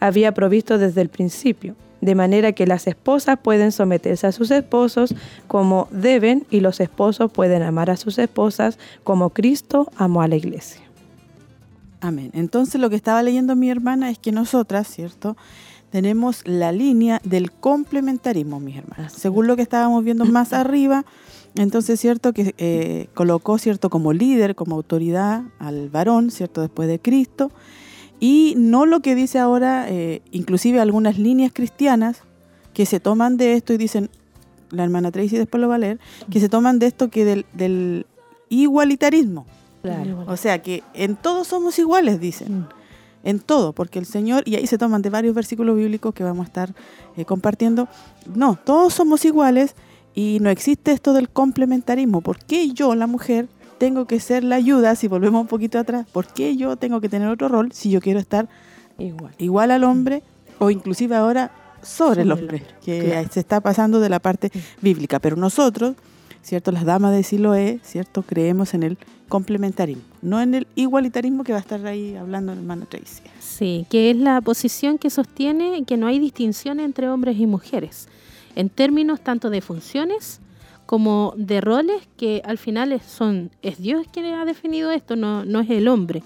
Había 0.02 0.34
provisto 0.34 0.78
desde 0.78 1.00
el 1.00 1.08
principio, 1.08 1.78
de 2.02 2.16
manera 2.16 2.52
que 2.52 2.68
las 2.68 2.86
esposas 2.88 3.40
pueden 3.40 3.72
someterse 3.72 4.28
a 4.28 4.34
sus 4.34 4.52
esposos 4.52 5.16
como 5.48 5.88
deben 5.92 6.46
y 6.50 6.60
los 6.60 6.82
esposos 6.82 7.32
pueden 7.32 7.62
amar 7.62 7.90
a 7.90 7.96
sus 7.96 8.18
esposas 8.18 8.78
como 9.06 9.30
Cristo 9.30 9.90
amó 9.96 10.22
a 10.22 10.28
la 10.28 10.36
iglesia. 10.36 10.82
Amén. 12.02 12.32
Entonces 12.34 12.82
lo 12.82 12.90
que 12.90 12.98
estaba 12.98 13.24
leyendo 13.24 13.56
mi 13.56 13.70
hermana 13.70 14.10
es 14.10 14.20
que 14.20 14.34
nosotras, 14.34 14.90
¿cierto? 14.90 15.38
Tenemos 15.92 16.46
la 16.46 16.74
línea 16.74 17.22
del 17.24 17.54
complementarismo, 17.54 18.60
mis 18.60 18.76
hermanas. 18.76 19.14
Según 19.14 19.48
lo 19.48 19.56
que 19.56 19.62
estábamos 19.62 20.04
viendo 20.04 20.26
más 20.26 20.52
arriba, 20.54 21.06
entonces, 21.56 22.00
¿cierto? 22.00 22.34
Que 22.34 22.54
eh, 22.58 23.08
colocó, 23.14 23.58
¿cierto? 23.58 23.90
Como 23.90 24.14
líder, 24.14 24.56
como 24.56 24.76
autoridad 24.76 25.44
al 25.60 25.90
varón, 25.90 26.32
¿cierto? 26.32 26.62
Después 26.62 26.88
de 26.88 27.00
Cristo. 27.00 27.52
Y 28.20 28.54
no 28.58 28.86
lo 28.86 29.02
que 29.02 29.16
dice 29.16 29.40
ahora, 29.40 29.86
eh, 29.90 30.22
inclusive 30.32 30.80
algunas 30.80 31.18
líneas 31.18 31.52
cristianas 31.54 32.22
que 32.74 32.86
se 32.86 33.00
toman 33.00 33.38
de 33.38 33.54
esto 33.54 33.74
y 33.74 33.78
dicen, 33.78 34.10
la 34.72 34.84
hermana 34.84 35.12
Tracy 35.12 35.38
después 35.38 35.60
lo 35.62 35.70
va 35.70 35.76
a 35.76 35.80
leer, 35.80 36.00
que 36.30 36.40
se 36.40 36.50
toman 36.50 36.80
de 36.80 36.88
esto 36.88 37.10
que 37.10 37.26
del, 37.26 37.46
del 37.54 38.06
igualitarismo. 38.50 39.46
O 40.28 40.36
sea 40.36 40.62
que 40.62 40.84
en 40.94 41.16
todo 41.16 41.44
somos 41.46 41.80
iguales, 41.80 42.20
dicen. 42.20 42.68
En 43.24 43.40
todo, 43.40 43.74
porque 43.74 44.00
el 44.00 44.06
Señor, 44.06 44.44
y 44.46 44.56
ahí 44.56 44.66
se 44.66 44.78
toman 44.78 45.02
de 45.02 45.10
varios 45.10 45.36
versículos 45.36 45.76
bíblicos 45.76 46.14
que 46.14 46.24
vamos 46.24 46.46
a 46.46 46.48
estar 46.48 46.74
eh, 47.18 47.26
compartiendo. 47.26 47.90
No, 48.34 48.58
todos 48.64 48.94
somos 48.94 49.26
iguales 49.26 49.76
y 50.16 50.40
no 50.42 50.50
existe 50.50 50.92
esto 50.92 51.14
del 51.14 51.30
complementarismo. 51.30 52.22
¿Por 52.22 52.40
qué 52.40 52.72
yo, 52.72 52.96
la 52.96 53.08
mujer, 53.08 53.48
tengo 53.80 54.06
que 54.06 54.20
ser 54.20 54.44
la 54.44 54.56
ayuda, 54.56 54.96
si 54.96 55.08
volvemos 55.08 55.42
un 55.42 55.48
poquito 55.48 55.80
atrás, 55.80 56.06
¿por 56.12 56.28
qué 56.28 56.56
yo 56.56 56.76
tengo 56.76 57.02
que 57.02 57.10
tener 57.10 57.30
otro 57.30 57.48
rol 57.48 57.72
si 57.72 57.90
yo 57.90 58.02
quiero 58.02 58.20
estar 58.20 58.48
igual, 59.00 59.34
igual 59.38 59.72
al 59.72 59.84
hombre 59.86 60.22
o 60.60 60.70
inclusive 60.70 61.16
ahora 61.16 61.52
sobre, 61.82 62.24
el 62.24 62.32
hombre, 62.32 62.62
que 62.84 63.26
se 63.32 63.40
está 63.40 63.62
pasando 63.62 64.00
de 64.00 64.10
la 64.10 64.20
parte 64.20 64.52
bíblica? 64.82 65.20
Pero 65.20 65.38
nosotros, 65.38 65.96
¿cierto? 66.44 66.72
Las 66.72 66.84
damas 66.84 67.14
de 67.14 67.24
Siloé, 67.24 67.80
¿cierto? 67.84 68.22
Creemos 68.22 68.74
en 68.74 68.84
el 68.84 68.98
complementarismo, 69.30 70.04
no 70.22 70.42
en 70.42 70.56
el 70.56 70.68
igualitarismo 70.76 71.44
que 71.44 71.54
va 71.54 71.60
a 71.60 71.62
estar 71.62 71.86
ahí 71.86 72.16
hablando 72.16 72.52
el 72.52 72.60
hermano 72.60 72.86
Tracy. 72.86 73.22
Sí, 73.40 73.86
que 73.90 74.10
es 74.10 74.18
la 74.18 74.42
posición 74.42 74.98
que 74.98 75.10
sostiene 75.10 75.84
que 75.86 75.98
no 75.98 76.08
hay 76.08 76.20
distinción 76.20 76.80
entre 76.80 77.08
hombres 77.10 77.40
y 77.40 77.46
mujeres, 77.46 78.10
en 78.60 78.70
términos 78.70 79.22
tanto 79.22 79.50
de 79.50 79.62
funciones 79.62 80.42
como 80.86 81.34
de 81.38 81.62
roles 81.62 82.10
que 82.18 82.42
al 82.44 82.58
final 82.58 82.92
es, 82.92 83.04
son, 83.04 83.52
es 83.62 83.78
Dios 83.78 84.06
quien 84.12 84.26
ha 84.26 84.44
definido 84.44 84.92
esto, 84.92 85.16
no, 85.16 85.46
no 85.46 85.62
es 85.62 85.70
el 85.70 85.88
hombre. 85.88 86.24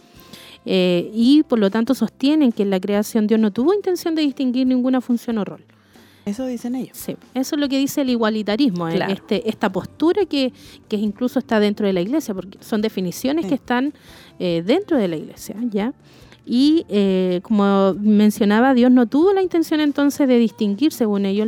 Eh, 0.65 1.11
y 1.13 1.43
por 1.43 1.59
lo 1.59 1.69
tanto 1.69 1.93
sostienen 1.93 2.51
que 2.51 2.63
en 2.63 2.71
la 2.71 2.79
creación 2.79 3.27
Dios 3.27 3.39
no 3.39 3.51
tuvo 3.51 3.73
intención 3.75 4.15
de 4.15 4.23
distinguir 4.23 4.65
ninguna 4.65 4.99
función 4.99 5.37
o 5.37 5.45
rol. 5.45 5.63
Eso 6.25 6.47
dicen 6.47 6.73
ellos. 6.73 6.97
Sí, 6.97 7.17
eso 7.35 7.55
es 7.55 7.61
lo 7.61 7.69
que 7.69 7.77
dice 7.77 8.01
el 8.01 8.09
igualitarismo, 8.09 8.87
eh, 8.87 8.99
este, 9.09 9.47
esta 9.47 9.71
postura 9.71 10.25
que, 10.25 10.53
que, 10.87 10.95
incluso 10.95 11.37
está 11.37 11.59
dentro 11.59 11.85
de 11.85 11.93
la 11.93 12.01
iglesia, 12.01 12.33
porque 12.33 12.57
son 12.61 12.81
definiciones 12.81 13.45
que 13.45 13.55
están 13.55 13.93
eh, 14.39 14.63
dentro 14.65 14.97
de 14.97 15.07
la 15.07 15.17
iglesia, 15.17 15.55
¿ya? 15.69 15.93
Y 16.45 16.85
eh, 16.89 17.39
como 17.43 17.93
mencionaba, 17.99 18.73
Dios 18.73 18.91
no 18.91 19.05
tuvo 19.05 19.31
la 19.33 19.41
intención 19.41 19.79
entonces 19.79 20.27
de 20.27 20.37
distinguir, 20.37 20.91
según 20.91 21.25
ellos, 21.25 21.47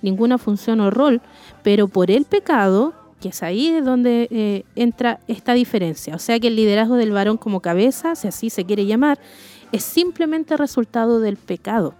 ninguna 0.00 0.38
función 0.38 0.80
o 0.80 0.90
rol, 0.90 1.20
pero 1.62 1.88
por 1.88 2.10
el 2.10 2.24
pecado, 2.24 2.94
que 3.20 3.28
es 3.28 3.42
ahí 3.42 3.80
donde 3.80 4.28
eh, 4.30 4.64
entra 4.76 5.20
esta 5.28 5.52
diferencia. 5.52 6.14
O 6.14 6.18
sea 6.18 6.40
que 6.40 6.48
el 6.48 6.56
liderazgo 6.56 6.96
del 6.96 7.12
varón 7.12 7.36
como 7.36 7.60
cabeza, 7.60 8.14
si 8.14 8.28
así 8.28 8.48
se 8.48 8.64
quiere 8.64 8.86
llamar, 8.86 9.18
es 9.72 9.84
simplemente 9.84 10.56
resultado 10.56 11.20
del 11.20 11.36
pecado. 11.36 11.94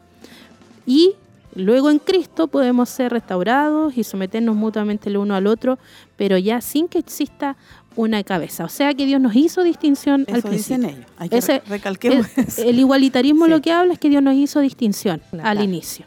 Y 0.87 1.15
luego 1.55 1.91
en 1.91 1.99
Cristo 1.99 2.49
podemos 2.49 2.89
ser 2.89 3.13
restaurados 3.13 3.97
y 3.99 4.05
someternos 4.05 4.57
mutuamente 4.57 5.11
el 5.11 5.19
uno 5.19 5.35
al 5.35 5.47
otro, 5.47 5.79
pero 6.17 6.39
ya 6.39 6.63
sin 6.63 6.89
que 6.89 6.99
exista 6.99 7.57
una 7.97 8.23
cabeza. 8.23 8.65
O 8.65 8.69
sea 8.69 8.95
que 8.95 9.07
Dios 9.07 9.21
nos 9.21 9.35
hizo 9.35 9.63
distinción 9.63 10.27
al 10.33 10.43
principio. 10.43 10.89
Dicen 10.89 11.07
ellos. 11.21 12.59
el, 12.59 12.79
igualitarismo 12.79 13.47
lo 13.47 13.61
que 13.61 13.73
habla 13.73 13.95
es 13.95 13.99
que 13.99 14.09
Dios 14.09 14.23
nos 14.23 14.35
hizo 14.35 14.61
distinción 14.61 15.21
al 15.43 15.63
inicio. 15.63 16.07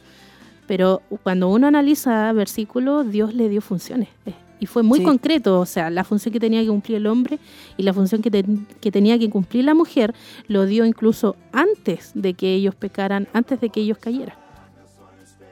Pero 0.67 1.01
cuando 1.23 1.49
uno 1.49 1.67
analiza 1.67 2.31
versículos, 2.33 3.11
Dios 3.11 3.33
le 3.33 3.49
dio 3.49 3.61
funciones. 3.61 4.09
Eh, 4.25 4.33
y 4.59 4.65
fue 4.65 4.81
muy 4.81 5.03
concreto, 5.03 5.59
o 5.59 5.65
sea, 5.65 5.89
la 5.89 6.05
función 6.05 6.31
que 6.31 6.39
tenía 6.39 6.61
que 6.61 6.69
cumplir 6.69 6.97
el 6.97 7.07
hombre 7.07 7.37
y 7.75 7.83
la 7.83 7.93
función 7.93 8.21
que, 8.21 8.45
que 8.79 8.91
tenía 8.91 9.19
que 9.19 9.29
cumplir 9.29 9.65
la 9.65 9.73
mujer, 9.73 10.15
lo 10.47 10.65
dio 10.65 10.85
incluso 10.85 11.35
antes 11.51 12.11
de 12.13 12.33
que 12.33 12.53
ellos 12.53 12.73
pecaran, 12.73 13.27
antes 13.33 13.59
de 13.59 13.69
que 13.69 13.81
ellos 13.81 13.97
cayeran. 13.97 14.37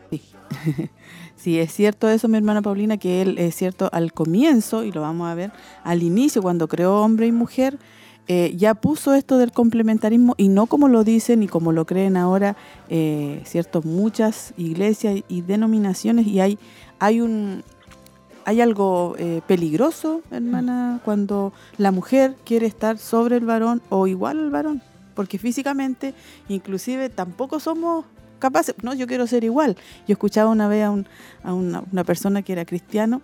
Sí. 0.10 0.22
Sí, 1.42 1.58
es 1.58 1.74
cierto 1.74 2.08
eso, 2.08 2.28
mi 2.28 2.38
hermana 2.38 2.62
Paulina, 2.62 2.98
que 2.98 3.24
él 3.24 3.40
es 3.40 3.56
cierto 3.56 3.90
al 3.92 4.14
comienzo, 4.14 4.84
y 4.84 4.92
lo 4.92 5.02
vamos 5.02 5.28
a 5.28 5.34
ver, 5.34 5.52
al 5.84 6.04
inicio, 6.04 6.44
cuando 6.44 6.68
creó 6.68 7.02
hombre 7.02 7.26
y 7.26 7.32
mujer, 7.32 7.80
eh, 8.28 8.54
ya 8.56 8.76
puso 8.76 9.16
esto 9.16 9.40
del 9.40 9.52
complementarismo 9.52 10.36
y 10.38 10.50
no 10.50 10.68
como 10.68 10.88
lo 10.88 11.04
dicen 11.04 11.42
y 11.42 11.48
como 11.48 11.72
lo 11.72 11.86
creen 11.88 12.16
ahora, 12.16 12.56
eh, 12.90 13.42
cierto, 13.44 13.82
muchas 13.82 14.54
iglesias 14.56 15.24
y 15.28 15.42
denominaciones, 15.42 16.28
y 16.28 16.42
hay, 16.42 16.60
hay 17.00 17.22
un 17.22 17.64
hay 18.46 18.62
algo 18.62 19.16
eh, 19.18 19.42
peligroso, 19.48 20.22
hermana, 20.30 21.02
cuando 21.04 21.54
la 21.78 21.90
mujer 21.90 22.36
quiere 22.46 22.68
estar 22.68 23.00
sobre 23.00 23.38
el 23.38 23.46
varón 23.46 23.82
o 23.90 24.06
igual 24.06 24.38
al 24.38 24.52
varón, 24.52 24.84
porque 25.16 25.40
físicamente, 25.40 26.14
inclusive, 26.50 27.10
tampoco 27.10 27.60
somos 27.60 28.06
capaces, 28.42 28.76
no, 28.84 28.94
yo 28.94 29.08
quiero 29.08 29.26
ser 29.28 29.46
igual. 29.46 29.78
Yo 30.08 30.14
escuchaba 30.14 30.50
una 30.50 30.68
vez 30.68 30.84
a, 30.84 31.54
una, 31.54 32.04
persona 32.04 32.42
que 32.42 32.52
era 32.52 32.66
cristiano 32.66 33.22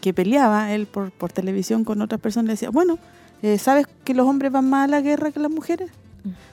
que 0.00 0.14
peleaba 0.14 0.72
él 0.72 0.86
por, 0.86 1.10
por 1.10 1.32
televisión 1.32 1.84
con 1.84 2.00
otras 2.00 2.20
personas 2.20 2.46
le 2.46 2.52
decía, 2.52 2.70
bueno, 2.70 2.98
eh, 3.42 3.58
¿sabes 3.58 3.86
que 4.04 4.14
los 4.14 4.26
hombres 4.26 4.52
van 4.52 4.70
más 4.70 4.84
a 4.84 4.90
la 4.90 5.00
guerra 5.00 5.30
que 5.32 5.40
las 5.40 5.50
mujeres? 5.50 5.90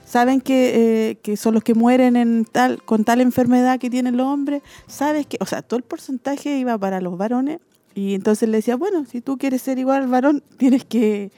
¿Saben 0.06 0.40
que, 0.40 1.10
eh, 1.10 1.14
que, 1.16 1.36
son 1.36 1.54
los 1.54 1.62
que 1.62 1.74
mueren 1.74 2.16
en 2.16 2.46
tal, 2.46 2.82
con 2.82 3.04
tal 3.04 3.20
enfermedad 3.20 3.78
que 3.78 3.90
tienen 3.90 4.16
los 4.16 4.26
hombres? 4.26 4.62
¿Sabes 4.86 5.26
que, 5.26 5.36
o 5.40 5.46
sea, 5.46 5.60
todo 5.62 5.76
el 5.76 5.84
porcentaje 5.84 6.58
iba 6.58 6.78
para 6.78 7.00
los 7.00 7.18
varones? 7.18 7.60
Y 7.94 8.14
entonces 8.14 8.48
le 8.48 8.58
decía, 8.58 8.76
bueno, 8.76 9.04
si 9.04 9.20
tú 9.20 9.36
quieres 9.36 9.60
ser 9.60 9.78
igual 9.78 10.02
al 10.02 10.08
varón, 10.08 10.42
tienes 10.56 10.84
que 10.84 11.30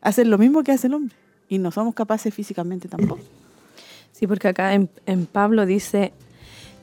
hacer 0.00 0.26
lo 0.26 0.38
mismo 0.38 0.62
que 0.62 0.72
hace 0.72 0.86
el 0.86 0.94
hombre. 0.94 1.16
Y 1.48 1.58
no 1.58 1.70
somos 1.72 1.94
capaces 1.94 2.32
físicamente 2.32 2.88
tampoco. 2.88 3.22
Sí, 4.14 4.28
porque 4.28 4.46
acá 4.46 4.74
en, 4.74 5.26
Pablo 5.26 5.66
dice 5.66 6.12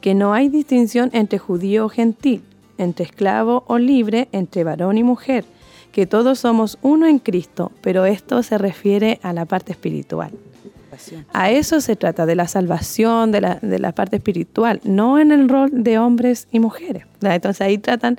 que 0.01 0.13
no 0.13 0.33
hay 0.33 0.49
distinción 0.49 1.09
entre 1.13 1.39
judío 1.39 1.85
o 1.85 1.89
gentil, 1.89 2.43
entre 2.77 3.05
esclavo 3.05 3.63
o 3.67 3.77
libre, 3.77 4.27
entre 4.33 4.65
varón 4.65 4.97
y 4.97 5.03
mujer, 5.03 5.45
que 5.93 6.05
todos 6.05 6.39
somos 6.39 6.77
uno 6.81 7.07
en 7.07 7.19
Cristo, 7.19 7.71
pero 7.79 8.03
esto 8.05 8.43
se 8.43 8.57
refiere 8.57 9.21
a 9.23 9.31
la 9.31 9.45
parte 9.45 9.71
espiritual. 9.71 10.31
A 11.33 11.51
eso 11.51 11.81
se 11.81 11.95
trata, 11.95 12.25
de 12.25 12.35
la 12.35 12.47
salvación, 12.47 13.31
de 13.31 13.41
la, 13.41 13.59
de 13.61 13.79
la 13.79 13.93
parte 13.93 14.17
espiritual, 14.17 14.81
no 14.83 15.19
en 15.19 15.31
el 15.31 15.49
rol 15.49 15.69
de 15.71 15.99
hombres 15.99 16.47
y 16.51 16.59
mujeres. 16.59 17.05
Entonces 17.29 17.61
ahí 17.61 17.77
tratan, 17.77 18.17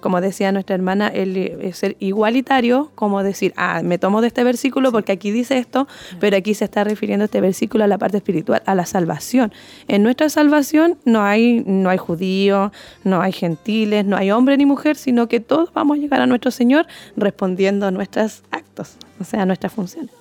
como 0.00 0.20
decía 0.20 0.52
nuestra 0.52 0.74
hermana, 0.74 1.08
el, 1.08 1.72
ser 1.74 1.96
igualitario, 1.98 2.90
como 2.94 3.22
decir, 3.22 3.52
ah, 3.56 3.82
me 3.84 3.98
tomo 3.98 4.20
de 4.20 4.28
este 4.28 4.44
versículo 4.44 4.90
porque 4.92 5.12
aquí 5.12 5.30
dice 5.30 5.58
esto, 5.58 5.86
pero 6.20 6.36
aquí 6.36 6.54
se 6.54 6.64
está 6.64 6.84
refiriendo 6.84 7.26
este 7.26 7.40
versículo 7.40 7.84
a 7.84 7.86
la 7.86 7.98
parte 7.98 8.16
espiritual, 8.16 8.62
a 8.64 8.74
la 8.74 8.86
salvación. 8.86 9.52
En 9.86 10.02
nuestra 10.02 10.28
salvación 10.28 10.98
no 11.04 11.22
hay, 11.22 11.62
no 11.66 11.90
hay 11.90 11.98
judíos, 11.98 12.72
no 13.04 13.20
hay 13.20 13.32
gentiles, 13.32 14.04
no 14.04 14.16
hay 14.16 14.30
hombre 14.30 14.56
ni 14.56 14.66
mujer, 14.66 14.96
sino 14.96 15.28
que 15.28 15.40
todos 15.40 15.72
vamos 15.72 15.98
a 15.98 16.00
llegar 16.00 16.20
a 16.20 16.26
nuestro 16.26 16.50
Señor 16.50 16.86
respondiendo 17.16 17.86
a 17.86 17.90
nuestros 17.90 18.42
actos, 18.50 18.96
o 19.20 19.24
sea, 19.24 19.42
a 19.42 19.46
nuestras 19.46 19.72
funciones. 19.72 20.17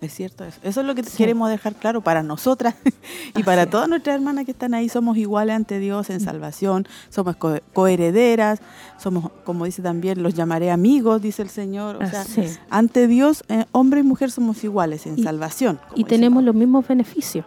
Es 0.00 0.14
cierto 0.14 0.44
eso. 0.44 0.58
Eso 0.62 0.80
es 0.80 0.86
lo 0.86 0.94
que 0.94 1.02
queremos 1.02 1.50
dejar 1.50 1.74
claro 1.74 2.00
para 2.00 2.22
nosotras 2.22 2.74
y 3.36 3.42
para 3.42 3.68
todas 3.68 3.88
nuestras 3.88 4.16
hermanas 4.16 4.46
que 4.46 4.52
están 4.52 4.72
ahí. 4.72 4.88
Somos 4.88 5.16
iguales 5.18 5.54
ante 5.54 5.78
Dios 5.78 6.08
en 6.10 6.20
salvación, 6.20 6.86
somos 7.10 7.36
coherederas, 7.72 8.60
somos, 8.98 9.30
como 9.44 9.66
dice 9.66 9.82
también, 9.82 10.22
los 10.22 10.34
llamaré 10.34 10.70
amigos, 10.70 11.20
dice 11.20 11.42
el 11.42 11.50
Señor. 11.50 12.02
O 12.02 12.06
sea, 12.06 12.24
ante 12.70 13.06
Dios, 13.06 13.44
eh, 13.48 13.66
hombre 13.72 14.00
y 14.00 14.02
mujer 14.02 14.30
somos 14.30 14.64
iguales 14.64 15.06
en 15.06 15.22
salvación. 15.22 15.78
Y 15.94 16.04
tenemos 16.04 16.42
los 16.44 16.54
mismos 16.54 16.88
beneficios. 16.88 17.44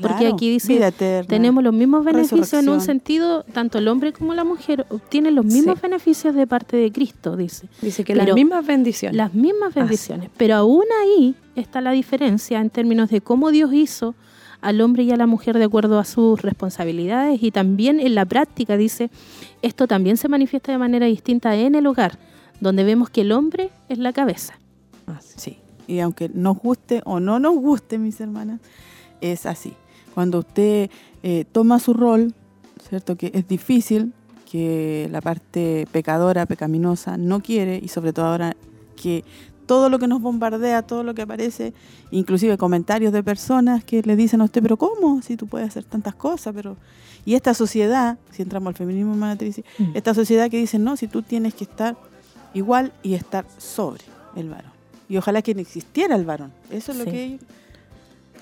Porque 0.00 0.26
aquí 0.26 0.50
dice, 0.50 0.92
tenemos 1.28 1.62
los 1.62 1.72
mismos 1.72 2.04
beneficios 2.04 2.52
en 2.54 2.68
un 2.68 2.80
sentido, 2.80 3.44
tanto 3.44 3.78
el 3.78 3.88
hombre 3.88 4.12
como 4.12 4.34
la 4.34 4.44
mujer 4.44 4.86
obtienen 4.90 5.34
los 5.34 5.44
mismos 5.44 5.80
beneficios 5.80 6.34
de 6.34 6.46
parte 6.46 6.76
de 6.76 6.90
Cristo, 6.90 7.36
dice. 7.36 7.68
Dice 7.80 8.04
que 8.04 8.14
las 8.14 8.34
mismas 8.34 8.66
bendiciones. 8.66 9.16
Las 9.16 9.34
mismas 9.34 9.74
bendiciones. 9.74 10.30
Pero 10.36 10.56
aún 10.56 10.84
ahí 11.02 11.36
está 11.54 11.80
la 11.80 11.92
diferencia 11.92 12.60
en 12.60 12.70
términos 12.70 13.10
de 13.10 13.20
cómo 13.20 13.50
Dios 13.50 13.72
hizo 13.72 14.14
al 14.60 14.80
hombre 14.80 15.02
y 15.02 15.10
a 15.10 15.16
la 15.16 15.26
mujer 15.26 15.58
de 15.58 15.64
acuerdo 15.64 15.98
a 15.98 16.04
sus 16.04 16.40
responsabilidades 16.40 17.42
y 17.42 17.50
también 17.50 18.00
en 18.00 18.14
la 18.14 18.24
práctica, 18.24 18.76
dice, 18.76 19.10
esto 19.62 19.86
también 19.86 20.16
se 20.16 20.28
manifiesta 20.28 20.72
de 20.72 20.78
manera 20.78 21.06
distinta 21.06 21.54
en 21.54 21.74
el 21.74 21.86
hogar, 21.86 22.18
donde 22.60 22.82
vemos 22.82 23.10
que 23.10 23.20
el 23.20 23.32
hombre 23.32 23.70
es 23.88 23.98
la 23.98 24.12
cabeza. 24.12 24.58
sí, 25.20 25.58
y 25.86 26.00
aunque 26.00 26.30
nos 26.30 26.58
guste 26.58 27.02
o 27.04 27.20
no 27.20 27.38
nos 27.38 27.54
guste, 27.56 27.98
mis 27.98 28.18
hermanas, 28.20 28.60
es 29.20 29.44
así. 29.44 29.74
Cuando 30.14 30.40
usted 30.40 30.90
eh, 31.22 31.44
toma 31.50 31.78
su 31.80 31.92
rol, 31.92 32.34
¿cierto? 32.88 33.16
Que 33.16 33.30
es 33.34 33.48
difícil, 33.48 34.12
que 34.50 35.08
la 35.10 35.20
parte 35.20 35.88
pecadora, 35.90 36.46
pecaminosa, 36.46 37.16
no 37.16 37.40
quiere, 37.40 37.80
y 37.82 37.88
sobre 37.88 38.12
todo 38.12 38.26
ahora 38.26 38.56
que 38.94 39.24
todo 39.66 39.88
lo 39.88 39.98
que 39.98 40.06
nos 40.06 40.20
bombardea, 40.20 40.82
todo 40.82 41.02
lo 41.02 41.14
que 41.14 41.22
aparece, 41.22 41.72
inclusive 42.10 42.58
comentarios 42.58 43.12
de 43.12 43.22
personas 43.22 43.84
que 43.84 44.02
le 44.02 44.16
dicen 44.16 44.40
a 44.40 44.44
usted, 44.44 44.62
pero 44.62 44.76
¿cómo? 44.76 45.22
Si 45.22 45.36
tú 45.36 45.46
puedes 45.46 45.68
hacer 45.68 45.84
tantas 45.84 46.14
cosas, 46.14 46.54
pero... 46.54 46.76
Y 47.26 47.34
esta 47.34 47.54
sociedad, 47.54 48.18
si 48.30 48.42
entramos 48.42 48.68
al 48.68 48.74
feminismo 48.74 49.14
matriz, 49.14 49.62
mm. 49.78 49.92
esta 49.94 50.12
sociedad 50.12 50.50
que 50.50 50.58
dice, 50.58 50.78
no, 50.78 50.96
si 50.96 51.08
tú 51.08 51.22
tienes 51.22 51.54
que 51.54 51.64
estar 51.64 51.96
igual 52.52 52.92
y 53.02 53.14
estar 53.14 53.46
sobre 53.56 54.04
el 54.36 54.50
varón. 54.50 54.72
Y 55.08 55.16
ojalá 55.16 55.40
que 55.40 55.54
no 55.54 55.60
existiera 55.60 56.16
el 56.16 56.24
varón. 56.24 56.52
Eso 56.70 56.92
es 56.92 56.98
lo 56.98 57.04
que 57.06 57.38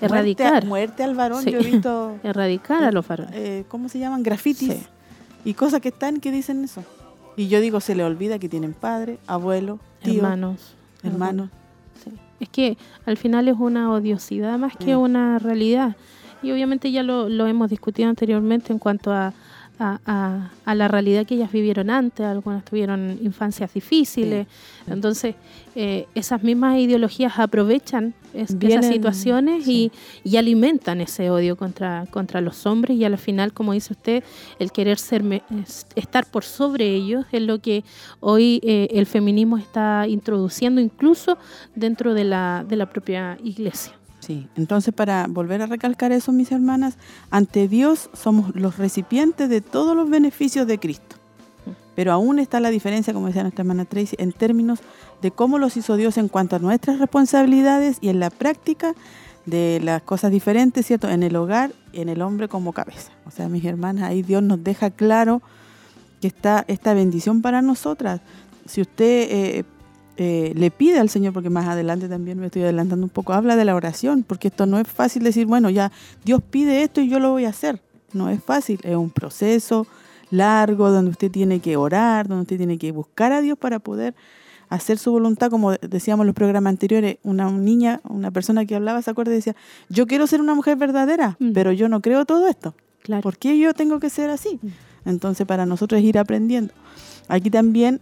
Erradicar. 0.05 0.65
Muerte, 0.65 1.03
al 1.03 1.15
varón, 1.15 1.45
yo 1.45 1.59
he 1.59 1.63
visto... 1.63 2.17
Erradicar 2.23 2.83
a 2.83 2.91
los 2.91 3.07
varones. 3.07 3.33
Eh, 3.35 3.65
¿Cómo 3.67 3.89
se 3.89 3.99
llaman? 3.99 4.23
Grafitis. 4.23 4.87
Y 5.45 5.53
cosas 5.53 5.81
que 5.81 5.89
están 5.89 6.19
que 6.19 6.31
dicen 6.31 6.63
eso. 6.63 6.83
Y 7.35 7.47
yo 7.47 7.59
digo, 7.61 7.79
se 7.79 7.95
le 7.95 8.03
olvida 8.03 8.39
que 8.39 8.47
tienen 8.49 8.73
padre, 8.73 9.17
abuelo, 9.27 9.79
tío, 10.01 10.15
hermanos. 10.15 10.75
Hermanos. 11.03 11.49
Es 12.39 12.49
que 12.49 12.77
al 13.05 13.17
final 13.17 13.47
es 13.47 13.55
una 13.57 13.91
odiosidad 13.91 14.57
más 14.57 14.75
que 14.77 14.95
mm. 14.95 14.99
una 14.99 15.39
realidad. 15.39 15.95
Y 16.41 16.51
obviamente 16.51 16.91
ya 16.91 17.03
lo, 17.03 17.29
lo 17.29 17.47
hemos 17.47 17.69
discutido 17.69 18.09
anteriormente 18.09 18.73
en 18.73 18.79
cuanto 18.79 19.11
a, 19.11 19.33
a, 19.79 20.49
la 20.65 20.87
realidad 20.87 21.25
que 21.25 21.35
ellas 21.35 21.51
vivieron 21.51 21.89
antes, 21.89 22.25
algunas 22.25 22.63
tuvieron 22.63 23.19
infancias 23.21 23.73
difíciles, 23.73 24.47
entonces 24.87 25.35
eh, 25.75 26.07
esas 26.15 26.43
mismas 26.43 26.77
ideologías 26.77 27.39
aprovechan 27.39 28.13
esas 28.33 28.87
situaciones 28.87 29.67
y, 29.67 29.91
alimentan 30.37 31.01
ese 31.01 31.29
odio 31.29 31.55
contra, 31.55 32.05
contra 32.09 32.41
los 32.41 32.65
hombres. 32.65 32.97
Y 32.97 33.05
al 33.05 33.17
final, 33.17 33.53
como 33.53 33.73
dice 33.73 33.93
usted, 33.93 34.23
el 34.59 34.71
querer 34.71 34.97
ser 34.97 35.23
estar 35.95 36.25
por 36.25 36.43
sobre 36.43 36.87
ellos 36.87 37.25
es 37.31 37.41
lo 37.41 37.59
que 37.59 37.83
hoy 38.19 38.59
eh, 38.63 38.87
el 38.91 39.05
feminismo 39.05 39.57
está 39.57 40.05
introduciendo 40.07 40.81
incluso 40.81 41.37
dentro 41.75 42.13
de 42.13 42.23
la, 42.23 42.65
de 42.67 42.75
la 42.75 42.87
propia 42.87 43.37
iglesia. 43.43 43.93
Sí, 44.23 44.47
entonces 44.55 44.93
para 44.93 45.27
volver 45.27 45.61
a 45.61 45.65
recalcar 45.65 46.13
eso, 46.13 46.31
mis 46.31 46.53
hermanas, 46.53 46.95
ante 47.29 47.67
Dios 47.67 48.09
somos 48.13 48.55
los 48.55 48.77
recipientes 48.77 49.49
de 49.49 49.59
todos 49.59 49.97
los 49.97 50.09
beneficios 50.09 50.65
de 50.65 50.79
Cristo. 50.79 51.17
Pero 51.93 52.13
aún 52.13 52.39
está 52.39 52.61
la 52.61 52.69
diferencia, 52.69 53.13
como 53.13 53.27
decía 53.27 53.41
nuestra 53.41 53.63
hermana 53.63 53.83
Tracy, 53.83 54.15
en 54.17 54.31
términos 54.31 54.79
de 55.21 55.31
cómo 55.31 55.59
los 55.59 55.75
hizo 55.75 55.97
Dios 55.97 56.17
en 56.17 56.29
cuanto 56.29 56.55
a 56.55 56.59
nuestras 56.59 56.99
responsabilidades 56.99 57.97
y 57.99 58.07
en 58.07 58.21
la 58.21 58.29
práctica 58.29 58.93
de 59.45 59.81
las 59.83 60.01
cosas 60.03 60.31
diferentes, 60.31 60.85
¿cierto? 60.85 61.09
En 61.09 61.21
el 61.21 61.35
hogar 61.35 61.73
y 61.91 61.99
en 61.99 62.07
el 62.07 62.21
hombre 62.21 62.47
como 62.47 62.71
cabeza. 62.71 63.11
O 63.25 63.31
sea, 63.31 63.49
mis 63.49 63.65
hermanas, 63.65 64.05
ahí 64.05 64.21
Dios 64.21 64.41
nos 64.41 64.63
deja 64.63 64.89
claro 64.89 65.41
que 66.21 66.27
está 66.27 66.63
esta 66.69 66.93
bendición 66.93 67.41
para 67.41 67.61
nosotras. 67.61 68.21
Si 68.67 68.79
usted 68.79 69.27
eh, 69.29 69.65
eh, 70.17 70.53
le 70.55 70.69
pide 70.69 70.99
al 70.99 71.09
Señor, 71.09 71.33
porque 71.33 71.49
más 71.49 71.67
adelante 71.67 72.07
también 72.07 72.39
me 72.39 72.47
estoy 72.47 72.63
adelantando 72.63 73.05
un 73.05 73.09
poco, 73.09 73.33
habla 73.33 73.55
de 73.55 73.65
la 73.65 73.75
oración, 73.75 74.23
porque 74.23 74.49
esto 74.49 74.65
no 74.65 74.79
es 74.79 74.87
fácil 74.87 75.23
decir, 75.23 75.47
bueno, 75.47 75.69
ya 75.69 75.91
Dios 76.23 76.41
pide 76.47 76.83
esto 76.83 77.01
y 77.01 77.09
yo 77.09 77.19
lo 77.19 77.31
voy 77.31 77.45
a 77.45 77.49
hacer. 77.49 77.81
No 78.13 78.29
es 78.29 78.43
fácil, 78.43 78.79
es 78.83 78.95
un 78.95 79.09
proceso 79.09 79.87
largo 80.29 80.91
donde 80.91 81.11
usted 81.11 81.31
tiene 81.31 81.59
que 81.59 81.77
orar, 81.77 82.27
donde 82.27 82.43
usted 82.43 82.57
tiene 82.57 82.77
que 82.77 82.91
buscar 82.91 83.31
a 83.31 83.41
Dios 83.41 83.57
para 83.57 83.79
poder 83.79 84.13
hacer 84.69 84.97
su 84.97 85.11
voluntad, 85.11 85.49
como 85.49 85.73
decíamos 85.73 86.23
en 86.23 86.27
los 86.27 86.35
programas 86.35 86.71
anteriores, 86.71 87.17
una 87.23 87.49
niña, 87.51 88.01
una 88.03 88.31
persona 88.31 88.65
que 88.65 88.75
hablaba, 88.75 89.01
se 89.01 89.11
acuerda 89.11 89.31
y 89.31 89.35
decía, 89.35 89.55
yo 89.89 90.07
quiero 90.07 90.25
ser 90.25 90.41
una 90.41 90.55
mujer 90.55 90.77
verdadera, 90.77 91.37
mm. 91.39 91.51
pero 91.53 91.71
yo 91.71 91.89
no 91.89 92.01
creo 92.01 92.25
todo 92.25 92.47
esto. 92.47 92.73
Claro. 93.03 93.21
¿Por 93.21 93.37
qué 93.37 93.57
yo 93.59 93.73
tengo 93.73 93.99
que 93.99 94.09
ser 94.09 94.29
así? 94.29 94.59
Mm. 94.61 95.09
Entonces 95.09 95.45
para 95.45 95.65
nosotros 95.65 95.99
es 95.99 96.05
ir 96.05 96.17
aprendiendo. 96.17 96.73
Aquí 97.27 97.49
también 97.49 98.01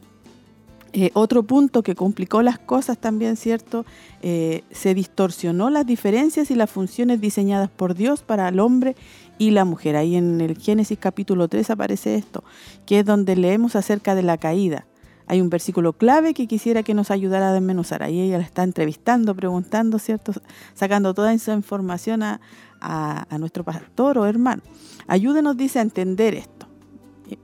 eh, 0.94 1.12
otro 1.14 1.44
punto 1.44 1.84
que 1.84 1.96
complicó 1.96 2.42
las 2.42 2.60
cosas 2.60 2.98
también, 2.98 3.38
¿cierto? 3.38 3.86
Eh, 4.22 4.64
se 4.72 4.94
distorsionó 4.94 5.70
las 5.70 5.86
diferencias 5.86 6.52
y 6.52 6.56
las 6.56 6.70
funciones 6.70 7.22
diseñadas 7.22 7.70
por 7.70 7.96
Dios 7.96 8.24
para 8.24 8.50
el 8.50 8.60
hombre 8.60 8.98
y 9.38 9.52
la 9.52 9.64
mujer. 9.64 9.96
Ahí 9.96 10.18
en 10.18 10.42
el 10.42 10.58
Génesis 10.58 11.00
capítulo 11.00 11.48
3 11.48 11.70
aparece 11.70 12.16
esto, 12.16 12.44
que 12.86 13.00
es 13.00 13.06
donde 13.06 13.38
leemos 13.38 13.78
acerca 13.78 14.16
de 14.16 14.24
la 14.24 14.38
caída. 14.38 14.86
Hay 15.28 15.40
un 15.40 15.50
versículo 15.50 15.94
clave 15.94 16.34
que 16.34 16.46
quisiera 16.46 16.84
que 16.84 16.94
nos 16.94 17.10
ayudara 17.10 17.52
a 17.52 17.54
desmenuzar. 17.54 18.04
Ahí 18.04 18.20
ella 18.20 18.38
la 18.38 18.44
está 18.44 18.64
entrevistando, 18.64 19.34
preguntando, 19.34 19.98
¿cierto? 19.98 20.34
Sacando 20.74 21.14
toda 21.14 21.34
esa 21.34 21.54
información 21.54 22.22
a, 22.22 22.42
a 22.82 23.38
nuestro 23.38 23.64
pastor 23.64 24.18
o 24.18 24.26
hermano. 24.26 24.62
Ayúdenos, 25.08 25.56
dice, 25.56 25.80
a 25.80 25.84
entender 25.84 26.34
esto. 26.34 26.61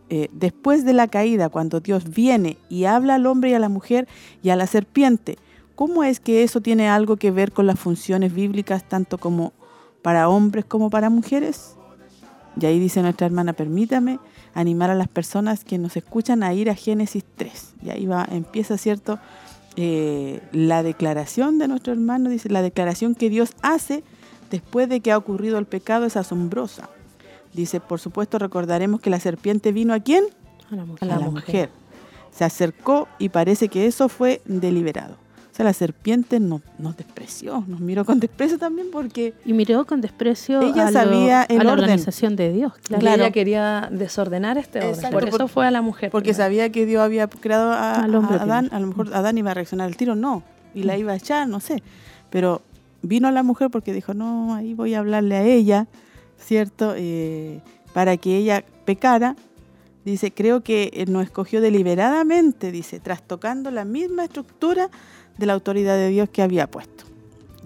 Eh, 0.09 0.29
después 0.31 0.85
de 0.85 0.93
la 0.93 1.07
caída, 1.07 1.49
cuando 1.49 1.79
Dios 1.79 2.09
viene 2.09 2.57
y 2.69 2.85
habla 2.85 3.15
al 3.15 3.25
hombre 3.25 3.51
y 3.51 3.53
a 3.53 3.59
la 3.59 3.69
mujer 3.69 4.07
y 4.41 4.49
a 4.49 4.55
la 4.55 4.67
serpiente, 4.67 5.37
¿cómo 5.75 6.03
es 6.03 6.19
que 6.19 6.43
eso 6.43 6.61
tiene 6.61 6.89
algo 6.89 7.17
que 7.17 7.31
ver 7.31 7.51
con 7.51 7.67
las 7.67 7.79
funciones 7.79 8.33
bíblicas 8.33 8.87
tanto 8.87 9.17
como 9.17 9.53
para 10.01 10.29
hombres 10.29 10.65
como 10.65 10.89
para 10.89 11.09
mujeres? 11.09 11.75
Y 12.59 12.65
ahí 12.65 12.79
dice 12.79 13.01
nuestra 13.01 13.27
hermana, 13.27 13.53
permítame 13.53 14.19
animar 14.53 14.89
a 14.89 14.95
las 14.95 15.07
personas 15.07 15.63
que 15.63 15.77
nos 15.77 15.95
escuchan 15.95 16.41
a 16.41 16.53
ir 16.53 16.69
a 16.69 16.75
Génesis 16.75 17.23
3. 17.35 17.75
Y 17.83 17.89
ahí 17.91 18.05
va, 18.07 18.27
empieza, 18.31 18.77
¿cierto? 18.77 19.19
Eh, 19.75 20.41
la 20.51 20.81
declaración 20.81 21.59
de 21.59 21.67
nuestro 21.67 21.93
hermano, 21.93 22.31
dice, 22.31 22.49
la 22.49 22.63
declaración 22.63 23.13
que 23.13 23.29
Dios 23.29 23.51
hace 23.61 24.03
después 24.49 24.89
de 24.89 25.01
que 25.01 25.11
ha 25.11 25.17
ocurrido 25.17 25.59
el 25.59 25.67
pecado 25.67 26.05
es 26.05 26.17
asombrosa. 26.17 26.89
Dice, 27.57 27.79
por 27.79 27.99
supuesto 27.99 28.37
recordaremos 28.37 29.01
que 29.01 29.09
la 29.09 29.19
serpiente 29.19 29.71
vino 29.71 29.91
a 29.95 29.99
quién? 29.99 30.23
A 31.01 31.05
la 31.05 31.19
mujer. 31.19 31.71
Se 32.29 32.43
acercó 32.43 33.07
y 33.17 33.29
parece 33.29 33.67
que 33.67 33.87
eso 33.87 34.09
fue 34.09 34.41
deliberado. 34.45 35.15
O 35.15 35.55
sea, 35.57 35.65
la 35.65 35.73
serpiente 35.73 36.39
nos, 36.39 36.61
despreció, 36.95 37.63
nos 37.65 37.79
miró 37.79 38.05
con 38.05 38.19
desprecio 38.19 38.59
también 38.59 38.89
porque... 38.91 39.33
Y 39.43 39.53
miró 39.53 39.87
con 39.87 40.01
desprecio 40.01 40.61
ella 40.61 40.89
a, 40.89 40.91
sabía 40.91 41.47
la 41.49 41.71
organización 41.71 42.35
de 42.35 42.53
Dios. 42.53 42.73
Claro. 42.83 43.23
Ella 43.23 43.31
quería 43.31 43.89
desordenar 43.91 44.59
este 44.59 44.85
orden. 44.85 45.11
por 45.11 45.27
eso 45.27 45.47
fue 45.47 45.65
a 45.65 45.71
la 45.71 45.81
mujer. 45.81 46.11
Porque 46.11 46.35
sabía 46.35 46.71
que 46.71 46.85
Dios 46.85 47.01
había 47.01 47.27
creado 47.27 47.71
a, 47.71 48.03
Adán. 48.03 48.69
A 48.71 48.79
lo 48.79 48.85
mejor 48.85 49.11
Adán 49.15 49.35
iba 49.39 49.49
a 49.49 49.55
reaccionar 49.55 49.87
al 49.87 49.97
tiro, 49.97 50.15
no. 50.15 50.43
Y 50.75 50.83
la 50.83 50.95
mm. 50.95 50.99
iba 50.99 51.13
a 51.13 51.15
echar, 51.15 51.47
no 51.49 51.59
sé. 51.59 51.81
Pero 52.29 52.61
vino 53.01 53.27
a 53.27 53.31
la 53.31 53.41
mujer 53.41 53.71
porque 53.71 53.93
dijo, 53.93 54.13
no, 54.13 54.53
ahí 54.53 54.75
voy 54.75 54.93
a 54.93 54.99
hablarle 54.99 55.37
a 55.37 55.41
ella 55.41 55.87
¿cierto? 56.39 56.93
Eh, 56.95 57.61
para 57.93 58.17
que 58.17 58.37
ella 58.37 58.63
pecara, 58.85 59.35
dice, 60.05 60.31
creo 60.31 60.61
que 60.61 61.05
nos 61.09 61.23
escogió 61.23 61.61
deliberadamente, 61.61 62.71
dice, 62.71 62.99
trastocando 62.99 63.71
la 63.71 63.85
misma 63.85 64.25
estructura 64.25 64.89
de 65.37 65.45
la 65.45 65.53
autoridad 65.53 65.95
de 65.95 66.09
Dios 66.09 66.29
que 66.29 66.41
había 66.41 66.69
puesto. 66.69 67.05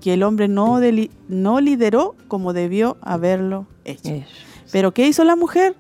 Que 0.02 0.14
el 0.14 0.24
hombre 0.24 0.48
no, 0.48 0.80
no 1.28 1.62
lideró 1.62 2.16
como 2.28 2.54
debió 2.54 2.98
haberlo 3.02 3.68
hecho. 3.86 4.24
Pero 4.72 4.94
¿qué 4.94 5.08
hizo 5.08 5.24
la 5.24 5.36
mujer? 5.36 5.76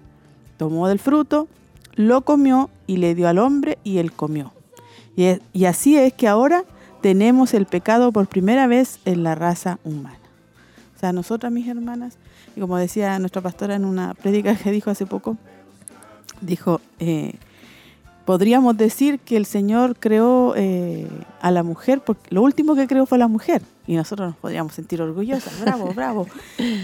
Tomó 0.57 0.88
del 0.88 0.99
fruto, 0.99 1.47
lo 1.95 2.22
comió 2.22 2.69
y 2.88 2.97
le 2.97 3.15
dio 3.15 3.27
al 3.27 3.39
hombre 3.39 3.80
y 3.84 3.97
él 3.97 4.11
comió. 4.11 4.53
Y, 5.15 5.27
y 5.53 5.65
así 5.65 5.97
es 5.97 6.13
que 6.13 6.27
ahora 6.27 6.65
tenemos 7.01 7.53
el 7.53 7.65
pecado 7.65 8.11
por 8.11 8.27
primera 8.27 8.68
vez 8.68 8.99
en 9.05 9.23
la 9.23 9.34
raza 9.34 9.80
humana. 9.84 10.19
O 10.95 10.99
sea, 10.99 11.13
nosotras, 11.13 11.51
mis 11.51 11.68
hermanas, 11.68 12.18
y 12.18 12.31
como 12.61 12.77
decía 12.77 13.17
nuestra 13.17 13.41
pastora 13.41 13.75
en 13.75 13.85
una 13.85 14.13
prédica 14.13 14.55
que 14.55 14.71
dijo 14.71 14.91
hace 14.91 15.07
poco, 15.07 15.35
dijo, 16.41 16.79
eh, 16.99 17.33
podríamos 18.23 18.77
decir 18.77 19.19
que 19.19 19.35
el 19.35 19.47
Señor 19.47 19.95
creó 19.99 20.53
eh, 20.55 21.07
a 21.41 21.49
la 21.49 21.63
mujer, 21.63 22.01
porque 22.05 22.33
lo 22.33 22.43
último 22.43 22.75
que 22.75 22.85
creó 22.85 23.07
fue 23.07 23.17
la 23.17 23.27
mujer, 23.27 23.63
y 23.88 23.95
nosotros 23.95 24.29
nos 24.29 24.38
podríamos 24.38 24.75
sentir 24.75 25.01
orgullosas, 25.01 25.59
bravo, 25.59 25.91
bravo, 25.95 26.27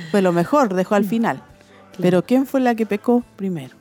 fue 0.09 0.23
lo 0.23 0.33
mejor, 0.33 0.73
dejó 0.73 0.95
al 0.95 1.05
final. 1.05 1.41
Pero 1.99 2.23
¿quién 2.23 2.47
fue 2.47 2.59
la 2.59 2.73
que 2.73 2.85
pecó 2.85 3.23
primero? 3.35 3.75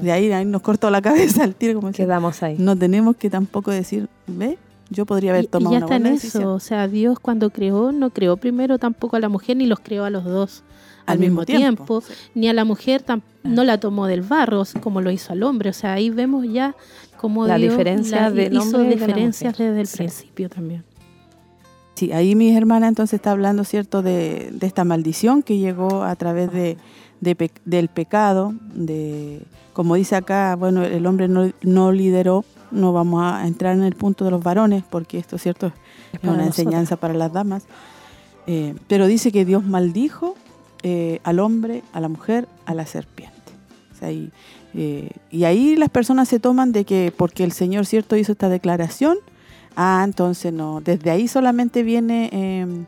De 0.00 0.12
ahí, 0.12 0.30
ahí, 0.30 0.44
nos 0.44 0.62
cortó 0.62 0.90
la 0.90 1.02
cabeza 1.02 1.42
el 1.42 1.56
tiro, 1.56 1.80
como 1.80 1.90
Quedamos 1.90 2.42
ahí. 2.42 2.56
No 2.58 2.76
tenemos 2.76 3.16
que 3.16 3.30
tampoco 3.30 3.72
decir, 3.72 4.08
ve, 4.28 4.58
yo 4.90 5.06
podría 5.06 5.32
haber 5.32 5.46
tomado 5.46 5.74
y 5.74 5.78
ya 5.78 5.84
está 5.84 5.96
en 5.96 6.06
eso, 6.06 6.54
o 6.54 6.60
sea, 6.60 6.86
Dios 6.86 7.18
cuando 7.18 7.50
creó, 7.50 7.90
no 7.90 8.10
creó 8.10 8.36
primero 8.36 8.78
tampoco 8.78 9.16
a 9.16 9.20
la 9.20 9.28
mujer 9.28 9.56
ni 9.56 9.66
los 9.66 9.80
creó 9.80 10.04
a 10.04 10.10
los 10.10 10.24
dos 10.24 10.62
al, 11.06 11.18
mismo, 11.18 11.44
tiempo, 11.46 12.02
ni 12.34 12.48
a 12.48 12.52
la 12.52 12.64
mujer 12.64 13.04
no 13.44 13.64
la 13.64 13.78
tomó 13.78 14.06
del 14.06 14.22
barro 14.22 14.64
como 14.80 15.00
lo 15.00 15.10
hizo 15.10 15.32
al 15.32 15.42
hombre. 15.42 15.70
O 15.70 15.72
sea, 15.72 15.94
ahí 15.94 16.10
vemos 16.10 16.46
ya 16.48 16.74
cómo 17.16 17.46
la 17.46 17.56
diferencia 17.56 18.30
de 18.30 18.50
hizo 18.52 18.80
diferencias 18.80 19.56
desde 19.56 19.80
el 19.80 19.88
principio 19.88 20.48
también. 20.48 20.84
Sí, 21.94 22.12
ahí 22.12 22.34
mi 22.34 22.54
hermana 22.54 22.88
entonces 22.88 23.14
está 23.14 23.30
hablando, 23.30 23.64
¿cierto?, 23.64 24.02
de, 24.02 24.52
esta 24.60 24.84
maldición 24.84 25.42
que 25.42 25.56
llegó 25.56 26.02
a 26.04 26.14
través 26.16 26.52
de, 26.52 26.76
del 27.64 27.88
pecado, 27.88 28.54
de 28.74 29.40
como 29.72 29.94
dice 29.94 30.14
acá, 30.14 30.56
bueno, 30.56 30.84
el 30.84 31.06
hombre 31.06 31.26
no, 31.28 31.92
lideró, 31.92 32.44
no 32.70 32.92
vamos 32.92 33.22
a 33.24 33.46
entrar 33.46 33.74
en 33.74 33.82
el 33.82 33.94
punto 33.94 34.26
de 34.26 34.30
los 34.30 34.42
varones, 34.42 34.84
porque 34.88 35.18
esto, 35.18 35.38
¿cierto?, 35.38 35.72
es, 36.12 36.22
una 36.22 36.44
enseñanza 36.44 36.96
para 36.96 37.14
las 37.14 37.32
damas, 37.32 37.64
eh, 38.46 38.74
pero 38.88 39.06
dice 39.06 39.32
que 39.32 39.46
Dios 39.46 39.64
maldijo 39.64 40.34
eh, 40.88 41.18
al 41.24 41.40
hombre, 41.40 41.82
a 41.92 41.98
la 41.98 42.06
mujer, 42.06 42.46
a 42.64 42.72
la 42.72 42.86
serpiente. 42.86 43.34
Eh, 44.72 45.10
y, 45.32 45.42
ahí 45.42 45.74
las 45.74 45.88
personas 45.90 46.28
se 46.28 46.38
toman 46.38 46.70
de 46.70 46.84
que 46.84 47.12
porque 47.16 47.42
el 47.42 47.50
Señor 47.50 47.86
cierto 47.86 48.14
hizo 48.14 48.30
esta 48.30 48.48
declaración, 48.48 49.18
ah, 49.74 50.02
entonces 50.04 50.52
no, 50.52 50.80
desde 50.80 51.10
ahí 51.10 51.26
solamente 51.26 51.82
viene, 51.82 52.30
em, 52.30 52.86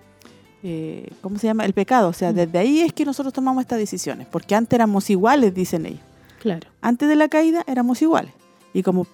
eh, 0.63 1.11
¿cómo 1.23 1.41
se 1.41 1.49
llama? 1.49 1.65
El 1.65 1.73
pecado. 1.73 2.11
O 2.11 2.13
sea, 2.13 2.31
mm. 2.31 2.37
desde 2.37 2.59
ahí 2.61 2.81
es 2.83 2.93
que 2.93 3.05
nosotros 3.05 3.35
tomamos 3.35 3.63
estas 3.63 3.81
decisiones, 3.81 4.29
porque 4.31 4.55
antes 4.55 4.77
éramos 4.77 5.11
iguales, 5.11 5.53
dicen 5.53 5.85
ellos. 5.85 6.03
Claro. 6.41 6.69
Antes 6.81 7.09
de 7.09 7.17
la 7.17 7.27
caída 7.27 7.65
éramos 7.67 8.01
iguales. 8.01 8.33
Y 8.75 8.85
como 8.85 9.09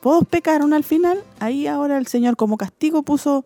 todos 0.00 0.24
pecaron 0.28 0.74
al 0.74 0.84
final, 0.84 1.24
ahí 1.40 1.66
ahora 1.66 1.98
el 1.98 2.06
Señor 2.06 2.36
como 2.36 2.56
castigo 2.56 3.02
puso 3.02 3.44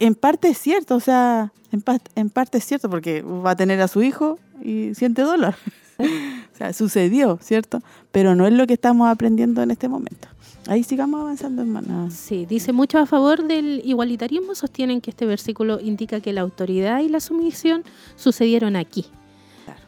en 0.00 0.14
parte 0.14 0.48
es 0.48 0.58
cierto, 0.58 0.96
o 0.96 1.00
sea, 1.00 1.52
en, 1.72 1.82
en, 2.14 2.30
parte 2.30 2.58
es 2.58 2.64
cierto 2.64 2.90
porque 2.90 3.22
va 3.22 3.52
a 3.52 3.56
tener 3.56 3.80
a 3.80 3.88
su 3.88 4.02
hijo 4.02 4.38
y 4.62 4.94
siente 4.94 5.22
dolor. 5.22 5.54
o 5.98 6.56
sea, 6.56 6.72
sucedió, 6.72 7.38
¿cierto? 7.42 7.82
Pero 8.12 8.34
no 8.34 8.46
es 8.46 8.52
lo 8.52 8.66
que 8.66 8.74
estamos 8.74 9.08
aprendiendo 9.08 9.62
en 9.62 9.70
este 9.70 9.88
momento. 9.88 10.28
Ahí 10.66 10.82
sigamos 10.82 11.20
avanzando, 11.20 11.62
hermana. 11.62 12.10
Sí, 12.10 12.44
dice 12.44 12.72
mucho 12.72 12.98
a 12.98 13.06
favor 13.06 13.46
del 13.46 13.80
igualitarismo, 13.84 14.54
sostienen 14.54 15.00
que 15.00 15.10
este 15.10 15.24
versículo 15.24 15.80
indica 15.80 16.20
que 16.20 16.32
la 16.32 16.42
autoridad 16.42 17.00
y 17.00 17.08
la 17.08 17.20
sumisión 17.20 17.84
sucedieron 18.16 18.76
aquí. 18.76 19.06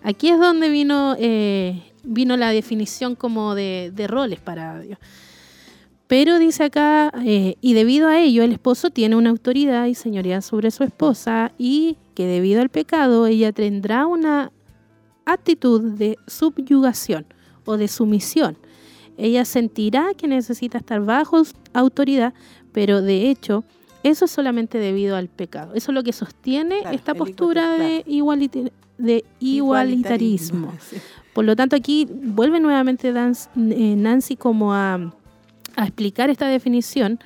Aquí 0.02 0.28
es 0.28 0.38
donde 0.38 0.70
vino 0.70 1.16
eh, 1.18 1.82
vino 2.02 2.36
la 2.36 2.50
definición 2.50 3.14
como 3.14 3.54
de, 3.54 3.92
de 3.94 4.06
roles 4.06 4.40
para 4.40 4.80
Dios. 4.80 4.98
Pero 6.10 6.40
dice 6.40 6.64
acá, 6.64 7.12
eh, 7.24 7.54
y 7.60 7.74
debido 7.74 8.08
a 8.08 8.18
ello 8.18 8.42
el 8.42 8.50
esposo 8.50 8.90
tiene 8.90 9.14
una 9.14 9.30
autoridad 9.30 9.86
y 9.86 9.94
señoría 9.94 10.40
sobre 10.40 10.72
su 10.72 10.82
esposa 10.82 11.52
y 11.56 11.98
que 12.16 12.26
debido 12.26 12.62
al 12.62 12.68
pecado 12.68 13.28
ella 13.28 13.52
tendrá 13.52 14.06
una 14.06 14.50
actitud 15.24 15.80
de 15.80 16.18
subyugación 16.26 17.26
o 17.64 17.76
de 17.76 17.86
sumisión. 17.86 18.58
Ella 19.18 19.44
sentirá 19.44 20.08
que 20.16 20.26
necesita 20.26 20.78
estar 20.78 21.00
bajo 21.00 21.42
autoridad, 21.74 22.34
pero 22.72 23.02
de 23.02 23.30
hecho 23.30 23.62
eso 24.02 24.24
es 24.24 24.32
solamente 24.32 24.78
debido 24.78 25.14
al 25.14 25.28
pecado. 25.28 25.74
Eso 25.76 25.92
es 25.92 25.94
lo 25.94 26.02
que 26.02 26.12
sostiene 26.12 26.82
esta 26.90 27.14
postura 27.14 27.74
de, 27.74 28.02
de 28.98 29.24
igualitarismo. 29.38 30.74
Por 31.34 31.44
lo 31.44 31.54
tanto, 31.54 31.76
aquí 31.76 32.08
vuelve 32.10 32.58
nuevamente 32.58 33.10
eh, 33.10 33.94
Nancy 33.96 34.34
como 34.34 34.74
a 34.74 35.14
a 35.76 35.84
explicar 35.84 36.30
esta 36.30 36.48
definición, 36.48 37.18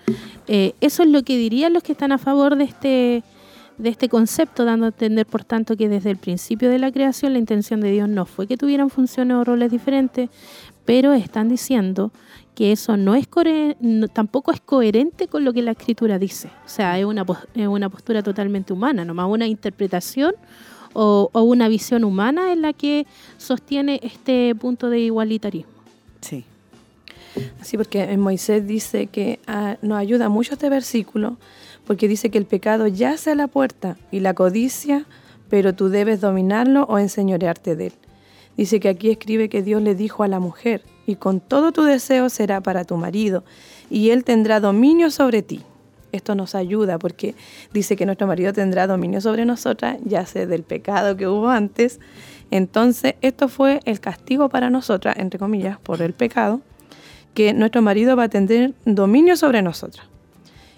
eh, 0.47 0.75
eso 0.81 1.03
es 1.03 1.09
lo 1.09 1.23
que 1.23 1.37
dirían 1.37 1.73
los 1.73 1.83
que 1.83 1.93
están 1.93 2.13
a 2.13 2.19
favor 2.19 2.57
de 2.57 2.65
este, 2.65 3.23
de 3.79 3.89
este 3.89 4.09
concepto, 4.09 4.65
dando 4.65 4.87
a 4.87 4.89
entender, 4.89 5.27
por 5.27 5.45
tanto, 5.45 5.77
que 5.77 5.89
desde 5.89 6.11
el 6.11 6.17
principio 6.17 6.71
de 6.71 6.79
la 6.79 6.93
creación 6.93 7.33
la 7.33 7.39
intención 7.39 7.81
de 7.81 7.91
Dios 7.91 8.09
no 8.09 8.27
fue 8.27 8.47
que 8.47 8.57
tuvieran 8.57 8.91
funciones 8.91 9.37
o 9.37 9.45
roles 9.45 9.71
diferentes, 9.71 10.31
pero 10.85 11.13
están 11.13 11.49
diciendo 11.49 12.13
que 12.55 12.73
eso 12.73 12.97
no 12.97 13.15
es 13.15 13.27
tampoco 14.13 14.53
es 14.53 14.61
coherente 14.61 15.27
con 15.27 15.45
lo 15.45 15.53
que 15.53 15.63
la 15.63 15.73
escritura 15.73 16.19
dice. 16.19 16.49
O 16.65 16.69
sea, 16.69 16.99
es 16.99 17.05
una, 17.05 17.25
es 17.55 17.67
una 17.67 17.89
postura 17.89 18.23
totalmente 18.23 18.73
humana, 18.73 19.05
nomás 19.05 19.29
una 19.29 19.47
interpretación 19.47 20.35
o, 20.93 21.31
o 21.33 21.43
una 21.43 21.69
visión 21.69 22.05
humana 22.05 22.53
en 22.53 22.63
la 22.63 22.73
que 22.73 23.07
sostiene 23.39 23.99
este 24.03 24.55
punto 24.55 24.89
de 24.89 25.01
igualitarismo. 25.01 25.73
Sí. 26.21 26.45
Sí, 27.63 27.77
porque 27.77 28.03
en 28.03 28.21
Moisés 28.21 28.67
dice 28.67 29.07
que 29.07 29.41
ah, 29.47 29.77
nos 29.83 29.99
ayuda 29.99 30.29
mucho 30.29 30.55
este 30.55 30.69
versículo, 30.69 31.37
porque 31.87 32.09
dice 32.09 32.31
que 32.31 32.39
el 32.39 32.47
pecado 32.47 32.87
yace 32.87 33.33
a 33.33 33.35
la 33.35 33.49
puerta 33.49 33.97
y 34.11 34.21
la 34.21 34.35
codicia, 34.35 35.07
pero 35.49 35.75
tú 35.75 35.89
debes 35.89 36.21
dominarlo 36.21 36.85
o 36.85 36.99
enseñorearte 36.99 37.77
de 37.77 37.87
él. 37.89 37.93
Dice 38.57 38.79
que 38.79 38.89
aquí 38.89 39.11
escribe 39.11 39.49
que 39.49 39.63
Dios 39.63 39.83
le 39.83 39.95
dijo 39.95 40.23
a 40.23 40.29
la 40.29 40.39
mujer, 40.39 40.83
y 41.07 41.17
con 41.17 41.41
todo 41.41 41.73
tu 41.73 41.83
deseo 41.83 42.29
será 42.29 42.61
para 42.61 42.85
tu 42.85 42.97
marido, 42.97 43.45
y 43.91 44.11
él 44.11 44.25
tendrá 44.25 44.61
dominio 44.61 45.11
sobre 45.11 45.43
ti. 45.43 45.63
Esto 46.13 46.37
nos 46.37 46.55
ayuda 46.55 47.01
porque 47.01 47.35
dice 47.73 47.97
que 47.97 48.07
nuestro 48.07 48.29
marido 48.29 48.53
tendrá 48.53 48.87
dominio 48.87 49.21
sobre 49.21 49.45
nosotras, 49.45 49.99
ya 50.05 50.25
sea 50.27 50.47
del 50.47 50.63
pecado 50.63 51.17
que 51.17 51.27
hubo 51.27 51.49
antes. 51.49 51.99
Entonces, 52.53 53.17
esto 53.21 53.49
fue 53.49 53.81
el 53.85 53.99
castigo 53.99 54.49
para 54.49 54.71
nosotras, 54.71 55.17
entre 55.19 55.41
comillas, 55.41 55.79
por 55.81 56.03
el 56.03 56.13
pecado 56.13 56.61
que 57.35 57.53
nuestro 57.53 57.83
marido 57.83 58.17
va 58.17 58.25
a 58.25 58.29
tener 58.29 58.73
dominio 58.85 59.37
sobre 59.37 59.61
nosotros. 59.63 60.07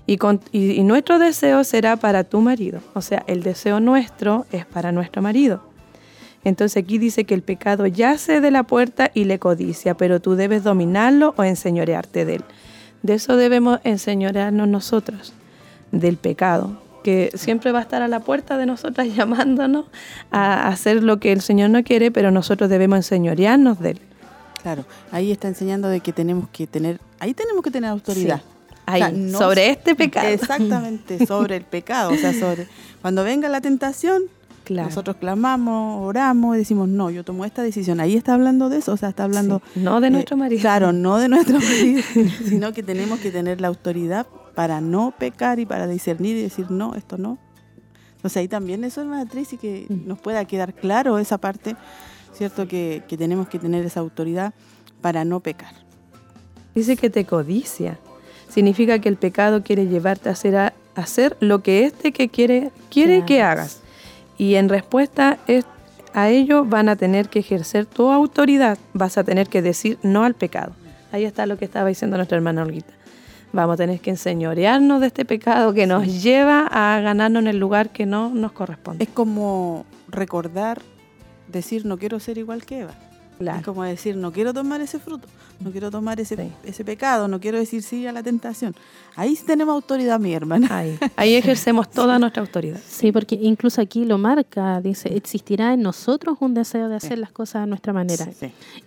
Y, 0.06 0.18
y, 0.52 0.82
nuestro 0.84 1.18
deseo 1.18 1.64
será 1.64 1.96
para 1.96 2.24
tu 2.24 2.40
marido. 2.40 2.80
O 2.94 3.02
sea, 3.02 3.24
el 3.26 3.42
deseo 3.42 3.80
nuestro 3.80 4.46
es 4.52 4.64
para 4.64 4.92
nuestro 4.92 5.20
marido. 5.20 5.62
Entonces 6.44 6.84
aquí 6.84 6.98
dice 6.98 7.24
que 7.24 7.34
el 7.34 7.42
pecado 7.42 7.88
yace 7.88 8.40
de 8.40 8.52
la 8.52 8.62
puerta 8.62 9.10
y 9.14 9.24
le 9.24 9.40
codicia, 9.40 9.96
pero 9.96 10.20
tú 10.20 10.36
debes 10.36 10.62
dominarlo 10.62 11.34
o 11.36 11.42
enseñorearte 11.42 12.24
de 12.24 12.36
él. 12.36 12.44
De 13.02 13.14
eso 13.14 13.36
debemos 13.36 13.80
enseñorearnos 13.82 14.68
nosotros, 14.68 15.32
del 15.90 16.16
pecado, 16.16 16.80
que 17.02 17.30
siempre 17.34 17.72
va 17.72 17.80
a 17.80 17.82
estar 17.82 18.02
a 18.02 18.08
la 18.08 18.20
puerta 18.20 18.58
de 18.58 18.66
nosotras 18.66 19.08
llamándonos 19.16 19.86
a 20.30 20.68
hacer 20.68 21.02
lo 21.02 21.18
que 21.18 21.32
el 21.32 21.40
Señor 21.40 21.70
no 21.70 21.82
quiere, 21.82 22.12
pero 22.12 22.30
nosotros 22.30 22.70
debemos 22.70 22.98
enseñorearnos 22.98 23.80
de 23.80 23.90
él. 23.90 24.00
Claro, 24.62 24.84
ahí 25.12 25.30
está 25.30 25.48
enseñando 25.48 25.88
de 25.88 26.00
que 26.00 26.12
tenemos 26.12 26.48
que 26.50 26.66
tener, 26.66 27.00
ahí 27.18 27.34
tenemos 27.34 27.62
que 27.62 27.70
tener 27.70 27.90
autoridad. 27.90 28.42
Ahí, 28.86 29.32
sobre 29.32 29.70
este 29.70 29.96
pecado. 29.96 30.28
Exactamente, 30.28 31.26
sobre 31.26 31.56
el 31.56 31.64
pecado. 31.64 32.12
O 32.12 32.16
sea, 32.16 32.32
sobre 32.32 32.68
cuando 33.02 33.24
venga 33.24 33.48
la 33.48 33.60
tentación, 33.60 34.22
nosotros 34.74 35.16
clamamos, 35.16 36.06
oramos 36.06 36.56
y 36.56 36.58
decimos, 36.58 36.88
no, 36.88 37.10
yo 37.10 37.24
tomo 37.24 37.44
esta 37.44 37.62
decisión. 37.62 38.00
Ahí 38.00 38.16
está 38.16 38.34
hablando 38.34 38.68
de 38.68 38.78
eso, 38.78 38.92
o 38.92 38.96
sea, 38.96 39.10
está 39.10 39.24
hablando... 39.24 39.62
No 39.74 40.00
de 40.00 40.10
nuestro 40.10 40.36
marido. 40.36 40.60
Claro, 40.60 40.92
no 40.92 41.18
de 41.18 41.28
nuestro 41.28 41.58
marido, 41.60 42.02
sino 42.44 42.72
que 42.72 42.82
tenemos 42.82 43.20
que 43.20 43.30
tener 43.30 43.60
la 43.60 43.68
autoridad 43.68 44.26
para 44.54 44.80
no 44.80 45.12
pecar 45.16 45.60
y 45.60 45.66
para 45.66 45.86
discernir 45.86 46.36
y 46.36 46.42
decir, 46.42 46.70
no, 46.70 46.94
esto 46.94 47.18
no. 47.18 47.38
Entonces 48.16 48.38
ahí 48.38 48.48
también 48.48 48.82
eso 48.84 49.02
es 49.02 49.06
matriz 49.06 49.52
y 49.52 49.58
que 49.58 49.86
mm. 49.88 50.08
nos 50.08 50.18
pueda 50.18 50.44
quedar 50.46 50.74
claro 50.74 51.18
esa 51.18 51.38
parte 51.38 51.76
¿cierto? 52.36 52.68
Que, 52.68 53.02
tenemos 53.08 53.48
que 53.48 53.58
tener 53.58 53.84
esa 53.84 54.00
autoridad 54.00 54.52
para 55.00 55.24
no 55.24 55.40
pecar. 55.40 55.72
Dice 56.74 56.96
que 56.96 57.10
te 57.10 57.24
codicia. 57.24 57.98
Significa 58.48 58.98
que 58.98 59.08
el 59.08 59.16
pecado 59.16 59.62
quiere 59.62 59.86
llevarte 59.86 60.28
a 60.28 60.32
hacer, 60.32 60.56
a 60.56 60.72
hacer 60.94 61.36
lo 61.40 61.62
que 61.62 61.84
éste 61.84 62.12
que 62.12 62.28
quiere, 62.28 62.70
quiere 62.90 63.24
que 63.24 63.42
hagas. 63.42 63.80
Y 64.38 64.56
en 64.56 64.68
respuesta 64.68 65.38
a 66.12 66.28
ello 66.28 66.64
van 66.64 66.88
a 66.88 66.96
tener 66.96 67.28
que 67.28 67.40
ejercer 67.40 67.86
tu 67.86 68.10
autoridad. 68.10 68.78
Vas 68.92 69.18
a 69.18 69.24
tener 69.24 69.48
que 69.48 69.62
decir 69.62 69.98
no 70.02 70.24
al 70.24 70.34
pecado. 70.34 70.72
Ahí 71.12 71.24
está 71.24 71.46
lo 71.46 71.56
que 71.56 71.64
estaba 71.64 71.88
diciendo 71.88 72.16
nuestra 72.16 72.36
hermana 72.36 72.62
Olguita. 72.62 72.92
Vamos 73.52 73.74
a 73.74 73.76
tener 73.78 74.00
que 74.00 74.10
enseñorearnos 74.10 75.00
de 75.00 75.06
este 75.06 75.24
pecado 75.24 75.72
que 75.72 75.86
nos 75.86 76.22
lleva 76.22 76.66
a 76.66 77.00
ganarnos 77.00 77.42
en 77.42 77.48
el 77.48 77.58
lugar 77.58 77.90
que 77.90 78.04
no 78.04 78.28
nos 78.28 78.52
corresponde. 78.52 79.04
Es 79.04 79.10
como 79.10 79.86
recordar 80.08 80.82
decir 81.48 81.86
no 81.86 81.98
quiero 81.98 82.20
ser 82.20 82.38
igual 82.38 82.64
que 82.64 82.80
Eva. 82.80 82.94
Es 83.38 83.64
como 83.64 83.84
decir, 83.84 84.16
no 84.16 84.32
quiero 84.32 84.54
tomar 84.54 84.80
ese 84.80 84.98
fruto, 84.98 85.28
no 85.60 85.70
quiero 85.70 85.90
tomar 85.90 86.18
ese, 86.18 86.50
ese 86.64 86.84
pecado, 86.84 87.28
no 87.28 87.38
quiero 87.38 87.58
decir 87.58 87.82
sí 87.82 88.06
a 88.06 88.12
la 88.12 88.22
tentación. 88.22 88.74
Ahí 89.14 89.38
tenemos 89.46 89.74
autoridad, 89.74 90.18
mi 90.18 90.32
hermana. 90.32 90.68
Ahí, 90.70 90.98
ahí 91.16 91.34
ejercemos 91.34 91.90
toda 91.90 92.18
nuestra 92.18 92.42
autoridad. 92.42 92.80
Sí, 92.88 93.12
porque 93.12 93.34
incluso 93.34 93.82
aquí 93.82 94.06
lo 94.06 94.16
marca, 94.16 94.80
dice, 94.80 95.14
existirá 95.14 95.74
en 95.74 95.82
nosotros 95.82 96.38
un 96.40 96.54
deseo 96.54 96.88
de 96.88 96.96
hacer 96.96 97.18
las 97.18 97.30
cosas 97.30 97.64
a 97.64 97.66
nuestra 97.66 97.92
manera. 97.92 98.26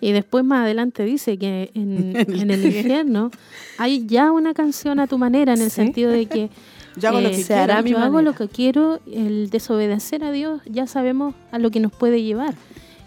Y 0.01 0.11
después 0.13 0.43
más 0.43 0.63
adelante 0.63 1.03
dice 1.03 1.37
que 1.37 1.69
en, 1.75 2.15
el 2.15 2.65
infierno 2.75 3.29
hay 3.77 4.07
ya 4.07 4.31
una 4.31 4.55
canción 4.55 4.99
a 4.99 5.05
tu 5.05 5.19
manera, 5.19 5.53
en 5.53 5.61
el 5.61 5.71
sentido 5.71 6.11
de 6.11 6.25
que 6.25 6.49
yo 6.99 7.09
hago 7.09 7.21
lo 7.21 7.29
que 7.29 7.43
quiero. 7.43 7.85
yo 7.85 7.97
hago 7.99 8.21
lo 8.21 8.33
que 8.33 8.47
quiero, 8.47 8.99
el 9.11 9.49
desobedecer 9.49 10.23
a 10.23 10.31
Dios 10.31 10.61
ya 10.65 10.87
sabemos 10.87 11.35
a 11.51 11.59
lo 11.59 11.71
que 11.71 11.79
nos 11.79 11.91
puede 11.91 12.21
llevar, 12.21 12.53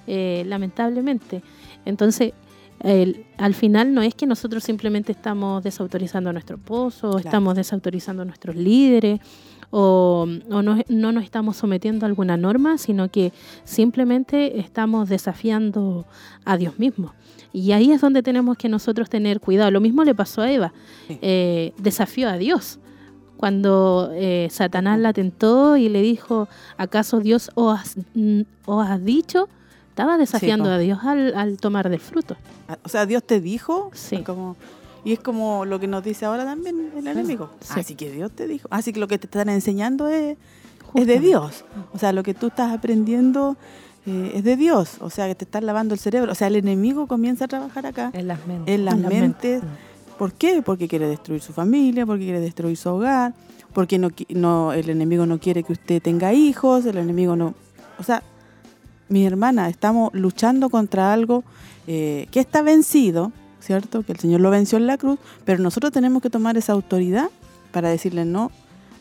eh, 0.06 0.44
lamentablemente. 0.46 1.42
Entonces, 1.84 2.32
al 3.38 3.54
final 3.54 3.94
no 3.94 4.02
es 4.02 4.14
que 4.14 4.26
nosotros 4.26 4.64
simplemente 4.64 5.12
estamos 5.12 5.62
desautorizando 5.62 6.30
a 6.30 6.32
nuestro 6.32 6.56
esposo, 6.56 7.10
o 7.10 7.18
estamos 7.18 7.54
desautorizando 7.54 8.22
a 8.22 8.24
nuestros 8.24 8.56
líderes, 8.56 9.20
o, 9.70 10.26
no, 10.48 10.62
no, 10.62 11.12
nos 11.12 11.24
estamos 11.24 11.56
sometiendo 11.56 12.04
a 12.04 12.08
alguna 12.08 12.36
norma, 12.36 12.76
sino 12.78 13.08
que 13.08 13.32
simplemente 13.64 14.58
estamos 14.58 15.08
desafiando 15.08 16.06
a 16.44 16.56
Dios 16.56 16.78
mismo. 16.78 17.14
Y 17.52 17.72
ahí 17.72 17.92
es 17.92 18.00
donde 18.00 18.22
tenemos 18.22 18.56
que 18.58 18.68
nosotros 18.68 19.08
tener 19.08 19.40
cuidado. 19.40 19.70
Lo 19.70 19.80
mismo 19.80 20.04
le 20.04 20.14
pasó 20.14 20.42
a 20.42 20.50
Eva, 20.50 20.72
eh, 21.08 21.72
desafió 21.78 22.28
a 22.28 22.36
Dios 22.36 22.80
cuando 23.42 24.12
eh, 24.14 24.46
Satanás 24.52 25.00
la 25.00 25.12
tentó 25.12 25.76
y 25.76 25.88
le 25.88 26.00
dijo, 26.00 26.46
¿acaso 26.76 27.18
Dios 27.18 27.50
os 27.56 27.76
has, 27.76 27.96
has 28.68 29.04
dicho? 29.04 29.48
Estaba 29.88 30.16
desafiando 30.16 30.70
a 30.70 30.78
Dios 30.78 31.00
al, 31.02 31.56
tomar 31.56 31.90
del 31.90 31.98
fruto. 31.98 32.36
Ah, 32.68 32.78
o 32.84 32.88
sea, 32.88 33.04
Dios 33.04 33.24
te 33.24 33.40
dijo. 33.40 33.90
Sí. 33.94 34.18
Como, 34.18 34.54
y 35.04 35.14
es 35.14 35.18
como 35.18 35.64
lo 35.64 35.80
que 35.80 35.88
nos 35.88 36.04
dice 36.04 36.24
ahora 36.24 36.44
también 36.44 36.92
el 36.96 37.04
enemigo. 37.04 37.50
Así 37.70 37.96
que 37.96 38.12
Dios 38.12 38.30
te 38.30 38.46
dijo. 38.46 38.68
Así 38.70 38.92
que 38.92 39.00
lo 39.00 39.08
que 39.08 39.18
te 39.18 39.26
están 39.26 39.48
enseñando 39.48 40.06
es, 40.06 40.38
es 40.94 41.06
de 41.08 41.18
Dios. 41.18 41.64
O 41.92 41.98
sea, 41.98 42.12
lo 42.12 42.22
que 42.22 42.34
tú 42.34 42.46
estás 42.46 42.72
aprendiendo 42.72 43.56
eh, 44.06 44.34
es 44.36 44.44
de 44.44 44.56
Dios. 44.56 44.98
O 45.00 45.10
sea, 45.10 45.26
que 45.26 45.34
te 45.34 45.46
están 45.46 45.66
lavando 45.66 45.94
el 45.94 45.98
cerebro. 45.98 46.30
O 46.30 46.36
sea, 46.36 46.46
el 46.46 46.54
enemigo 46.54 47.08
comienza 47.08 47.46
a 47.46 47.48
trabajar 47.48 47.86
acá. 47.86 48.12
En 48.14 48.28
las 48.28 48.46
mentes. 48.46 48.72
En 48.72 48.84
las, 48.84 48.96
mentes. 48.98 49.62
¿Por 50.22 50.34
qué? 50.34 50.62
Porque 50.62 50.86
quiere 50.86 51.08
destruir 51.08 51.40
su 51.40 51.52
familia, 51.52 52.06
porque 52.06 52.22
quiere 52.22 52.38
destruir 52.38 52.76
su 52.76 52.88
hogar, 52.90 53.34
porque 53.72 53.98
no, 53.98 54.10
no, 54.28 54.72
el 54.72 54.88
enemigo 54.88 55.26
no 55.26 55.40
quiere 55.40 55.64
que 55.64 55.72
usted 55.72 56.00
tenga 56.00 56.32
hijos, 56.32 56.86
el 56.86 56.96
enemigo 56.96 57.34
no... 57.34 57.56
O 57.98 58.04
sea, 58.04 58.22
mi 59.08 59.26
hermana, 59.26 59.68
estamos 59.68 60.14
luchando 60.14 60.70
contra 60.70 61.12
algo 61.12 61.42
eh, 61.88 62.28
que 62.30 62.38
está 62.38 62.62
vencido, 62.62 63.32
¿cierto? 63.58 64.04
Que 64.04 64.12
el 64.12 64.20
Señor 64.20 64.42
lo 64.42 64.50
venció 64.50 64.78
en 64.78 64.86
la 64.86 64.96
cruz, 64.96 65.18
pero 65.44 65.60
nosotros 65.60 65.90
tenemos 65.90 66.22
que 66.22 66.30
tomar 66.30 66.56
esa 66.56 66.72
autoridad 66.72 67.28
para 67.72 67.88
decirle 67.88 68.24
no 68.24 68.52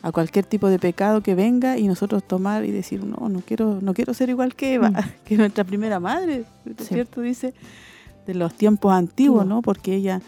a 0.02 0.10
cualquier 0.10 0.44
tipo 0.44 0.66
de 0.66 0.80
pecado 0.80 1.20
que 1.20 1.36
venga 1.36 1.78
y 1.78 1.86
nosotros 1.86 2.24
tomar 2.24 2.64
y 2.64 2.72
decir, 2.72 3.04
no, 3.04 3.28
no 3.28 3.42
quiero 3.46 3.78
no 3.80 3.94
quiero 3.94 4.12
ser 4.12 4.28
igual 4.28 4.56
que 4.56 4.74
Eva, 4.74 4.90
mm. 4.90 4.96
que 5.24 5.36
nuestra 5.36 5.62
primera 5.62 6.00
madre, 6.00 6.46
¿cierto? 6.80 7.20
Dice, 7.20 7.54
de 8.26 8.34
los 8.34 8.54
tiempos 8.54 8.92
antiguos, 8.92 9.46
¿no? 9.46 9.62
Porque 9.62 9.94
ella 9.94 10.20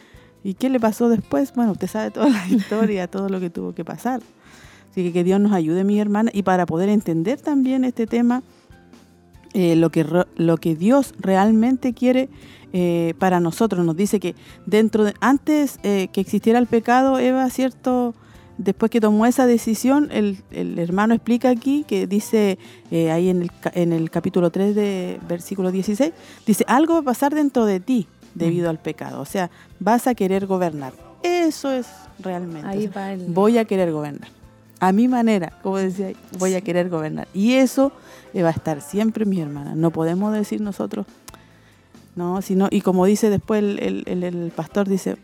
¿Y 0.45 0.55
qué 0.55 0.69
le 0.69 0.79
pasó 0.79 1.09
después? 1.09 1.55
Bueno, 1.55 1.73
usted 1.73 1.89
sabe 1.89 2.11
toda 2.11 2.29
la 2.29 2.47
historia, 2.51 3.09
todo 3.09 3.29
lo 3.29 3.41
que 3.41 3.51
tuvo 3.51 3.75
que 3.75 3.85
pasar. 3.85 4.21
Así 4.91 5.03
que 5.03 5.13
que 5.13 5.25
Dios 5.25 5.41
nos 5.41 5.53
ayude, 5.53 5.83
mi 5.83 5.99
hermana, 5.99 6.31
y 6.33 6.45
para 6.45 6.67
poder 6.67 6.89
entender 6.89 7.41
también 7.41 7.85
este 7.85 8.07
tema, 8.07 8.45
eh, 9.55 9.75
lo, 9.75 9.91
que, 9.91 10.05
lo 10.37 10.57
que 10.57 10.77
Dios 10.77 11.15
realmente 11.19 11.95
quiere 11.95 12.29
eh, 12.73 13.15
para 13.19 13.41
nosotros. 13.41 13.85
Nos 13.85 13.97
dice 13.97 14.21
que 14.21 14.35
dentro 14.67 15.05
de, 15.05 15.15
antes 15.21 15.79
eh, 15.83 16.09
que 16.13 16.21
existiera 16.21 16.59
el 16.59 16.67
pecado, 16.67 17.19
Eva, 17.19 17.49
¿cierto? 17.51 18.15
Después 18.59 18.91
que 18.91 19.01
tomó 19.01 19.27
esa 19.27 19.47
decisión, 19.47 20.09
el, 20.13 20.39
el 20.51 20.79
hermano 20.79 21.15
explica 21.15 21.51
aquí 21.51 21.85
que 21.89 22.07
dice 22.07 22.59
ahí 22.93 23.29
en 23.29 23.43
el, 23.43 23.51
en 23.75 23.93
el 23.93 24.11
capítulo 24.11 24.51
3 24.51 24.77
de 24.77 25.21
versículo 25.29 25.73
16, 25.73 26.13
dice, 26.47 26.65
algo 26.69 26.95
va 26.95 27.01
a 27.01 27.03
pasar 27.03 27.35
dentro 27.35 27.65
de 27.65 27.81
ti 27.81 28.07
debido 28.35 28.71
al 28.71 28.79
pecado. 28.79 29.21
O 29.21 29.25
sea, 29.25 29.51
vas 29.81 30.07
a 30.07 30.15
querer 30.15 30.47
gobernar. 30.47 30.93
Eso 31.23 31.71
es 31.73 31.87
realmente. 32.19 32.67
Ahí 32.69 32.87
O 32.87 32.93
sea, 32.93 33.03
va 33.03 33.13
el- 33.13 33.25
Voy 33.27 33.59
a 33.59 33.65
querer 33.65 33.93
gobernar. 33.93 34.29
A 34.81 34.93
mi 34.93 35.09
manera, 35.09 35.53
como 35.63 35.79
decía, 35.79 36.13
voy 36.39 36.55
a 36.55 36.61
querer 36.61 36.91
gobernar. 36.91 37.27
Y 37.33 37.55
eso 37.55 37.93
eh, 38.35 38.43
va 38.43 38.49
a 38.49 38.53
estar 38.53 38.81
siempre, 38.83 39.25
mi 39.25 39.41
hermana. 39.41 39.75
No 39.75 39.91
podemos 39.91 40.33
decir 40.35 40.61
nosotros, 40.61 41.07
no, 42.17 42.43
sino, 42.43 42.69
y 42.71 42.81
como 42.83 43.07
dice 43.07 43.31
después 43.31 43.61
el, 43.63 43.79
el- 43.81 44.05
el- 44.07 44.25
el 44.25 44.51
pastor, 44.51 44.89
dice 44.89 45.17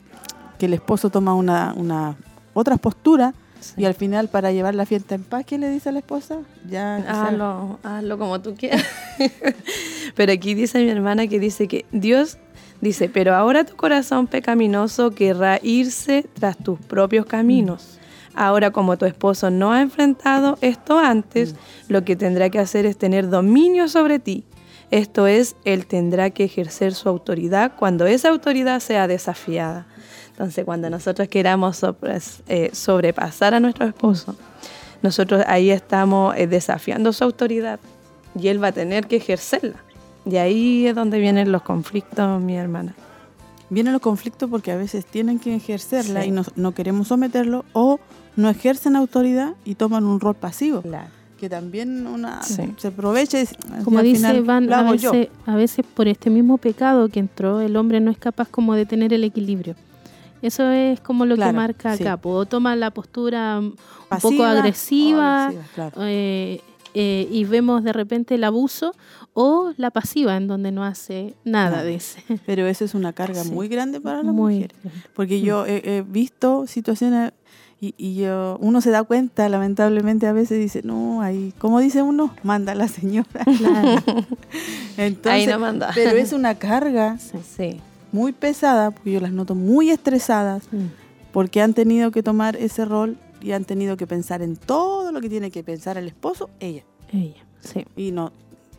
que 0.59 0.67
el 0.67 0.75
esposo 0.75 1.11
toma 1.11 1.35
una, 1.35 1.75
una 1.77 2.17
otra 2.55 2.77
postura 2.79 3.35
y 3.77 3.85
al 3.85 3.95
final 3.95 4.29
para 4.29 4.53
llevar 4.53 4.75
la 4.75 4.87
fiesta 4.87 5.15
en 5.15 5.23
paz, 5.23 5.45
¿qué 5.45 5.59
le 5.59 5.69
dice 5.69 5.91
a 5.91 5.93
la 5.93 5.99
esposa? 5.99 6.39
Ya, 6.69 6.97
Hazlo, 6.97 7.79
hazlo 7.83 8.19
como 8.19 8.41
tú 8.41 8.55
quieras. 8.57 8.85
pero 10.17 10.33
aquí 10.33 10.55
dice 10.55 10.83
mi 10.83 10.89
hermana 10.91 11.27
que 11.27 11.39
dice 11.39 11.69
que 11.69 11.85
Dios 11.93 12.39
dice, 12.81 13.09
pero 13.09 13.35
ahora 13.35 13.65
tu 13.65 13.77
corazón 13.77 14.27
pecaminoso 14.27 15.11
querrá 15.13 15.59
irse 15.63 16.27
tras 16.35 16.57
tus 16.57 16.79
propios 16.79 17.27
caminos. 17.27 17.99
Ahora 18.35 18.71
como 18.71 18.97
tu 18.97 19.07
esposo 19.07 19.51
no 19.51 19.73
ha 19.73 19.83
enfrentado 19.83 20.57
esto 20.61 20.99
antes, 20.99 21.55
lo 21.89 22.05
que 22.05 22.17
tendrá 22.17 22.49
que 22.49 22.59
hacer 22.59 22.87
es 22.87 22.97
tener 22.97 23.29
dominio 23.29 23.89
sobre 23.89 24.19
ti. 24.19 24.45
Esto 24.91 25.27
es, 25.27 25.57
él 25.65 25.87
tendrá 25.87 26.31
que 26.31 26.45
ejercer 26.45 26.95
su 26.95 27.09
autoridad 27.09 27.73
cuando 27.79 28.07
esa 28.07 28.29
autoridad 28.29 28.81
sea 28.81 29.07
desafiada. 29.07 29.87
Entonces, 30.31 30.65
cuando 30.65 30.89
nosotros 30.91 31.29
queramos 31.29 31.81
eh, 32.49 32.71
sobrepasar 32.73 33.55
a 33.55 33.61
nuestro 33.61 33.87
esposo, 33.87 34.37
nosotros 35.03 35.45
ahí 35.47 35.71
estamos 35.71 36.35
eh, 36.37 36.47
desafiando 36.47 37.13
su 37.13 37.25
autoridad 37.25 37.79
y 38.35 38.49
él 38.49 38.63
va 38.63 38.69
a 38.69 38.73
tener 38.73 39.07
que 39.07 39.17
ejercerla. 39.17 39.85
Y 40.27 40.37
ahí 40.37 40.87
es 40.87 40.95
donde 40.95 41.19
vienen 41.19 41.51
los 41.53 41.63
conflictos, 41.63 42.41
mi 42.43 42.57
hermana. 42.57 42.95
Vienen 43.71 43.93
los 43.93 44.03
conflictos 44.03 44.51
porque 44.51 44.73
a 44.73 44.77
veces 44.77 45.07
tienen 45.07 45.39
que 45.39 45.55
ejercerla 45.55 46.23
Sí. 46.23 46.29
y 46.29 46.31
no, 46.33 46.43
no 46.57 46.73
queremos 46.73 47.09
someterlo 47.09 47.65
o 47.73 48.01
no 48.37 48.49
ejercen 48.51 48.97
autoridad 48.97 49.55
y 49.65 49.77
toman 49.77 50.05
un 50.05 50.19
rol 50.21 50.35
pasivo. 50.35 50.83
Que 51.39 51.49
también 51.49 52.07
una 52.07 52.43
Sí. 52.43 52.63
se 52.77 52.89
aprovecha 52.89 53.39
y 53.39 53.43
dice, 53.43 53.57
"Ah, 53.73 53.79
Como 53.85 53.99
al 53.99 54.05
dice 54.05 54.17
final 54.19 54.43
Van, 54.43 54.73
a 54.73 54.81
hago 54.81 54.95
yo". 54.95 55.13
veces, 55.13 55.29
a 55.47 55.55
veces 55.57 55.87
por 55.95 56.07
este 56.09 56.29
mismo 56.31 56.59
pecado 56.59 57.09
que 57.09 57.21
entró, 57.21 57.61
el 57.61 57.77
hombre 57.77 58.01
no 58.01 58.11
es 58.11 58.19
capaz 58.19 58.49
como 58.49 58.75
de 58.75 58.85
tener 58.87 59.13
el 59.15 59.25
equilibrio. 59.25 59.75
Eso 60.43 60.71
es 60.71 61.01
como 61.01 61.25
lo 61.25 61.35
que 61.37 61.43
Claro, 61.43 61.57
marca 61.57 61.97
sí. 61.97 62.03
acá. 62.03 62.19
O 62.29 62.45
toma 62.47 62.75
la 62.77 62.91
postura 62.91 63.59
un 63.59 63.71
poco 63.73 63.83
Pasiva 64.09 64.51
agresiva, 64.53 65.47
agresiva, 65.47 65.69
claro. 65.75 65.93
eh, 66.07 66.61
eh, 66.95 67.29
y 67.31 67.45
vemos 67.45 67.85
de 67.85 67.93
repente 67.93 68.35
el 68.35 68.45
abuso, 68.45 68.95
o 69.33 69.73
la 69.77 69.91
pasiva, 69.91 70.37
en 70.37 70.49
donde 70.49 70.73
no 70.73 70.85
hace 70.85 71.35
nada, 71.45 71.71
Nada. 71.79 71.85
dice. 71.85 72.23
Pero 72.47 72.67
eso 72.67 72.85
es 72.85 72.95
una 72.95 73.13
carga 73.13 73.45
Sí. 73.45 73.51
muy 73.53 73.69
grande 73.69 74.01
para 74.01 74.23
las 74.23 74.35
Muy 74.35 74.55
mujeres. 74.55 74.77
grande. 74.83 75.01
Porque 75.15 75.39
Mm. 75.41 75.45
yo 75.45 75.67
he, 75.67 75.83
he 75.99 76.03
visto 76.03 76.67
situaciones 76.67 77.33
y, 77.81 77.95
y 77.97 78.15
yo, 78.17 78.59
uno 78.61 78.81
se 78.83 78.91
da 78.91 79.03
cuenta, 79.05 79.49
lamentablemente 79.49 80.27
a 80.27 80.33
veces 80.35 80.59
dice, 80.59 80.83
no, 80.85 81.23
ahí, 81.23 81.55
como 81.59 81.79
dice 81.81 82.03
uno, 82.03 82.35
manda 82.43 82.75
la 82.75 82.89
señora. 82.89 83.45
Claro. 83.59 84.03
Entonces, 84.97 85.33
Ahí 85.33 85.47
no 85.47 85.59
manda. 85.59 85.91
Pero 85.95 86.11
es 86.17 86.33
una 86.33 86.57
carga 86.57 87.17
Sí. 87.19 87.81
muy 88.13 88.33
pesada, 88.33 88.91
porque 88.91 89.13
yo 89.13 89.21
las 89.21 89.33
noto 89.33 89.55
muy 89.55 89.91
estresadas, 89.91 90.65
Mm. 90.73 90.87
porque 91.33 91.63
han 91.63 91.73
tenido 91.75 92.11
que 92.11 92.23
tomar 92.23 92.57
ese 92.57 92.85
rol 92.85 93.17
y 93.41 93.53
han 93.53 93.65
tenido 93.65 93.97
que 93.97 94.07
pensar 94.07 94.43
en 94.43 94.57
todo 94.57 95.13
lo 95.13 95.21
que 95.21 95.29
tiene 95.29 95.51
que 95.51 95.63
pensar 95.63 95.97
el 95.97 96.07
esposo, 96.07 96.51
ella. 96.61 96.85
Ella, 97.13 97.45
sí. 97.61 97.87
Y 97.97 98.13
no, 98.13 98.33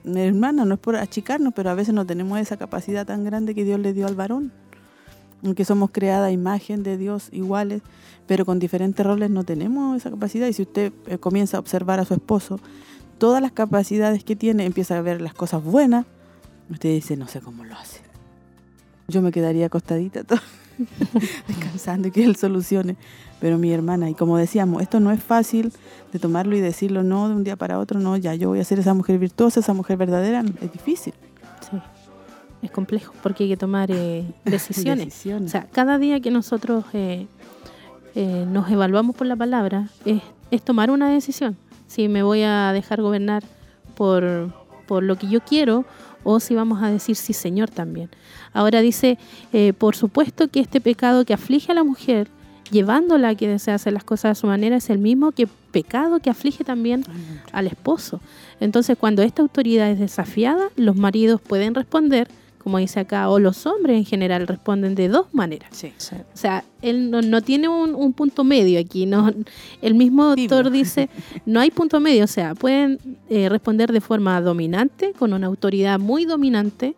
mi 0.03 0.21
hermana, 0.21 0.65
no 0.65 0.75
es 0.75 0.79
por 0.79 0.95
achicarnos, 0.95 1.53
pero 1.53 1.69
a 1.69 1.73
veces 1.73 1.93
no 1.93 2.05
tenemos 2.05 2.39
esa 2.39 2.57
capacidad 2.57 3.05
tan 3.05 3.23
grande 3.23 3.53
que 3.55 3.63
Dios 3.63 3.79
le 3.79 3.93
dio 3.93 4.07
al 4.07 4.15
varón. 4.15 4.51
Aunque 5.43 5.65
somos 5.65 5.89
creada 5.91 6.27
a 6.27 6.31
imagen 6.31 6.83
de 6.83 6.97
Dios 6.97 7.29
iguales, 7.31 7.81
pero 8.27 8.45
con 8.45 8.59
diferentes 8.59 9.05
roles 9.05 9.29
no 9.29 9.43
tenemos 9.43 9.97
esa 9.97 10.11
capacidad. 10.11 10.47
Y 10.47 10.53
si 10.53 10.61
usted 10.63 10.93
eh, 11.07 11.17
comienza 11.17 11.57
a 11.57 11.59
observar 11.59 11.99
a 11.99 12.05
su 12.05 12.13
esposo, 12.13 12.59
todas 13.17 13.41
las 13.41 13.51
capacidades 13.51 14.23
que 14.23 14.35
tiene, 14.35 14.65
empieza 14.65 14.97
a 14.97 15.01
ver 15.01 15.21
las 15.21 15.33
cosas 15.33 15.63
buenas, 15.63 16.05
usted 16.69 16.89
dice, 16.89 17.17
no 17.17 17.27
sé 17.27 17.41
cómo 17.41 17.63
lo 17.63 17.75
hace. 17.75 18.01
Yo 19.07 19.21
me 19.21 19.31
quedaría 19.31 19.65
acostadita 19.65 20.23
todo, 20.25 20.39
descansando 21.47 22.07
y 22.07 22.11
que 22.11 22.23
él 22.23 22.35
solucione. 22.35 22.95
Pero 23.39 23.57
mi 23.57 23.71
hermana, 23.71 24.09
y 24.09 24.13
como 24.13 24.37
decíamos, 24.37 24.81
esto 24.81 24.99
no 24.99 25.11
es 25.11 25.21
fácil 25.21 25.73
de 26.13 26.19
tomarlo 26.19 26.55
y 26.55 26.61
decirlo 26.61 27.03
no 27.03 27.27
de 27.27 27.35
un 27.35 27.43
día 27.43 27.55
para 27.55 27.79
otro, 27.79 27.99
no, 27.99 28.15
ya 28.17 28.35
yo 28.35 28.49
voy 28.49 28.59
a 28.59 28.63
ser 28.63 28.79
esa 28.79 28.93
mujer 28.93 29.17
virtuosa, 29.17 29.61
esa 29.61 29.73
mujer 29.73 29.97
verdadera, 29.97 30.43
es 30.61 30.71
difícil. 30.71 31.13
Sí. 31.69 31.77
Es 32.61 32.69
complejo 32.69 33.13
porque 33.23 33.45
hay 33.45 33.49
que 33.49 33.57
tomar 33.57 33.89
eh, 33.91 34.25
decisiones. 34.45 35.05
Decisiones. 35.05 35.49
O 35.49 35.51
sea, 35.51 35.67
cada 35.71 35.97
día 35.97 36.19
que 36.19 36.29
nosotros 36.29 36.85
eh, 36.93 37.25
eh, 38.13 38.45
nos 38.47 38.69
evaluamos 38.69 39.15
por 39.15 39.25
la 39.25 39.35
palabra 39.35 39.89
es, 40.05 40.21
es 40.51 40.61
tomar 40.61 40.91
una 40.91 41.09
decisión. 41.09 41.57
Si 41.87 42.07
me 42.07 42.21
voy 42.23 42.43
a 42.43 42.71
dejar 42.73 43.01
gobernar 43.01 43.43
por, 43.95 44.53
por 44.87 45.03
lo 45.03 45.17
que 45.17 45.27
yo 45.27 45.41
quiero 45.41 45.85
o 46.23 46.39
si 46.39 46.55
vamos 46.55 46.81
a 46.83 46.89
decir 46.89 47.15
sí, 47.15 47.33
Señor, 47.33 47.69
también. 47.69 48.09
Ahora 48.53 48.81
dice, 48.81 49.17
eh, 49.53 49.73
por 49.73 49.95
supuesto 49.95 50.47
que 50.47 50.59
este 50.59 50.81
pecado 50.81 51.25
que 51.25 51.33
aflige 51.33 51.71
a 51.71 51.75
la 51.75 51.83
mujer, 51.83 52.27
llevándola 52.71 53.29
a 53.29 53.35
que 53.35 53.47
desea 53.47 53.75
hacer 53.75 53.93
las 53.93 54.03
cosas 54.03 54.37
a 54.37 54.41
su 54.41 54.47
manera, 54.47 54.77
es 54.77 54.89
el 54.89 54.97
mismo 54.97 55.31
que 55.31 55.47
pecado 55.71 56.19
que 56.19 56.29
aflige 56.29 56.63
también 56.63 57.03
al 57.51 57.67
esposo. 57.67 58.21
Entonces, 58.59 58.97
cuando 58.97 59.21
esta 59.23 59.41
autoridad 59.41 59.89
es 59.89 59.99
desafiada, 59.99 60.69
los 60.75 60.95
maridos 60.95 61.41
pueden 61.41 61.75
responder, 61.75 62.27
como 62.61 62.77
dice 62.77 62.99
acá, 62.99 63.29
o 63.29 63.39
los 63.39 63.65
hombres 63.65 63.97
en 63.97 64.05
general 64.05 64.47
responden 64.47 64.95
de 64.95 65.07
dos 65.07 65.33
maneras. 65.33 65.69
Sí. 65.71 65.91
O 66.33 66.37
sea, 66.37 66.63
él 66.81 67.09
no, 67.09 67.21
no 67.21 67.41
tiene 67.41 67.67
un, 67.67 67.95
un 67.95 68.13
punto 68.13 68.43
medio 68.43 68.79
aquí. 68.79 69.05
No, 69.05 69.31
el 69.81 69.95
mismo 69.95 70.23
autor 70.23 70.69
dice, 70.71 71.09
no 71.45 71.59
hay 71.59 71.71
punto 71.71 71.99
medio. 71.99 72.23
O 72.23 72.27
sea, 72.27 72.55
pueden 72.55 72.99
eh, 73.29 73.49
responder 73.49 73.91
de 73.91 74.01
forma 74.01 74.39
dominante, 74.41 75.13
con 75.17 75.33
una 75.33 75.47
autoridad 75.47 75.99
muy 75.99 76.25
dominante, 76.25 76.95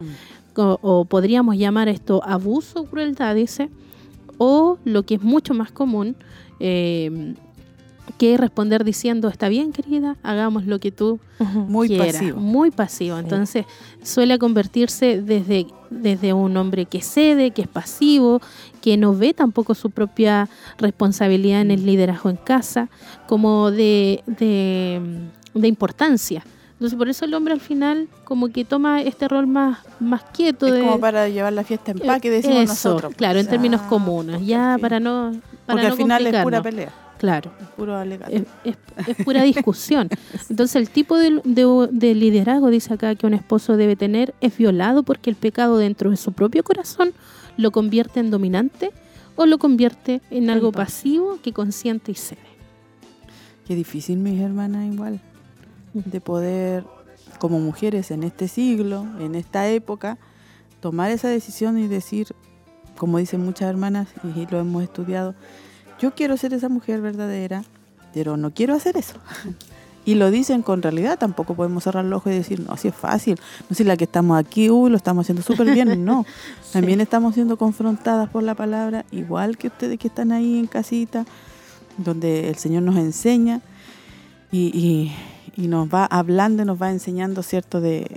o, 0.56 0.80
o 0.82 1.06
podríamos 1.06 1.58
llamar 1.58 1.88
esto 1.88 2.22
abuso 2.24 2.82
o 2.82 2.86
crueldad, 2.86 3.36
dice, 3.36 3.70
o 4.38 4.78
lo 4.84 5.04
que 5.04 5.16
es 5.16 5.22
mucho 5.22 5.54
más 5.54 5.72
común, 5.72 6.16
eh, 6.60 7.34
que 8.18 8.34
es 8.34 8.40
responder 8.40 8.84
diciendo, 8.84 9.28
está 9.28 9.50
bien 9.50 9.72
querida, 9.72 10.18
hagamos 10.24 10.66
lo 10.66 10.80
que 10.80 10.92
tú 10.92 11.20
Muy 11.40 11.88
quieras". 11.88 12.14
pasivo. 12.14 12.40
Muy 12.40 12.72
pasivo. 12.72 13.18
Entonces 13.18 13.66
suele 14.04 14.38
convertirse 14.38 15.22
desde, 15.22 15.68
desde 15.90 16.34
un 16.34 16.56
hombre 16.58 16.86
que 16.86 17.02
cede, 17.02 17.52
que 17.52 17.64
es 17.64 17.68
pasivo, 17.68 18.42
que 18.82 18.98
no 18.98 19.16
ve 19.16 19.34
tampoco 19.34 19.74
su 19.74 19.90
propia 19.90 20.50
responsabilidad 20.78 21.62
en 21.62 21.72
el 21.72 21.86
liderazgo 21.86 22.30
en 22.30 22.36
casa, 22.38 22.90
como 23.28 23.72
de, 23.72 24.22
de, 24.28 25.02
de 25.54 25.68
importancia. 25.68 26.44
Entonces 26.74 26.98
por 26.98 27.08
eso 27.08 27.24
el 27.24 27.34
hombre 27.34 27.54
al 27.54 27.62
final 27.62 28.10
como 28.26 28.50
que 28.50 28.66
toma 28.66 29.02
este 29.02 29.30
rol 29.30 29.48
más, 29.48 29.80
más 30.02 30.24
quieto. 30.34 30.68
Es 30.68 30.74
de, 30.74 30.80
como 30.82 31.00
para 31.00 31.30
llevar 31.30 31.54
la 31.54 31.64
fiesta 31.64 31.92
en 31.92 32.00
paz, 32.00 32.20
que 32.20 32.30
decimos 32.30 32.58
Eso, 32.58 32.90
nosotros. 32.90 33.14
Claro, 33.16 33.40
en 33.40 33.48
términos 33.48 33.82
comunes, 33.84 34.46
ya 34.46 34.78
para 34.82 35.00
no... 35.00 35.32
Para 35.66 35.82
Porque 35.82 35.84
no 35.84 35.92
al 35.94 35.98
final 35.98 36.28
es 36.28 36.44
pura 36.44 36.62
pelea. 36.62 36.92
Claro. 37.18 37.52
Es 37.62 37.68
puro. 37.70 38.02
Es, 38.02 38.44
es- 38.66 38.78
es 39.08 39.26
pura 39.26 39.44
discusión. 39.44 40.10
Entonces 40.50 40.76
el 40.76 40.90
tipo 40.90 41.18
de, 41.18 41.42
de- 41.46 41.88
de 41.92 42.16
liderazgo, 42.16 42.70
dice 42.70 42.94
acá, 42.94 43.16
que 43.16 43.26
un 43.26 43.34
esposo 43.34 43.78
debe 43.78 43.96
tener 43.96 44.34
es 44.42 44.58
violado 44.58 45.04
porque 45.04 45.30
el 45.30 45.36
pecado 45.36 45.78
dentro 45.78 46.10
de 46.10 46.18
su 46.18 46.34
propio 46.34 46.64
corazón 46.64 47.14
lo 47.58 47.72
convierte 47.72 48.20
en 48.20 48.30
dominante 48.32 48.92
o 49.36 49.46
lo 49.46 49.58
convierte 49.58 50.22
en 50.32 50.50
algo 50.50 50.72
pasivo 50.72 51.40
que 51.42 51.54
consiente 51.54 52.12
y 52.12 52.16
cede. 52.16 52.40
Qué 53.66 53.76
difícil, 53.76 54.18
mis 54.18 54.40
hermanas, 54.42 54.86
igual, 54.94 55.22
de 55.94 56.20
poder, 56.20 56.84
como 57.40 57.60
mujeres 57.60 58.12
en 58.12 58.24
este 58.24 58.48
siglo, 58.48 59.06
en 59.20 59.36
esta 59.36 59.70
época, 59.70 60.18
tomar 60.82 61.12
esa 61.12 61.30
decisión 61.30 61.80
y 61.80 61.88
decir, 61.88 62.28
como 62.98 63.18
dicen 63.20 63.42
muchas 63.44 63.70
hermanas, 63.70 64.10
y 64.36 64.46
lo 64.52 64.60
hemos 64.60 64.84
estudiado, 64.84 65.34
yo 66.04 66.14
quiero 66.14 66.36
ser 66.36 66.54
esa 66.54 66.68
mujer 66.68 67.00
verdadera, 67.00 67.64
pero 68.14 68.36
no 68.38 68.52
quiero 68.54 68.74
hacer 68.76 68.98
eso. 68.98 69.16
Y 70.06 70.16
lo 70.16 70.32
dicen 70.32 70.64
con 70.64 70.82
realidad, 70.82 71.18
tampoco 71.18 71.54
podemos 71.56 71.86
cerrar 71.86 72.04
el 72.04 72.12
ojo 72.12 72.30
y 72.30 72.34
decir, 72.34 72.60
no, 72.60 72.76
si 72.76 72.90
es 72.90 72.94
fácil, 72.94 73.40
no 73.70 73.74
si 73.74 73.86
la 73.86 73.96
que 73.96 74.04
estamos 74.04 74.38
aquí, 74.38 74.70
uy, 74.70 74.90
lo 74.90 74.98
estamos 74.98 75.24
haciendo 75.24 75.42
súper 75.44 75.74
bien, 75.74 76.04
no. 76.10 76.26
También 76.74 77.00
estamos 77.00 77.36
siendo 77.36 77.56
confrontadas 77.56 78.28
por 78.30 78.44
la 78.44 78.54
palabra, 78.54 79.06
igual 79.12 79.58
que 79.58 79.68
ustedes 79.68 79.98
que 79.98 80.10
están 80.10 80.34
ahí 80.34 80.60
en 80.60 80.68
casita, 80.68 81.24
donde 81.98 82.50
el 82.50 82.56
Señor 82.58 82.84
nos 82.84 82.98
enseña 82.98 83.62
y, 84.52 84.78
y- 84.78 85.14
y 85.56 85.70
nos 85.70 85.88
va 85.88 86.04
hablando, 86.06 86.66
nos 86.66 86.82
va 86.82 86.92
enseñando, 86.92 87.42
¿cierto?, 87.42 87.80
de, 87.80 88.08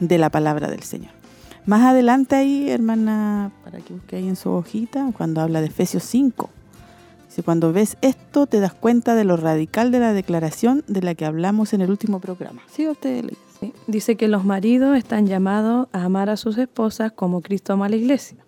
de 0.00 0.18
la 0.18 0.30
palabra 0.30 0.68
del 0.68 0.82
Señor. 0.82 1.12
Más 1.66 1.82
adelante 1.82 2.34
ahí, 2.34 2.68
hermana, 2.68 3.52
para 3.62 3.78
que 3.78 3.92
busque 3.92 4.16
ahí 4.16 4.26
en 4.26 4.34
su 4.34 4.50
hojita, 4.50 5.08
cuando 5.16 5.40
habla 5.40 5.60
de 5.60 5.68
Efesios 5.68 6.02
5. 6.02 6.50
Dice, 7.38 7.44
cuando 7.44 7.72
ves 7.72 7.96
esto 8.00 8.48
te 8.48 8.58
das 8.58 8.74
cuenta 8.74 9.14
de 9.14 9.22
lo 9.22 9.36
radical 9.36 9.92
de 9.92 10.00
la 10.00 10.12
declaración 10.12 10.82
de 10.88 11.02
la 11.02 11.14
que 11.14 11.24
hablamos 11.24 11.72
en 11.72 11.82
el 11.82 11.90
último 11.90 12.18
programa. 12.18 12.62
Sí, 12.68 12.88
usted 12.88 13.26
Dice 13.86 14.16
que 14.16 14.26
los 14.26 14.44
maridos 14.44 14.96
están 14.96 15.28
llamados 15.28 15.86
a 15.92 16.02
amar 16.02 16.30
a 16.30 16.36
sus 16.36 16.58
esposas 16.58 17.12
como 17.12 17.40
Cristo 17.40 17.74
ama 17.74 17.86
a 17.86 17.90
la 17.90 17.94
iglesia. 17.94 18.38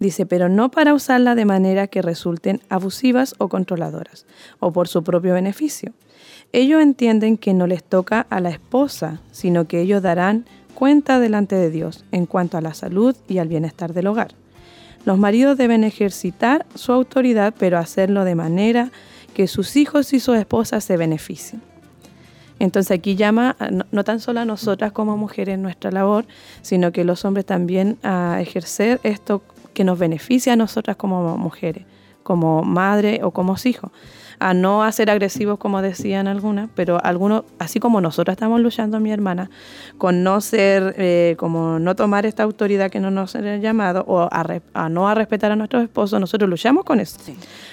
Dice, 0.00 0.26
pero 0.26 0.50
no 0.50 0.70
para 0.70 0.92
usarla 0.92 1.34
de 1.34 1.46
manera 1.46 1.86
que 1.86 2.02
resulten 2.02 2.60
abusivas 2.68 3.36
o 3.38 3.48
controladoras, 3.48 4.26
o 4.60 4.70
por 4.70 4.86
su 4.86 5.02
propio 5.02 5.32
beneficio. 5.32 5.94
Ellos 6.52 6.82
entienden 6.82 7.38
que 7.38 7.54
no 7.54 7.66
les 7.66 7.82
toca 7.82 8.26
a 8.28 8.38
la 8.40 8.50
esposa, 8.50 9.22
sino 9.32 9.66
que 9.66 9.80
ellos 9.80 10.02
darán 10.02 10.44
cuenta 10.74 11.20
delante 11.20 11.56
de 11.56 11.70
Dios 11.70 12.04
en 12.12 12.26
cuanto 12.26 12.58
a 12.58 12.60
la 12.60 12.74
salud 12.74 13.16
y 13.28 13.38
al 13.38 13.48
bienestar 13.48 13.94
del 13.94 14.08
hogar. 14.08 14.34
Los 15.04 15.18
maridos 15.18 15.58
deben 15.58 15.84
ejercitar 15.84 16.64
su 16.74 16.92
autoridad, 16.92 17.54
pero 17.58 17.78
hacerlo 17.78 18.24
de 18.24 18.34
manera 18.34 18.90
que 19.34 19.48
sus 19.48 19.76
hijos 19.76 20.12
y 20.12 20.20
sus 20.20 20.36
esposas 20.36 20.84
se 20.84 20.96
beneficien. 20.96 21.60
Entonces 22.58 22.96
aquí 22.96 23.16
llama 23.16 23.56
no 23.90 24.04
tan 24.04 24.20
solo 24.20 24.40
a 24.40 24.44
nosotras 24.44 24.92
como 24.92 25.16
mujeres 25.16 25.58
nuestra 25.58 25.90
labor, 25.90 26.24
sino 26.62 26.92
que 26.92 27.04
los 27.04 27.24
hombres 27.24 27.44
también 27.44 27.98
a 28.02 28.38
ejercer 28.40 29.00
esto 29.02 29.42
que 29.74 29.84
nos 29.84 29.98
beneficia 29.98 30.52
a 30.52 30.56
nosotras 30.56 30.96
como 30.96 31.36
mujeres, 31.36 31.84
como 32.22 32.62
madre 32.62 33.20
o 33.22 33.32
como 33.32 33.56
hijos. 33.64 33.90
A 34.38 34.52
no 34.54 34.82
a 34.82 34.90
ser 34.92 35.10
agresivos 35.10 35.58
como 35.58 35.80
decían 35.82 36.26
algunas, 36.26 36.68
pero 36.74 36.98
algunos, 37.04 37.44
así 37.58 37.80
como 37.80 38.00
nosotras 38.00 38.34
estamos 38.34 38.60
luchando, 38.60 38.98
mi 39.00 39.12
hermana, 39.12 39.50
con 39.98 40.22
no 40.22 40.40
ser, 40.40 40.94
eh, 40.98 41.36
como 41.38 41.78
no 41.78 41.94
tomar 41.96 42.26
esta 42.26 42.42
autoridad 42.42 42.90
que 42.90 43.00
no 43.00 43.10
nos 43.10 43.34
ha 43.36 43.56
llamado 43.56 44.04
o 44.06 44.28
a, 44.30 44.88
no 44.88 45.08
a 45.08 45.14
respetar 45.14 45.52
a 45.52 45.56
nuestros 45.56 45.82
esposos, 45.84 46.20
nosotros 46.20 46.50
luchamos 46.50 46.84
con 46.84 47.00
eso. 47.00 47.18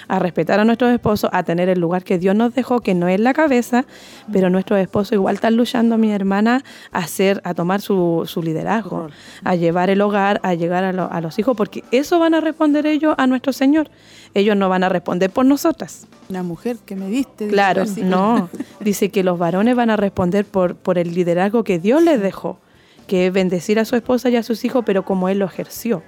A 0.08 0.18
respetar 0.18 0.60
a 0.60 0.64
nuestros 0.64 0.92
esposos, 0.92 1.30
a 1.32 1.42
tener 1.42 1.68
el 1.68 1.80
lugar 1.80 2.04
que 2.04 2.18
Dios 2.18 2.34
nos 2.36 2.54
dejó, 2.54 2.80
que 2.80 2.94
no 2.94 3.08
es 3.08 3.18
la 3.20 3.32
cabeza, 3.34 3.84
pero 4.32 4.50
nuestros 4.50 4.78
esposos 4.80 5.12
igual 5.12 5.34
están 5.36 5.56
luchando, 5.56 5.98
mi 5.98 6.12
hermana, 6.12 6.62
a 6.92 6.98
hacer, 6.98 7.40
a 7.44 7.54
tomar 7.54 7.80
su, 7.80 8.22
su 8.26 8.42
liderazgo, 8.42 9.08
a 9.44 9.54
llevar 9.56 9.90
el 9.90 10.00
hogar, 10.00 10.40
a 10.42 10.54
llegar 10.54 10.84
a, 10.84 10.92
lo- 10.92 11.10
a 11.10 11.20
los 11.20 11.38
hijos, 11.38 11.56
porque 11.56 11.82
eso 11.90 12.18
van 12.18 12.34
a 12.34 12.40
responder 12.40 12.86
ellos 12.86 13.14
a 13.18 13.26
nuestro 13.26 13.52
Señor. 13.52 13.90
Ellos 14.34 14.56
no 14.56 14.68
van 14.68 14.82
a 14.84 14.88
responder 14.88 15.30
por 15.30 15.44
nosotras. 15.44 16.06
Una 16.30 16.42
mujer 16.42 16.78
que 16.86 16.96
me 16.96 17.08
diste. 17.08 17.48
Claro, 17.48 17.84
no. 18.02 18.48
Dice 18.80 19.10
que 19.10 19.22
los 19.22 19.38
varones 19.38 19.76
van 19.76 19.90
a 19.90 19.96
responder 19.96 20.44
por, 20.46 20.74
por 20.74 20.98
el 20.98 21.14
liderazgo 21.14 21.64
que 21.64 21.78
Dios 21.78 22.02
les 22.02 22.20
dejó, 22.20 22.58
que 23.06 23.26
es 23.26 23.32
bendecir 23.32 23.78
a 23.78 23.84
su 23.84 23.94
esposa 23.96 24.30
y 24.30 24.36
a 24.36 24.42
sus 24.42 24.64
hijos, 24.64 24.84
pero 24.86 25.04
como 25.04 25.28
Él 25.28 25.38
lo 25.38 25.44
ejerció, 25.46 26.02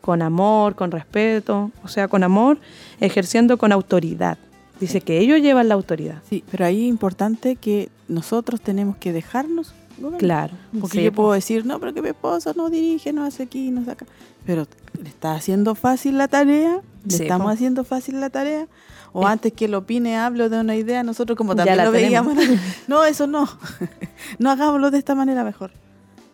con 0.00 0.22
amor, 0.22 0.74
con 0.74 0.90
respeto, 0.90 1.70
o 1.84 1.88
sea, 1.88 2.08
con 2.08 2.22
amor, 2.24 2.58
ejerciendo 3.00 3.58
con 3.58 3.72
autoridad. 3.72 4.38
Dice 4.80 5.00
que 5.00 5.18
ellos 5.18 5.40
llevan 5.40 5.68
la 5.68 5.74
autoridad. 5.74 6.22
Sí, 6.28 6.42
pero 6.50 6.64
ahí 6.64 6.82
es 6.84 6.88
importante 6.88 7.56
que 7.56 7.88
nosotros 8.08 8.60
tenemos 8.60 8.96
que 8.96 9.12
dejarnos 9.12 9.74
gobernar. 9.98 10.18
Claro. 10.20 10.54
Porque 10.80 10.98
Sí, 10.98 11.04
yo 11.04 11.12
po. 11.12 11.16
puedo 11.22 11.32
decir, 11.34 11.64
no, 11.66 11.78
pero 11.78 11.92
que 11.94 12.02
mi 12.02 12.08
esposo 12.08 12.52
no 12.56 12.68
dirige, 12.70 13.12
no 13.12 13.24
hace 13.24 13.44
aquí, 13.44 13.70
no 13.70 13.82
hace 13.82 13.90
acá. 13.92 14.06
Pero 14.44 14.66
le 15.00 15.08
está 15.08 15.34
haciendo 15.34 15.76
fácil 15.76 16.18
la 16.18 16.26
tarea, 16.26 16.80
le 17.04 17.10
Sí, 17.16 17.22
estamos 17.24 17.46
po. 17.46 17.50
haciendo 17.50 17.84
fácil 17.84 18.20
la 18.20 18.30
tarea. 18.30 18.66
O 19.12 19.26
antes 19.26 19.52
que 19.52 19.66
él 19.66 19.74
opine, 19.74 20.16
hablo 20.16 20.48
de 20.48 20.58
una 20.60 20.74
idea, 20.74 21.02
nosotros 21.02 21.36
como 21.36 21.54
también 21.54 21.76
lo 21.84 21.92
tenemos. 21.92 22.34
veíamos. 22.34 22.58
No, 22.88 23.04
eso 23.12 23.26
no. 23.26 23.48
no 24.38 24.50
hagámoslo 24.50 24.90
de 24.90 24.98
esta 24.98 25.14
manera 25.14 25.44
mejor. 25.44 25.70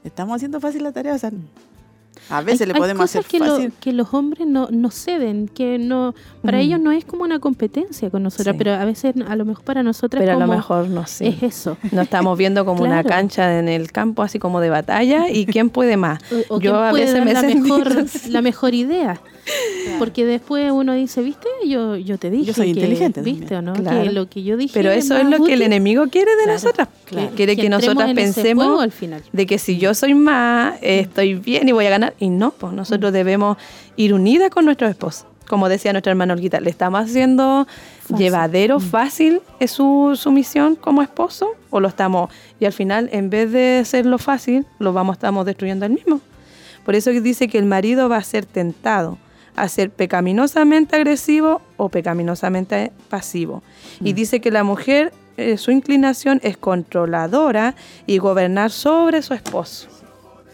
Estamos 0.05 0.36
haciendo 0.36 0.61
fácil 0.61 0.85
la 0.85 0.93
tarea, 0.93 1.15
o 1.15 1.19
sea, 1.19 1.32
a 2.30 2.42
veces 2.42 2.62
Hay- 2.62 2.66
le 2.68 2.72
hay 2.74 2.78
podemos 2.80 3.02
cosas 3.02 3.24
hacer 3.26 3.30
que, 3.30 3.38
lo- 3.46 3.55
fácil. 3.56 3.72
que 3.80 3.92
los 3.92 4.12
hombres 4.14 4.46
no, 4.46 4.68
no 4.70 4.90
ceden, 4.90 5.48
que 5.48 5.78
no 5.78 6.14
para 6.42 6.59
Mm. 6.59 6.60
ellos 6.60 6.80
no 6.80 6.92
es 6.92 7.05
como 7.05 7.24
una 7.24 7.38
competencia 7.38 8.10
con 8.10 8.22
nosotras, 8.22 8.55
Sí. 8.55 8.59
pero 8.59 8.72
a 8.74 8.84
veces 8.84 9.14
a 9.26 9.36
lo 9.36 9.44
mejor 9.44 9.64
para 9.64 9.82
nosotras 9.82 10.20
Pero 10.22 10.36
a 10.36 10.40
lo 10.40 10.46
mejor 10.46 10.88
no 10.88 11.06
sé. 11.06 11.28
es 11.28 11.42
eso. 11.42 11.76
No 11.92 12.02
estamos 12.02 12.36
viendo 12.38 12.64
como 12.64 12.82
una 12.84 13.02
cancha 13.05 13.59
en 13.59 13.68
el 13.68 13.92
campo, 13.92 14.22
así 14.22 14.38
como 14.38 14.60
de 14.60 14.70
batalla, 14.70 15.28
y 15.30 15.46
quién 15.46 15.70
puede 15.70 15.96
más. 15.96 16.20
O, 16.50 16.56
o 16.56 16.60
Yo 16.60 16.76
a 16.76 16.92
veces 16.92 17.14
dar 17.14 17.24
me 17.24 17.32
la 17.32 17.42
mejor, 17.42 17.88
así. 17.98 18.30
la 18.30 18.42
mejor 18.42 18.74
idea. 18.74 19.20
Porque 19.98 20.26
después 20.26 20.70
uno 20.70 20.92
dice, 20.92 21.22
¿viste? 21.22 21.48
Yo, 21.66 21.96
yo 21.96 22.18
te 22.18 22.30
dije 22.30 22.52
soy 22.52 22.66
que, 22.74 22.80
inteligente 22.80 23.22
¿viste 23.22 23.56
o 23.56 23.62
no? 23.62 23.72
Claro. 23.72 24.02
Que 24.02 24.12
lo 24.12 24.28
que 24.28 24.42
yo 24.42 24.59
dije 24.59 24.72
Pero 24.74 24.90
eso 24.90 25.16
es 25.16 25.24
lo 25.26 25.42
que 25.42 25.55
el 25.55 25.62
enemigo 25.62 26.06
quiere 26.10 26.30
de 26.32 26.42
Claro, 26.44 26.52
nosotras. 26.52 26.88
Quiere 27.34 27.56
que, 27.56 27.62
Que 27.62 27.68
nosotras 27.70 28.12
pensemos 28.14 28.66
juego 28.66 28.80
al 28.82 28.92
final. 28.92 29.22
de 29.32 29.46
que 29.46 29.59
si 29.59 29.78
yo 29.78 29.94
soy 29.94 30.12
más, 30.14 30.74
eh, 30.82 31.00
estoy 31.00 31.34
bien 31.34 31.66
y 31.66 31.72
voy 31.72 31.86
a 31.86 31.90
ganar. 31.90 32.14
Y 32.19 32.31
no, 32.31 32.51
pues 32.51 32.73
nosotros 32.73 33.12
debemos 33.12 33.57
ir 33.97 34.15
unidas 34.15 34.51
con 34.51 34.65
nuestros 34.65 34.90
esposos. 34.90 35.27
Como 35.49 35.69
decía 35.69 35.93
nuestra 35.93 36.11
hermana 36.11 36.35
Olguita, 36.35 36.61
¿le 36.61 36.69
estamos 36.69 37.01
haciendo 37.01 37.66
llevadero, 38.16 38.81
fácil 38.81 39.40
es 39.61 39.70
su, 39.70 40.12
su 40.15 40.31
misión 40.31 40.77
como 40.77 41.01
esposo? 41.01 41.49
¿O 41.70 41.81
lo 41.81 41.89
estamos, 41.89 42.31
y 42.61 42.66
al 42.66 42.73
final, 42.73 43.09
en 43.12 43.31
vez 43.31 43.51
de 43.53 43.78
hacerlo 43.78 44.19
fácil, 44.19 44.66
lo 44.78 44.93
vamos, 44.93 45.16
estamos 45.16 45.47
destruyendo 45.47 45.86
al 45.86 45.93
mismo? 45.93 46.20
Por 46.85 46.95
eso 46.95 47.11
dice 47.11 47.49
que 47.49 47.59
el 47.59 47.65
marido 47.65 48.09
va 48.09 48.16
a 48.16 48.23
ser 48.23 48.45
tentado 48.45 49.19
a 49.59 49.69
ser 49.69 49.90
pecaminosamente 49.90 50.97
agresivo 50.97 51.61
o 51.77 51.89
pecaminosamente 51.89 52.93
pasivo. 53.09 53.62
Y 54.01 54.12
dice 54.12 54.40
que 54.40 54.51
la 54.51 54.65
mujer, 54.65 55.12
eh, 55.36 55.57
su 55.59 55.70
inclinación 55.70 56.40
es 56.43 56.57
controladora 56.57 57.74
y 58.07 58.19
gobernar 58.19 58.70
sobre 58.70 59.23
su 59.23 59.35
esposo. 59.35 59.89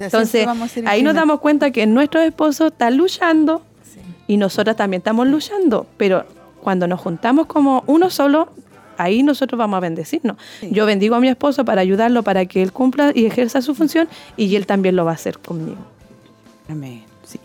Entonces, 0.00 0.46
ahí 0.86 1.02
nos 1.02 1.14
damos 1.14 1.40
cuenta 1.40 1.70
que 1.70 1.86
nuestro 1.86 2.20
esposo 2.20 2.68
está 2.68 2.90
luchando 2.90 3.62
y 4.26 4.36
nosotras 4.36 4.76
también 4.76 5.00
estamos 5.00 5.26
luchando, 5.28 5.86
pero 5.96 6.24
cuando 6.62 6.86
nos 6.86 7.00
juntamos 7.00 7.46
como 7.46 7.84
uno 7.86 8.10
solo, 8.10 8.48
ahí 8.96 9.22
nosotros 9.22 9.58
vamos 9.58 9.76
a 9.76 9.80
bendecirnos. 9.80 10.36
Yo 10.70 10.86
bendigo 10.86 11.14
a 11.14 11.20
mi 11.20 11.28
esposo 11.28 11.64
para 11.64 11.80
ayudarlo 11.80 12.22
para 12.22 12.46
que 12.46 12.62
él 12.62 12.72
cumpla 12.72 13.12
y 13.14 13.26
ejerza 13.26 13.62
su 13.62 13.74
función 13.74 14.08
y 14.36 14.54
él 14.56 14.66
también 14.66 14.96
lo 14.96 15.04
va 15.04 15.12
a 15.12 15.14
hacer 15.14 15.38
conmigo. 15.38 15.78
Amén, 16.68 17.04
sí. 17.24 17.38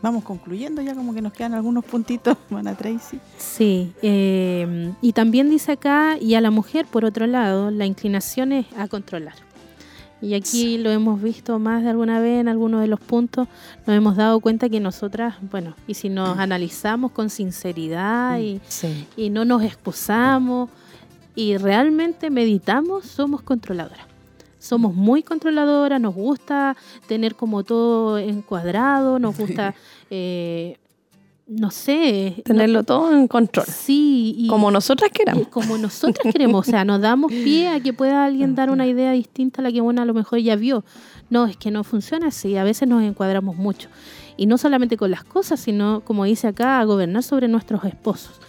Vamos 0.00 0.24
concluyendo 0.24 0.82
ya 0.82 0.94
como 0.94 1.14
que 1.14 1.22
nos 1.22 1.32
quedan 1.32 1.54
algunos 1.54 1.84
puntitos, 1.84 2.36
hermana 2.46 2.74
Tracy. 2.76 3.18
Sí, 3.36 3.92
eh, 4.02 4.92
y 5.00 5.12
también 5.12 5.50
dice 5.50 5.72
acá, 5.72 6.16
y 6.20 6.34
a 6.34 6.40
la 6.40 6.50
mujer, 6.50 6.86
por 6.86 7.04
otro 7.04 7.26
lado, 7.26 7.70
la 7.70 7.86
inclinación 7.86 8.52
es 8.52 8.66
a 8.76 8.88
controlar. 8.88 9.34
Y 10.22 10.34
aquí 10.34 10.78
lo 10.78 10.90
hemos 10.90 11.20
visto 11.20 11.58
más 11.58 11.82
de 11.82 11.90
alguna 11.90 12.20
vez 12.20 12.40
en 12.40 12.46
algunos 12.48 12.80
de 12.80 12.86
los 12.86 13.00
puntos, 13.00 13.48
nos 13.86 13.96
hemos 13.96 14.14
dado 14.16 14.38
cuenta 14.40 14.68
que 14.68 14.78
nosotras, 14.78 15.34
bueno, 15.50 15.74
y 15.88 15.94
si 15.94 16.08
nos 16.08 16.38
analizamos 16.38 17.10
con 17.10 17.28
sinceridad 17.28 18.38
y, 18.38 18.60
Sí. 18.68 19.06
y 19.16 19.30
no 19.30 19.44
nos 19.44 19.62
excusamos 19.64 20.70
y 21.34 21.56
realmente 21.56 22.30
meditamos, 22.30 23.04
somos 23.06 23.42
controladoras. 23.42 24.06
Somos 24.60 24.94
muy 24.94 25.24
controladoras, 25.24 26.00
nos 26.00 26.14
gusta 26.14 26.76
tener 27.08 27.34
como 27.34 27.64
todo 27.64 28.16
encuadrado, 28.18 29.18
nos 29.18 29.36
gusta, 29.36 29.74
eh, 30.10 30.76
no 31.46 31.70
sé, 31.70 32.34
no- 32.38 32.42
Tenerlo 32.44 32.82
todo 32.84 33.12
en 33.16 33.28
control. 33.28 33.66
Sí, 33.66 34.34
y 34.38 34.46
Como 34.48 34.70
nosotras 34.70 35.10
queramos. 35.12 35.48
como 35.48 35.76
nosotras 35.78 36.32
queremos, 36.32 36.66
o 36.66 36.70
sea, 36.70 36.84
nos 36.84 37.00
damos 37.00 37.30
pie 37.32 37.68
a 37.68 37.80
que 37.80 37.92
pueda 37.92 38.24
alguien 38.24 38.54
dar 38.54 38.70
una 38.70 38.86
idea 38.86 39.12
distinta 39.12 39.60
a 39.60 39.64
la 39.64 39.72
que 39.72 39.80
uno 39.80 40.00
a 40.00 40.04
lo 40.04 40.14
mejor 40.14 40.38
ya 40.38 40.56
vio. 40.56 40.84
No, 41.30 41.46
es 41.46 41.56
que 41.56 41.70
no 41.70 41.84
funciona 41.84 42.28
así, 42.28 42.56
a 42.56 42.64
veces 42.64 42.88
nos 42.88 43.02
encuadramos 43.02 43.56
mucho. 43.56 43.88
Y 44.36 44.46
no 44.46 44.56
solamente 44.56 44.96
con 44.96 45.10
las 45.10 45.24
cosas, 45.24 45.60
sino, 45.60 46.00
como 46.04 46.24
dice 46.24 46.46
acá, 46.48 46.80
a 46.80 46.84
gobernar 46.84 47.22
sobre 47.22 47.48
nuestros 47.48 47.84
esposos. 47.84 48.40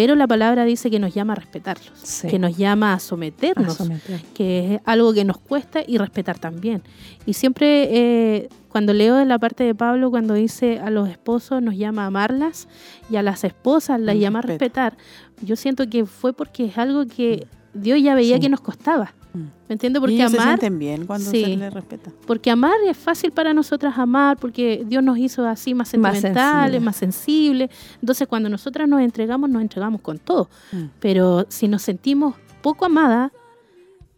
Pero 0.00 0.14
la 0.14 0.28
palabra 0.28 0.64
dice 0.64 0.90
que 0.92 1.00
nos 1.00 1.12
llama 1.12 1.32
a 1.32 1.36
respetarlos, 1.36 1.90
Sí. 2.00 2.28
que 2.28 2.38
nos 2.38 2.56
llama 2.56 2.92
a 2.94 3.00
someternos, 3.00 3.80
A 3.80 3.84
someter. 3.84 4.20
que 4.32 4.76
es 4.76 4.80
algo 4.84 5.12
que 5.12 5.24
nos 5.24 5.38
cuesta 5.38 5.80
y 5.84 5.98
respetar 5.98 6.38
también. 6.38 6.82
Y 7.26 7.32
siempre 7.32 7.88
eh, 7.90 8.48
cuando 8.68 8.92
leo 8.94 9.18
en 9.18 9.28
la 9.28 9.40
parte 9.40 9.64
de 9.64 9.74
Pablo, 9.74 10.08
cuando 10.12 10.34
dice 10.34 10.78
a 10.78 10.90
los 10.90 11.08
esposos 11.08 11.60
nos 11.62 11.76
llama 11.76 12.04
a 12.04 12.06
amarlas 12.06 12.68
y 13.10 13.16
a 13.16 13.22
las 13.22 13.42
esposas 13.42 13.98
las 14.00 14.14
llama 14.16 14.38
a 14.38 14.42
respetar, 14.42 14.96
yo 15.42 15.56
siento 15.56 15.90
que 15.90 16.06
fue 16.06 16.32
porque 16.32 16.66
es 16.66 16.78
algo 16.78 17.04
que 17.08 17.48
Dios 17.74 18.00
ya 18.00 18.14
veía 18.14 18.36
Sí. 18.36 18.42
que 18.42 18.48
nos 18.50 18.60
costaba. 18.60 19.14
¿Me 19.34 19.74
entiendes? 19.74 19.98
y 19.98 20.00
Porque 20.00 20.14
ellos 20.16 20.30
se 20.32 20.38
amar, 20.38 20.58
sienten 20.58 20.78
bien 20.78 21.06
cuando 21.06 21.30
sí. 21.30 21.44
se 21.44 21.56
les 21.56 21.72
respeta. 21.72 22.10
porque 22.26 22.50
amar 22.50 22.72
es 22.86 22.96
fácil 22.96 23.30
para 23.30 23.52
nosotras 23.54 23.98
amar, 23.98 24.36
porque 24.38 24.84
Dios 24.86 25.02
nos 25.02 25.18
hizo 25.18 25.46
así 25.46 25.74
más 25.74 25.94
Más 25.98 26.14
sentimentales, 26.14 26.62
sensible. 26.72 26.80
más 26.80 26.96
sensibles. 26.96 27.70
Entonces, 28.00 28.26
cuando 28.26 28.48
nosotras 28.48 28.88
nos 28.88 29.00
entregamos, 29.00 29.50
nos 29.50 29.62
entregamos 29.62 30.00
con 30.00 30.18
todo. 30.18 30.48
Mm. 30.72 30.84
Pero 31.00 31.46
si 31.48 31.68
nos 31.68 31.82
sentimos 31.82 32.34
poco 32.62 32.86
amadas, 32.86 33.30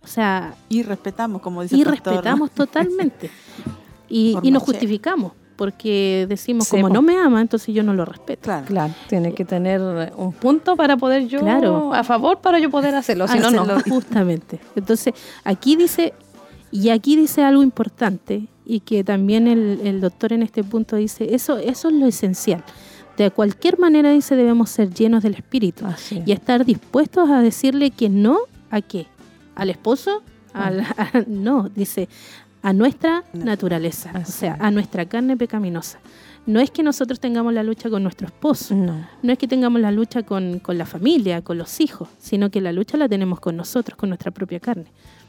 o 0.03 0.07
sea, 0.07 0.55
Y 0.69 0.83
respetamos, 0.83 1.43
como 1.43 1.63
dice 1.63 1.77
y 1.77 1.81
el 1.81 1.87
pastor, 1.87 2.07
¿no? 2.07 2.21
respetamos 2.21 2.51
totalmente. 2.53 3.31
Y, 4.13 4.35
nos 4.51 4.65
justificamos, 4.65 5.35
porque 5.61 6.25
decimos, 6.27 6.65
Sí, 6.69 6.71
como 6.71 6.89
po. 6.89 6.95
no 6.95 7.03
me 7.03 7.19
ama, 7.19 7.43
entonces 7.43 7.75
yo 7.75 7.83
no 7.83 7.93
lo 7.93 8.07
respeto. 8.07 8.45
Claro. 8.45 8.65
Claro, 8.67 8.95
tiene 9.11 9.35
que 9.35 9.45
tener 9.45 9.79
un 10.17 10.33
punto 10.33 10.75
para 10.75 10.97
poder 10.97 11.29
yo, 11.29 11.41
Claro. 11.41 11.93
a 11.93 12.03
favor 12.03 12.39
para 12.41 12.59
yo 12.59 12.71
poder 12.71 12.95
hacerlo, 12.95 13.29
si 13.29 13.39
no, 13.39 13.51
no. 13.51 13.67
Justamente. 13.91 14.59
Entonces, 14.75 15.13
aquí 15.45 15.77
dice, 15.77 16.15
y 16.71 16.89
aquí 16.89 17.15
dice 17.15 17.43
algo 17.45 17.63
importante, 17.63 18.47
y 18.65 18.81
que 18.81 19.05
también 19.05 19.47
el, 19.49 19.81
el 19.85 20.01
doctor 20.01 20.33
en 20.33 20.43
este 20.43 20.65
punto 20.65 20.97
dice, 20.97 21.35
eso, 21.35 21.59
eso 21.59 21.89
es 21.89 21.95
lo 21.95 22.07
esencial. 22.07 22.65
De 23.19 23.31
cualquier 23.31 23.79
manera, 23.79 24.11
dice, 24.13 24.37
debemos 24.37 24.71
ser 24.71 24.95
llenos 24.95 25.23
del 25.23 25.35
Espíritu 25.35 25.85
y 26.25 26.33
estar 26.33 26.65
dispuestos 26.65 27.29
a 27.29 27.43
decirle 27.43 27.91
que 27.91 28.09
no 28.09 28.39
a 28.71 28.81
qué, 28.81 29.09
al 29.57 29.69
esposo, 29.69 30.23
al, 30.55 30.81
a- 30.81 31.11
no, 31.27 31.69
dice, 31.69 32.09
a 32.63 32.73
nuestra 32.73 33.25
naturaleza, 33.33 34.13
o 34.21 34.25
sea, 34.31 34.57
a 34.61 34.71
nuestra 34.71 35.07
carne 35.07 35.37
pecaminosa. 35.37 35.99
No 36.47 36.61
es 36.61 36.71
que 36.71 36.83
nosotros 36.83 37.21
tengamos 37.21 37.53
la 37.53 37.63
lucha 37.63 37.91
con 37.91 38.03
nuestro 38.03 38.27
esposo, 38.27 38.75
No. 38.75 39.07
no 39.23 39.33
es 39.33 39.39
que 39.39 39.47
tengamos 39.47 39.81
la 39.81 39.93
lucha 39.93 40.23
con, 40.23 40.59
con 40.59 40.79
la 40.79 40.87
familia, 40.87 41.43
con 41.43 41.59
los 41.59 41.81
hijos, 41.81 42.09
sino 42.19 42.51
que 42.51 42.61
la 42.61 42.73
lucha 42.73 42.97
la 42.97 43.09
tenemos 43.09 43.41
con 43.41 43.57
nosotros, 43.57 43.97
con 43.97 44.09
nuestra 44.09 44.31
propia 44.31 44.59
carne. 44.61 44.87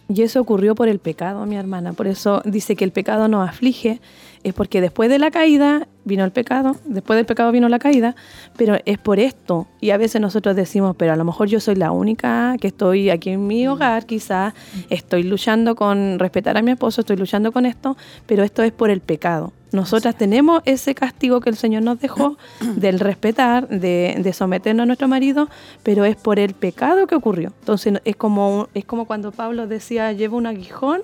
Y 0.09 0.23
eso 0.23 0.41
ocurrió 0.41 0.75
por 0.75 0.89
el 0.89 0.99
pecado, 0.99 1.45
mi 1.45 1.55
hermana. 1.55 1.93
Por 1.93 2.07
eso 2.07 2.41
dice 2.43 2.75
que 2.75 2.83
el 2.83 2.91
pecado 2.91 3.27
nos 3.29 3.47
aflige. 3.47 4.01
Es 4.43 4.53
porque 4.53 4.81
después 4.81 5.09
de 5.09 5.19
la 5.19 5.31
caída 5.31 5.88
vino 6.03 6.23
el 6.23 6.31
pecado, 6.31 6.76
después 6.85 7.18
del 7.18 7.26
pecado 7.26 7.51
vino 7.51 7.69
la 7.69 7.80
caída, 7.80 8.15
pero 8.57 8.77
es 8.85 8.97
por 8.97 9.19
esto. 9.19 9.68
Y 9.80 9.91
a 9.91 9.97
veces 9.97 10.19
nosotros 10.22 10.55
decimos, 10.55 10.95
pero 10.97 11.13
a 11.13 11.15
lo 11.15 11.23
mejor 11.23 11.47
yo 11.47 11.59
soy 11.59 11.76
la 11.76 11.91
única 11.91 12.55
que 12.59 12.68
estoy 12.68 13.09
aquí 13.09 13.31
en 13.31 13.45
mi 13.45 13.68
hogar, 13.68 14.05
quizás 14.05 14.53
estoy 14.89 15.23
luchando 15.23 15.76
con 15.76 16.18
respetar 16.19 16.57
a 16.57 16.61
mi 16.61 16.72
esposo, 16.72 17.01
estoy 17.01 17.18
luchando 17.18 17.51
con 17.51 17.65
esto, 17.65 17.97
pero 18.26 18.43
esto 18.43 18.63
es 18.63 18.72
por 18.72 18.89
el 18.89 19.01
pecado. 19.01 19.53
Nosotras 19.72 20.18
tenemos 20.18 20.61
ese 20.65 20.93
castigo 20.95 21.39
que 21.39 21.49
el 21.49 21.55
Señor 21.55 21.84
nos 21.84 21.99
dejó 21.99 22.38
del 22.76 22.99
respetar, 22.99 23.68
de, 23.69 24.18
de 24.19 24.34
someternos 24.34 24.84
a 24.84 24.85
nuestro 24.85 25.07
marido, 25.07 25.49
pero 25.84 26.03
es 26.03 26.15
por 26.15 26.39
el 26.39 26.53
pecado 26.53 27.07
que 27.07 27.15
ocurrió. 27.15 27.53
Entonces 27.59 28.01
es 28.03 28.15
como, 28.15 28.68
es 28.73 28.85
como 28.85 29.05
cuando 29.05 29.31
Pablo 29.31 29.68
decía, 29.68 30.11
llevo 30.11 30.38
un 30.38 30.47
aguijón 30.47 31.01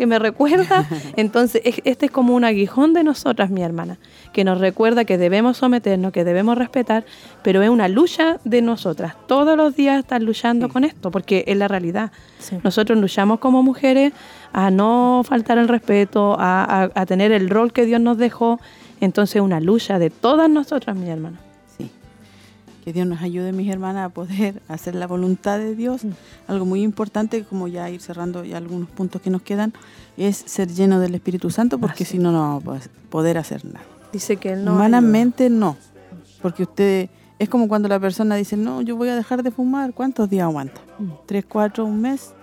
que 0.00 0.06
me 0.06 0.18
recuerda. 0.18 0.86
Entonces 1.16 1.62
es- 1.64 1.80
este 1.84 2.06
es 2.06 2.12
como 2.12 2.34
un 2.34 2.44
aguijón 2.44 2.92
de 2.94 3.04
nosotras, 3.04 3.50
mi 3.50 3.62
hermana, 3.62 3.98
que 4.32 4.42
nos 4.44 4.58
recuerda 4.58 5.04
que 5.04 5.18
debemos 5.18 5.58
someternos, 5.58 6.10
que 6.12 6.24
debemos 6.24 6.56
respetar, 6.58 7.04
pero 7.42 7.62
es 7.62 7.68
una 7.70 7.86
lucha 7.88 8.38
de 8.44 8.62
nosotras. 8.62 9.14
Todos 9.26 9.56
los 9.56 9.76
días 9.76 9.98
estar 9.98 10.22
luchando 10.22 10.68
con 10.68 10.84
esto, 10.84 11.10
porque 11.10 11.44
es 11.46 11.56
la 11.56 11.68
realidad. 11.68 12.10
Nosotros 12.64 12.98
luchamos 12.98 13.38
como 13.40 13.62
mujeres 13.62 14.12
a 14.52 14.70
no 14.70 15.22
faltar 15.24 15.58
el 15.58 15.68
respeto, 15.68 16.36
a, 16.38 16.64
a- 16.64 16.90
a 16.94 17.06
tener 17.06 17.30
el 17.32 17.50
rol 17.50 17.72
que 17.72 17.84
Dios 17.86 18.00
nos 18.00 18.16
dejó. 18.18 18.58
Entonces 19.00 19.36
es 19.36 19.42
una 19.42 19.60
lucha 19.60 19.98
de 19.98 20.10
todas 20.10 20.48
nosotras, 20.50 20.96
mi 20.96 21.08
hermana. 21.10 21.38
Que 22.84 22.92
Dios 22.92 23.06
nos 23.06 23.20
ayude, 23.20 23.52
mis 23.52 23.70
hermanas, 23.70 24.06
a 24.06 24.08
poder 24.08 24.62
hacer 24.68 24.94
la 24.94 25.06
voluntad 25.06 25.58
de 25.58 25.74
Dios. 25.74 26.02
Algo 26.48 26.64
muy 26.64 26.82
importante, 26.82 27.44
como 27.44 27.68
ya 27.68 27.90
ir 27.90 28.00
cerrando 28.00 28.42
ya 28.44 28.56
algunos 28.56 28.88
puntos 28.88 29.20
que 29.20 29.30
nos 29.30 29.42
quedan, 29.42 29.72
es 30.16 30.36
ser 30.36 30.68
lleno 30.68 30.98
del 31.00 31.14
Espíritu 31.14 31.50
Santo, 31.50 31.78
porque 31.78 32.04
si 32.04 32.18
no, 32.18 32.32
no 32.32 32.60
vamos 32.64 32.86
a 32.86 33.10
poder- 33.10 33.38
hacer 33.38 33.64
nada. 33.64 33.80
Dice 34.12 34.36
que 34.38 34.56
no. 34.56 34.74
Humanamente 34.74 35.50
no, 35.50 35.76
porque 36.42 36.62
usted 36.64 37.08
es 37.38 37.48
como 37.48 37.68
cuando 37.68 37.88
la 37.88 38.00
persona 38.00 38.34
dice, 38.34 38.56
no, 38.56 38.82
yo 38.82 38.96
voy 38.96 39.08
a 39.08 39.14
dejar 39.16 39.42
de 39.42 39.50
fumar, 39.50 39.92
¿cuántos 39.94 40.28
días 40.28 40.44
aguanta? 40.44 40.80
¿Tres, 41.26 41.44
cuatro, 41.48 41.84
un 41.86 42.00
mes? 42.00 42.34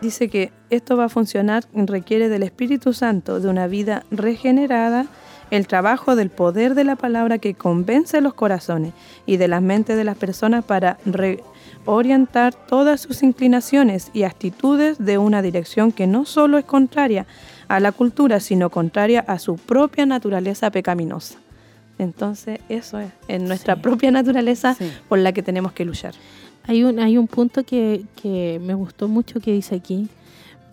Dice 0.00 0.28
que 0.28 0.50
esto 0.70 0.96
va 0.96 1.04
a 1.04 1.08
funcionar, 1.08 1.64
requiere 1.74 2.28
del 2.28 2.42
Espíritu 2.42 2.92
Santo, 2.92 3.38
de 3.38 3.48
una 3.48 3.66
vida 3.68 4.04
regenerada, 4.10 5.06
el 5.52 5.66
trabajo 5.66 6.16
del 6.16 6.30
poder 6.30 6.74
de 6.74 6.82
la 6.82 6.96
palabra 6.96 7.36
que 7.36 7.52
convence 7.52 8.22
los 8.22 8.32
corazones 8.32 8.94
y 9.26 9.36
de 9.36 9.48
las 9.48 9.60
mentes 9.60 9.98
de 9.98 10.04
las 10.04 10.16
personas 10.16 10.64
para 10.64 10.96
reorientar 11.04 12.54
todas 12.54 13.02
sus 13.02 13.22
inclinaciones 13.22 14.10
y 14.14 14.22
actitudes 14.22 14.96
de 14.96 15.18
una 15.18 15.42
dirección 15.42 15.92
que 15.92 16.06
no 16.06 16.24
solo 16.24 16.56
es 16.56 16.64
contraria 16.64 17.26
a 17.68 17.80
la 17.80 17.92
cultura, 17.92 18.40
sino 18.40 18.70
contraria 18.70 19.20
a 19.20 19.38
su 19.38 19.56
propia 19.56 20.06
naturaleza 20.06 20.70
pecaminosa. 20.70 21.36
Entonces, 21.98 22.60
eso 22.70 22.98
es, 22.98 23.10
en 23.28 23.44
nuestra 23.44 23.76
propia 23.76 24.10
naturaleza 24.10 24.74
por 25.06 25.18
la 25.18 25.32
que 25.32 25.42
tenemos 25.42 25.72
que 25.72 25.84
luchar. 25.84 26.14
Hay 26.64 26.82
un, 26.82 26.98
hay 26.98 27.18
un 27.18 27.26
punto 27.26 27.62
que, 27.62 28.06
que 28.22 28.58
me 28.64 28.72
gustó 28.72 29.06
mucho 29.06 29.38
que 29.38 29.52
dice 29.52 29.74
aquí, 29.74 30.08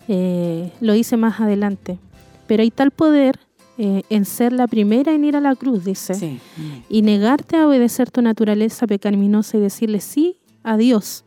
eh, 0.08 0.72
lo 0.80 0.94
dice 0.94 1.18
más 1.18 1.38
adelante, 1.38 1.98
pero 2.46 2.62
hay 2.62 2.70
tal 2.70 2.92
poder 2.92 3.38
eh, 3.82 4.02
en 4.10 4.26
ser 4.26 4.52
la 4.52 4.66
primera 4.66 5.14
en 5.14 5.24
ir 5.24 5.36
a 5.36 5.40
la 5.40 5.56
cruz, 5.56 5.86
dice, 5.86 6.38
y 6.90 7.00
negarte 7.00 7.56
a 7.56 7.66
obedecer 7.66 8.10
tu 8.10 8.20
naturaleza 8.20 8.86
pecaminosa 8.86 9.56
y 9.56 9.60
decirle 9.60 10.00
sí 10.00 10.36
a 10.62 10.76
Dios. 10.76 11.24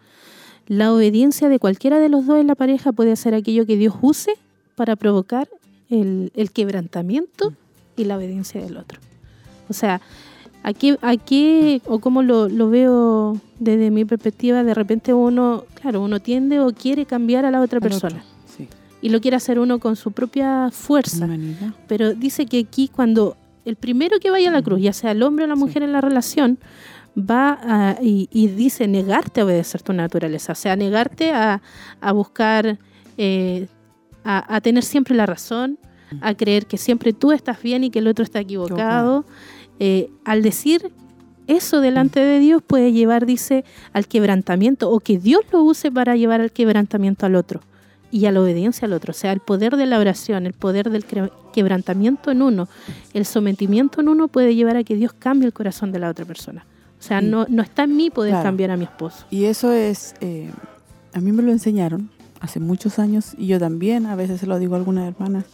La 0.68 0.94
obediencia 0.94 1.50
de 1.50 1.58
cualquiera 1.58 1.98
de 1.98 2.10
los 2.10 2.28
dos 2.28 2.40
en 2.40 2.46
la 2.46 2.54
pareja 2.54 2.92
puede 2.92 3.16
ser 3.16 3.34
aquello 3.34 3.66
que 3.66 3.76
Dios 3.76 3.96
use 4.04 4.34
para 4.76 4.96
provocar 4.96 5.50
el, 5.90 6.32
el 6.36 6.52
quebrantamiento 6.52 7.54
y 7.98 8.04
la 8.04 8.18
obediencia 8.18 8.62
del 8.62 8.78
otro. 8.78 9.00
O 9.68 9.74
sea, 9.74 10.00
aquí, 10.62 10.96
aquí 11.02 11.82
o 11.88 11.98
como 11.98 12.22
lo, 12.22 12.50
lo 12.50 12.70
veo 12.70 13.36
desde 13.58 13.90
mi 13.90 14.06
perspectiva, 14.06 14.64
de 14.64 14.76
repente 14.76 15.12
uno, 15.16 15.64
claro, 15.82 16.02
uno 16.02 16.20
tiende 16.20 16.60
o 16.60 16.72
quiere 16.72 17.08
cambiar 17.08 17.46
a 17.46 17.50
la 17.50 17.62
otra 17.62 17.80
persona. 17.80 18.24
Y 19.04 19.10
lo 19.10 19.20
quiere 19.22 19.38
hacer 19.38 19.60
uno 19.60 19.80
con 19.80 19.96
su 19.96 20.12
propia 20.14 20.70
fuerza. 20.72 21.26
Pero 21.88 22.14
dice 22.16 22.46
que 22.48 22.60
aquí 22.60 22.88
cuando 22.88 23.36
el 23.66 23.76
primero 23.76 24.20
que 24.20 24.32
vaya 24.32 24.50
a 24.50 24.54
la 24.54 24.62
cruz, 24.62 24.82
ya 24.82 24.94
sea 24.94 25.12
el 25.12 25.22
hombre 25.24 25.46
o 25.46 25.48
la 25.48 25.56
mujer 25.56 25.84
en 25.84 25.92
la 25.92 26.02
relación, 26.02 26.58
va 27.18 27.60
a- 27.62 27.98
y, 28.02 28.28
y 28.32 28.48
dice 28.48 28.88
negarte 28.88 29.42
a 29.42 29.46
obedecer 29.46 29.82
tu 29.84 29.94
naturaleza, 29.94 30.54
o 30.54 30.56
sea, 30.56 30.76
negarte 30.76 31.32
a, 31.32 31.62
a 32.02 32.12
buscar, 32.12 32.80
eh, 33.18 33.68
a, 34.24 34.56
a 34.56 34.62
tener 34.62 34.84
siempre 34.84 35.16
la 35.16 35.26
razón, 35.26 35.78
a 36.22 36.34
creer 36.36 36.66
que 36.66 36.78
siempre 36.78 37.12
tú 37.14 37.32
estás 37.32 37.62
bien 37.62 37.84
y 37.84 37.90
que 37.90 38.00
el 38.00 38.08
otro 38.08 38.24
está 38.24 38.40
equivocado. 38.40 39.26
Eh, 39.80 40.10
al 40.26 40.42
decir 40.44 40.92
eso 41.48 41.82
delante 41.82 42.20
de 42.22 42.40
Dios 42.40 42.62
puede 42.66 42.94
llevar, 42.94 43.26
dice, 43.26 43.66
al 43.92 44.08
quebrantamiento 44.08 44.90
o 44.90 45.00
que 45.00 45.18
Dios 45.18 45.42
lo 45.52 45.62
use 45.64 45.92
para 45.92 46.16
llevar 46.16 46.40
al 46.42 46.52
quebrantamiento 46.52 47.26
al 47.26 47.36
otro 47.36 47.62
y 48.14 48.28
a 48.28 48.32
la 48.32 48.42
obediencia 48.42 48.86
al 48.86 48.94
otro. 48.94 49.10
O 49.12 49.14
sea, 49.14 49.32
el 49.32 49.40
poder 49.40 49.76
de 49.76 49.88
la 49.88 49.98
oración, 49.98 50.46
el 50.46 50.54
poder 50.54 50.90
del 50.92 51.04
quebrantamiento 51.52 52.30
en 52.32 52.42
uno, 52.44 52.68
el 53.14 53.26
sometimiento 53.26 54.02
en 54.02 54.08
uno 54.10 54.28
puede 54.28 54.54
llevar 54.56 54.78
a 54.78 54.84
que 54.84 54.96
Dios 54.96 55.14
cambie 55.14 55.48
el 55.48 55.54
corazón 55.54 55.92
de 55.92 56.00
la 56.00 56.10
otra 56.10 56.24
persona. 56.24 56.66
O 57.00 57.02
sea, 57.02 57.20
Sí. 57.22 57.26
no, 57.28 57.46
no 57.50 57.64
está 57.64 57.84
en 57.84 57.96
mí 57.98 58.10
poder 58.12 58.32
Claro. 58.34 58.44
cambiar 58.46 58.72
a 58.72 58.78
mi 58.78 58.84
esposo. 58.84 59.26
Y 59.32 59.46
eso 59.46 59.72
es, 59.74 60.14
eh, 60.22 60.52
a 61.14 61.20
mí 61.20 61.32
me 61.32 61.42
lo 61.42 61.52
enseñaron 61.52 62.10
hace 62.40 62.60
muchos 62.60 63.00
años 63.00 63.34
y 63.38 63.48
yo 63.48 63.60
también, 63.60 64.06
a 64.06 64.16
veces 64.16 64.40
se 64.40 64.46
lo 64.48 64.60
digo 64.60 64.76
a 64.76 64.78
algunas 64.78 65.08
hermanas, 65.08 65.46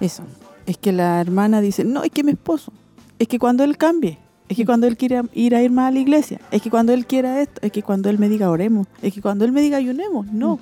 eso, 0.00 0.22
es 0.66 0.78
que 0.78 0.92
la 0.92 1.20
hermana 1.20 1.60
dice, 1.60 1.84
no, 1.84 2.04
es 2.04 2.10
que 2.12 2.22
mi 2.22 2.30
esposo, 2.32 2.72
es 3.18 3.26
que 3.28 3.38
cuando 3.38 3.64
él 3.64 3.76
cambie, 3.76 4.18
es 4.48 4.56
que 4.56 4.64
cuando 4.64 4.86
él 4.86 4.96
quiera 4.96 5.24
ir 5.34 5.54
a 5.56 5.62
ir 5.62 5.70
más 5.72 5.88
a 5.88 5.90
la 5.90 5.98
iglesia, 5.98 6.40
es 6.52 6.62
que 6.62 6.70
cuando 6.70 6.92
él 6.92 7.04
quiera 7.04 7.40
esto, 7.40 7.60
es 7.62 7.72
que 7.72 7.82
cuando 7.82 8.08
él 8.10 8.18
me 8.18 8.28
diga 8.28 8.48
oremos, 8.48 8.86
es 9.02 9.12
que 9.12 9.20
cuando 9.20 9.44
él 9.44 9.50
me 9.52 9.60
diga 9.60 9.76
ayunemos, 9.78 10.26
no, 10.28 10.60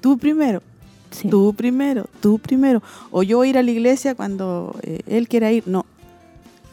tú 0.00 0.18
primero, 0.18 0.62
tú 1.30 1.54
primero, 1.54 2.06
tú 2.20 2.38
primero, 2.38 2.82
o 3.10 3.22
yo 3.22 3.38
voy 3.38 3.48
a 3.48 3.50
ir 3.50 3.58
a 3.58 3.62
la 3.62 3.70
iglesia 3.70 4.14
cuando 4.14 4.76
eh, 4.82 5.00
él 5.06 5.28
quiera 5.28 5.50
ir, 5.52 5.64
no. 5.66 5.86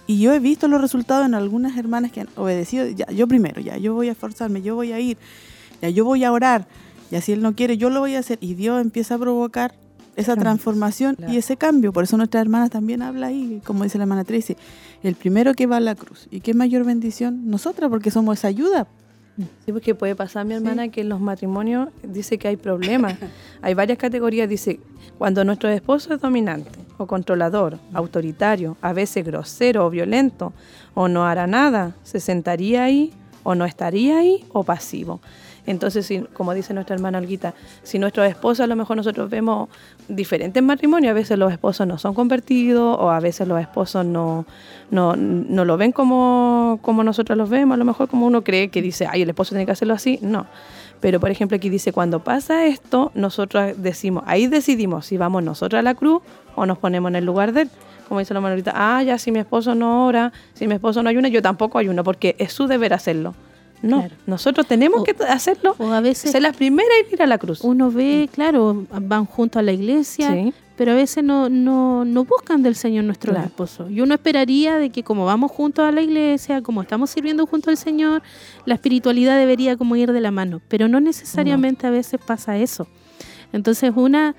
Y 0.07 0.19
yo 0.19 0.33
he 0.33 0.39
visto 0.39 0.67
los 0.67 0.81
resultados 0.81 1.25
en 1.25 1.35
algunas 1.35 1.77
hermanas 1.77 2.11
que 2.11 2.21
han 2.21 2.29
obedecido, 2.35 2.87
ya, 2.87 3.05
yo 3.11 3.27
primero, 3.27 3.61
ya, 3.61 3.77
yo 3.77 3.93
voy 3.93 4.09
a 4.09 4.11
esforzarme, 4.11 4.61
yo 4.61 4.75
voy 4.75 4.91
a 4.91 4.99
ir, 4.99 5.17
ya, 5.81 5.89
yo 5.89 6.03
voy 6.03 6.23
a 6.23 6.31
orar, 6.31 6.67
ya 7.09 7.21
si 7.21 7.31
él 7.31 7.41
no 7.41 7.55
quiere, 7.55 7.77
yo 7.77 7.89
lo 7.89 7.99
voy 7.99 8.15
a 8.15 8.19
hacer. 8.19 8.37
Y 8.41 8.55
Dios 8.55 8.81
empieza 8.81 9.15
a 9.15 9.17
provocar 9.19 9.73
esa 10.15 10.35
transformación 10.35 11.17
y 11.27 11.37
ese 11.37 11.57
cambio. 11.57 11.93
Por 11.93 12.03
eso 12.03 12.17
nuestra 12.17 12.41
hermana 12.41 12.69
también 12.69 13.01
habla 13.01 13.27
ahí, 13.27 13.61
como 13.65 13.83
dice 13.83 13.97
la 13.97 14.03
hermana 14.05 14.23
Tracy, 14.23 14.55
el 15.03 15.15
primero 15.15 15.53
que 15.53 15.67
va 15.67 15.77
a 15.77 15.79
la 15.79 15.95
cruz. 15.95 16.27
¿Y 16.31 16.41
qué 16.41 16.53
mayor 16.53 16.83
bendición? 16.83 17.49
Nosotras, 17.49 17.89
porque 17.89 18.11
somos 18.11 18.39
esa 18.39 18.47
ayuda. 18.47 18.87
Sí, 19.37 19.71
porque 19.71 19.95
puede 19.95 20.15
pasar, 20.15 20.45
mi 20.45 20.53
hermana, 20.53 20.89
que 20.89 21.01
en 21.01 21.09
los 21.09 21.19
matrimonios 21.19 21.89
dice 22.03 22.37
que 22.37 22.47
hay 22.47 22.57
problemas. 22.57 23.15
hay 23.61 23.73
varias 23.73 23.97
categorías. 23.97 24.47
Dice, 24.47 24.79
cuando 25.17 25.43
nuestro 25.43 25.69
esposo 25.69 26.13
es 26.13 26.21
dominante 26.21 26.71
o 26.97 27.07
controlador, 27.07 27.79
autoritario, 27.93 28.77
a 28.81 28.93
veces 28.93 29.25
grosero 29.25 29.85
o 29.85 29.89
violento, 29.89 30.53
o 30.93 31.07
no 31.07 31.25
hará 31.25 31.47
nada, 31.47 31.95
se 32.03 32.19
sentaría 32.19 32.83
ahí, 32.83 33.13
o 33.43 33.55
no 33.55 33.65
estaría 33.65 34.17
ahí, 34.17 34.45
o 34.49 34.63
pasivo. 34.63 35.21
Entonces, 35.71 36.05
si, 36.05 36.19
como 36.19 36.53
dice 36.53 36.73
nuestra 36.73 36.95
hermana 36.95 37.17
Olguita, 37.17 37.53
si 37.81 37.97
nuestros 37.97 38.27
esposos, 38.27 38.61
a 38.61 38.67
lo 38.67 38.75
mejor 38.75 38.97
nosotros 38.97 39.29
vemos 39.29 39.69
diferentes 40.07 40.61
matrimonios, 40.61 41.11
a 41.11 41.13
veces 41.13 41.37
los 41.37 41.51
esposos 41.51 41.87
no 41.87 41.97
son 41.97 42.13
convertidos 42.13 42.97
o 42.99 43.09
a 43.09 43.19
veces 43.19 43.47
los 43.47 43.59
esposos 43.59 44.05
no, 44.05 44.45
no, 44.91 45.15
no 45.15 45.65
lo 45.65 45.77
ven 45.77 45.91
como, 45.91 46.79
como 46.81 47.03
nosotros 47.03 47.37
los 47.37 47.49
vemos, 47.49 47.75
a 47.75 47.77
lo 47.77 47.85
mejor 47.85 48.09
como 48.09 48.25
uno 48.25 48.43
cree 48.43 48.67
que 48.67 48.81
dice, 48.81 49.07
ay, 49.09 49.21
el 49.21 49.29
esposo 49.29 49.51
tiene 49.51 49.65
que 49.65 49.71
hacerlo 49.71 49.93
así, 49.93 50.19
no. 50.21 50.45
Pero, 50.99 51.19
por 51.19 51.31
ejemplo, 51.31 51.55
aquí 51.55 51.69
dice, 51.69 51.93
cuando 51.93 52.23
pasa 52.23 52.67
esto, 52.67 53.11
nosotros 53.15 53.73
decimos, 53.77 54.23
ahí 54.27 54.47
decidimos 54.47 55.07
si 55.07 55.17
vamos 55.17 55.41
nosotros 55.41 55.79
a 55.79 55.81
la 55.81 55.95
cruz 55.95 56.21
o 56.55 56.65
nos 56.67 56.77
ponemos 56.77 57.09
en 57.09 57.15
el 57.15 57.25
lugar 57.25 57.53
de 57.53 57.63
él. 57.63 57.69
Como 58.07 58.19
dice 58.19 58.33
la 58.33 58.39
hermana 58.39 58.53
ahorita, 58.53 58.73
ah, 58.75 59.01
ya, 59.01 59.17
si 59.17 59.31
mi 59.31 59.39
esposo 59.39 59.73
no 59.73 60.05
ora, 60.05 60.31
si 60.53 60.67
mi 60.67 60.75
esposo 60.75 61.01
no 61.01 61.09
ayuna, 61.09 61.29
yo 61.29 61.41
tampoco 61.41 61.79
ayuno, 61.79 62.03
porque 62.03 62.35
es 62.37 62.53
su 62.53 62.67
deber 62.67 62.93
hacerlo. 62.93 63.33
No, 63.81 64.07
nosotros 64.27 64.67
tenemos 64.67 65.03
que 65.03 65.15
hacerlo, 65.27 65.75
o 65.79 65.89
a 65.91 66.01
veces 66.01 66.31
ser 66.31 66.41
las 66.41 66.55
primeras 66.55 66.91
en 67.07 67.13
ir 67.13 67.21
a 67.21 67.25
la 67.27 67.37
cruz. 67.37 67.61
Uno 67.63 67.91
ve, 67.91 68.29
claro, 68.31 68.85
van 68.91 69.25
juntos 69.25 69.59
a 69.59 69.63
la 69.63 69.71
iglesia, 69.71 70.31
Sí. 70.31 70.53
pero 70.75 70.91
a 70.91 70.95
veces 70.95 71.23
no, 71.23 71.49
no, 71.49 72.05
no 72.05 72.23
buscan 72.25 72.61
del 72.63 72.75
Señor 72.75 73.05
nuestro 73.05 73.31
Claro. 73.33 73.47
esposo. 73.47 73.89
Y 73.89 74.01
uno 74.01 74.13
esperaría 74.13 74.77
de 74.77 74.89
que 74.91 75.03
como 75.03 75.25
vamos 75.25 75.51
juntos 75.51 75.83
a 75.85 75.91
la 75.91 76.01
iglesia, 76.01 76.61
como 76.61 76.81
estamos 76.83 77.09
sirviendo 77.09 77.45
junto 77.47 77.69
al 77.71 77.77
Señor, 77.77 78.21
la 78.65 78.75
espiritualidad 78.75 79.37
debería 79.37 79.75
como 79.77 79.95
ir 79.95 80.11
de 80.11 80.21
la 80.21 80.31
mano, 80.31 80.61
pero 80.67 80.87
no 80.87 80.99
necesariamente 80.99 81.87
a 81.87 81.89
veces 81.89 82.19
pasa 82.25 82.57
eso. 82.57 82.87
Entonces 83.53 83.91
una, 83.95 84.35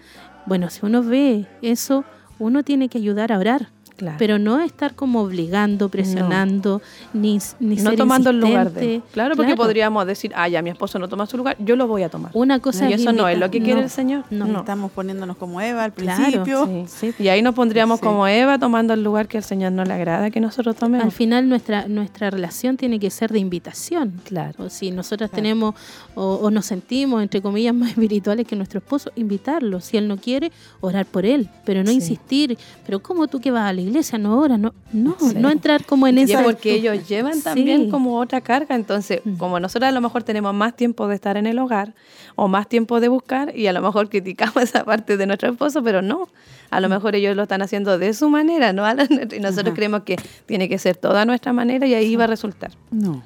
bueno, 0.46 0.70
si 0.70 0.86
uno 0.86 1.02
ve 1.02 1.46
eso, 1.62 2.04
uno 2.38 2.62
tiene 2.62 2.88
que 2.88 2.98
ayudar 2.98 3.32
a 3.32 3.38
orar. 3.38 3.68
Claro. 4.02 4.16
Pero 4.18 4.38
no 4.40 4.58
estar 4.58 4.96
como 4.96 5.20
obligando, 5.20 5.88
presionando, 5.88 6.82
ni, 7.14 7.38
ni 7.60 7.76
no 7.76 7.90
ser 7.90 7.96
tomando 7.96 8.30
el 8.30 8.40
lugar 8.40 8.72
de. 8.72 8.80
insistente. 8.84 9.12
Claro, 9.12 9.36
porque 9.36 9.54
podríamos 9.54 10.04
decir, 10.06 10.32
ah, 10.34 10.48
ya 10.48 10.60
mi 10.60 10.70
esposo 10.70 10.98
no 10.98 11.08
toma 11.08 11.24
su 11.26 11.36
lugar, 11.36 11.56
yo 11.60 11.76
lo 11.76 11.86
voy 11.86 12.02
a 12.02 12.08
tomar. 12.08 12.32
Una 12.34 12.58
cosa 12.58 12.90
y 12.90 12.94
es 12.94 13.00
eso 13.02 13.12
no 13.12 13.28
es 13.28 13.38
lo 13.38 13.48
que 13.52 13.60
quiere 13.60 13.76
no, 13.76 13.84
el 13.84 13.90
Señor. 13.90 14.24
no. 14.30 14.58
Estamos 14.58 14.90
poniéndonos 14.90 15.36
como 15.36 15.60
Eva 15.60 15.84
al 15.84 15.92
Claro, 15.92 16.20
principio. 16.42 16.86
Sí. 16.88 17.14
Y 17.20 17.28
ahí 17.28 17.42
nos 17.42 17.54
pondríamos 17.54 18.00
Sí. 18.00 18.04
como 18.06 18.26
Eva 18.26 18.58
tomando 18.58 18.92
el 18.92 19.04
lugar 19.04 19.28
que 19.28 19.36
al 19.38 19.44
Señor 19.44 19.70
no 19.70 19.84
le 19.84 19.92
agrada 19.94 20.30
que 20.30 20.40
nosotros 20.40 20.74
tomemos. 20.74 21.04
Al 21.04 21.12
final 21.12 21.48
nuestra, 21.48 21.86
nuestra 21.86 22.28
relación 22.30 22.76
tiene 22.76 22.98
que 22.98 23.08
ser 23.08 23.30
de 23.30 23.38
invitación. 23.38 24.14
Claro. 24.24 24.64
O 24.64 24.68
si 24.68 24.90
nosotras 24.90 25.30
tenemos 25.30 25.76
o, 26.16 26.34
o 26.42 26.50
nos 26.50 26.66
sentimos, 26.66 27.22
entre 27.22 27.40
comillas, 27.40 27.72
más 27.72 27.90
espirituales 27.94 28.48
que 28.48 28.56
nuestro 28.56 28.78
esposo, 28.78 29.12
invitarlo. 29.14 29.80
Si 29.80 29.96
él 29.96 30.08
no 30.08 30.16
quiere, 30.16 30.50
orar 30.80 31.06
por 31.06 31.24
él, 31.24 31.48
pero 31.64 31.82
no 31.84 31.90
Sí. 31.90 31.94
insistir. 31.94 32.58
Pero 32.84 33.00
¿cómo 33.00 33.28
tú 33.28 33.38
que 33.40 33.50
vas 33.52 33.68
a 33.68 33.72
la 33.72 33.80
iglesia 33.80 33.91
no 34.18 34.38
oras? 34.38 34.58
No, 34.58 34.72
no, 34.92 35.16
Sí. 35.18 35.34
no 35.36 35.50
entrar 35.50 35.84
como 35.84 36.06
en 36.06 36.18
esa... 36.18 36.40
es 36.40 36.44
porque 36.44 36.72
ellos 36.74 37.08
llevan 37.08 37.40
también 37.42 37.84
Sí. 37.84 37.88
como 37.90 38.18
otra 38.18 38.40
carga. 38.40 38.74
Entonces, 38.74 39.20
Mm. 39.24 39.36
como 39.36 39.60
nosotros 39.60 39.88
a 39.88 39.92
lo 39.92 40.00
mejor 40.00 40.22
tenemos 40.22 40.54
más 40.54 40.74
tiempo 40.76 41.06
de 41.08 41.14
estar 41.14 41.36
en 41.36 41.46
el 41.46 41.58
hogar 41.58 41.94
o 42.36 42.48
más 42.48 42.68
tiempo 42.68 43.00
de 43.00 43.08
buscar 43.08 43.56
y 43.56 43.66
a 43.66 43.72
lo 43.72 43.82
mejor 43.82 44.08
criticamos 44.08 44.56
esa 44.62 44.84
parte 44.84 45.16
de 45.16 45.26
nuestro 45.26 45.50
esposo, 45.50 45.82
pero 45.82 46.02
no. 46.02 46.28
A 46.70 46.78
Mm. 46.78 46.82
lo 46.82 46.88
mejor 46.88 47.14
ellos 47.14 47.36
lo 47.36 47.42
están 47.42 47.62
haciendo 47.62 47.98
de 47.98 48.14
su 48.14 48.30
manera, 48.30 48.72
¿no? 48.72 48.84
A 48.84 48.94
la 48.94 49.04
nuestra. 49.04 49.36
Y 49.36 49.40
nosotros 49.40 49.68
Ajá. 49.68 49.74
creemos 49.74 50.02
que 50.04 50.16
tiene 50.46 50.68
que 50.68 50.78
ser 50.78 50.96
toda 50.96 51.24
nuestra 51.24 51.52
manera 51.52 51.86
y 51.86 51.94
ahí 51.94 52.16
va 52.16 52.24
a 52.24 52.28
resultar. 52.28 52.70
No. 52.90 53.22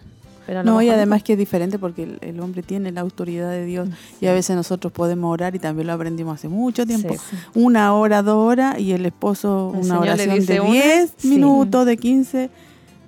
Pero 0.47 0.63
No, 0.63 0.81
y 0.81 0.89
además 0.91 1.23
que 1.23 1.33
es 1.33 1.39
diferente 1.39 1.79
porque 1.79 2.05
el, 2.05 2.19
el 2.21 2.39
hombre 2.41 2.63
tiene 2.63 2.93
la 2.93 3.01
autoridad 3.01 3.51
de 3.51 3.65
Dios 3.65 3.89
y 4.21 4.27
a 4.27 4.33
veces 4.33 4.55
nosotros 4.55 4.93
podemos 4.93 5.33
orar 5.33 5.55
y 5.55 5.59
también 5.59 5.89
lo 5.89 5.93
aprendimos 5.93 6.35
hace 6.37 6.49
mucho 6.49 6.87
tiempo. 6.87 7.15
Sí. 7.15 7.37
Una 7.55 7.93
hora, 7.95 8.23
dos 8.23 8.37
horas 8.37 8.79
y 8.79 8.93
el 8.93 9.05
esposo 9.07 9.73
El 9.75 9.85
una 9.87 9.99
oración 10.01 10.47
de 10.47 10.61
una, 10.61 10.71
10 10.71 11.15
sí. 11.17 11.29
minutos, 11.29 11.85
de 11.87 11.97
15. 11.97 12.51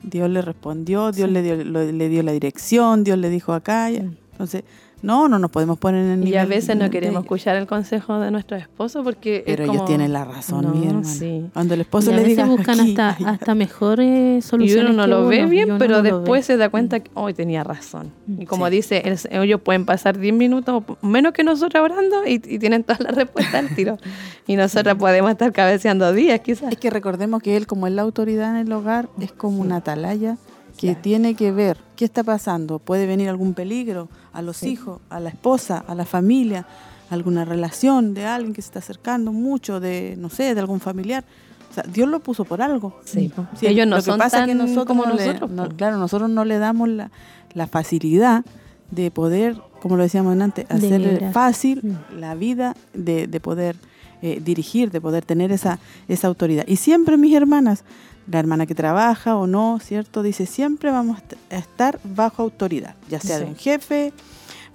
Dios 0.03 0.31
le 0.31 0.43
respondió, 0.43 1.13
Dios 1.13 1.31
le, 1.31 1.43
dio, 1.43 1.57
lo- 1.65 1.85
le 1.91 2.09
dio 2.09 2.23
la 2.23 2.33
dirección, 2.33 3.05
Dios 3.05 3.19
le 3.19 3.31
dijo 3.31 3.53
acá. 3.53 3.89
Entonces, 3.91 4.65
no, 5.03 5.29
no 5.29 5.39
nos 5.39 5.51
podemos 5.51 5.79
poner 5.79 6.05
en 6.05 6.23
el 6.23 6.29
Y 6.29 6.37
a 6.37 6.45
veces 6.45 6.77
no 6.77 6.85
de- 6.85 6.91
queremos 6.91 7.23
escuchar 7.23 7.57
el 7.57 7.67
consejo 7.67 8.19
de 8.21 8.31
nuestro 8.31 8.57
esposo 8.57 9.05
porque. 9.05 9.37
es 9.39 9.43
Pero 9.47 9.65
ellos 9.65 9.77
como- 9.77 9.85
tienen 9.87 10.13
la 10.13 10.25
razón, 10.25 10.65
No, 10.65 10.71
mi 10.75 11.05
sí. 11.05 11.47
Cuando 11.53 11.75
el 11.75 11.81
Y 11.81 11.83
esposo 11.83 12.11
a 12.11 12.15
le 12.15 12.23
veces 12.23 12.37
diga 12.37 12.49
buscan 12.49 12.81
aquí, 12.81 12.91
hasta, 12.91 13.11
allá. 13.11 13.31
hasta 13.31 13.55
mejores 13.55 14.45
Y 14.45 14.49
soluciones. 14.49 14.93
uno 14.93 14.93
no 14.95 15.07
lo 15.07 15.27
ve 15.29 15.39
uno, 15.39 15.47
y 15.47 15.51
bien, 15.51 15.79
pero 15.79 15.97
no 15.99 16.03
después 16.03 16.41
ve. 16.41 16.43
se 16.43 16.57
da 16.57 16.69
cuenta 16.69 17.01
que 17.01 17.11
hoy 17.15 17.35
tenía 17.35 17.63
razón. 17.65 18.11
Y 18.39 18.47
como 18.47 18.67
Sí. 18.67 18.73
dice, 18.73 19.03
el- 19.05 19.43
ellos 19.43 19.61
pueden 19.61 19.85
pasar 19.87 20.19
10 20.19 20.35
minutos 20.35 20.83
menos 21.03 21.33
que 21.33 21.45
nosotros 21.45 21.83
orando 21.83 22.27
y, 22.27 22.35
y 22.35 22.59
tienen 22.59 22.83
todas 22.85 23.01
las 23.01 23.15
respuestas 23.15 23.55
al 23.55 23.75
tiro. 23.75 23.99
Y 24.47 24.57
nosotras 24.57 24.97
podemos 24.97 25.31
estar 25.31 25.53
cabeceando 25.53 26.13
días 26.13 26.41
quizás. 26.41 26.73
Es 26.73 26.79
que 26.79 26.91
recordemos 26.91 27.43
que 27.43 27.57
él, 27.57 27.67
como 27.67 27.87
es 27.87 27.93
la 27.93 28.03
autoridad 28.03 28.51
en 28.59 28.67
el 28.67 28.73
hogar, 28.73 29.09
es 29.21 29.33
como 29.33 29.61
una 29.61 29.77
atalaya 29.77 30.37
que 30.77 30.95
tiene 30.95 31.35
que 31.35 31.51
ver 31.51 31.77
qué 31.97 32.05
está 32.05 32.23
pasando. 32.23 32.79
Puede 32.79 33.07
venir 33.07 33.29
algún 33.29 33.53
peligro 33.55 34.09
a 34.39 34.43
los 34.43 34.63
hijos, 34.63 35.01
a 35.11 35.21
la 35.21 35.29
esposa, 35.31 35.85
a 35.87 35.95
la 35.95 36.05
familia, 36.05 36.67
alguna 37.11 37.45
relación 37.45 38.15
de 38.15 38.25
alguien 38.27 38.53
que 38.55 38.63
se 38.63 38.67
está 38.69 38.79
acercando 38.79 39.33
mucho, 39.33 39.81
de, 39.81 40.15
no 40.19 40.29
sé, 40.31 40.55
de 40.55 40.61
algún 40.61 40.81
familiar. 40.81 41.25
O 41.71 41.75
sea, 41.75 41.85
Dios 41.85 42.09
lo 42.09 42.21
puso 42.21 42.45
por 42.45 42.63
algo. 42.63 42.99
Sí, 43.05 43.31
ellos 43.63 43.87
no 43.87 43.97
lo 43.97 44.03
que 44.03 44.11
son 44.11 44.19
pasa 44.19 44.39
es 44.39 44.41
tan 44.43 44.49
que 44.49 44.55
nosotros 44.55 44.87
como 44.87 45.05
no 45.07 45.15
le- 45.15 45.27
nosotros. 45.27 45.51
no- 45.51 45.69
claro, 45.69 45.97
nosotros 45.99 46.31
no 46.31 46.45
le 46.45 46.59
damos 46.59 46.89
la, 46.89 47.11
la 47.55 47.67
facilidad 47.67 48.45
de 48.91 49.11
poder, 49.11 49.57
como 49.83 49.97
lo 49.97 50.03
decíamos 50.03 50.39
antes, 50.41 50.65
hacer 50.71 51.31
fácil 51.33 51.81
Mm. 51.83 52.21
la 52.21 52.35
vida 52.35 52.75
de, 52.95 53.27
de 53.27 53.41
poder 53.41 53.77
eh, 54.23 54.41
dirigir, 54.45 54.91
de 54.91 55.01
poder 55.01 55.25
tener 55.25 55.53
esa, 55.53 55.79
esa 56.09 56.27
autoridad. 56.27 56.65
Y 56.67 56.77
siempre, 56.77 57.17
mis 57.17 57.35
hermanas, 57.35 57.85
la 58.31 58.39
hermana 58.39 58.67
que 58.67 58.75
trabaja 58.75 59.37
o 59.37 59.47
no, 59.47 59.79
¿cierto? 59.83 60.23
Dice, 60.23 60.47
siempre 60.47 60.91
vamos 60.91 61.17
a 61.19 61.21
est- 61.21 61.53
a 61.53 61.57
estar 61.59 61.99
bajo 62.05 62.43
autoridad, 62.43 62.95
ya 63.09 63.21
sea 63.21 63.39
de 63.39 63.45
un 63.47 63.57
jefe, 63.57 64.13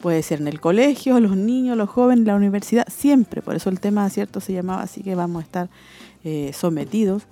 puede 0.02 0.22
ser 0.24 0.42
en 0.42 0.48
el 0.48 0.60
colegio, 0.60 1.20
los 1.20 1.38
niños, 1.38 1.78
los 1.78 1.90
jóvenes, 1.90 2.26
la 2.26 2.36
universidad, 2.36 2.86
siempre. 2.90 3.42
Por 3.42 3.56
eso 3.56 3.70
el 3.70 3.80
tema, 3.80 4.10
¿cierto? 4.10 4.42
Se 4.42 4.54
llamaba 4.54 4.82
así 4.82 5.02
que 5.04 5.16
vamos 5.16 5.42
a 5.42 5.46
estar 5.46 5.70
eh, 6.24 6.52
sometidos. 6.54 7.24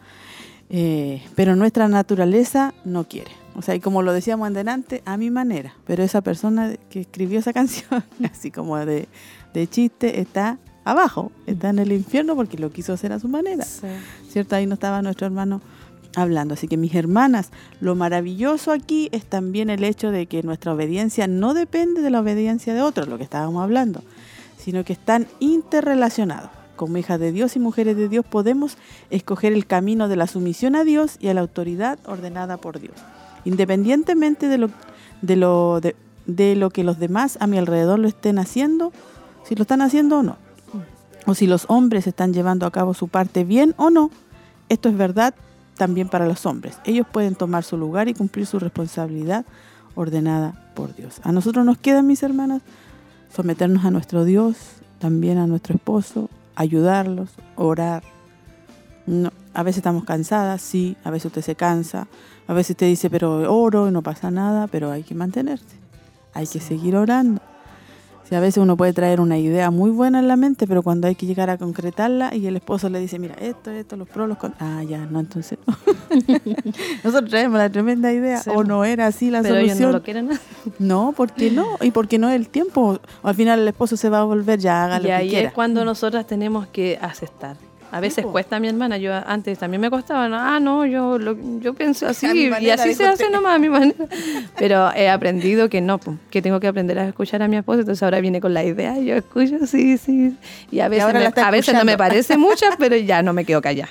Eh, 0.70 1.22
pero 1.36 1.56
nuestra 1.56 1.88
naturaleza 1.88 2.74
no 2.86 3.04
quiere. 3.06 3.32
O 3.56 3.62
sea, 3.62 3.76
y 3.76 3.82
como 3.82 4.02
lo 4.04 4.14
decíamos 4.14 4.48
en 4.48 4.54
delante, 4.54 5.02
a 5.06 5.18
mi 5.18 5.30
manera. 5.30 5.74
Pero 5.86 6.04
esa 6.04 6.22
persona 6.22 6.74
que 6.90 7.02
escribió 7.02 7.40
esa 7.40 7.52
canción, 7.60 8.04
así 8.32 8.52
como 8.52 8.78
de, 8.78 9.08
de 9.54 9.68
chiste, 9.68 10.22
está 10.22 10.58
abajo, 10.86 11.32
está 11.46 11.70
en 11.72 11.80
el 11.80 11.92
infierno 11.92 12.36
porque 12.36 12.58
lo 12.58 12.72
quiso 12.72 12.94
hacer 12.94 13.12
a 13.12 13.20
su 13.20 13.28
manera. 13.28 13.66
¿Cierto? 14.30 14.56
Ahí 14.56 14.66
no 14.66 14.76
estaba 14.76 15.02
nuestro 15.02 15.26
hermano 15.28 15.62
hablando. 16.16 16.54
Así 16.54 16.68
que 16.68 16.78
mis 16.78 16.96
hermanas, 16.96 17.52
lo 17.80 17.96
maravilloso 17.96 18.72
aquí 18.72 19.10
es 19.12 19.26
también 19.26 19.70
el 19.70 19.84
hecho 19.84 20.12
de 20.12 20.26
que 20.26 20.44
nuestra 20.44 20.74
obediencia 20.74 21.28
no 21.28 21.54
depende 21.54 22.02
de 22.02 22.10
la 22.10 22.20
obediencia 22.20 22.74
de 22.74 22.82
otros, 22.82 23.08
lo 23.08 23.18
que 23.18 23.24
estábamos 23.24 23.64
hablando, 23.64 24.04
sino 24.58 24.84
que 24.84 24.94
están 24.94 25.28
interrelacionados. 25.40 26.50
Como 26.76 26.98
hijas 26.98 27.20
de 27.20 27.32
Dios 27.32 27.56
y 27.56 27.60
mujeres 27.60 27.96
de 27.96 28.10
Dios 28.10 28.26
podemos 28.26 28.78
escoger 29.10 29.54
el 29.54 29.68
camino 29.68 30.08
de 30.08 30.16
la 30.16 30.28
sumisión 30.28 30.76
a 30.76 30.84
Dios 30.84 31.18
y 31.20 31.28
a 31.28 31.34
la 31.34 31.42
autoridad 31.42 32.00
ordenada 32.06 32.58
por 32.58 32.80
Dios, 32.80 32.96
independientemente 33.46 34.48
de 34.48 34.58
lo, 34.58 34.70
de 35.22 35.36
lo, 35.36 35.80
de, 35.80 35.96
de 36.26 36.56
lo 36.56 36.72
que 36.72 36.84
los 36.84 36.98
demás 36.98 37.38
a 37.40 37.46
mi 37.46 37.58
alrededor 37.60 38.00
lo 38.00 38.08
estén 38.08 38.40
haciendo, 38.40 38.92
si 39.44 39.56
lo 39.56 39.62
están 39.62 39.82
haciendo 39.82 40.20
o 40.20 40.24
no, 40.24 40.38
o 41.28 41.36
si 41.36 41.46
los 41.46 41.66
hombres 41.68 42.08
están 42.08 42.34
llevando 42.34 42.66
a 42.66 42.72
cabo 42.72 42.96
su 42.96 43.08
parte 43.08 43.44
bien 43.44 43.76
o 43.78 43.92
no, 43.92 44.10
esto 44.70 44.90
es 44.90 44.98
verdad 44.98 45.36
también 45.76 46.10
para 46.10 46.26
los 46.26 46.46
hombres. 46.46 46.78
Ellos 46.86 47.06
pueden 47.12 47.36
tomar 47.36 47.64
su 47.64 47.78
lugar 47.78 48.08
y 48.08 48.14
cumplir 48.14 48.46
su 48.46 48.60
responsabilidad 48.60 49.46
ordenada 49.96 50.72
por 50.76 50.96
Dios. 50.96 51.20
A 51.24 51.32
nosotros 51.32 51.66
nos 51.66 51.78
queda, 51.78 52.02
mis 52.02 52.24
hermanas, 52.24 52.62
someternos 53.34 53.86
a 53.86 53.92
nuestro 53.92 54.26
Dios, 54.26 54.58
también 55.00 55.38
a 55.38 55.48
nuestro 55.48 55.76
esposo, 55.76 56.30
ayudarlos, 56.56 57.32
orar. 57.56 58.04
No, 59.06 59.32
a 59.54 59.64
veces 59.64 59.78
estamos 59.78 60.04
cansadas, 60.06 60.62
sí, 60.62 60.96
a 61.04 61.12
veces 61.12 61.28
usted 61.28 61.42
se 61.42 61.56
cansa, 61.56 62.08
a 62.48 62.54
veces 62.54 62.72
usted 62.72 62.88
dice, 62.88 63.10
pero 63.10 63.54
oro 63.54 63.88
y 63.88 63.92
no 63.92 64.02
pasa 64.02 64.32
nada, 64.32 64.68
pero 64.68 64.92
hay 64.92 65.04
que 65.04 65.16
mantenerse, 65.16 65.78
hay 66.34 66.48
que 66.48 66.60
seguir 66.60 66.96
orando. 66.96 67.42
Si 68.32 68.36
a 68.36 68.40
veces 68.40 68.64
uno 68.64 68.78
puede 68.78 68.94
traer 68.94 69.20
una 69.20 69.38
idea 69.38 69.72
muy 69.72 69.92
buena 69.92 70.20
en 70.20 70.30
la 70.30 70.38
mente, 70.38 70.66
pero 70.66 70.84
cuando 70.84 71.06
hay 71.10 71.16
que 71.16 71.26
llegar 71.26 71.50
a 71.50 71.58
concretarla 71.58 72.34
y 72.34 72.48
el 72.48 72.56
esposo 72.56 72.88
le 72.88 72.98
dice, 73.02 73.20
mira, 73.20 73.36
esto, 73.36 73.72
esto, 73.72 73.98
los 73.98 74.08
pros, 74.08 74.30
los 74.30 74.38
con... 74.38 74.56
Ah, 74.58 74.82
ya, 74.88 75.00
no, 75.06 75.20
entonces 75.20 75.60
no. 75.68 75.76
Nosotros 77.04 77.30
traemos 77.30 77.58
la 77.58 77.70
tremenda 77.70 78.14
idea, 78.14 78.38
Sí. 78.42 78.50
o 78.56 78.64
no 78.64 78.86
era 78.86 79.08
así 79.08 79.30
la 79.32 79.42
Pero 79.42 79.58
ellos 79.58 79.72
solución. 79.72 79.92
no 79.92 79.98
lo 79.98 80.02
quieren. 80.04 80.30
No, 80.80 81.12
¿por 81.12 81.34
qué 81.34 81.52
no? 81.52 81.66
Y 81.82 81.92
porque 81.92 82.20
no 82.20 82.30
es 82.30 82.38
el 82.38 82.48
tiempo. 82.48 83.02
Al 83.22 83.36
final 83.36 83.60
el 83.60 83.68
esposo 83.68 83.98
se 83.98 84.08
va 84.10 84.20
a 84.22 84.24
volver, 84.24 84.60
ya 84.60 84.86
haga 84.86 85.00
lo 85.00 85.04
Y 85.04 85.08
que 85.08 85.14
ahí 85.14 85.30
quiera. 85.30 85.48
es 85.50 85.54
cuando 85.54 85.84
nosotras 85.84 86.26
tenemos 86.26 86.68
que 86.68 86.98
aceptar. 87.02 87.58
A 87.92 88.00
veces 88.00 88.26
cuesta 88.26 88.56
a 88.56 88.60
mi 88.60 88.68
hermana, 88.70 88.98
yo 88.98 89.12
antes 89.14 89.58
también 89.60 89.82
me 89.82 89.90
costaba, 89.90 90.30
¿no? 90.30 90.38
ah, 90.38 90.60
no, 90.60 90.86
yo, 90.86 91.18
lo- 91.20 91.36
yo 91.60 91.74
pienso 91.74 92.08
así, 92.08 92.26
y 92.62 92.70
así 92.70 92.94
se 92.94 93.06
hace 93.06 93.30
nomás 93.30 93.56
a 93.56 93.60
mi 93.60 93.68
manera. 93.70 94.06
Pero 94.58 94.92
he 94.96 95.10
aprendido 95.10 95.68
que 95.70 95.82
no, 95.82 96.00
que 96.30 96.42
tengo 96.42 96.60
que 96.60 96.68
aprender 96.68 96.98
a 97.00 97.08
escuchar 97.08 97.42
a 97.44 97.48
mi 97.48 97.58
esposo, 97.58 97.80
entonces 97.82 98.02
ahora 98.04 98.22
viene 98.22 98.40
con 98.40 98.54
la 98.54 98.64
idea, 98.64 98.98
yo 98.98 99.16
escucho, 99.16 99.66
sí, 99.68 99.98
sí, 99.98 100.36
y 100.72 100.80
a 100.80 100.88
veces, 100.88 101.14
me- 101.14 101.42
a 101.42 101.52
veces 101.52 101.74
no 101.76 101.84
me 101.84 101.98
parece 101.98 102.38
muchas, 102.38 102.76
pero 102.78 102.96
ya 102.96 103.22
no 103.24 103.34
me 103.34 103.44
quedo 103.46 103.62
callada. 103.62 103.90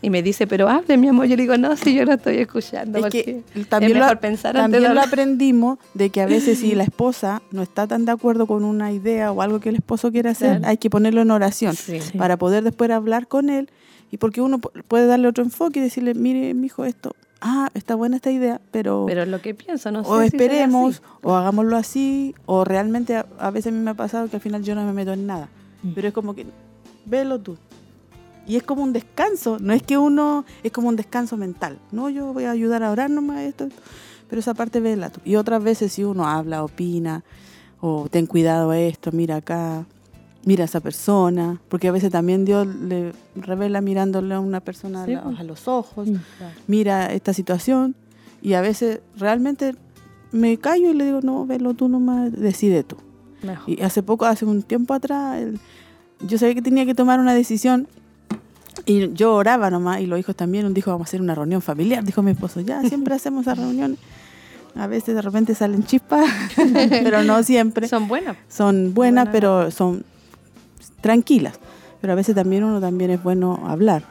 Y 0.00 0.10
me 0.10 0.22
dice, 0.22 0.46
pero 0.46 0.68
hable, 0.68 0.96
mi 0.96 1.08
amor, 1.08 1.26
yo 1.26 1.36
le 1.36 1.42
digo, 1.42 1.56
no, 1.58 1.76
si 1.76 1.94
yo 1.94 2.04
no 2.04 2.12
estoy 2.14 2.38
escuchando, 2.38 2.98
Es 2.98 3.02
porque 3.04 3.42
que 3.54 3.64
también, 3.64 3.92
es 3.92 3.98
lo, 3.98 4.04
antes 4.04 4.82
aprendimos 4.98 5.78
de 5.94 6.10
que 6.10 6.20
a 6.20 6.26
veces 6.26 6.58
si 6.58 6.74
la 6.74 6.82
esposa 6.92 7.42
no 7.50 7.62
está 7.62 7.86
tan 7.86 8.04
de 8.04 8.12
acuerdo 8.12 8.46
con 8.46 8.64
una 8.64 8.92
idea 8.92 9.32
o 9.32 9.42
algo 9.42 9.60
que 9.60 9.68
el 9.68 9.76
esposo 9.76 10.10
quiere 10.12 10.30
hacer, 10.30 10.58
Claro. 10.58 10.68
hay 10.68 10.76
que 10.76 10.90
ponerlo 10.90 11.22
en 11.22 11.30
oración 11.30 11.74
Sí. 11.76 11.98
para 12.18 12.36
poder 12.36 12.64
después 12.64 12.90
hablar 12.90 13.28
con 13.32 13.48
él 13.50 13.68
y 14.10 14.18
porque 14.18 14.40
uno 14.42 14.58
pu- 14.58 14.82
puede 14.84 15.06
darle 15.06 15.26
otro 15.28 15.42
enfoque 15.42 15.80
y 15.80 15.82
decirle, 15.82 16.12
mire, 16.14 16.52
mi 16.54 16.66
hijo, 16.66 16.84
esto, 16.84 17.14
ah, 17.40 17.70
está 17.74 17.94
buena 17.94 18.16
esta 18.16 18.30
idea, 18.30 18.60
pero, 18.70 19.04
Pero 19.08 19.24
lo 19.26 19.40
que 19.40 19.54
pienso, 19.54 19.90
no 19.90 20.04
sé 20.04 20.10
o 20.10 20.20
si 20.20 20.26
esperemos, 20.26 20.96
así. 20.96 21.04
o 21.22 21.34
hagámoslo 21.34 21.76
así, 21.76 22.34
o 22.46 22.64
realmente 22.64 23.16
a, 23.16 23.26
a 23.38 23.50
veces 23.50 23.72
a 23.72 23.74
mí 23.76 23.80
me 23.82 23.90
ha 23.90 23.94
pasado 23.94 24.28
que 24.28 24.36
al 24.36 24.42
final 24.42 24.62
yo 24.62 24.74
no 24.74 24.84
me 24.84 24.92
meto 24.92 25.12
en 25.12 25.26
nada, 25.26 25.48
Mm. 25.82 25.92
pero 25.94 26.08
es 26.08 26.14
como 26.14 26.34
que, 26.34 26.46
velo 27.06 27.40
tú. 27.40 27.56
Y 28.46 28.56
es 28.56 28.62
como 28.64 28.82
un 28.82 28.92
descanso, 28.92 29.56
no 29.60 29.72
es 29.72 29.82
que 29.82 29.96
uno, 29.98 30.44
es 30.62 30.72
como 30.72 30.88
un 30.88 30.96
descanso 30.96 31.36
mental. 31.36 31.78
No, 31.92 32.10
yo 32.10 32.32
voy 32.32 32.44
a 32.44 32.50
ayudar 32.50 32.82
a 32.82 32.90
orar 32.90 33.08
nomás 33.08 33.40
esto, 33.40 33.64
esto. 33.64 33.80
pero 34.28 34.40
esa 34.40 34.52
parte 34.54 34.80
vela 34.80 35.10
tú. 35.10 35.20
Y 35.24 35.36
otras 35.36 35.62
veces 35.62 35.92
si 35.92 36.02
uno 36.04 36.26
habla, 36.28 36.62
opina, 36.64 37.22
o 37.80 38.08
ten 38.10 38.26
cuidado 38.26 38.70
a 38.70 38.78
esto, 38.78 39.10
mira 39.12 39.36
acá, 39.36 39.86
mira 40.44 40.62
a 40.62 40.66
esa 40.66 40.80
persona, 40.80 41.60
porque 41.68 41.88
a 41.88 41.92
veces 41.92 42.10
también 42.10 42.44
Dios 42.44 42.66
le 42.66 43.12
revela 43.36 43.80
mirándole 43.80 44.34
a 44.34 44.40
una 44.40 44.60
persona 44.60 45.04
Sí, 45.04 45.12
a, 45.12 45.16
la- 45.16 45.22
pues. 45.24 45.40
a 45.40 45.42
los 45.44 45.68
ojos, 45.68 46.08
Mm. 46.08 46.16
mira 46.66 47.12
esta 47.12 47.32
situación 47.32 47.94
y 48.42 48.54
a 48.54 48.60
veces 48.60 49.00
realmente 49.16 49.74
me 50.32 50.56
callo 50.58 50.90
y 50.90 50.94
le 50.94 51.04
digo, 51.04 51.20
no, 51.22 51.46
velo 51.46 51.74
tú 51.74 51.88
nomás, 51.88 52.32
decide 52.32 52.82
tú. 52.84 52.96
Mejor. 53.42 53.68
Y 53.70 53.82
hace 53.82 54.02
poco, 54.02 54.24
hace 54.26 54.44
un 54.44 54.62
tiempo 54.62 54.94
atrás, 54.94 55.40
el- 55.40 55.60
yo 56.26 56.38
sabía 56.38 56.54
que 56.54 56.62
tenía 56.62 56.86
que 56.86 56.94
tomar 56.94 57.20
una 57.20 57.34
decisión 57.34 57.86
y 58.86 59.12
yo 59.12 59.34
oraba 59.34 59.70
nomás 59.70 60.00
y 60.00 60.06
los 60.06 60.18
hijos 60.18 60.34
también, 60.34 60.72
dijo, 60.74 60.90
vamos 60.90 61.06
a 61.06 61.08
hacer 61.10 61.20
una 61.20 61.34
reunión 61.34 61.60
familiar, 61.62 62.02
dijo 62.04 62.22
mi 62.22 62.30
esposo, 62.32 62.60
ya, 62.60 62.80
siempre 62.88 63.14
hacemos 63.14 63.42
esas 63.42 63.58
reuniones. 63.58 63.98
A 64.74 64.86
veces 64.86 65.14
de 65.14 65.20
repente 65.22 65.54
salen 65.54 65.84
chispas, 65.84 66.24
pero 66.56 67.22
no 67.22 67.42
siempre. 67.42 67.86
Son 67.88 68.08
buenas. 68.08 68.36
Son 68.48 68.94
buenas, 68.94 69.28
pero 69.30 69.70
son 69.70 70.02
tranquilas. 71.02 71.58
Pero 72.00 72.14
a 72.14 72.16
veces 72.16 72.34
también 72.34 72.64
uno 72.64 72.80
también 72.80 73.10
es 73.10 73.22
bueno 73.22 73.62
hablar, 73.66 74.02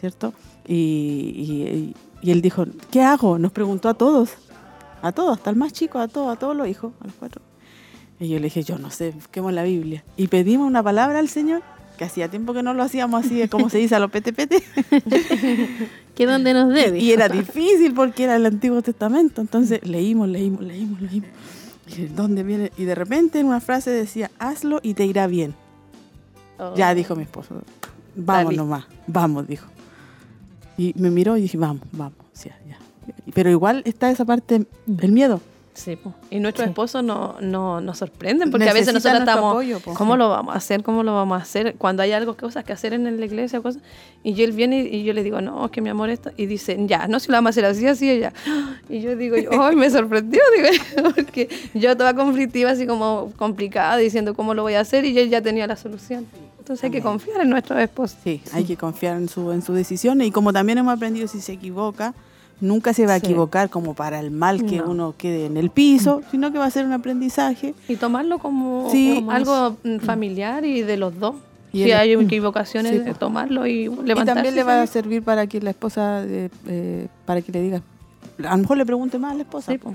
¿cierto? 0.00 0.34
Y, 0.66 0.74
y- 0.74 1.94
y 2.22 2.30
él 2.32 2.42
dijo, 2.42 2.66
¿qué 2.90 3.00
hago? 3.02 3.38
Nos 3.38 3.50
preguntó 3.52 3.88
a 3.88 3.94
todos, 3.94 4.30
a 5.00 5.10
todos, 5.12 5.38
hasta 5.38 5.48
el 5.48 5.56
más 5.56 5.72
chico, 5.72 5.98
a 5.98 6.06
todos, 6.08 6.36
a 6.36 6.38
todos 6.38 6.54
los 6.54 6.68
hijos, 6.68 6.92
a 7.00 7.06
los 7.06 7.14
cuatro. 7.18 7.40
Y 8.18 8.28
yo 8.28 8.36
le 8.38 8.44
dije, 8.44 8.62
yo 8.62 8.76
no 8.76 8.90
sé, 8.90 9.12
busquemos 9.12 9.52
la 9.54 9.62
Biblia. 9.62 10.04
Y 10.18 10.28
pedimos 10.28 10.66
una 10.66 10.82
palabra 10.82 11.18
al 11.20 11.30
Señor, 11.30 11.62
que 11.96 12.04
hacía 12.04 12.28
tiempo 12.28 12.52
que 12.52 12.62
no 12.62 12.74
lo 12.74 12.82
hacíamos 12.82 13.24
así, 13.24 13.48
como 13.48 13.70
se 13.70 13.78
dice 13.78 13.94
a 13.94 14.00
los 14.00 14.10
PTPT. 14.10 14.54
Que 16.14 16.26
donde 16.26 16.52
nos 16.52 16.68
debe. 16.74 16.98
Y 16.98 17.12
era 17.12 17.28
difícil 17.30 17.94
porque 17.94 18.24
era 18.24 18.36
el 18.36 18.44
Antiguo 18.44 18.82
Testamento. 18.82 19.40
Entonces 19.40 19.80
leímos, 19.86 20.28
leímos, 20.28 20.60
leímos, 20.62 21.00
leímos. 21.00 21.30
Y 21.96 22.02
¿dónde 22.14 22.42
viene? 22.42 22.72
Y 22.76 22.84
de 22.84 22.94
repente 22.94 23.40
en 23.40 23.46
una 23.46 23.60
frase 23.60 23.90
decía, 23.90 24.30
hazlo 24.38 24.80
y 24.82 24.92
te 24.94 25.06
irá 25.06 25.26
bien. 25.26 25.54
Oh. 26.60 26.74
Ya 26.76 26.94
dijo 26.94 27.16
mi 27.16 27.22
esposo, 27.22 27.54
vamos 28.14 28.44
Dale. 28.44 28.56
nomás, 28.56 28.84
vamos, 29.06 29.46
dijo. 29.48 29.66
Y 30.76 30.92
me 30.96 31.10
miró 31.10 31.36
y 31.36 31.42
dije, 31.42 31.56
vamos, 31.58 31.82
vamos, 31.92 32.14
sí, 32.32 32.50
ya. 32.68 32.78
Pero 33.34 33.50
igual 33.50 33.82
está 33.84 34.10
esa 34.10 34.24
parte, 34.24 34.66
el 35.00 35.12
miedo. 35.12 35.40
Sí, 35.72 35.96
po. 35.96 36.12
y 36.30 36.40
nuestros 36.40 36.68
esposos 36.68 37.02
no, 37.02 37.36
no, 37.40 37.80
nos 37.80 37.96
sorprenden 37.98 38.50
porque 38.50 38.68
a 38.68 38.72
veces 38.74 38.92
nosotros 38.92 39.20
estamos, 39.20 39.52
apoyo. 39.52 39.78
¿cómo 39.94 40.14
Sí. 40.14 40.18
lo 40.18 40.28
vamos 40.28 40.54
a 40.54 40.58
hacer? 40.58 40.82
¿Cómo 40.82 41.02
lo 41.04 41.14
vamos 41.14 41.38
a 41.38 41.42
hacer? 41.42 41.76
Cuando 41.76 42.02
hay 42.02 42.12
algo, 42.12 42.36
cosas 42.36 42.64
que 42.64 42.72
hacer 42.74 42.92
en 42.92 43.18
la 43.18 43.24
iglesia, 43.24 43.62
cosas, 43.62 43.80
y 44.22 44.34
yo 44.34 44.44
él 44.44 44.52
viene 44.52 44.80
y 44.80 45.04
yo 45.04 45.14
le 45.14 45.22
digo, 45.22 45.40
no, 45.40 45.64
es 45.64 45.70
que 45.70 45.80
mi 45.80 45.88
amor 45.88 46.10
esto, 46.10 46.32
y 46.36 46.46
dice, 46.46 46.76
ya, 46.86 47.06
no, 47.06 47.18
si 47.18 47.28
lo 47.28 47.34
vamos 47.38 47.48
a 47.48 47.50
hacer 47.50 47.64
así, 47.64 47.86
así, 47.86 48.18
ya. 48.18 48.32
Y 48.90 49.00
yo 49.00 49.16
digo, 49.16 49.36
ay, 49.62 49.76
me 49.76 49.88
sorprendió, 49.88 50.40
digo, 50.56 50.68
porque 51.14 51.48
yo 51.72 51.92
estaba 51.92 52.14
conflictiva, 52.14 52.72
así 52.72 52.86
como 52.86 53.32
complicada, 53.36 53.96
diciendo 53.96 54.34
cómo 54.34 54.52
lo 54.54 54.62
voy 54.62 54.74
a 54.74 54.80
hacer, 54.80 55.04
y 55.06 55.18
él 55.18 55.30
ya 55.30 55.40
tenía 55.40 55.66
la 55.66 55.76
solución. 55.76 56.26
Entonces 56.70 56.84
hay 56.84 56.90
que 56.92 57.02
confiar 57.02 57.40
en 57.40 57.50
nuestros 57.50 57.80
esposos. 57.80 58.16
Sí, 58.22 58.40
hay 58.52 58.62
que 58.62 58.76
confiar 58.76 59.16
en 59.16 59.28
su, 59.28 59.50
en 59.50 59.60
su 59.60 59.72
decisión 59.72 60.20
y 60.22 60.30
como 60.30 60.52
también 60.52 60.78
hemos 60.78 60.94
aprendido, 60.94 61.26
si 61.26 61.40
se 61.40 61.54
equivoca, 61.54 62.14
nunca 62.60 62.92
se 62.94 63.06
va 63.06 63.14
a 63.14 63.18
Sí. 63.18 63.26
equivocar 63.26 63.70
como 63.70 63.94
para 63.94 64.20
el 64.20 64.30
mal 64.30 64.64
que 64.66 64.76
No. 64.76 64.90
uno 64.90 65.14
quede 65.18 65.46
en 65.46 65.56
el 65.56 65.70
piso, 65.70 66.22
sino 66.30 66.52
que 66.52 66.58
va 66.58 66.66
a 66.66 66.70
ser 66.70 66.86
un 66.86 66.92
aprendizaje. 66.92 67.74
Y 67.88 67.96
tomarlo 67.96 68.38
como, 68.38 68.88
Sí. 68.92 69.14
como 69.16 69.32
algo 69.32 69.76
mm, 69.82 69.96
familiar 69.98 70.64
y 70.64 70.82
de 70.82 70.96
los 70.96 71.18
dos. 71.18 71.34
Y 71.72 71.78
si 71.82 71.90
el- 71.90 71.98
hay 71.98 72.12
equivocaciones, 72.12 72.92
Sí, 72.92 73.00
pues. 73.04 73.18
tomarlo 73.18 73.66
y 73.66 73.86
Y 73.86 73.88
levantarse. 73.88 74.24
también 74.26 74.54
le 74.54 74.62
va 74.62 74.80
a 74.82 74.86
servir 74.86 75.24
para 75.24 75.48
que 75.48 75.60
la 75.60 75.70
esposa, 75.70 76.22
eh, 76.24 76.50
eh, 76.68 77.08
para 77.26 77.42
que 77.42 77.50
le 77.50 77.62
diga, 77.62 77.82
a 78.44 78.52
lo 78.52 78.58
mejor 78.58 78.76
le 78.76 78.86
pregunte 78.86 79.18
más 79.18 79.32
a 79.32 79.34
la 79.34 79.42
esposa, 79.42 79.72
po, 79.82 79.92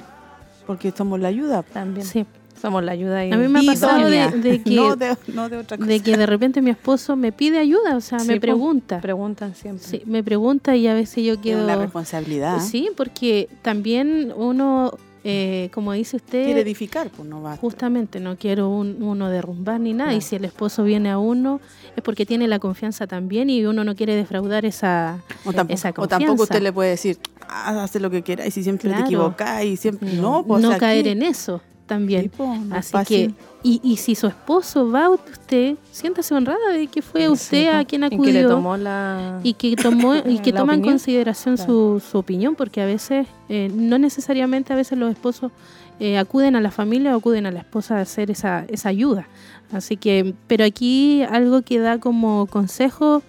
porque 0.67 0.91
somos 0.91 1.21
la 1.21 1.29
ayuda. 1.29 1.63
También. 1.63 2.05
Sí. 2.05 2.25
Somos 2.65 2.83
la 2.83 2.93
ayuda 2.93 3.23
y 3.23 3.31
A 3.31 3.37
mí 3.37 3.47
me 3.47 3.59
ha 3.59 3.63
pasado 3.63 4.07
de, 4.09 4.61
que, 4.63 4.71
No 4.75 4.95
de- 4.95 5.15
no 5.33 5.49
de 5.49 5.57
otra 5.57 5.77
cosa. 5.77 5.87
de 5.87 5.99
que 5.99 6.17
de 6.17 6.25
repente 6.25 6.63
mi 6.63 6.71
esposo 6.71 7.15
me 7.15 7.31
pide 7.31 7.59
ayuda, 7.59 7.95
o 7.95 8.01
sea, 8.01 8.17
Sí, 8.17 8.27
me 8.27 8.35
po. 8.37 8.41
pregunta. 8.41 9.01
Preguntan 9.01 9.53
siempre. 9.53 9.85
Sí, 9.85 10.01
me 10.05 10.23
pregunta 10.23 10.75
y 10.75 10.87
a 10.87 10.95
veces 10.95 11.23
yo 11.23 11.39
quedo... 11.39 11.63
una 11.63 11.75
responsabilidad. 11.75 12.59
Sí, 12.61 12.89
porque 12.97 13.49
también 13.61 14.33
uno, 14.35 14.93
eh, 15.23 15.69
como 15.75 15.93
dice 15.93 16.15
usted... 16.15 16.45
Quiere 16.45 16.61
edificar, 16.61 17.11
pues 17.15 17.29
no 17.29 17.43
va. 17.43 17.55
Justamente, 17.57 18.19
no 18.19 18.35
quiero 18.35 18.67
un- 18.69 18.97
uno 19.03 19.29
derrumbar 19.29 19.79
ni 19.79 19.93
nada. 19.93 20.15
Y 20.15 20.21
si 20.21 20.35
el 20.35 20.45
esposo 20.45 20.83
viene 20.83 21.11
a 21.11 21.19
uno, 21.19 21.61
es 21.95 22.01
porque 22.01 22.25
tiene 22.25 22.47
la 22.47 22.57
confianza 22.57 23.05
también 23.05 23.51
y 23.51 23.63
uno 23.65 23.83
no 23.83 23.95
quiere 23.95 24.15
defraudar 24.15 24.65
esa, 24.65 25.19
O 25.45 25.53
tampoco, 25.53 25.75
esa 25.75 25.89
o 25.91 25.93
confianza. 25.93 26.25
tampoco 26.25 26.43
usted 26.43 26.61
le 26.63 26.73
puede 26.73 26.89
decir, 26.89 27.19
ah, 27.47 27.83
hace 27.83 27.99
lo 27.99 28.09
que 28.09 28.23
quiera 28.23 28.47
y 28.47 28.49
si 28.49 28.63
siempre 28.63 28.89
Claro. 28.89 29.03
te 29.03 29.07
equivocas 29.07 29.63
y 29.65 29.77
siempre. 29.77 30.11
No, 30.13 30.43
pues, 30.47 30.63
no 30.63 30.69
o 30.69 30.71
sea, 30.71 30.79
caer 30.79 31.01
aquí- 31.01 31.09
en 31.09 31.21
eso 31.21 31.61
también. 31.85 32.31
No 32.37 32.75
Así 32.75 32.91
fácil. 32.91 33.35
que, 33.35 33.43
y, 33.63 33.79
y 33.83 33.97
si 33.97 34.15
su 34.15 34.27
esposo 34.27 34.91
va 34.91 35.05
a 35.05 35.09
usted, 35.09 35.75
siéntase 35.91 36.33
honrada 36.35 36.71
de 36.73 36.87
que 36.87 37.01
fue 37.01 37.29
usted 37.29 37.67
a 37.69 37.83
quien 37.85 38.03
Y 38.03 38.09
que 38.09 38.15
acudió. 38.15 38.33
le 38.33 38.43
tomó 38.43 38.77
la... 38.77 39.39
y 39.43 39.53
que 39.53 39.75
tomó 39.75 40.15
y 40.25 40.39
que 40.39 40.51
La 40.51 40.59
toma 40.59 40.73
en 40.75 40.81
consideración 40.81 41.57
su, 41.57 42.01
su 42.11 42.17
opinión 42.17 42.55
porque 42.55 42.81
a 42.81 42.85
veces 42.85 43.27
eh, 43.49 43.69
no 43.73 43.97
necesariamente 43.97 44.73
a 44.73 44.75
veces 44.75 44.97
los 44.97 45.11
esposos 45.11 45.51
eh, 45.99 46.17
acuden 46.17 46.55
a 46.55 46.61
la 46.61 46.71
familia 46.71 47.15
o 47.15 47.17
acuden 47.19 47.45
a 47.45 47.51
la 47.51 47.59
esposa 47.59 47.97
a 47.97 48.01
hacer 48.01 48.29
esa, 48.29 48.65
esa 48.67 48.89
ayuda 48.89 49.27
así 49.71 49.95
que 49.97 50.33
pero 50.47 50.65
aquí 50.65 51.23
algo 51.23 51.61
que 51.61 51.79
da 51.79 51.99
como 51.99 52.47
consejo 52.47 53.23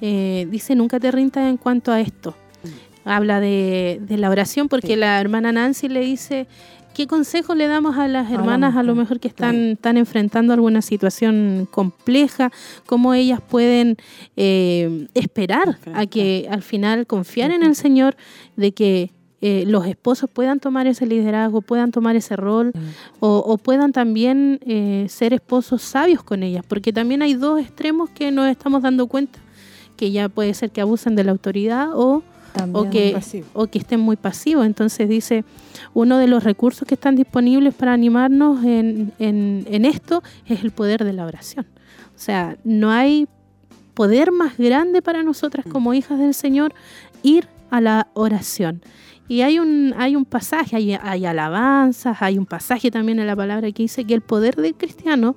eh, 0.00 0.46
dice 0.50 0.74
nunca 0.74 1.00
te 1.00 1.10
rindas 1.10 1.48
en 1.48 1.56
cuanto 1.56 1.90
a 1.90 2.00
esto 2.00 2.36
habla 3.04 3.40
de, 3.40 3.98
de 4.02 4.16
la 4.18 4.30
oración 4.30 4.68
porque 4.68 4.96
la 4.96 5.20
hermana 5.20 5.52
Nancy 5.52 5.88
le 5.88 6.00
dice 6.00 6.46
¿Qué 6.94 7.06
consejo 7.06 7.54
le 7.54 7.68
damos 7.68 7.96
a 7.96 8.06
las 8.08 8.30
la 8.30 8.34
hermanas 8.34 8.76
a 8.76 8.82
lo 8.82 8.94
mujer, 8.94 9.04
mejor 9.04 9.20
que 9.20 9.28
están, 9.28 9.56
están 9.72 9.96
enfrentando 9.96 10.52
alguna 10.52 10.82
situación 10.82 11.66
compleja? 11.70 12.52
¿Cómo 12.86 13.14
ellas 13.14 13.40
pueden 13.40 13.96
eh, 14.36 15.08
esperar 15.14 15.78
a 15.94 16.06
que 16.06 16.48
al 16.50 16.62
final 16.62 17.06
confiar 17.06 17.50
en 17.50 17.62
el 17.62 17.74
Señor 17.74 18.16
de 18.56 18.72
que 18.72 19.10
eh, 19.40 19.64
los 19.66 19.86
esposos 19.86 20.30
puedan 20.30 20.60
tomar 20.60 20.86
ese 20.86 21.06
liderazgo, 21.06 21.62
puedan 21.62 21.90
tomar 21.90 22.14
ese 22.14 22.36
rol 22.36 22.72
o, 23.20 23.38
o 23.38 23.58
puedan 23.58 23.92
también 23.92 24.60
eh, 24.66 25.06
ser 25.08 25.32
esposos 25.32 25.82
sabios 25.82 26.22
con 26.22 26.42
ellas? 26.42 26.64
Porque 26.66 26.92
también 26.92 27.22
hay 27.22 27.34
dos 27.34 27.60
extremos 27.60 28.10
que 28.10 28.30
nos 28.30 28.48
estamos 28.48 28.82
dando 28.82 29.06
cuenta, 29.06 29.38
que 29.96 30.10
ya 30.12 30.28
puede 30.28 30.54
ser 30.54 30.70
que 30.70 30.80
abusen 30.80 31.16
de 31.16 31.24
la 31.24 31.32
autoridad 31.32 31.88
o 31.94 32.22
o 32.72 32.90
que, 32.90 33.12
pasivo. 33.14 33.46
o 33.52 33.66
que 33.66 33.78
estén 33.78 34.00
muy 34.00 34.16
pasivos. 34.16 34.66
Entonces 34.66 35.08
dice, 35.08 35.44
uno 35.94 36.18
de 36.18 36.26
los 36.26 36.44
recursos 36.44 36.86
que 36.86 36.94
están 36.94 37.16
disponibles 37.16 37.74
para 37.74 37.92
animarnos 37.92 38.64
en, 38.64 39.12
en, 39.18 39.66
en 39.68 39.84
esto 39.84 40.22
es 40.46 40.62
el 40.62 40.70
poder 40.70 41.04
de 41.04 41.12
la 41.12 41.26
oración. 41.26 41.66
O 42.14 42.18
sea, 42.18 42.56
no 42.64 42.90
hay 42.90 43.26
poder 43.94 44.32
más 44.32 44.56
grande 44.56 45.02
para 45.02 45.22
nosotras 45.22 45.66
como 45.70 45.94
hijas 45.94 46.18
del 46.18 46.34
Señor 46.34 46.74
ir 47.22 47.48
a 47.70 47.80
la 47.80 48.08
oración. 48.14 48.82
Y 49.28 49.42
hay 49.42 49.58
un, 49.58 49.94
hay 49.96 50.16
un 50.16 50.24
pasaje, 50.24 50.76
hay, 50.76 50.92
hay 50.94 51.24
alabanzas, 51.24 52.20
hay 52.20 52.38
un 52.38 52.46
pasaje 52.46 52.90
también 52.90 53.18
en 53.18 53.26
la 53.26 53.36
palabra 53.36 53.70
que 53.72 53.84
dice 53.84 54.04
que 54.04 54.14
el 54.14 54.20
poder 54.20 54.56
del 54.56 54.74
cristiano 54.74 55.36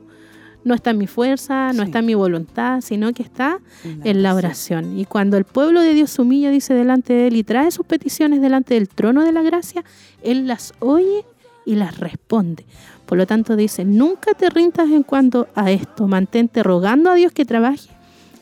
no 0.65 0.73
está 0.73 0.89
en 0.89 0.97
mi 0.97 1.07
fuerza, 1.07 1.71
no 1.73 1.83
está 1.83 1.99
en 1.99 2.07
mi 2.07 2.15
voluntad, 2.15 2.81
sino 2.81 3.13
que 3.13 3.23
está 3.23 3.59
en 4.03 4.23
la 4.23 4.33
oración. 4.33 4.97
Y 4.97 5.05
cuando 5.05 5.37
el 5.37 5.45
pueblo 5.45 5.79
de 5.79 5.93
Dios 5.93 6.17
humilla, 6.19 6.49
dice 6.49 6.73
delante 6.73 7.13
de 7.13 7.27
Él 7.27 7.37
y 7.37 7.43
trae 7.43 7.71
sus 7.71 7.85
peticiones 7.85 8.41
delante 8.41 8.73
del 8.73 8.89
trono 8.89 9.23
de 9.23 9.31
la 9.31 9.43
gracia, 9.43 9.85
Él 10.23 10.47
las 10.47 10.73
oye 10.79 11.23
y 11.65 11.75
las 11.75 11.99
responde. 11.99 12.65
Por 13.05 13.19
lo 13.19 13.27
tanto, 13.27 13.55
dice, 13.55 13.85
nunca 13.85 14.33
te 14.33 14.49
rindas 14.49 14.89
en 14.89 15.03
cuanto 15.03 15.47
a 15.53 15.69
esto, 15.69 16.07
mantente 16.07 16.63
rogando 16.63 17.11
a 17.11 17.15
Dios 17.15 17.31
que 17.31 17.45
trabaje 17.45 17.89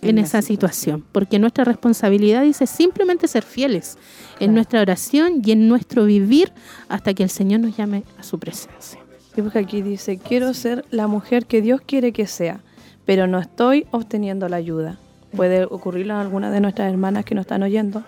en 0.01 0.17
esa 0.17 0.41
situación, 0.41 1.03
porque 1.11 1.39
nuestra 1.39 1.65
responsabilidad 1.65 2.43
dice 2.43 2.67
simplemente 2.67 3.27
ser 3.27 3.43
fieles 3.43 3.97
en 4.39 4.53
nuestra 4.53 4.81
oración 4.81 5.41
y 5.43 5.51
en 5.51 5.67
nuestro 5.67 6.05
vivir 6.05 6.51
hasta 6.89 7.13
que 7.13 7.23
el 7.23 7.29
Señor 7.29 7.61
nos 7.61 7.75
llame 7.75 8.03
a 8.17 8.23
su 8.23 8.39
presencia. 8.39 9.02
Porque 9.35 9.59
aquí 9.59 9.81
dice, 9.81 10.17
quiero 10.17 10.53
ser 10.53 10.85
la 10.91 11.07
mujer 11.07 11.45
que 11.45 11.61
Dios 11.61 11.81
quiere 11.85 12.11
que 12.11 12.27
sea, 12.27 12.61
pero 13.05 13.27
no 13.27 13.39
estoy 13.39 13.85
obteniendo 13.91 14.47
la 14.47 14.57
ayuda. 14.57 14.99
Puede 15.35 15.65
ocurrirle 15.65 16.13
a 16.13 16.21
alguna 16.21 16.51
de 16.51 16.61
nuestras 16.61 16.91
hermanas 16.91 17.25
que 17.25 17.33
nos 17.33 17.43
están 17.43 17.63
oyendo, 17.63 18.03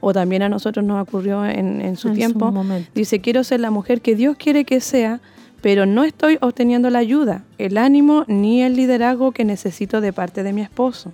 o 0.00 0.12
también 0.12 0.42
a 0.42 0.48
nosotros 0.48 0.84
nos 0.84 1.02
ocurrió 1.02 1.44
en, 1.44 1.80
en 1.80 1.96
su 1.96 2.08
En 2.08 2.14
su 2.14 2.18
tiempo. 2.18 2.52
momento. 2.52 2.88
dice, 2.94 3.20
quiero 3.20 3.42
ser 3.42 3.58
la 3.60 3.70
mujer 3.72 4.00
que 4.00 4.14
Dios 4.14 4.36
quiere 4.36 4.64
que 4.64 4.80
sea, 4.80 5.20
pero 5.60 5.86
no 5.86 6.04
estoy 6.04 6.38
obteniendo 6.40 6.88
la 6.88 7.00
ayuda, 7.00 7.42
el 7.58 7.76
ánimo 7.78 8.24
ni 8.28 8.62
el 8.62 8.76
liderazgo 8.76 9.32
que 9.32 9.44
necesito 9.44 10.00
de 10.00 10.12
parte 10.12 10.44
de 10.44 10.52
mi 10.52 10.62
esposo. 10.62 11.12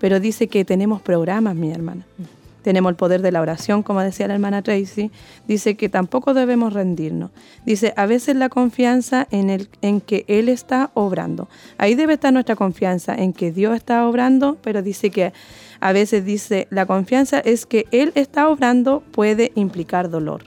Pero 0.00 0.18
dice 0.18 0.48
que 0.48 0.64
tenemos 0.64 1.00
programas, 1.00 1.54
mi 1.54 1.70
hermana. 1.70 2.04
Tenemos 2.66 2.90
el 2.90 2.96
poder 2.96 3.22
de 3.22 3.30
la 3.30 3.40
oración, 3.40 3.84
como 3.84 4.00
decía 4.00 4.26
la 4.26 4.34
hermana 4.34 4.60
Tracy. 4.60 5.12
Dice 5.46 5.76
que 5.76 5.88
tampoco 5.88 6.34
debemos 6.34 6.72
rendirnos. 6.72 7.30
Dice, 7.64 7.94
a 7.96 8.06
veces 8.06 8.34
la 8.34 8.48
confianza 8.48 9.28
en, 9.30 9.50
el, 9.50 9.68
en 9.82 10.00
que 10.00 10.24
Él 10.26 10.48
está 10.48 10.90
obrando. 10.94 11.48
Ahí 11.78 11.94
debe 11.94 12.14
estar 12.14 12.32
nuestra 12.32 12.56
confianza 12.56 13.14
en 13.14 13.32
que 13.32 13.52
Dios 13.52 13.76
está 13.76 14.04
obrando, 14.08 14.58
pero 14.62 14.82
dice 14.82 15.10
que 15.10 15.32
a 15.78 15.92
veces 15.92 16.24
dice, 16.24 16.66
la 16.70 16.86
confianza 16.86 17.38
es 17.38 17.66
que 17.66 17.86
Él 17.92 18.10
está 18.16 18.48
obrando 18.48 19.00
puede 19.12 19.52
implicar 19.54 20.10
dolor. 20.10 20.42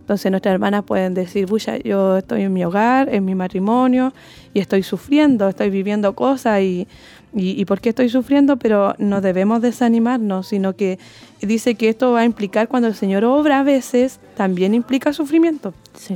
Entonces 0.00 0.30
nuestras 0.30 0.54
hermanas 0.54 0.84
pueden 0.84 1.12
decir, 1.12 1.44
pucha, 1.44 1.76
yo 1.76 2.16
estoy 2.16 2.44
en 2.44 2.54
mi 2.54 2.64
hogar, 2.64 3.14
en 3.14 3.26
mi 3.26 3.34
matrimonio, 3.34 4.14
y 4.54 4.60
estoy 4.60 4.82
sufriendo, 4.82 5.50
estoy 5.50 5.68
viviendo 5.68 6.14
cosas 6.14 6.62
y, 6.62 6.88
y, 7.34 7.60
y 7.60 7.64
por 7.66 7.82
qué 7.82 7.90
estoy 7.90 8.08
sufriendo, 8.08 8.56
pero 8.56 8.94
no 8.96 9.20
debemos 9.20 9.60
desanimarnos, 9.60 10.48
sino 10.48 10.74
que 10.76 10.98
dice 11.46 11.74
que 11.74 11.88
esto 11.88 12.12
va 12.12 12.20
a 12.20 12.24
implicar 12.24 12.68
cuando 12.68 12.88
el 12.88 12.94
Señor 12.94 13.24
obra 13.24 13.60
a 13.60 13.62
veces, 13.62 14.20
también 14.36 14.74
implica 14.74 15.12
sufrimiento. 15.12 15.74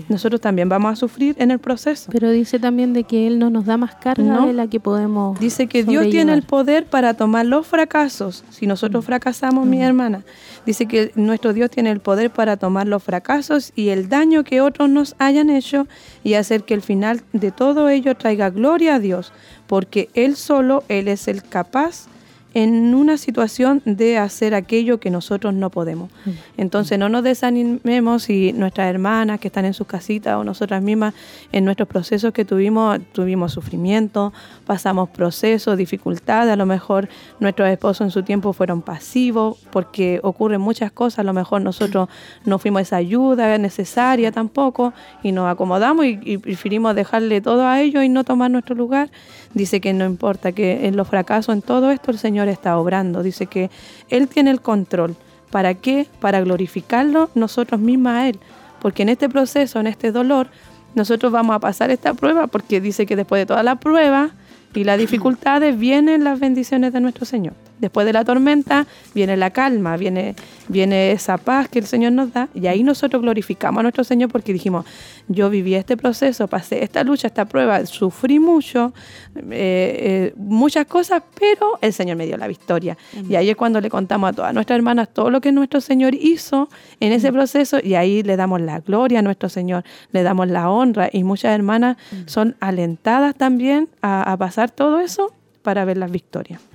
Nosotros 0.08 0.40
también 0.40 0.68
vamos 0.68 0.92
a 0.92 0.96
sufrir 0.96 1.34
en 1.38 1.50
el 1.50 1.58
proceso. 1.58 2.10
Pero 2.12 2.30
dice 2.30 2.58
también 2.58 2.92
de 2.92 3.02
que 3.04 3.26
Él 3.26 3.38
no 3.38 3.50
nos 3.50 3.64
da 3.64 3.76
más 3.76 3.96
carga 3.96 4.22
No. 4.22 4.46
de 4.46 4.52
la 4.52 4.68
que 4.68 4.78
podemos 4.78 5.38
Dice 5.40 5.66
que 5.66 5.82
Dios 5.82 6.08
tiene 6.08 6.32
el 6.32 6.42
poder 6.42 6.86
para 6.86 7.14
tomar 7.14 7.46
los 7.46 7.66
fracasos. 7.66 8.44
Si 8.50 8.66
nosotros 8.66 9.04
fracasamos, 9.04 9.66
mi 9.66 9.82
hermana, 9.82 10.22
dice 10.66 10.86
que 10.86 11.10
nuestro 11.16 11.52
Dios 11.52 11.70
tiene 11.70 11.90
el 11.90 12.00
poder 12.00 12.30
para 12.30 12.56
tomar 12.56 12.86
los 12.86 13.02
fracasos 13.02 13.72
y 13.74 13.88
el 13.88 14.08
daño 14.08 14.44
que 14.44 14.60
otros 14.60 14.88
nos 14.88 15.16
hayan 15.18 15.50
hecho 15.50 15.86
y 16.22 16.34
hacer 16.34 16.62
que 16.62 16.74
el 16.74 16.82
final 16.82 17.22
de 17.32 17.50
todo 17.50 17.88
ello 17.88 18.14
traiga 18.14 18.50
gloria 18.50 18.96
a 18.96 19.00
Dios, 19.00 19.32
porque 19.66 20.10
Él 20.14 20.36
solo, 20.36 20.84
Él 20.88 21.08
es 21.08 21.26
el 21.26 21.42
capaz 21.42 22.06
en 22.54 22.94
una 22.94 23.16
situación 23.16 23.82
de 23.84 24.18
hacer 24.18 24.54
aquello 24.54 25.00
que 25.00 25.10
nosotros 25.10 25.54
no 25.54 25.70
podemos. 25.70 26.10
Entonces 26.56 26.98
no 26.98 27.08
nos 27.08 27.22
desanimemos 27.22 28.24
si 28.24 28.52
nuestras 28.52 28.88
hermanas 28.88 29.40
que 29.40 29.48
están 29.48 29.64
en 29.64 29.74
sus 29.74 29.86
casitas 29.86 30.36
o 30.36 30.44
nosotras 30.44 30.82
mismas 30.82 31.14
en 31.52 31.64
nuestros 31.64 31.88
procesos 31.88 32.32
que 32.32 32.44
tuvimos, 32.44 33.00
tuvimos 33.12 33.52
sufrimiento, 33.52 34.32
pasamos 34.66 35.08
procesos, 35.08 35.76
dificultades, 35.76 36.52
a 36.52 36.56
lo 36.56 36.66
mejor 36.66 37.08
nuestros 37.40 37.68
esposos 37.68 38.06
en 38.06 38.10
su 38.10 38.22
tiempo 38.22 38.52
fueron 38.52 38.82
pasivos 38.82 39.58
porque 39.70 40.20
ocurren 40.22 40.60
muchas 40.60 40.92
cosas, 40.92 41.20
a 41.20 41.24
lo 41.24 41.32
mejor 41.32 41.62
nosotros 41.62 42.08
no 42.44 42.58
fuimos 42.58 42.82
esa 42.82 42.96
ayuda 42.96 43.56
necesaria 43.58 44.32
tampoco 44.32 44.92
y 45.22 45.32
nos 45.32 45.50
acomodamos 45.50 46.04
y, 46.06 46.18
y 46.22 46.38
preferimos 46.38 46.94
dejarle 46.94 47.40
todo 47.40 47.66
a 47.66 47.80
ellos 47.80 48.04
y 48.04 48.08
no 48.08 48.24
tomar 48.24 48.50
nuestro 48.50 48.74
lugar. 48.74 49.10
Dice 49.54 49.80
que 49.80 49.92
no 49.92 50.04
importa, 50.04 50.52
que 50.52 50.86
en 50.86 50.96
los 50.96 51.08
fracasos, 51.08 51.54
en 51.54 51.62
todo 51.62 51.90
esto 51.90 52.10
el 52.10 52.18
Señor 52.18 52.48
está 52.48 52.78
obrando. 52.78 53.22
Dice 53.22 53.46
que 53.46 53.70
Él 54.08 54.28
tiene 54.28 54.50
el 54.50 54.60
control. 54.60 55.16
¿Para 55.50 55.74
qué? 55.74 56.06
Para 56.20 56.40
glorificarlo 56.40 57.30
nosotros 57.34 57.80
mismos 57.80 58.12
a 58.12 58.28
Él. 58.28 58.38
Porque 58.80 59.02
en 59.02 59.10
este 59.10 59.28
proceso, 59.28 59.80
en 59.80 59.86
este 59.86 60.10
dolor, 60.10 60.48
nosotros 60.94 61.32
vamos 61.32 61.54
a 61.56 61.58
pasar 61.58 61.90
esta 61.90 62.14
prueba 62.14 62.46
porque 62.46 62.80
dice 62.80 63.06
que 63.06 63.16
después 63.16 63.40
de 63.40 63.46
toda 63.46 63.62
la 63.62 63.76
prueba 63.76 64.30
y 64.74 64.84
las 64.84 64.98
dificultades 64.98 65.78
vienen 65.78 66.24
las 66.24 66.40
bendiciones 66.40 66.92
de 66.92 67.00
nuestro 67.00 67.26
Señor. 67.26 67.54
Después 67.78 68.06
de 68.06 68.12
la 68.12 68.24
tormenta 68.24 68.86
viene 69.14 69.36
la 69.36 69.50
calma, 69.50 69.96
viene, 69.96 70.34
viene 70.72 71.12
esa 71.12 71.38
paz 71.38 71.68
que 71.68 71.78
el 71.78 71.86
Señor 71.86 72.12
nos 72.12 72.32
da 72.32 72.48
y 72.54 72.66
ahí 72.66 72.82
nosotros 72.82 73.22
glorificamos 73.22 73.80
a 73.80 73.82
nuestro 73.82 74.02
Señor 74.02 74.30
porque 74.32 74.52
dijimos, 74.52 74.84
yo 75.28 75.50
viví 75.50 75.74
este 75.74 75.96
proceso, 75.96 76.48
pasé 76.48 76.82
esta 76.82 77.04
lucha, 77.04 77.28
esta 77.28 77.44
prueba, 77.44 77.84
sufrí 77.86 78.40
mucho, 78.40 78.92
eh, 79.36 79.42
eh, 79.50 80.34
muchas 80.36 80.86
cosas, 80.86 81.22
pero 81.38 81.78
el 81.80 81.92
Señor 81.92 82.16
me 82.16 82.26
dio 82.26 82.36
la 82.36 82.48
victoria. 82.48 82.96
Y 83.28 83.34
ahí 83.36 83.50
es 83.50 83.56
cuando 83.56 83.80
le 83.80 83.90
contamos 83.90 84.30
a 84.30 84.32
todas 84.32 84.54
nuestras 84.54 84.76
hermanas 84.76 85.10
todo 85.12 85.30
lo 85.30 85.40
que 85.40 85.52
nuestro 85.52 85.80
Señor 85.80 86.14
hizo 86.14 86.68
en 87.00 87.12
ese 87.12 87.30
proceso 87.32 87.78
y 87.82 87.94
ahí 87.94 88.22
le 88.22 88.36
damos 88.36 88.60
la 88.60 88.80
gloria 88.80 89.20
a 89.20 89.22
nuestro 89.22 89.48
Señor, 89.48 89.84
le 90.10 90.22
damos 90.22 90.48
la 90.48 90.70
honra 90.70 91.10
y 91.12 91.22
muchas 91.22 91.54
hermanas 91.54 91.96
son 92.26 92.56
alentadas 92.60 93.34
también 93.34 93.88
a, 94.00 94.32
a 94.32 94.36
pasar 94.36 94.70
todo 94.70 95.00
eso 95.00 95.32
para 95.62 95.84
ver 95.84 95.98
las 95.98 96.10
victorias. 96.10 96.71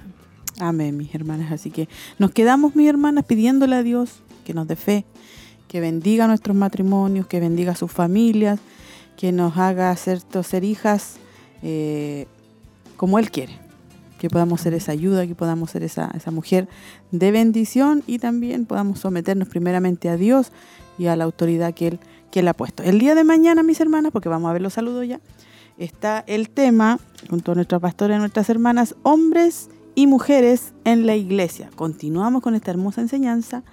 Amén, 0.59 0.97
mis 0.97 1.13
hermanas. 1.13 1.51
Así 1.51 1.69
que 1.69 1.88
nos 2.17 2.31
quedamos, 2.31 2.75
mis 2.75 2.88
hermanas, 2.88 3.25
pidiéndole 3.25 3.75
a 3.75 3.84
Dios 3.84 4.21
que 4.45 4.53
nos 4.53 4.67
dé 4.67 4.75
fe, 4.75 5.05
que 5.67 5.79
bendiga 5.79 6.27
nuestros 6.27 6.55
matrimonios, 6.55 7.27
que 7.27 7.39
bendiga 7.39 7.75
sus 7.75 7.91
familias, 7.91 8.59
que 9.17 9.31
nos 9.31 9.57
haga 9.57 9.95
ser, 9.95 10.23
hijas 10.63 11.17
eh, 11.61 12.27
como 12.95 13.19
Él 13.19 13.29
quiere. 13.29 13.59
Que 14.19 14.29
podamos 14.29 14.61
ser 14.61 14.73
esa 14.73 14.93
ayuda, 14.93 15.27
que 15.27 15.35
podamos 15.35 15.69
ser 15.69 15.84
esa, 15.84 16.09
esa 16.15 16.31
mujer 16.31 16.67
de 17.11 17.29
bendición 17.31 18.03
y 18.07 18.17
también 18.17 18.65
podamos 18.65 18.99
someternos 18.99 19.47
primeramente 19.47 20.09
a 20.09 20.17
Dios 20.17 20.51
y 20.97 21.05
a 21.05 21.15
la 21.15 21.25
autoridad 21.25 21.75
que 21.75 21.88
Él, 21.89 21.99
que 22.31 22.39
él 22.39 22.47
ha 22.47 22.53
puesto. 22.53 22.81
El 22.81 22.97
día 22.97 23.13
de 23.13 23.23
mañana, 23.23 23.61
mis 23.61 23.79
hermanas, 23.79 24.11
porque 24.11 24.29
vamos 24.29 24.49
a 24.49 24.53
ver 24.53 24.63
los 24.63 24.73
saludos 24.73 25.07
ya, 25.07 25.19
está 25.77 26.23
el 26.25 26.49
tema, 26.49 26.99
con 27.29 27.41
todos 27.41 27.57
nuestros 27.57 27.79
pastores 27.79 28.17
y 28.17 28.19
nuestras 28.19 28.49
hermanas, 28.49 28.95
hombres 29.03 29.69
y 29.98 30.06
mujeres 30.06 30.74
en 30.84 31.07
la 31.07 31.15
iglesia. 31.15 31.72
Continuamos 31.76 32.44
con 32.44 32.53
esta 32.53 32.69
hermosa 32.69 33.02
enseñanza. 33.02 33.64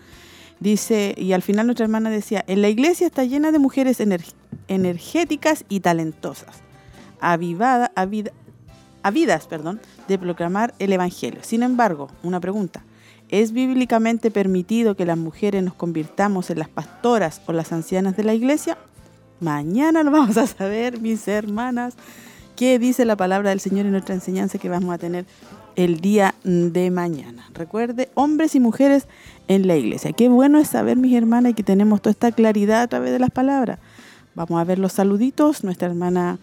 Dice, 0.58 1.14
y 1.18 1.34
al 1.34 1.42
final 1.42 1.66
nuestra 1.66 1.84
hermana 1.84 2.08
decía, 2.08 2.42
en 2.46 2.62
la 2.62 2.70
iglesia 2.70 3.06
está 3.06 3.24
llena 3.24 3.52
de 3.52 3.58
mujeres 3.58 4.00
ener- 4.00 4.32
energéticas 4.66 5.66
y 5.68 5.80
talentosas, 5.80 6.62
avivada, 7.20 7.92
avida- 7.94 8.32
avidas 9.02 9.46
perdón, 9.46 9.82
de 10.08 10.18
proclamar 10.18 10.72
el 10.78 10.94
Evangelio. 10.94 11.40
Sin 11.42 11.62
embargo, 11.62 12.08
una 12.22 12.40
pregunta, 12.40 12.82
¿es 13.28 13.52
bíblicamente 13.52 14.30
permitido 14.30 14.96
que 14.96 15.04
las 15.04 15.18
mujeres 15.18 15.62
nos 15.62 15.74
convirtamos 15.74 16.48
en 16.48 16.58
las 16.58 16.70
pastoras 16.70 17.42
o 17.44 17.52
las 17.52 17.70
ancianas 17.70 18.16
de 18.16 18.24
la 18.24 18.32
iglesia? 18.32 18.78
Mañana 19.40 20.02
lo 20.02 20.10
vamos 20.10 20.38
a 20.38 20.46
saber, 20.46 21.02
mis 21.02 21.28
hermanas, 21.28 21.96
qué 22.56 22.78
dice 22.78 23.04
la 23.04 23.16
palabra 23.16 23.50
del 23.50 23.60
Señor 23.60 23.84
en 23.84 23.92
nuestra 23.92 24.14
enseñanza 24.14 24.56
que 24.56 24.70
vamos 24.70 24.94
a 24.94 24.96
tener 24.96 25.26
el 25.76 26.00
día 26.00 26.34
de 26.44 26.90
mañana. 26.90 27.48
Recuerde, 27.54 28.10
hombres 28.14 28.54
y 28.54 28.60
mujeres 28.60 29.06
en 29.48 29.66
la 29.66 29.76
iglesia. 29.76 30.12
Qué 30.12 30.28
bueno 30.28 30.58
es 30.58 30.68
saber, 30.68 30.96
mis 30.96 31.14
hermanas, 31.14 31.54
que 31.54 31.62
tenemos 31.62 32.00
toda 32.00 32.12
esta 32.12 32.32
claridad 32.32 32.82
a 32.82 32.88
través 32.88 33.12
de 33.12 33.18
las 33.18 33.30
palabras. 33.30 33.78
Vamos 34.34 34.60
a 34.60 34.64
ver 34.64 34.78
los 34.78 34.92
saluditos. 34.92 35.64
Nuestra 35.64 35.88
hermana 35.88 36.38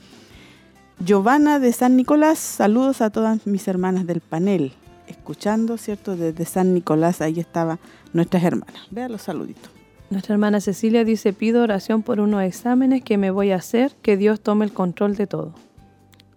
Giovanna 1.00 1.60
de 1.60 1.74
San 1.74 1.96
Nicolás. 1.96 2.40
Saludos 2.40 3.02
a 3.02 3.10
todas 3.10 3.46
mis 3.48 3.68
hermanas 3.68 4.06
del 4.06 4.22
panel. 4.22 4.74
Escuchando, 5.08 5.78
¿cierto? 5.78 6.16
Desde 6.16 6.46
San 6.46 6.74
Nicolás, 6.74 7.22
ahí 7.22 7.40
estaba 7.40 7.80
nuestras 8.14 8.44
hermanas. 8.44 8.88
Vean 8.92 9.12
los 9.12 9.24
saluditos. 9.24 9.72
Nuestra 10.10 10.34
hermana 10.34 10.60
Cecilia 10.60 11.06
dice, 11.06 11.34
pido 11.34 11.64
oración 11.64 12.04
por 12.04 12.20
unos 12.20 12.44
exámenes 12.44 13.02
que 13.02 13.18
me 13.18 13.32
voy 13.32 13.52
a 13.52 13.56
hacer, 13.56 13.94
que 14.02 14.18
Dios 14.18 14.42
tome 14.42 14.66
el 14.66 14.74
control 14.74 15.16
de 15.16 15.26
todo. 15.26 15.54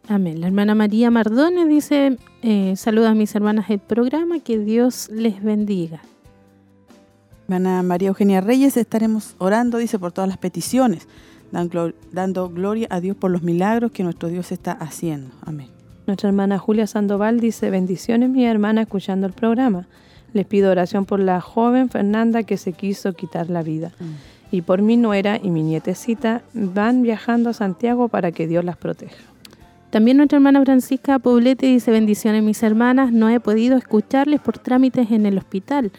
Amén. 0.09 0.41
La 0.41 0.49
hermana 0.49 0.75
María 0.75 1.11
Mardones 1.11 1.69
dice, 1.69 2.19
eh, 2.43 2.75
saluda 2.77 3.11
a 3.11 3.15
mis 3.15 3.35
hermanas 3.35 3.69
del 3.69 3.79
programa, 3.79 4.41
que 4.41 4.59
Dios 4.59 5.09
les 5.11 5.43
bendiga. 5.43 6.03
Hermana 7.49 7.83
María 7.83 8.09
Eugenia 8.09 8.41
Reyes, 8.41 8.77
estaremos 8.77 9.35
orando, 9.39 9.79
dice, 9.79 9.99
por 9.99 10.13
todas 10.13 10.29
las 10.29 10.39
peticiones, 10.39 11.09
dando 11.51 12.49
gloria 12.51 12.87
a 12.91 13.01
Dios 13.01 13.17
por 13.17 13.31
los 13.31 13.43
milagros 13.43 13.93
que 13.93 14.03
nuestro 14.03 14.29
Dios 14.29 14.53
está 14.53 14.73
haciendo. 14.73 15.31
Amén. 15.43 15.69
Nuestra 16.07 16.29
hermana 16.29 16.59
Julia 16.59 16.87
Sandoval 16.87 17.41
dice, 17.41 17.71
bendiciones 17.71 18.29
mi 18.29 18.45
hermana 18.45 18.83
escuchando 18.83 19.27
el 19.27 19.33
programa. 19.33 19.87
Les 20.35 20.47
pido 20.47 20.71
oración 20.71 21.07
por 21.07 21.21
la 21.21 21.41
joven 21.41 21.89
Fernanda 21.89 22.43
que 22.43 22.59
se 22.59 22.75
quiso 22.75 23.15
quitar 23.15 23.49
la 23.49 23.63
vida. 23.63 23.93
Y 24.51 24.63
por 24.63 24.83
mi 24.83 24.97
nuera 24.99 25.41
y 25.43 25.49
mi 25.51 25.63
nietecita 25.63 26.43
van 26.53 27.03
viajando 27.03 27.51
a 27.51 27.55
Santiago 27.55 28.09
para 28.09 28.33
que 28.33 28.47
Dios 28.47 28.65
las 28.65 28.77
proteja. 28.77 29.34
También 29.95 30.17
nuestra 30.17 30.39
hermana 30.39 30.61
Francisca 30.65 31.21
Poblete 31.21 31.67
dice 31.67 31.93
bendiciones 31.93 32.43
mis 32.43 32.65
hermanas, 32.65 33.13
no 33.13 33.29
he 33.29 33.39
podido 33.39 33.77
escucharles 33.77 34.41
por 34.41 34.59
trámites 34.59 35.13
en 35.13 35.25
el 35.25 35.39
hospital 35.39 35.93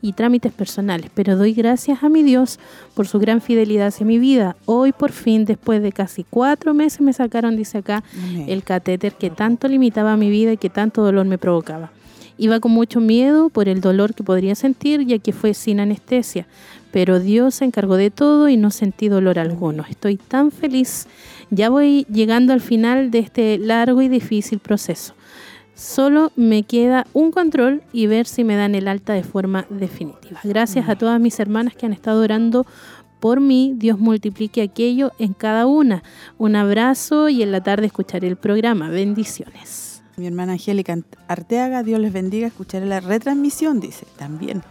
y 0.00 0.14
trámites 0.14 0.54
personales, 0.54 1.10
pero 1.12 1.36
doy 1.36 1.52
gracias 1.52 2.02
a 2.02 2.08
mi 2.08 2.22
Dios 2.22 2.58
por 2.94 3.06
su 3.06 3.18
gran 3.18 3.42
fidelidad 3.42 3.88
hacia 3.88 4.06
mi 4.06 4.18
vida. 4.18 4.56
Hoy 4.64 4.92
por 4.92 5.12
fin, 5.12 5.44
después 5.44 5.82
de 5.82 5.92
casi 5.92 6.24
cuatro 6.24 6.72
meses, 6.72 7.02
me 7.02 7.12
sacaron, 7.12 7.54
dice 7.54 7.76
acá, 7.76 8.02
Amén. 8.26 8.46
el 8.48 8.64
catéter 8.64 9.12
que 9.12 9.28
tanto 9.28 9.68
limitaba 9.68 10.16
mi 10.16 10.30
vida 10.30 10.52
y 10.52 10.56
que 10.56 10.70
tanto 10.70 11.02
dolor 11.02 11.26
me 11.26 11.36
provocaba. 11.36 11.92
Iba 12.38 12.58
con 12.58 12.72
mucho 12.72 13.00
miedo 13.00 13.50
por 13.50 13.68
el 13.68 13.82
dolor 13.82 14.14
que 14.14 14.24
podría 14.24 14.54
sentir, 14.54 15.04
ya 15.04 15.18
que 15.18 15.34
fue 15.34 15.52
sin 15.52 15.78
anestesia, 15.78 16.46
pero 16.92 17.18
Dios 17.18 17.56
se 17.56 17.64
encargó 17.64 17.96
de 17.96 18.10
todo 18.10 18.48
y 18.48 18.56
no 18.56 18.70
sentí 18.70 19.08
dolor 19.08 19.38
alguno. 19.38 19.84
Estoy 19.88 20.16
tan 20.16 20.52
feliz. 20.52 21.08
Ya 21.50 21.70
voy 21.70 22.06
llegando 22.12 22.52
al 22.52 22.60
final 22.60 23.10
de 23.10 23.18
este 23.18 23.58
largo 23.58 24.02
y 24.02 24.08
difícil 24.08 24.58
proceso. 24.58 25.14
Solo 25.74 26.32
me 26.36 26.62
queda 26.64 27.06
un 27.14 27.32
control 27.32 27.82
y 27.92 28.06
ver 28.06 28.26
si 28.26 28.44
me 28.44 28.56
dan 28.56 28.74
el 28.74 28.88
alta 28.88 29.14
de 29.14 29.24
forma 29.24 29.66
definitiva. 29.70 30.38
Gracias 30.44 30.88
a 30.88 30.96
todas 30.96 31.18
mis 31.18 31.40
hermanas 31.40 31.74
que 31.74 31.86
han 31.86 31.94
estado 31.94 32.22
orando 32.22 32.66
por 33.20 33.40
mí. 33.40 33.72
Dios 33.76 33.98
multiplique 33.98 34.60
aquello 34.60 35.12
en 35.18 35.32
cada 35.32 35.66
una. 35.66 36.02
Un 36.36 36.56
abrazo 36.56 37.30
y 37.30 37.42
en 37.42 37.52
la 37.52 37.62
tarde 37.62 37.86
escucharé 37.86 38.28
el 38.28 38.36
programa. 38.36 38.90
Bendiciones. 38.90 40.02
Mi 40.16 40.26
hermana 40.26 40.52
Angélica 40.52 40.98
Arteaga, 41.26 41.82
Dios 41.82 41.98
les 41.98 42.12
bendiga, 42.12 42.46
escucharé 42.46 42.84
la 42.84 43.00
retransmisión, 43.00 43.80
dice, 43.80 44.06
también. 44.18 44.62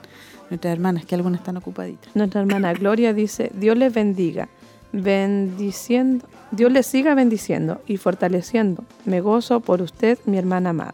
Nuestras 0.52 0.74
hermanas, 0.74 1.06
que 1.06 1.16
algunas 1.16 1.40
están 1.40 1.58
ocupaditas. 1.58 2.16
Nuestra 2.16 2.42
hermana 2.42 2.74
Gloria 2.74 3.12
dice, 3.14 3.52
Dios 3.56 3.76
les 3.76 3.92
bendiga, 3.92 4.48
bendiciendo, 4.92 6.26
Dios 6.52 6.72
les 6.72 6.86
siga 6.86 7.16
bendiciendo 7.16 7.82
y 7.88 7.98
fortaleciendo. 7.98 8.84
Me 9.06 9.22
gozo 9.22 9.60
por 9.62 9.82
usted, 9.82 10.20
mi 10.26 10.38
hermana 10.38 10.70
amada. 10.72 10.94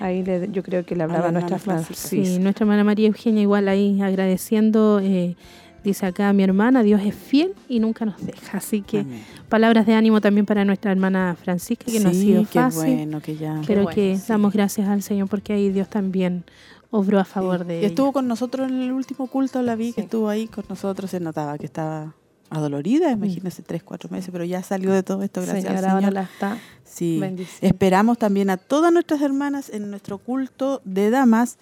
Ahí 0.00 0.22
le- 0.24 0.48
yo 0.52 0.62
creo 0.62 0.84
que 0.86 0.94
le 0.94 1.02
hablaba 1.02 1.26
la 1.26 1.32
nuestra 1.32 1.58
Francisca. 1.58 2.08
Sí, 2.08 2.38
nuestra 2.38 2.64
hermana 2.64 2.84
María 2.84 3.08
Eugenia 3.08 3.42
igual 3.42 3.68
ahí 3.68 4.00
agradeciendo, 4.02 5.00
eh, 5.02 5.36
Dice 5.84 6.06
acá 6.06 6.32
mi 6.32 6.42
hermana, 6.42 6.82
Dios 6.82 7.00
es 7.04 7.14
fiel 7.14 7.52
y 7.68 7.78
nunca 7.78 8.04
nos 8.04 8.16
deja. 8.26 8.58
Así 8.58 8.82
que 8.82 9.06
palabras 9.48 9.86
de 9.86 9.94
ánimo 9.94 10.20
también 10.20 10.44
para 10.44 10.64
nuestra 10.64 10.90
hermana 10.90 11.36
Francisca, 11.40 11.84
que 11.86 12.00
no 12.00 12.08
ha 12.08 12.12
sido 12.12 12.44
fácil. 12.44 12.94
bueno, 12.96 13.20
que 13.20 13.36
ya. 13.36 13.60
Pero 13.64 13.86
que 13.86 14.18
damos 14.26 14.52
gracias 14.52 14.88
al 14.88 15.02
Señor 15.02 15.28
porque 15.28 15.52
ahí 15.52 15.70
Dios 15.70 15.88
también 15.88 16.42
obró 16.90 17.18
a 17.18 17.24
favor 17.24 17.64
de 17.64 17.82
y 17.82 17.84
Estuvo 17.84 18.12
con 18.12 18.28
nosotros 18.28 18.68
en 18.68 18.82
el 18.82 18.92
último 18.92 19.26
culto, 19.26 19.62
la 19.62 19.76
vi 19.76 19.92
que 19.92 20.02
estuvo 20.02 20.28
ahí 20.28 20.46
con 20.46 20.64
nosotros, 20.68 21.10
se 21.10 21.20
notaba 21.20 21.58
que 21.58 21.66
estaba 21.66 22.14
adolorida, 22.50 23.08
mm. 23.08 23.24
imagínese, 23.24 23.62
tres, 23.62 23.82
cuatro 23.82 24.08
meses, 24.10 24.30
pero 24.32 24.44
ya 24.44 24.62
salió 24.62 24.92
de 24.92 25.02
todo 25.02 25.22
esto, 25.22 25.42
gracias 25.42 25.84
al 25.84 26.00
Señor. 26.00 26.12
la 26.12 26.22
está 26.22 26.58
sí. 26.84 27.20
Esperamos 27.60 28.18
también 28.18 28.50
a 28.50 28.56
todas 28.56 28.92
nuestras 28.92 29.20
hermanas 29.20 29.70
en 29.70 29.90
nuestro 29.90 30.18
culto 30.18 30.80
de 30.84 31.10
damas, 31.10 31.58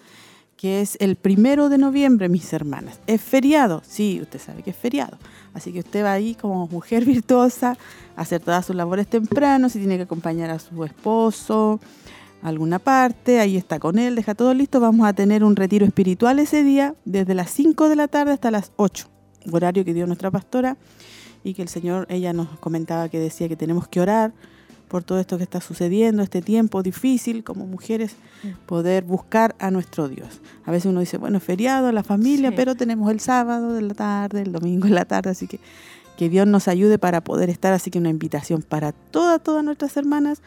que 0.56 0.80
es 0.80 0.96
el 1.00 1.16
primero 1.16 1.68
de 1.68 1.76
noviembre, 1.76 2.28
mis 2.28 2.52
hermanas. 2.52 3.00
Es 3.06 3.20
feriado, 3.20 3.82
sí, 3.84 4.20
usted 4.22 4.40
sabe 4.40 4.62
que 4.62 4.70
es 4.70 4.76
feriado. 4.76 5.18
Así 5.52 5.72
que 5.72 5.80
usted 5.80 6.04
va 6.04 6.12
ahí 6.12 6.34
como 6.34 6.66
mujer 6.68 7.04
virtuosa 7.06 7.76
a 8.16 8.22
hacer 8.22 8.40
todas 8.40 8.64
sus 8.64 8.76
labores 8.76 9.06
temprano, 9.08 9.68
si 9.68 9.78
tiene 9.78 9.96
que 9.96 10.04
acompañar 10.04 10.50
a 10.50 10.58
su 10.58 10.84
esposo 10.84 11.80
a 12.46 12.48
alguna 12.48 12.78
parte, 12.78 13.40
ahí 13.40 13.56
está 13.56 13.80
con 13.80 13.98
él, 13.98 14.14
deja 14.14 14.36
todo 14.36 14.54
listo. 14.54 14.78
Vamos 14.78 15.04
a 15.08 15.12
tener 15.12 15.42
un 15.42 15.56
retiro 15.56 15.84
espiritual 15.84 16.38
ese 16.38 16.62
día, 16.62 16.94
desde 17.04 17.34
las 17.34 17.50
5 17.50 17.88
de 17.88 17.96
la 17.96 18.06
tarde 18.06 18.32
hasta 18.32 18.52
las 18.52 18.70
8 18.76 19.08
horario 19.50 19.84
que 19.84 19.92
dio 19.92 20.06
nuestra 20.06 20.30
pastora 20.30 20.76
y 21.42 21.54
que 21.54 21.62
el 21.62 21.68
Señor, 21.68 22.06
ella 22.08 22.32
nos 22.32 22.48
comentaba 22.60 23.08
que 23.08 23.18
decía 23.18 23.48
que 23.48 23.56
tenemos 23.56 23.88
que 23.88 24.00
orar 24.00 24.32
por 24.86 25.02
todo 25.02 25.18
esto 25.18 25.38
que 25.38 25.42
está 25.42 25.60
sucediendo, 25.60 26.22
este 26.22 26.40
tiempo 26.40 26.84
difícil 26.84 27.42
como 27.42 27.66
mujeres, 27.66 28.14
poder 28.66 29.02
buscar 29.02 29.56
a 29.58 29.72
nuestro 29.72 30.08
Dios. 30.08 30.40
A 30.64 30.70
veces 30.70 30.86
uno 30.86 31.00
dice, 31.00 31.18
bueno, 31.18 31.38
es 31.38 31.44
feriado, 31.44 31.90
la 31.90 32.04
familia, 32.04 32.54
pero 32.54 32.76
tenemos 32.76 33.10
el 33.10 33.18
sábado 33.18 33.72
de 33.72 33.82
la 33.82 33.94
tarde, 33.94 34.42
el 34.42 34.52
domingo 34.52 34.86
de 34.86 34.94
la 34.94 35.04
tarde, 35.04 35.30
así 35.30 35.48
que 35.48 35.58
que 36.16 36.28
Dios 36.28 36.46
nos 36.46 36.66
ayude 36.66 36.98
para 36.98 37.20
poder 37.22 37.50
estar, 37.50 37.72
así 37.72 37.90
que 37.90 37.98
una 37.98 38.08
invitación 38.08 38.62
para 38.62 38.92
todas, 38.92 39.42
todas 39.42 39.62
nuestras 39.62 39.96
hermanas 39.96 40.40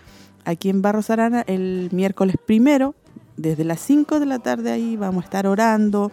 aquí 0.46 0.70
en 0.70 0.82
Barros 0.82 1.10
Arana 1.10 1.44
el 1.48 1.90
miércoles 1.92 2.36
primero, 2.44 2.96
desde 3.38 3.64
las 3.64 3.80
5 3.82 4.20
de 4.20 4.26
la 4.26 4.40
tarde 4.40 4.72
ahí 4.72 4.98
vamos 4.98 5.24
a 5.24 5.26
estar 5.26 5.48
orando, 5.48 6.12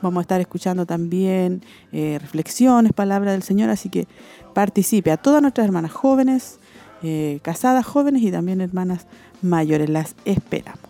Vamos 0.00 0.20
a 0.20 0.22
estar 0.22 0.40
escuchando 0.40 0.86
también 0.86 1.62
eh, 1.92 2.18
reflexiones, 2.20 2.92
palabras 2.92 3.32
del 3.32 3.42
Señor, 3.42 3.70
así 3.70 3.88
que 3.88 4.06
participe 4.54 5.10
a 5.10 5.16
todas 5.16 5.42
nuestras 5.42 5.66
hermanas 5.66 5.92
jóvenes, 5.92 6.60
eh, 7.02 7.40
casadas 7.42 7.84
jóvenes 7.84 8.22
y 8.22 8.30
también 8.30 8.60
hermanas 8.60 9.06
mayores. 9.42 9.88
Las 9.88 10.14
esperamos. 10.24 10.80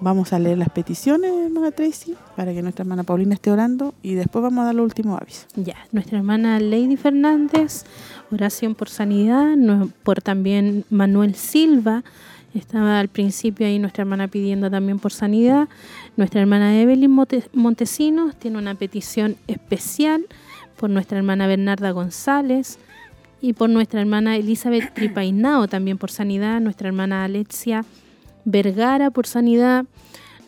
Vamos 0.00 0.32
a 0.32 0.38
leer 0.38 0.56
las 0.56 0.70
peticiones, 0.70 1.32
hermana 1.46 1.72
Tracy, 1.72 2.14
para 2.36 2.54
que 2.54 2.62
nuestra 2.62 2.84
hermana 2.84 3.02
Paulina 3.02 3.34
esté 3.34 3.50
orando 3.50 3.94
y 4.00 4.14
después 4.14 4.42
vamos 4.44 4.62
a 4.62 4.66
dar 4.66 4.74
el 4.74 4.80
último 4.80 5.16
aviso. 5.16 5.46
Ya, 5.56 5.76
nuestra 5.90 6.18
hermana 6.18 6.60
Lady 6.60 6.96
Fernández, 6.96 7.84
oración 8.30 8.74
por 8.74 8.88
sanidad, 8.88 9.56
por 10.02 10.20
también 10.22 10.84
Manuel 10.90 11.34
Silva, 11.34 12.04
estaba 12.54 12.98
al 12.98 13.08
principio 13.08 13.66
ahí 13.66 13.78
nuestra 13.78 14.02
hermana 14.02 14.28
pidiendo 14.28 14.70
también 14.70 14.98
por 14.98 15.12
sanidad. 15.12 15.68
Nuestra 16.16 16.40
hermana 16.40 16.80
Evelyn 16.80 17.14
Montesinos 17.52 18.36
tiene 18.36 18.58
una 18.58 18.74
petición 18.74 19.36
especial 19.46 20.26
por 20.76 20.90
nuestra 20.90 21.18
hermana 21.18 21.46
Bernarda 21.46 21.90
González 21.90 22.78
y 23.40 23.52
por 23.52 23.68
nuestra 23.70 24.00
hermana 24.00 24.36
Elizabeth 24.36 24.92
Tripainao 24.94 25.68
también 25.68 25.98
por 25.98 26.10
sanidad. 26.10 26.60
Nuestra 26.60 26.88
hermana 26.88 27.24
Alexia 27.24 27.84
Vergara 28.44 29.10
por 29.10 29.26
sanidad. 29.26 29.84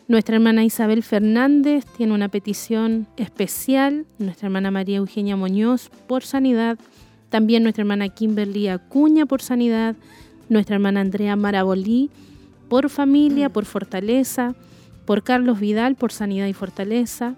Nuestra 0.07 0.35
hermana 0.35 0.65
Isabel 0.65 1.03
Fernández 1.03 1.85
tiene 1.97 2.13
una 2.13 2.29
petición 2.29 3.07
especial. 3.15 4.05
Nuestra 4.17 4.47
hermana 4.47 4.71
María 4.71 4.97
Eugenia 4.97 5.35
Muñoz 5.35 5.89
por 6.07 6.23
sanidad. 6.23 6.79
También 7.31 7.63
nuestra 7.63 7.81
hermana 7.81 8.09
Kimberly 8.09 8.67
Acuña 8.67 9.25
por 9.25 9.41
sanidad 9.41 9.95
nuestra 10.49 10.75
hermana 10.75 10.99
Andrea 10.99 11.35
Marabolí, 11.35 12.09
por 12.69 12.89
familia, 12.89 13.49
por 13.49 13.65
fortaleza, 13.65 14.53
por 15.05 15.23
Carlos 15.23 15.59
Vidal, 15.59 15.95
por 15.95 16.11
sanidad 16.11 16.45
y 16.47 16.53
fortaleza, 16.53 17.35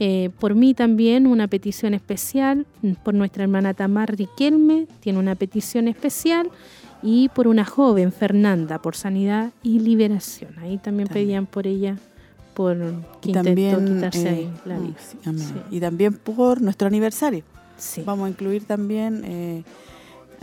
eh, 0.00 0.30
por 0.40 0.54
mí 0.54 0.72
también 0.72 1.26
una 1.26 1.48
petición 1.48 1.92
especial, 1.92 2.66
por 3.04 3.12
nuestra 3.12 3.42
hermana 3.44 3.74
Tamar 3.74 4.16
Riquelme, 4.16 4.86
tiene 5.00 5.18
una 5.18 5.34
petición 5.34 5.86
especial, 5.86 6.50
y 7.02 7.28
por 7.28 7.46
una 7.46 7.64
joven, 7.66 8.10
Fernanda, 8.10 8.80
por 8.80 8.96
sanidad 8.96 9.52
y 9.62 9.78
liberación. 9.80 10.58
Ahí 10.58 10.78
también, 10.78 11.08
pedían 11.08 11.44
por 11.44 11.66
ella, 11.66 11.98
por 12.54 12.78
que 13.20 13.30
intentó 13.30 13.84
quitarse 13.84 14.28
ahí 14.28 14.44
eh, 14.44 14.60
la 14.64 14.78
vida. 14.78 14.94
Y 15.70 15.78
también 15.78 16.14
por 16.14 16.62
nuestro 16.62 16.88
aniversario. 16.88 17.44
Vamos 18.04 18.26
a 18.26 18.28
incluir 18.30 18.64
también... 18.64 19.22
Eh, 19.24 19.64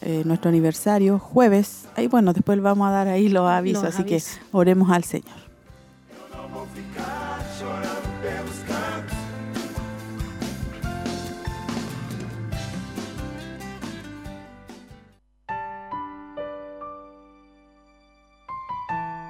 eh, 0.05 0.23
nuestro 0.25 0.49
aniversario, 0.49 1.17
jueves. 1.17 1.87
Ahí 1.95 2.07
bueno, 2.07 2.33
después 2.33 2.61
vamos 2.61 2.89
a 2.89 2.91
dar 2.91 3.07
ahí 3.07 3.29
los 3.29 3.49
avisos, 3.49 3.85
así 3.85 4.03
que 4.03 4.21
oremos 4.51 4.89
al 4.89 5.05
Señor. 5.05 5.43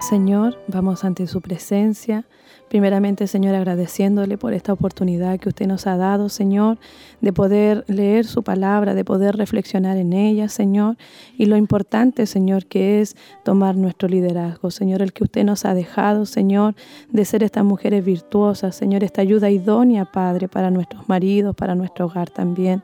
Señor, 0.09 0.59
vamos 0.67 1.03
ante 1.03 1.27
su 1.27 1.39
presencia 1.39 2.25
Primeramente, 2.73 3.27
Señor, 3.27 3.53
agradeciéndole 3.53 4.35
por 4.39 4.51
esta 4.51 4.73
oportunidad 4.73 5.39
que 5.39 5.49
usted 5.49 5.67
nos 5.67 5.85
ha 5.85 5.95
dado, 5.95 6.27
Señor, 6.27 6.79
de 7.21 7.31
poder 7.31 7.85
leer 7.87 8.25
su 8.25 8.41
palabra, 8.41 8.95
de 8.95 9.05
poder 9.05 9.37
reflexionar 9.37 9.95
en 9.97 10.11
ella, 10.11 10.49
Señor, 10.49 10.97
y 11.37 11.45
lo 11.45 11.55
importante, 11.55 12.25
Señor, 12.25 12.65
que 12.65 12.99
es 12.99 13.15
tomar 13.43 13.75
nuestro 13.75 14.09
liderazgo, 14.09 14.71
Señor, 14.71 15.03
el 15.03 15.13
que 15.13 15.23
usted 15.23 15.43
nos 15.43 15.65
ha 15.65 15.75
dejado, 15.75 16.25
Señor, 16.25 16.73
de 17.11 17.25
ser 17.25 17.43
estas 17.43 17.63
mujeres 17.63 18.03
virtuosas, 18.03 18.75
Señor, 18.75 19.03
esta 19.03 19.21
ayuda 19.21 19.51
idónea, 19.51 20.05
Padre, 20.05 20.47
para 20.47 20.71
nuestros 20.71 21.07
maridos, 21.07 21.55
para 21.55 21.75
nuestro 21.75 22.07
hogar 22.07 22.31
también. 22.31 22.81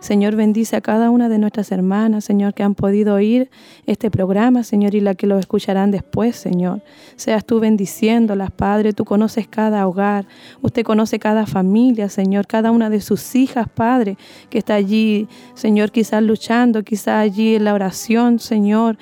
Señor, 0.00 0.36
bendice 0.36 0.76
a 0.76 0.80
cada 0.80 1.10
una 1.10 1.28
de 1.28 1.38
nuestras 1.38 1.72
hermanas, 1.72 2.24
Señor, 2.24 2.54
que 2.54 2.62
han 2.62 2.76
podido 2.76 3.14
oír 3.14 3.50
este 3.84 4.10
programa, 4.10 4.62
Señor, 4.62 4.94
y 4.94 5.00
la 5.00 5.14
que 5.14 5.26
lo 5.26 5.38
escucharán 5.38 5.90
después, 5.90 6.36
Señor. 6.36 6.82
Seas 7.16 7.44
tú 7.44 7.58
bendiciéndolas, 7.58 8.52
Padre. 8.52 8.92
Tú 8.92 9.04
conoces 9.04 9.48
cada 9.48 9.86
hogar. 9.88 10.26
Usted 10.62 10.84
conoce 10.84 11.18
cada 11.18 11.46
familia, 11.46 12.08
Señor, 12.08 12.46
cada 12.46 12.70
una 12.70 12.90
de 12.90 13.00
sus 13.00 13.34
hijas, 13.34 13.68
Padre, 13.68 14.16
que 14.50 14.58
está 14.58 14.74
allí, 14.74 15.26
Señor, 15.54 15.90
quizás 15.90 16.22
luchando, 16.22 16.84
quizás 16.84 17.20
allí 17.20 17.56
en 17.56 17.64
la 17.64 17.74
oración, 17.74 18.38
Señor 18.38 18.98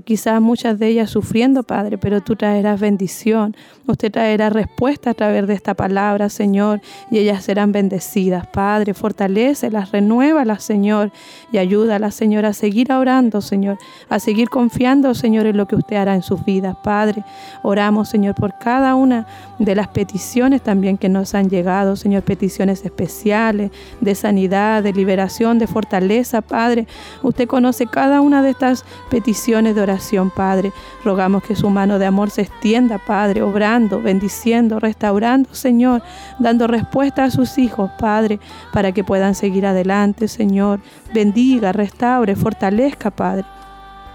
quizás 0.00 0.40
muchas 0.40 0.78
de 0.78 0.88
ellas 0.88 1.10
sufriendo, 1.10 1.62
Padre, 1.62 1.98
pero 1.98 2.20
tú 2.20 2.36
traerás 2.36 2.80
bendición. 2.80 3.56
Usted 3.86 4.10
traerá 4.10 4.48
respuesta 4.50 5.10
a 5.10 5.14
través 5.14 5.46
de 5.46 5.54
esta 5.54 5.74
palabra, 5.74 6.28
Señor, 6.28 6.80
y 7.10 7.18
ellas 7.18 7.44
serán 7.44 7.72
bendecidas. 7.72 8.46
Padre, 8.46 8.94
fortalecelas, 8.94 9.92
renuévalas, 9.92 10.62
Señor, 10.62 11.12
y 11.52 11.58
ayúdalas, 11.58 12.14
Señor, 12.14 12.46
a 12.46 12.52
seguir 12.52 12.90
orando, 12.92 13.40
Señor, 13.40 13.78
a 14.08 14.18
seguir 14.18 14.48
confiando, 14.48 15.14
Señor, 15.14 15.46
en 15.46 15.56
lo 15.56 15.66
que 15.66 15.76
usted 15.76 15.96
hará 15.96 16.14
en 16.14 16.22
sus 16.22 16.44
vidas. 16.44 16.76
Padre, 16.82 17.24
oramos, 17.62 18.08
Señor, 18.08 18.34
por 18.34 18.58
cada 18.58 18.94
una 18.94 19.26
de 19.58 19.74
las 19.74 19.88
peticiones 19.88 20.62
también 20.62 20.96
que 20.96 21.08
nos 21.08 21.34
han 21.34 21.50
llegado, 21.50 21.96
Señor, 21.96 22.22
peticiones 22.22 22.84
especiales 22.84 23.70
de 24.00 24.14
sanidad, 24.14 24.82
de 24.82 24.92
liberación, 24.92 25.58
de 25.58 25.66
fortaleza, 25.66 26.40
Padre. 26.40 26.86
Usted 27.22 27.46
conoce 27.46 27.86
cada 27.86 28.20
una 28.20 28.42
de 28.42 28.50
estas 28.50 28.84
peticiones 29.10 29.74
de 29.74 29.83
oración, 29.84 30.30
Padre. 30.30 30.72
Rogamos 31.04 31.42
que 31.42 31.56
su 31.56 31.70
mano 31.70 31.98
de 31.98 32.06
amor 32.06 32.30
se 32.30 32.42
extienda, 32.42 32.98
Padre, 32.98 33.42
obrando, 33.42 34.02
bendiciendo, 34.02 34.80
restaurando, 34.80 35.54
Señor, 35.54 36.02
dando 36.38 36.66
respuesta 36.66 37.24
a 37.24 37.30
sus 37.30 37.56
hijos, 37.56 37.90
Padre, 37.98 38.40
para 38.72 38.92
que 38.92 39.04
puedan 39.04 39.34
seguir 39.34 39.64
adelante, 39.64 40.28
Señor. 40.28 40.80
Bendiga, 41.14 41.72
restaure, 41.72 42.36
fortalezca, 42.36 43.10
Padre. 43.10 43.44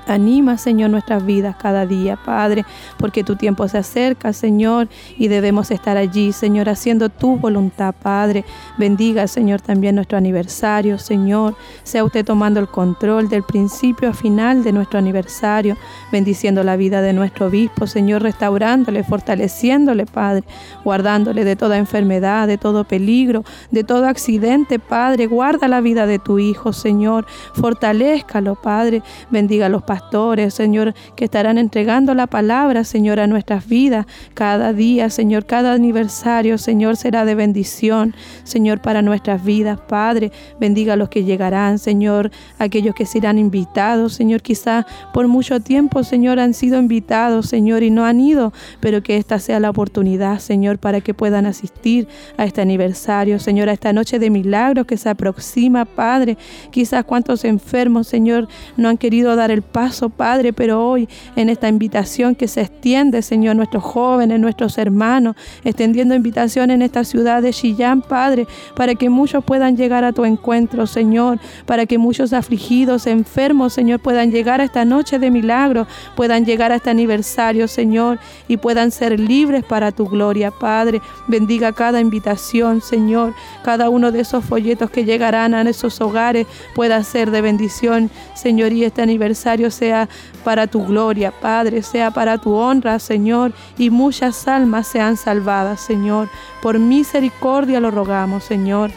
Anima, 0.09 0.57
Señor, 0.57 0.89
nuestras 0.89 1.25
vidas 1.25 1.55
cada 1.55 1.85
día, 1.85 2.17
Padre, 2.25 2.65
porque 2.97 3.23
tu 3.23 3.35
tiempo 3.35 3.67
se 3.67 3.77
acerca, 3.77 4.33
Señor, 4.33 4.89
y 5.17 5.27
debemos 5.27 5.71
estar 5.71 5.97
allí, 5.97 6.31
Señor, 6.31 6.67
haciendo 6.67 7.09
tu 7.09 7.37
voluntad, 7.37 7.93
Padre. 8.01 8.43
Bendiga, 8.77 9.27
Señor, 9.27 9.61
también 9.61 9.95
nuestro 9.95 10.17
aniversario, 10.17 10.97
Señor. 10.97 11.55
Sea 11.83 12.03
usted 12.03 12.25
tomando 12.25 12.59
el 12.59 12.67
control 12.67 13.29
del 13.29 13.43
principio 13.43 14.09
a 14.09 14.13
final 14.13 14.63
de 14.63 14.71
nuestro 14.71 14.97
aniversario, 14.99 15.77
bendiciendo 16.11 16.63
la 16.63 16.75
vida 16.75 17.01
de 17.01 17.13
nuestro 17.13 17.47
obispo, 17.47 17.87
Señor, 17.87 18.23
restaurándole, 18.23 19.03
fortaleciéndole, 19.03 20.05
Padre, 20.05 20.43
guardándole 20.83 21.43
de 21.43 21.55
toda 21.55 21.77
enfermedad, 21.77 22.47
de 22.47 22.57
todo 22.57 22.83
peligro, 22.83 23.43
de 23.71 23.83
todo 23.83 24.07
accidente, 24.07 24.79
Padre. 24.79 25.27
Guarda 25.27 25.67
la 25.67 25.81
vida 25.81 26.07
de 26.07 26.19
tu 26.19 26.39
Hijo, 26.39 26.73
Señor. 26.73 27.25
Fortalezcalo, 27.53 28.55
Padre. 28.55 29.03
Bendiga 29.29 29.67
a 29.67 29.69
los 29.69 29.83
pastores 29.83 29.98
pastores, 29.99 30.53
Señor, 30.53 30.93
que 31.15 31.25
estarán 31.25 31.57
entregando 31.57 32.13
la 32.13 32.27
palabra, 32.27 32.83
Señor, 32.83 33.19
a 33.19 33.27
nuestras 33.27 33.67
vidas 33.67 34.05
cada 34.33 34.71
día, 34.71 35.09
Señor, 35.09 35.45
cada 35.45 35.73
aniversario, 35.73 36.57
Señor, 36.57 36.95
será 36.95 37.25
de 37.25 37.35
bendición, 37.35 38.15
Señor, 38.43 38.81
para 38.81 39.01
nuestras 39.01 39.43
vidas, 39.43 39.79
Padre. 39.87 40.31
Bendiga 40.59 40.93
a 40.93 40.95
los 40.95 41.09
que 41.09 41.25
llegarán, 41.25 41.79
Señor, 41.79 42.31
aquellos 42.59 42.95
que 42.95 43.05
serán 43.05 43.37
invitados, 43.37 44.13
Señor, 44.13 44.41
quizá 44.41 44.85
por 45.13 45.27
mucho 45.27 45.59
tiempo, 45.59 46.03
Señor, 46.03 46.39
han 46.39 46.53
sido 46.53 46.79
invitados, 46.79 47.47
Señor, 47.47 47.83
y 47.83 47.91
no 47.91 48.05
han 48.05 48.21
ido, 48.21 48.53
pero 48.79 49.03
que 49.03 49.17
esta 49.17 49.37
sea 49.39 49.59
la 49.59 49.69
oportunidad, 49.69 50.39
Señor, 50.39 50.79
para 50.79 51.01
que 51.01 51.13
puedan 51.13 51.45
asistir 51.45 52.07
a 52.37 52.45
este 52.45 52.61
aniversario, 52.61 53.37
Señor, 53.37 53.67
a 53.67 53.73
esta 53.73 53.91
noche 53.91 54.17
de 54.17 54.29
milagros 54.29 54.85
que 54.85 54.95
se 54.95 55.09
aproxima, 55.09 55.83
Padre. 55.83 56.37
Quizás 56.71 57.03
cuántos 57.03 57.43
enfermos, 57.43 58.07
Señor, 58.07 58.47
no 58.77 58.87
han 58.87 58.97
querido 58.97 59.35
dar 59.35 59.51
el 59.51 59.61
paso, 59.61 59.88
Padre, 60.15 60.53
pero 60.53 60.87
hoy 60.87 61.09
en 61.35 61.49
esta 61.49 61.67
invitación 61.67 62.35
que 62.35 62.47
se 62.47 62.61
extiende, 62.61 63.21
Señor, 63.21 63.55
nuestros 63.55 63.83
jóvenes, 63.83 64.39
nuestros 64.39 64.77
hermanos, 64.77 65.35
extendiendo 65.63 66.15
invitación 66.15 66.71
en 66.71 66.81
esta 66.81 67.03
ciudad 67.03 67.41
de 67.41 67.51
Chillán, 67.51 68.01
Padre, 68.01 68.47
para 68.75 68.95
que 68.95 69.09
muchos 69.09 69.43
puedan 69.43 69.75
llegar 69.75 70.03
a 70.03 70.13
tu 70.13 70.25
encuentro, 70.25 70.85
Señor, 70.85 71.39
para 71.65 71.85
que 71.85 71.97
muchos 71.97 72.33
afligidos, 72.33 73.07
enfermos, 73.07 73.73
Señor, 73.73 73.99
puedan 73.99 74.31
llegar 74.31 74.61
a 74.61 74.65
esta 74.65 74.85
noche 74.85 75.19
de 75.19 75.31
milagros, 75.31 75.87
puedan 76.15 76.45
llegar 76.45 76.71
a 76.71 76.75
este 76.75 76.89
aniversario, 76.89 77.67
Señor, 77.67 78.19
y 78.47 78.57
puedan 78.57 78.91
ser 78.91 79.19
libres 79.19 79.63
para 79.63 79.91
tu 79.91 80.05
gloria, 80.05 80.51
Padre. 80.51 81.01
Bendiga 81.27 81.73
cada 81.73 81.99
invitación, 81.99 82.81
Señor, 82.81 83.33
cada 83.63 83.89
uno 83.89 84.11
de 84.11 84.21
esos 84.21 84.45
folletos 84.45 84.89
que 84.91 85.05
llegarán 85.05 85.53
a 85.53 85.61
esos 85.61 85.99
hogares 86.01 86.47
pueda 86.75 87.03
ser 87.03 87.31
de 87.31 87.41
bendición, 87.41 88.09
Señor, 88.35 88.71
y 88.73 88.83
este 88.83 89.01
aniversario 89.01 89.71
sea 89.79 90.09
para 90.43 90.67
tu 90.67 90.85
gloria, 90.85 91.31
Padre, 91.31 91.81
sea 91.81 92.11
para 92.11 92.37
tu 92.37 92.53
honra, 92.53 92.99
Señor, 92.99 93.53
y 93.77 93.89
muchas 93.89 94.47
almas 94.47 94.87
sean 94.87 95.17
salvadas, 95.17 95.81
Señor. 95.81 96.29
Por 96.61 96.79
misericordia 96.79 97.79
lo 97.79 97.91
rogamos, 97.91 98.43
Señor. 98.43 98.91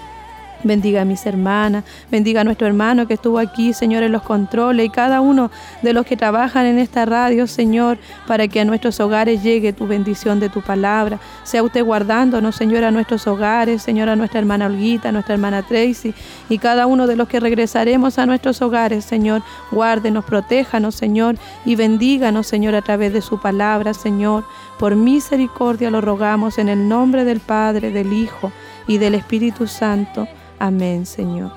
Bendiga 0.64 1.02
a 1.02 1.04
mis 1.04 1.26
hermanas, 1.26 1.84
bendiga 2.10 2.42
a 2.42 2.44
nuestro 2.44 2.66
hermano 2.66 3.08
que 3.08 3.14
estuvo 3.14 3.38
aquí, 3.38 3.72
Señor, 3.72 4.04
en 4.04 4.12
los 4.12 4.22
controles 4.22 4.86
y 4.86 4.90
cada 4.90 5.20
uno 5.20 5.50
de 5.82 5.92
los 5.92 6.06
que 6.06 6.16
trabajan 6.16 6.66
en 6.66 6.78
esta 6.78 7.04
radio, 7.04 7.46
Señor, 7.46 7.98
para 8.26 8.46
que 8.46 8.60
a 8.60 8.64
nuestros 8.64 9.00
hogares 9.00 9.42
llegue 9.42 9.72
tu 9.72 9.86
bendición 9.86 10.38
de 10.38 10.48
tu 10.48 10.60
palabra. 10.60 11.18
Sea 11.42 11.62
usted 11.62 11.84
guardándonos, 11.84 12.54
Señor, 12.54 12.84
a 12.84 12.90
nuestros 12.90 13.26
hogares, 13.26 13.82
Señor, 13.82 14.08
a 14.08 14.16
nuestra 14.16 14.38
hermana 14.38 14.66
Olguita, 14.66 15.08
a 15.08 15.12
nuestra 15.12 15.34
hermana 15.34 15.62
Tracy 15.62 16.14
y 16.48 16.58
cada 16.58 16.86
uno 16.86 17.06
de 17.06 17.16
los 17.16 17.28
que 17.28 17.40
regresaremos 17.40 18.18
a 18.18 18.26
nuestros 18.26 18.62
hogares, 18.62 19.04
Señor. 19.04 19.42
Guárdenos, 19.70 20.24
protéjanos, 20.24 20.94
Señor, 20.94 21.36
y 21.64 21.74
bendíganos, 21.74 22.46
Señor, 22.46 22.74
a 22.74 22.82
través 22.82 23.12
de 23.12 23.20
su 23.20 23.40
palabra, 23.40 23.94
Señor. 23.94 24.44
Por 24.78 24.96
misericordia 24.96 25.90
lo 25.90 26.00
rogamos 26.00 26.58
en 26.58 26.68
el 26.68 26.88
nombre 26.88 27.24
del 27.24 27.40
Padre, 27.40 27.90
del 27.90 28.12
Hijo 28.12 28.52
y 28.86 28.98
del 28.98 29.14
Espíritu 29.14 29.66
Santo. 29.66 30.28
Amén, 30.68 31.06
Señor. 31.06 31.50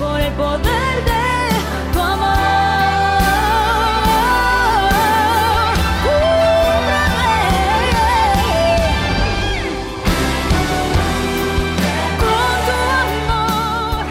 Por 0.00 0.20
el 0.20 0.32
poder 0.32 0.94
de 1.08 1.92
tu 1.92 2.00
amor. 2.00 2.38
Cúbrame 6.04 7.34
con 12.20 12.56
tu 12.66 12.76
amor. 13.04 14.06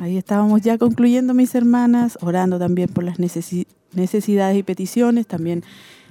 Ahí 0.00 0.16
estábamos 0.16 0.62
ya 0.62 0.78
concluyendo, 0.78 1.34
mis 1.34 1.54
hermanas, 1.54 2.16
orando 2.22 2.58
también 2.58 2.88
por 2.88 3.04
las 3.04 3.18
necesi- 3.18 3.66
necesidades 3.92 4.56
y 4.56 4.62
peticiones. 4.62 5.26
También 5.26 5.64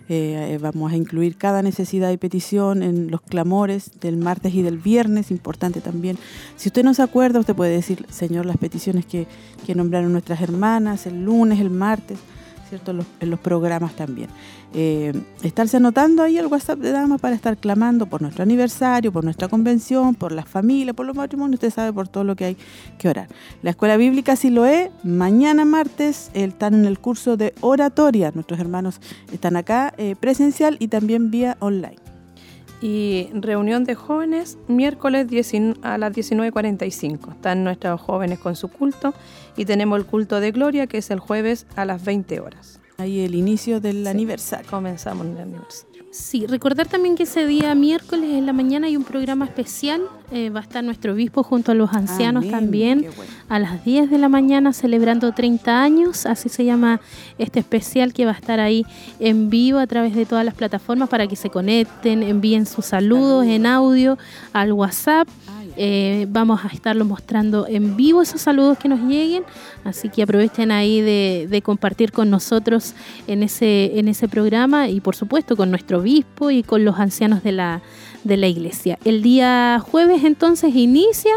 eh, 0.09 0.53
eh, 0.53 0.57
vamos 0.59 0.91
a 0.91 0.95
incluir 0.95 1.37
cada 1.37 1.61
necesidad 1.61 2.11
y 2.11 2.17
petición 2.17 2.81
en 2.81 3.11
los 3.11 3.21
clamores 3.21 3.91
del 3.99 4.17
martes 4.17 4.53
y 4.55 4.61
del 4.61 4.77
viernes. 4.77 5.31
Importante 5.31 5.81
también. 5.81 6.17
Si 6.55 6.69
usted 6.69 6.83
no 6.83 6.93
se 6.93 7.03
acuerda, 7.03 7.39
usted 7.39 7.55
puede 7.55 7.71
decir, 7.71 8.05
Señor, 8.09 8.45
las 8.45 8.57
peticiones 8.57 9.05
que, 9.05 9.27
que 9.65 9.75
nombraron 9.75 10.11
nuestras 10.11 10.41
hermanas 10.41 11.05
el 11.05 11.23
lunes, 11.23 11.59
el 11.59 11.69
martes. 11.69 12.17
¿Cierto? 12.69 12.93
Los- 12.93 13.05
en 13.19 13.29
los 13.29 13.39
programas 13.39 13.95
también. 13.95 14.29
Eh, 14.73 15.13
estarse 15.43 15.77
anotando 15.77 16.21
ahí 16.23 16.37
el 16.37 16.45
WhatsApp 16.45 16.79
de 16.79 16.91
Dama 16.91 17.17
para 17.17 17.35
estar 17.35 17.57
clamando 17.57 18.05
por 18.05 18.21
nuestro 18.21 18.43
aniversario, 18.43 19.11
por 19.11 19.23
nuestra 19.23 19.47
convención, 19.47 20.13
por 20.15 20.31
las 20.31 20.47
familias, 20.47 20.95
por 20.95 21.05
los 21.07 21.15
matrimonios, 21.15 21.55
usted 21.55 21.71
sabe 21.73 21.91
por 21.91 22.07
todo 22.07 22.23
lo 22.23 22.35
que 22.35 22.45
hay 22.45 22.57
que 22.97 23.09
orar. 23.09 23.27
La 23.63 23.71
Escuela 23.71 23.97
Bíblica 23.97 24.35
Siloé, 24.35 24.91
mañana 25.03 25.65
martes, 25.65 26.29
están 26.33 26.73
en 26.75 26.85
el 26.85 26.99
curso 26.99 27.35
de 27.35 27.53
oratoria. 27.61 28.31
Nuestros 28.33 28.59
hermanos 28.59 29.01
están 29.33 29.55
acá 29.55 29.93
eh, 29.97 30.15
presencial 30.19 30.77
y 30.79 30.87
también 30.89 31.31
vía 31.31 31.57
online. 31.59 32.08
Y 32.81 33.29
reunión 33.33 33.83
de 33.83 33.95
jóvenes 33.95 34.57
miércoles 34.67 35.27
19 35.27 35.79
a 35.81 35.97
las 35.97 36.13
19.45. 36.13 37.33
Están 37.33 37.63
nuestros 37.63 37.99
jóvenes 37.99 38.39
con 38.39 38.55
su 38.55 38.69
culto 38.69 39.13
y 39.57 39.65
tenemos 39.65 39.99
el 39.99 40.05
culto 40.05 40.39
de 40.39 40.51
gloria 40.51 40.87
que 40.87 40.99
es 40.99 41.11
el 41.11 41.19
jueves 41.19 41.67
a 41.75 41.85
las 41.85 42.05
20 42.05 42.39
horas. 42.39 42.79
Ahí 42.97 43.21
el 43.21 43.35
inicio 43.35 43.79
del 43.79 44.03
Sí, 44.03 44.09
aniversario. 44.09 44.69
Comenzamos 44.69 45.25
el 45.27 45.37
aniversario. 45.37 45.88
Sí, 46.11 46.47
recordar 46.47 46.87
también 46.87 47.15
que 47.15 47.23
ese 47.23 47.45
día 47.45 47.75
miércoles 47.75 48.31
en 48.31 48.47
la 48.47 48.53
mañana 48.53 48.87
hay 48.87 48.97
un 48.97 49.03
programa 49.03 49.45
especial. 49.45 50.01
eh, 50.31 50.49
va 50.49 50.59
a 50.59 50.63
estar 50.63 50.83
nuestro 50.83 51.13
obispo 51.13 51.43
junto 51.43 51.71
a 51.71 51.75
los 51.75 51.91
ancianos 51.93 52.43
Amén, 52.43 52.51
también 52.51 53.01
bueno. 53.15 53.31
a 53.47 53.59
las 53.59 53.83
10 53.85 54.09
de 54.09 54.17
la 54.17 54.27
mañana 54.29 54.73
celebrando 54.73 55.31
30 55.31 55.81
años. 55.81 56.25
Así 56.25 56.49
se 56.49 56.65
llama 56.65 56.99
este 57.37 57.59
especial 57.59 58.13
que 58.13 58.25
va 58.25 58.31
a 58.31 58.35
estar 58.35 58.59
ahí 58.59 58.85
en 59.19 59.49
vivo 59.51 59.77
a 59.77 59.85
través 59.87 60.15
de 60.15 60.25
todas 60.25 60.45
las 60.45 60.55
plataformas 60.55 61.09
para 61.09 61.27
que 61.27 61.35
se 61.35 61.49
conecten, 61.49 62.23
envíen 62.23 62.65
sus 62.65 62.85
saludos 62.85 63.45
en 63.45 63.65
audio 63.67 64.17
al 64.53 64.73
WhatsApp. 64.73 65.27
Eh, 65.77 66.25
vamos 66.29 66.63
a 66.65 66.67
estarlo 66.67 67.05
mostrando 67.05 67.67
en 67.67 67.95
vivo 67.95 68.21
esos 68.21 68.41
saludos 68.41 68.77
que 68.77 68.87
nos 68.87 68.99
lleguen, 69.01 69.43
así 69.83 70.09
que 70.09 70.23
aprovechen 70.23 70.71
ahí 70.71 71.01
de, 71.01 71.47
de 71.49 71.61
compartir 71.61 72.11
con 72.11 72.29
nosotros 72.29 72.93
en 73.27 73.43
ese, 73.43 73.99
en 73.99 74.07
ese 74.07 74.27
programa 74.27 74.89
y 74.89 74.99
por 75.01 75.15
supuesto 75.15 75.55
con 75.55 75.69
nuestro 75.69 75.99
obispo 75.99 76.51
y 76.51 76.63
con 76.63 76.85
los 76.85 76.99
ancianos 76.99 77.43
de 77.43 77.51
la, 77.51 77.81
de 78.23 78.37
la 78.37 78.47
iglesia. 78.47 78.97
El 79.05 79.21
día 79.21 79.81
jueves 79.83 80.23
entonces 80.23 80.75
inicia 80.75 81.33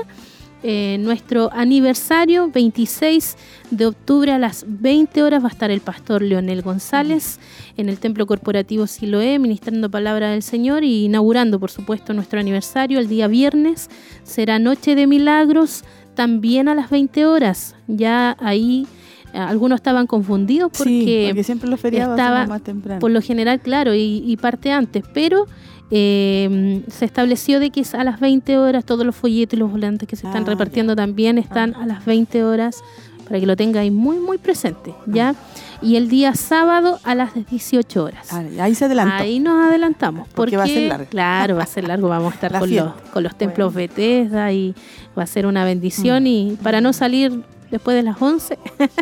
eh, 0.65 0.97
nuestro 1.01 1.51
aniversario, 1.53 2.49
26 2.49 3.37
de 3.73 3.87
octubre 3.87 4.31
a 4.31 4.39
las 4.39 4.65
20 4.69 5.23
horas 5.23 5.43
va 5.43 5.49
a 5.49 5.51
estar 5.51 5.71
el 5.71 5.81
pastor 5.81 6.23
Leonel 6.23 6.63
González 6.63 7.41
en 7.77 7.89
el 7.89 7.99
Templo 7.99 8.27
Corporativo 8.27 8.87
Siloé, 8.87 9.39
ministrando 9.41 9.91
palabra 9.91 10.31
del 10.31 10.43
Señor 10.43 10.85
y 10.85 11.07
inaugurando, 11.07 11.59
por 11.59 11.71
supuesto, 11.71 12.15
nuestro 12.15 12.39
aniversario. 12.39 13.01
El 13.01 13.09
día 13.09 13.27
viernes 13.27 13.91
será 14.23 14.61
Noche 14.61 14.95
de 14.95 15.09
Milagros, 15.09 15.85
también 16.15 16.69
a 16.69 16.75
las 16.75 16.91
20 16.91 17.27
horas. 17.27 17.75
Ya 17.89 18.37
ahí 18.39 18.87
eh, 19.35 19.39
algunos 19.39 19.77
estaban 19.77 20.07
confundidos 20.07 20.71
porque, 20.77 20.91
sí, 20.91 21.25
porque 21.27 21.45
siempre 21.45 21.69
los 21.69 21.81
feriados 21.81 22.19
estaba 22.19 22.47
más 22.47 22.63
temprano. 22.63 23.01
por 23.01 23.11
lo 23.11 23.21
general, 23.21 23.61
claro, 23.61 23.95
y, 23.95 24.23
y 24.25 24.37
parte 24.37 24.71
antes, 24.71 25.03
pero 25.13 25.47
eh, 25.95 26.83
se 26.89 27.05
estableció 27.05 27.61
de 27.61 27.69
que 27.71 27.81
es 27.81 27.95
a 27.95 28.03
las 28.03 28.19
20 28.19 28.57
horas 28.57 28.85
todos 28.85 29.05
los 29.05 29.15
folletos 29.15 29.55
y 29.59 29.61
los 29.61 29.71
volantes 29.71 30.09
que 30.09 30.17
se 30.17 30.27
están 30.27 30.45
Ah, 30.45 30.47
repartiendo 30.47 30.97
también 30.97 31.37
están 31.37 31.75
a 31.75 31.85
las 31.87 32.05
20 32.07 32.45
horas 32.45 32.83
para 33.25 33.39
que 33.39 33.45
lo 33.47 33.57
tengáis 33.57 33.93
muy, 33.93 34.17
muy 34.19 34.39
presente, 34.39 34.95
¿ya? 35.07 35.35
Y 35.83 35.97
el 35.97 36.09
día 36.09 36.35
sábado 36.35 36.99
a 37.05 37.15
las 37.15 37.33
18 37.35 38.05
horas. 38.05 38.29
Ah, 38.33 38.43
ahí 38.61 38.75
se 38.75 38.87
adelantó. 38.87 39.15
Ahí 39.23 39.39
nos 39.39 39.69
adelantamos. 39.69 40.29
Porque 40.35 40.57
va 40.57 40.65
a 40.65 40.67
ser 40.67 40.89
largo. 40.89 41.07
Claro, 41.11 41.57
va 41.57 41.63
a 41.63 41.67
ser 41.67 41.85
largo. 41.87 42.09
Vamos 42.09 42.33
a 42.33 42.35
estar 42.37 42.59
con 42.59 42.75
los, 42.75 42.93
con 43.13 43.23
los 43.23 43.37
templos 43.37 43.75
Bethesda 43.75 44.51
y 44.53 44.75
va 45.17 45.25
a 45.25 45.27
ser 45.27 45.47
una 45.47 45.65
bendición. 45.65 46.27
Y 46.27 46.57
para 46.63 46.81
no 46.81 46.93
salir 46.93 47.43
después 47.71 47.95
de 47.97 48.03
las 48.03 48.21
11, 48.21 48.59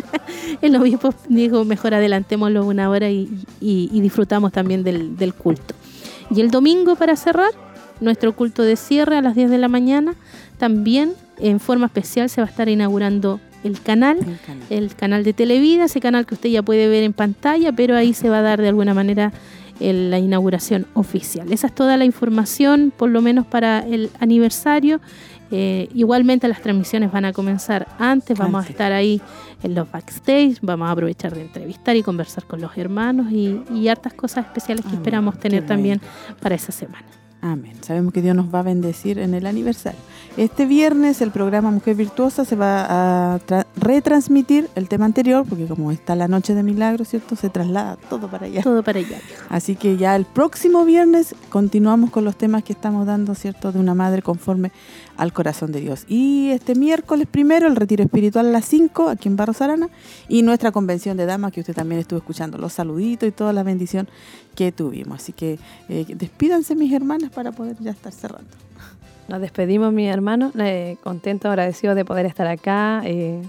el 0.61 0.75
obispo 0.75 1.13
dijo, 1.29 1.63
mejor 1.65 1.93
adelantémoslo 1.93 2.65
una 2.65 2.89
hora 2.89 3.09
y, 3.09 3.29
y- 3.59 3.89
y 3.91 4.01
disfrutamos 4.01 4.51
también 4.51 4.83
del, 4.83 5.15
del 5.17 5.33
culto. 5.33 5.73
Y 6.33 6.41
el 6.41 6.51
domingo, 6.51 6.95
para 6.95 7.15
cerrar, 7.15 7.51
nuestro 7.99 8.35
culto 8.35 8.63
de 8.63 8.75
cierre 8.75 9.17
a 9.17 9.21
las 9.21 9.35
10 9.35 9.49
de 9.49 9.57
la 9.57 9.67
mañana, 9.67 10.15
también 10.57 11.13
en 11.37 11.59
forma 11.59 11.87
especial 11.87 12.29
se 12.29 12.41
va 12.41 12.47
a 12.47 12.49
estar 12.49 12.69
inaugurando 12.69 13.39
el 13.63 13.79
canal 13.81 14.17
El 14.17 14.37
canal. 14.45 14.65
el 14.69 14.95
canal 14.95 15.23
de 15.23 15.33
Televida, 15.33 15.85
ese 15.85 15.99
canal 15.99 16.25
que 16.25 16.33
usted 16.35 16.49
ya 16.49 16.63
puede 16.63 16.87
ver 16.87 17.03
en 17.03 17.13
pantalla, 17.13 17.71
pero 17.73 17.95
ahí 17.95 18.13
se 18.13 18.29
va 18.29 18.39
a 18.39 18.41
dar 18.41 18.61
de 18.61 18.69
alguna 18.69 18.93
manera 18.93 19.31
el- 19.79 20.09
la 20.09 20.17
inauguración 20.19 20.87
oficial. 20.93 21.51
Esa 21.51 21.67
es 21.67 21.75
toda 21.75 21.97
la 21.97 22.05
información, 22.05 22.91
por 22.95 23.09
lo 23.09 23.21
menos 23.21 23.45
para 23.45 23.79
el 23.79 24.09
aniversario. 24.19 24.99
Eh, 25.51 25.89
igualmente 25.93 26.47
las 26.47 26.61
transmisiones 26.61 27.11
van 27.11 27.25
a 27.25 27.33
comenzar 27.33 27.87
antes, 27.99 28.37
vamos 28.37 28.59
Antes. 28.59 28.69
a 28.69 28.71
estar 28.71 28.91
ahí 28.93 29.21
en 29.63 29.75
los 29.75 29.91
backstage, 29.91 30.57
vamos 30.61 30.87
a 30.87 30.91
aprovechar 30.91 31.33
de 31.35 31.41
entrevistar 31.41 31.95
y 31.95 32.03
conversar 32.03 32.45
con 32.45 32.61
los 32.61 32.77
hermanos 32.77 33.31
y, 33.31 33.61
y 33.73 33.87
hartas 33.89 34.13
cosas 34.13 34.45
especiales 34.45 34.85
que 34.85 34.91
Ah, 34.91 34.95
esperamos 34.95 35.37
tener 35.39 35.65
también 35.65 35.99
para 36.41 36.55
esa 36.55 36.71
semana. 36.71 37.05
Amén. 37.41 37.73
Sabemos 37.81 38.13
que 38.13 38.21
Dios 38.21 38.35
nos 38.35 38.53
va 38.53 38.59
a 38.59 38.63
bendecir 38.63 39.17
en 39.17 39.33
el 39.33 39.47
aniversario. 39.47 39.99
Este 40.37 40.67
viernes 40.67 41.21
el 41.21 41.31
programa 41.31 41.71
Mujer 41.71 41.95
Virtuosa 41.95 42.45
se 42.45 42.55
va 42.55 42.85
a 43.35 43.39
retransmitir 43.75 44.69
el 44.75 44.87
tema 44.87 45.05
anterior, 45.05 45.43
porque 45.49 45.65
como 45.65 45.91
está 45.91 46.15
la 46.15 46.27
noche 46.27 46.53
de 46.53 46.61
milagros, 46.61 47.09
¿cierto? 47.09 47.35
Se 47.35 47.49
traslada 47.49 47.97
todo 48.09 48.29
para 48.29 48.45
allá. 48.45 48.61
Todo 48.61 48.83
para 48.83 48.99
allá. 48.99 49.17
Así 49.49 49.75
que 49.75 49.97
ya 49.97 50.15
el 50.15 50.25
próximo 50.25 50.85
viernes 50.85 51.35
continuamos 51.49 52.11
con 52.11 52.25
los 52.25 52.35
temas 52.35 52.63
que 52.63 52.73
estamos 52.73 53.07
dando, 53.07 53.33
¿cierto? 53.33 53.71
De 53.71 53.79
una 53.79 53.95
madre 53.95 54.21
conforme 54.21 54.71
al 55.17 55.33
corazón 55.33 55.71
de 55.71 55.81
Dios. 55.81 56.05
Y 56.07 56.51
este 56.51 56.75
miércoles 56.75 57.27
primero 57.29 57.67
el 57.67 57.75
retiro 57.75 58.03
espiritual 58.03 58.47
a 58.47 58.51
las 58.51 58.65
5 58.65 59.09
aquí 59.09 59.27
en 59.27 59.35
Barros 59.35 59.61
Arana 59.61 59.89
y 60.29 60.43
nuestra 60.43 60.71
convención 60.71 61.17
de 61.17 61.25
damas 61.25 61.51
que 61.51 61.59
usted 61.61 61.73
también 61.73 61.99
estuvo 61.99 62.19
escuchando, 62.19 62.57
los 62.57 62.73
saluditos 62.73 63.27
y 63.27 63.31
toda 63.31 63.51
la 63.51 63.63
bendición 63.63 64.07
que 64.55 64.71
tuvimos. 64.71 65.21
Así 65.21 65.33
que 65.33 65.59
eh, 65.89 66.05
despídanse 66.07 66.75
mis 66.75 66.91
hermanas 66.93 67.31
para 67.31 67.51
poder 67.51 67.75
ya 67.79 67.91
estar 67.91 68.11
cerrando. 68.11 68.49
Nos 69.27 69.39
despedimos, 69.39 69.93
mi 69.93 70.07
hermano, 70.07 70.51
eh, 70.59 70.97
contento, 71.03 71.47
agradecido 71.47 71.95
de 71.95 72.03
poder 72.03 72.25
estar 72.25 72.47
acá 72.47 73.01
eh, 73.05 73.41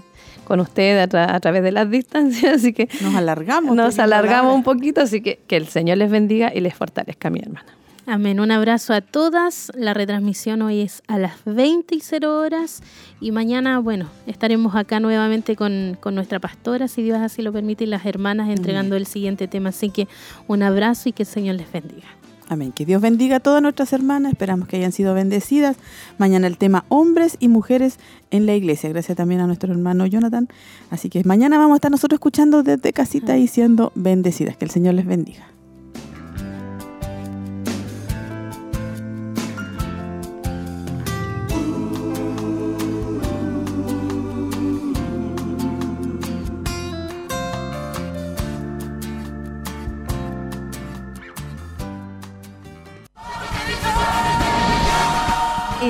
con 0.45 0.59
usted 0.59 1.13
a, 1.13 1.39
través 1.39 1.63
de 1.63 1.71
las 1.71 1.89
distancias, 1.89 2.55
así 2.57 2.73
que 2.73 2.87
nos 3.01 3.15
alargamos. 3.15 3.75
Nos 3.75 3.99
alargamos 3.99 4.55
un 4.55 4.63
poquito, 4.63 5.01
así 5.01 5.21
que 5.21 5.39
que 5.45 5.57
el 5.57 5.67
Señor 5.67 5.97
les 5.97 6.09
bendiga 6.09 6.51
y 6.53 6.61
les 6.61 6.73
fortalezca, 6.73 7.29
mi 7.29 7.39
hermana. 7.39 7.65
Amén. 8.05 8.41
Un 8.41 8.51
abrazo 8.51 8.93
a 8.93 8.99
todas. 8.99 9.71
La 9.75 9.93
retransmisión 9.93 10.61
hoy 10.61 10.81
es 10.81 11.01
a 11.07 11.17
las 11.17 11.35
20 11.45 11.95
y 11.95 12.01
0 12.01 12.37
horas 12.37 12.81
y 13.21 13.31
mañana, 13.31 13.79
bueno, 13.79 14.09
estaremos 14.27 14.75
acá 14.75 14.99
nuevamente 14.99 15.55
con, 15.55 15.97
con 16.01 16.13
nuestra 16.13 16.39
pastora, 16.39 16.89
si 16.89 17.01
Dios 17.01 17.19
así 17.19 17.41
lo 17.41 17.53
permite, 17.53 17.85
y 17.85 17.87
las 17.87 18.05
hermanas 18.05 18.49
entregando 18.49 18.97
el 18.97 19.05
siguiente 19.05 19.47
tema. 19.47 19.69
Así 19.69 19.89
que 19.89 20.09
un 20.47 20.63
abrazo 20.63 21.07
y 21.07 21.13
que 21.13 21.23
el 21.23 21.27
Señor 21.27 21.55
les 21.55 21.71
bendiga. 21.71 22.07
Amén. 22.49 22.73
Que 22.73 22.85
Dios 22.85 23.01
bendiga 23.01 23.37
a 23.37 23.39
todas 23.39 23.61
nuestras 23.61 23.93
hermanas. 23.93 24.33
Esperamos 24.33 24.67
que 24.67 24.75
hayan 24.75 24.91
sido 24.91 25.13
bendecidas. 25.13 25.77
Mañana 26.17 26.47
el 26.47 26.57
tema 26.57 26.83
hombres 26.89 27.37
y 27.39 27.47
mujeres 27.47 27.99
en 28.31 28.45
la 28.45 28.53
iglesia. 28.53 28.89
Gracias 28.89 29.15
también 29.15 29.39
a 29.39 29.47
nuestro 29.47 29.71
hermano 29.71 30.05
Jonathan. 30.05 30.49
Así 30.89 31.09
que 31.09 31.23
mañana 31.23 31.57
vamos 31.57 31.75
a 31.75 31.77
estar 31.77 31.89
nosotros 31.89 32.17
escuchando 32.17 32.63
desde 32.63 32.91
casita 32.91 33.37
y 33.37 33.47
siendo 33.47 33.93
bendecidas. 33.95 34.57
Que 34.57 34.65
el 34.65 34.71
Señor 34.71 34.95
les 34.95 35.05
bendiga. 35.05 35.52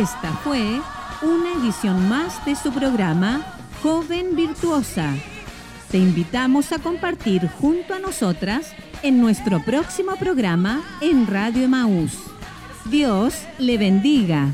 Esta 0.04 0.34
fue 0.34 0.82
una 1.22 1.54
edición 1.54 2.10
más 2.10 2.44
de 2.44 2.58
su 2.58 2.74
programa 2.74 3.42
Joven 3.82 4.36
Virtuosa. 4.36 5.16
Te 5.92 5.98
invitamos 5.98 6.74
a 6.74 6.80
compartir 6.80 7.48
junto 7.48 7.94
a 7.94 8.00
nosotras 8.00 8.74
en 9.02 9.22
nuestro 9.22 9.64
próximo 9.64 10.18
programa 10.18 10.84
en 11.00 11.26
Radio 11.26 11.64
Emaús. 11.64 12.18
Dios 12.84 13.44
le 13.60 13.78
bendiga. 13.78 14.50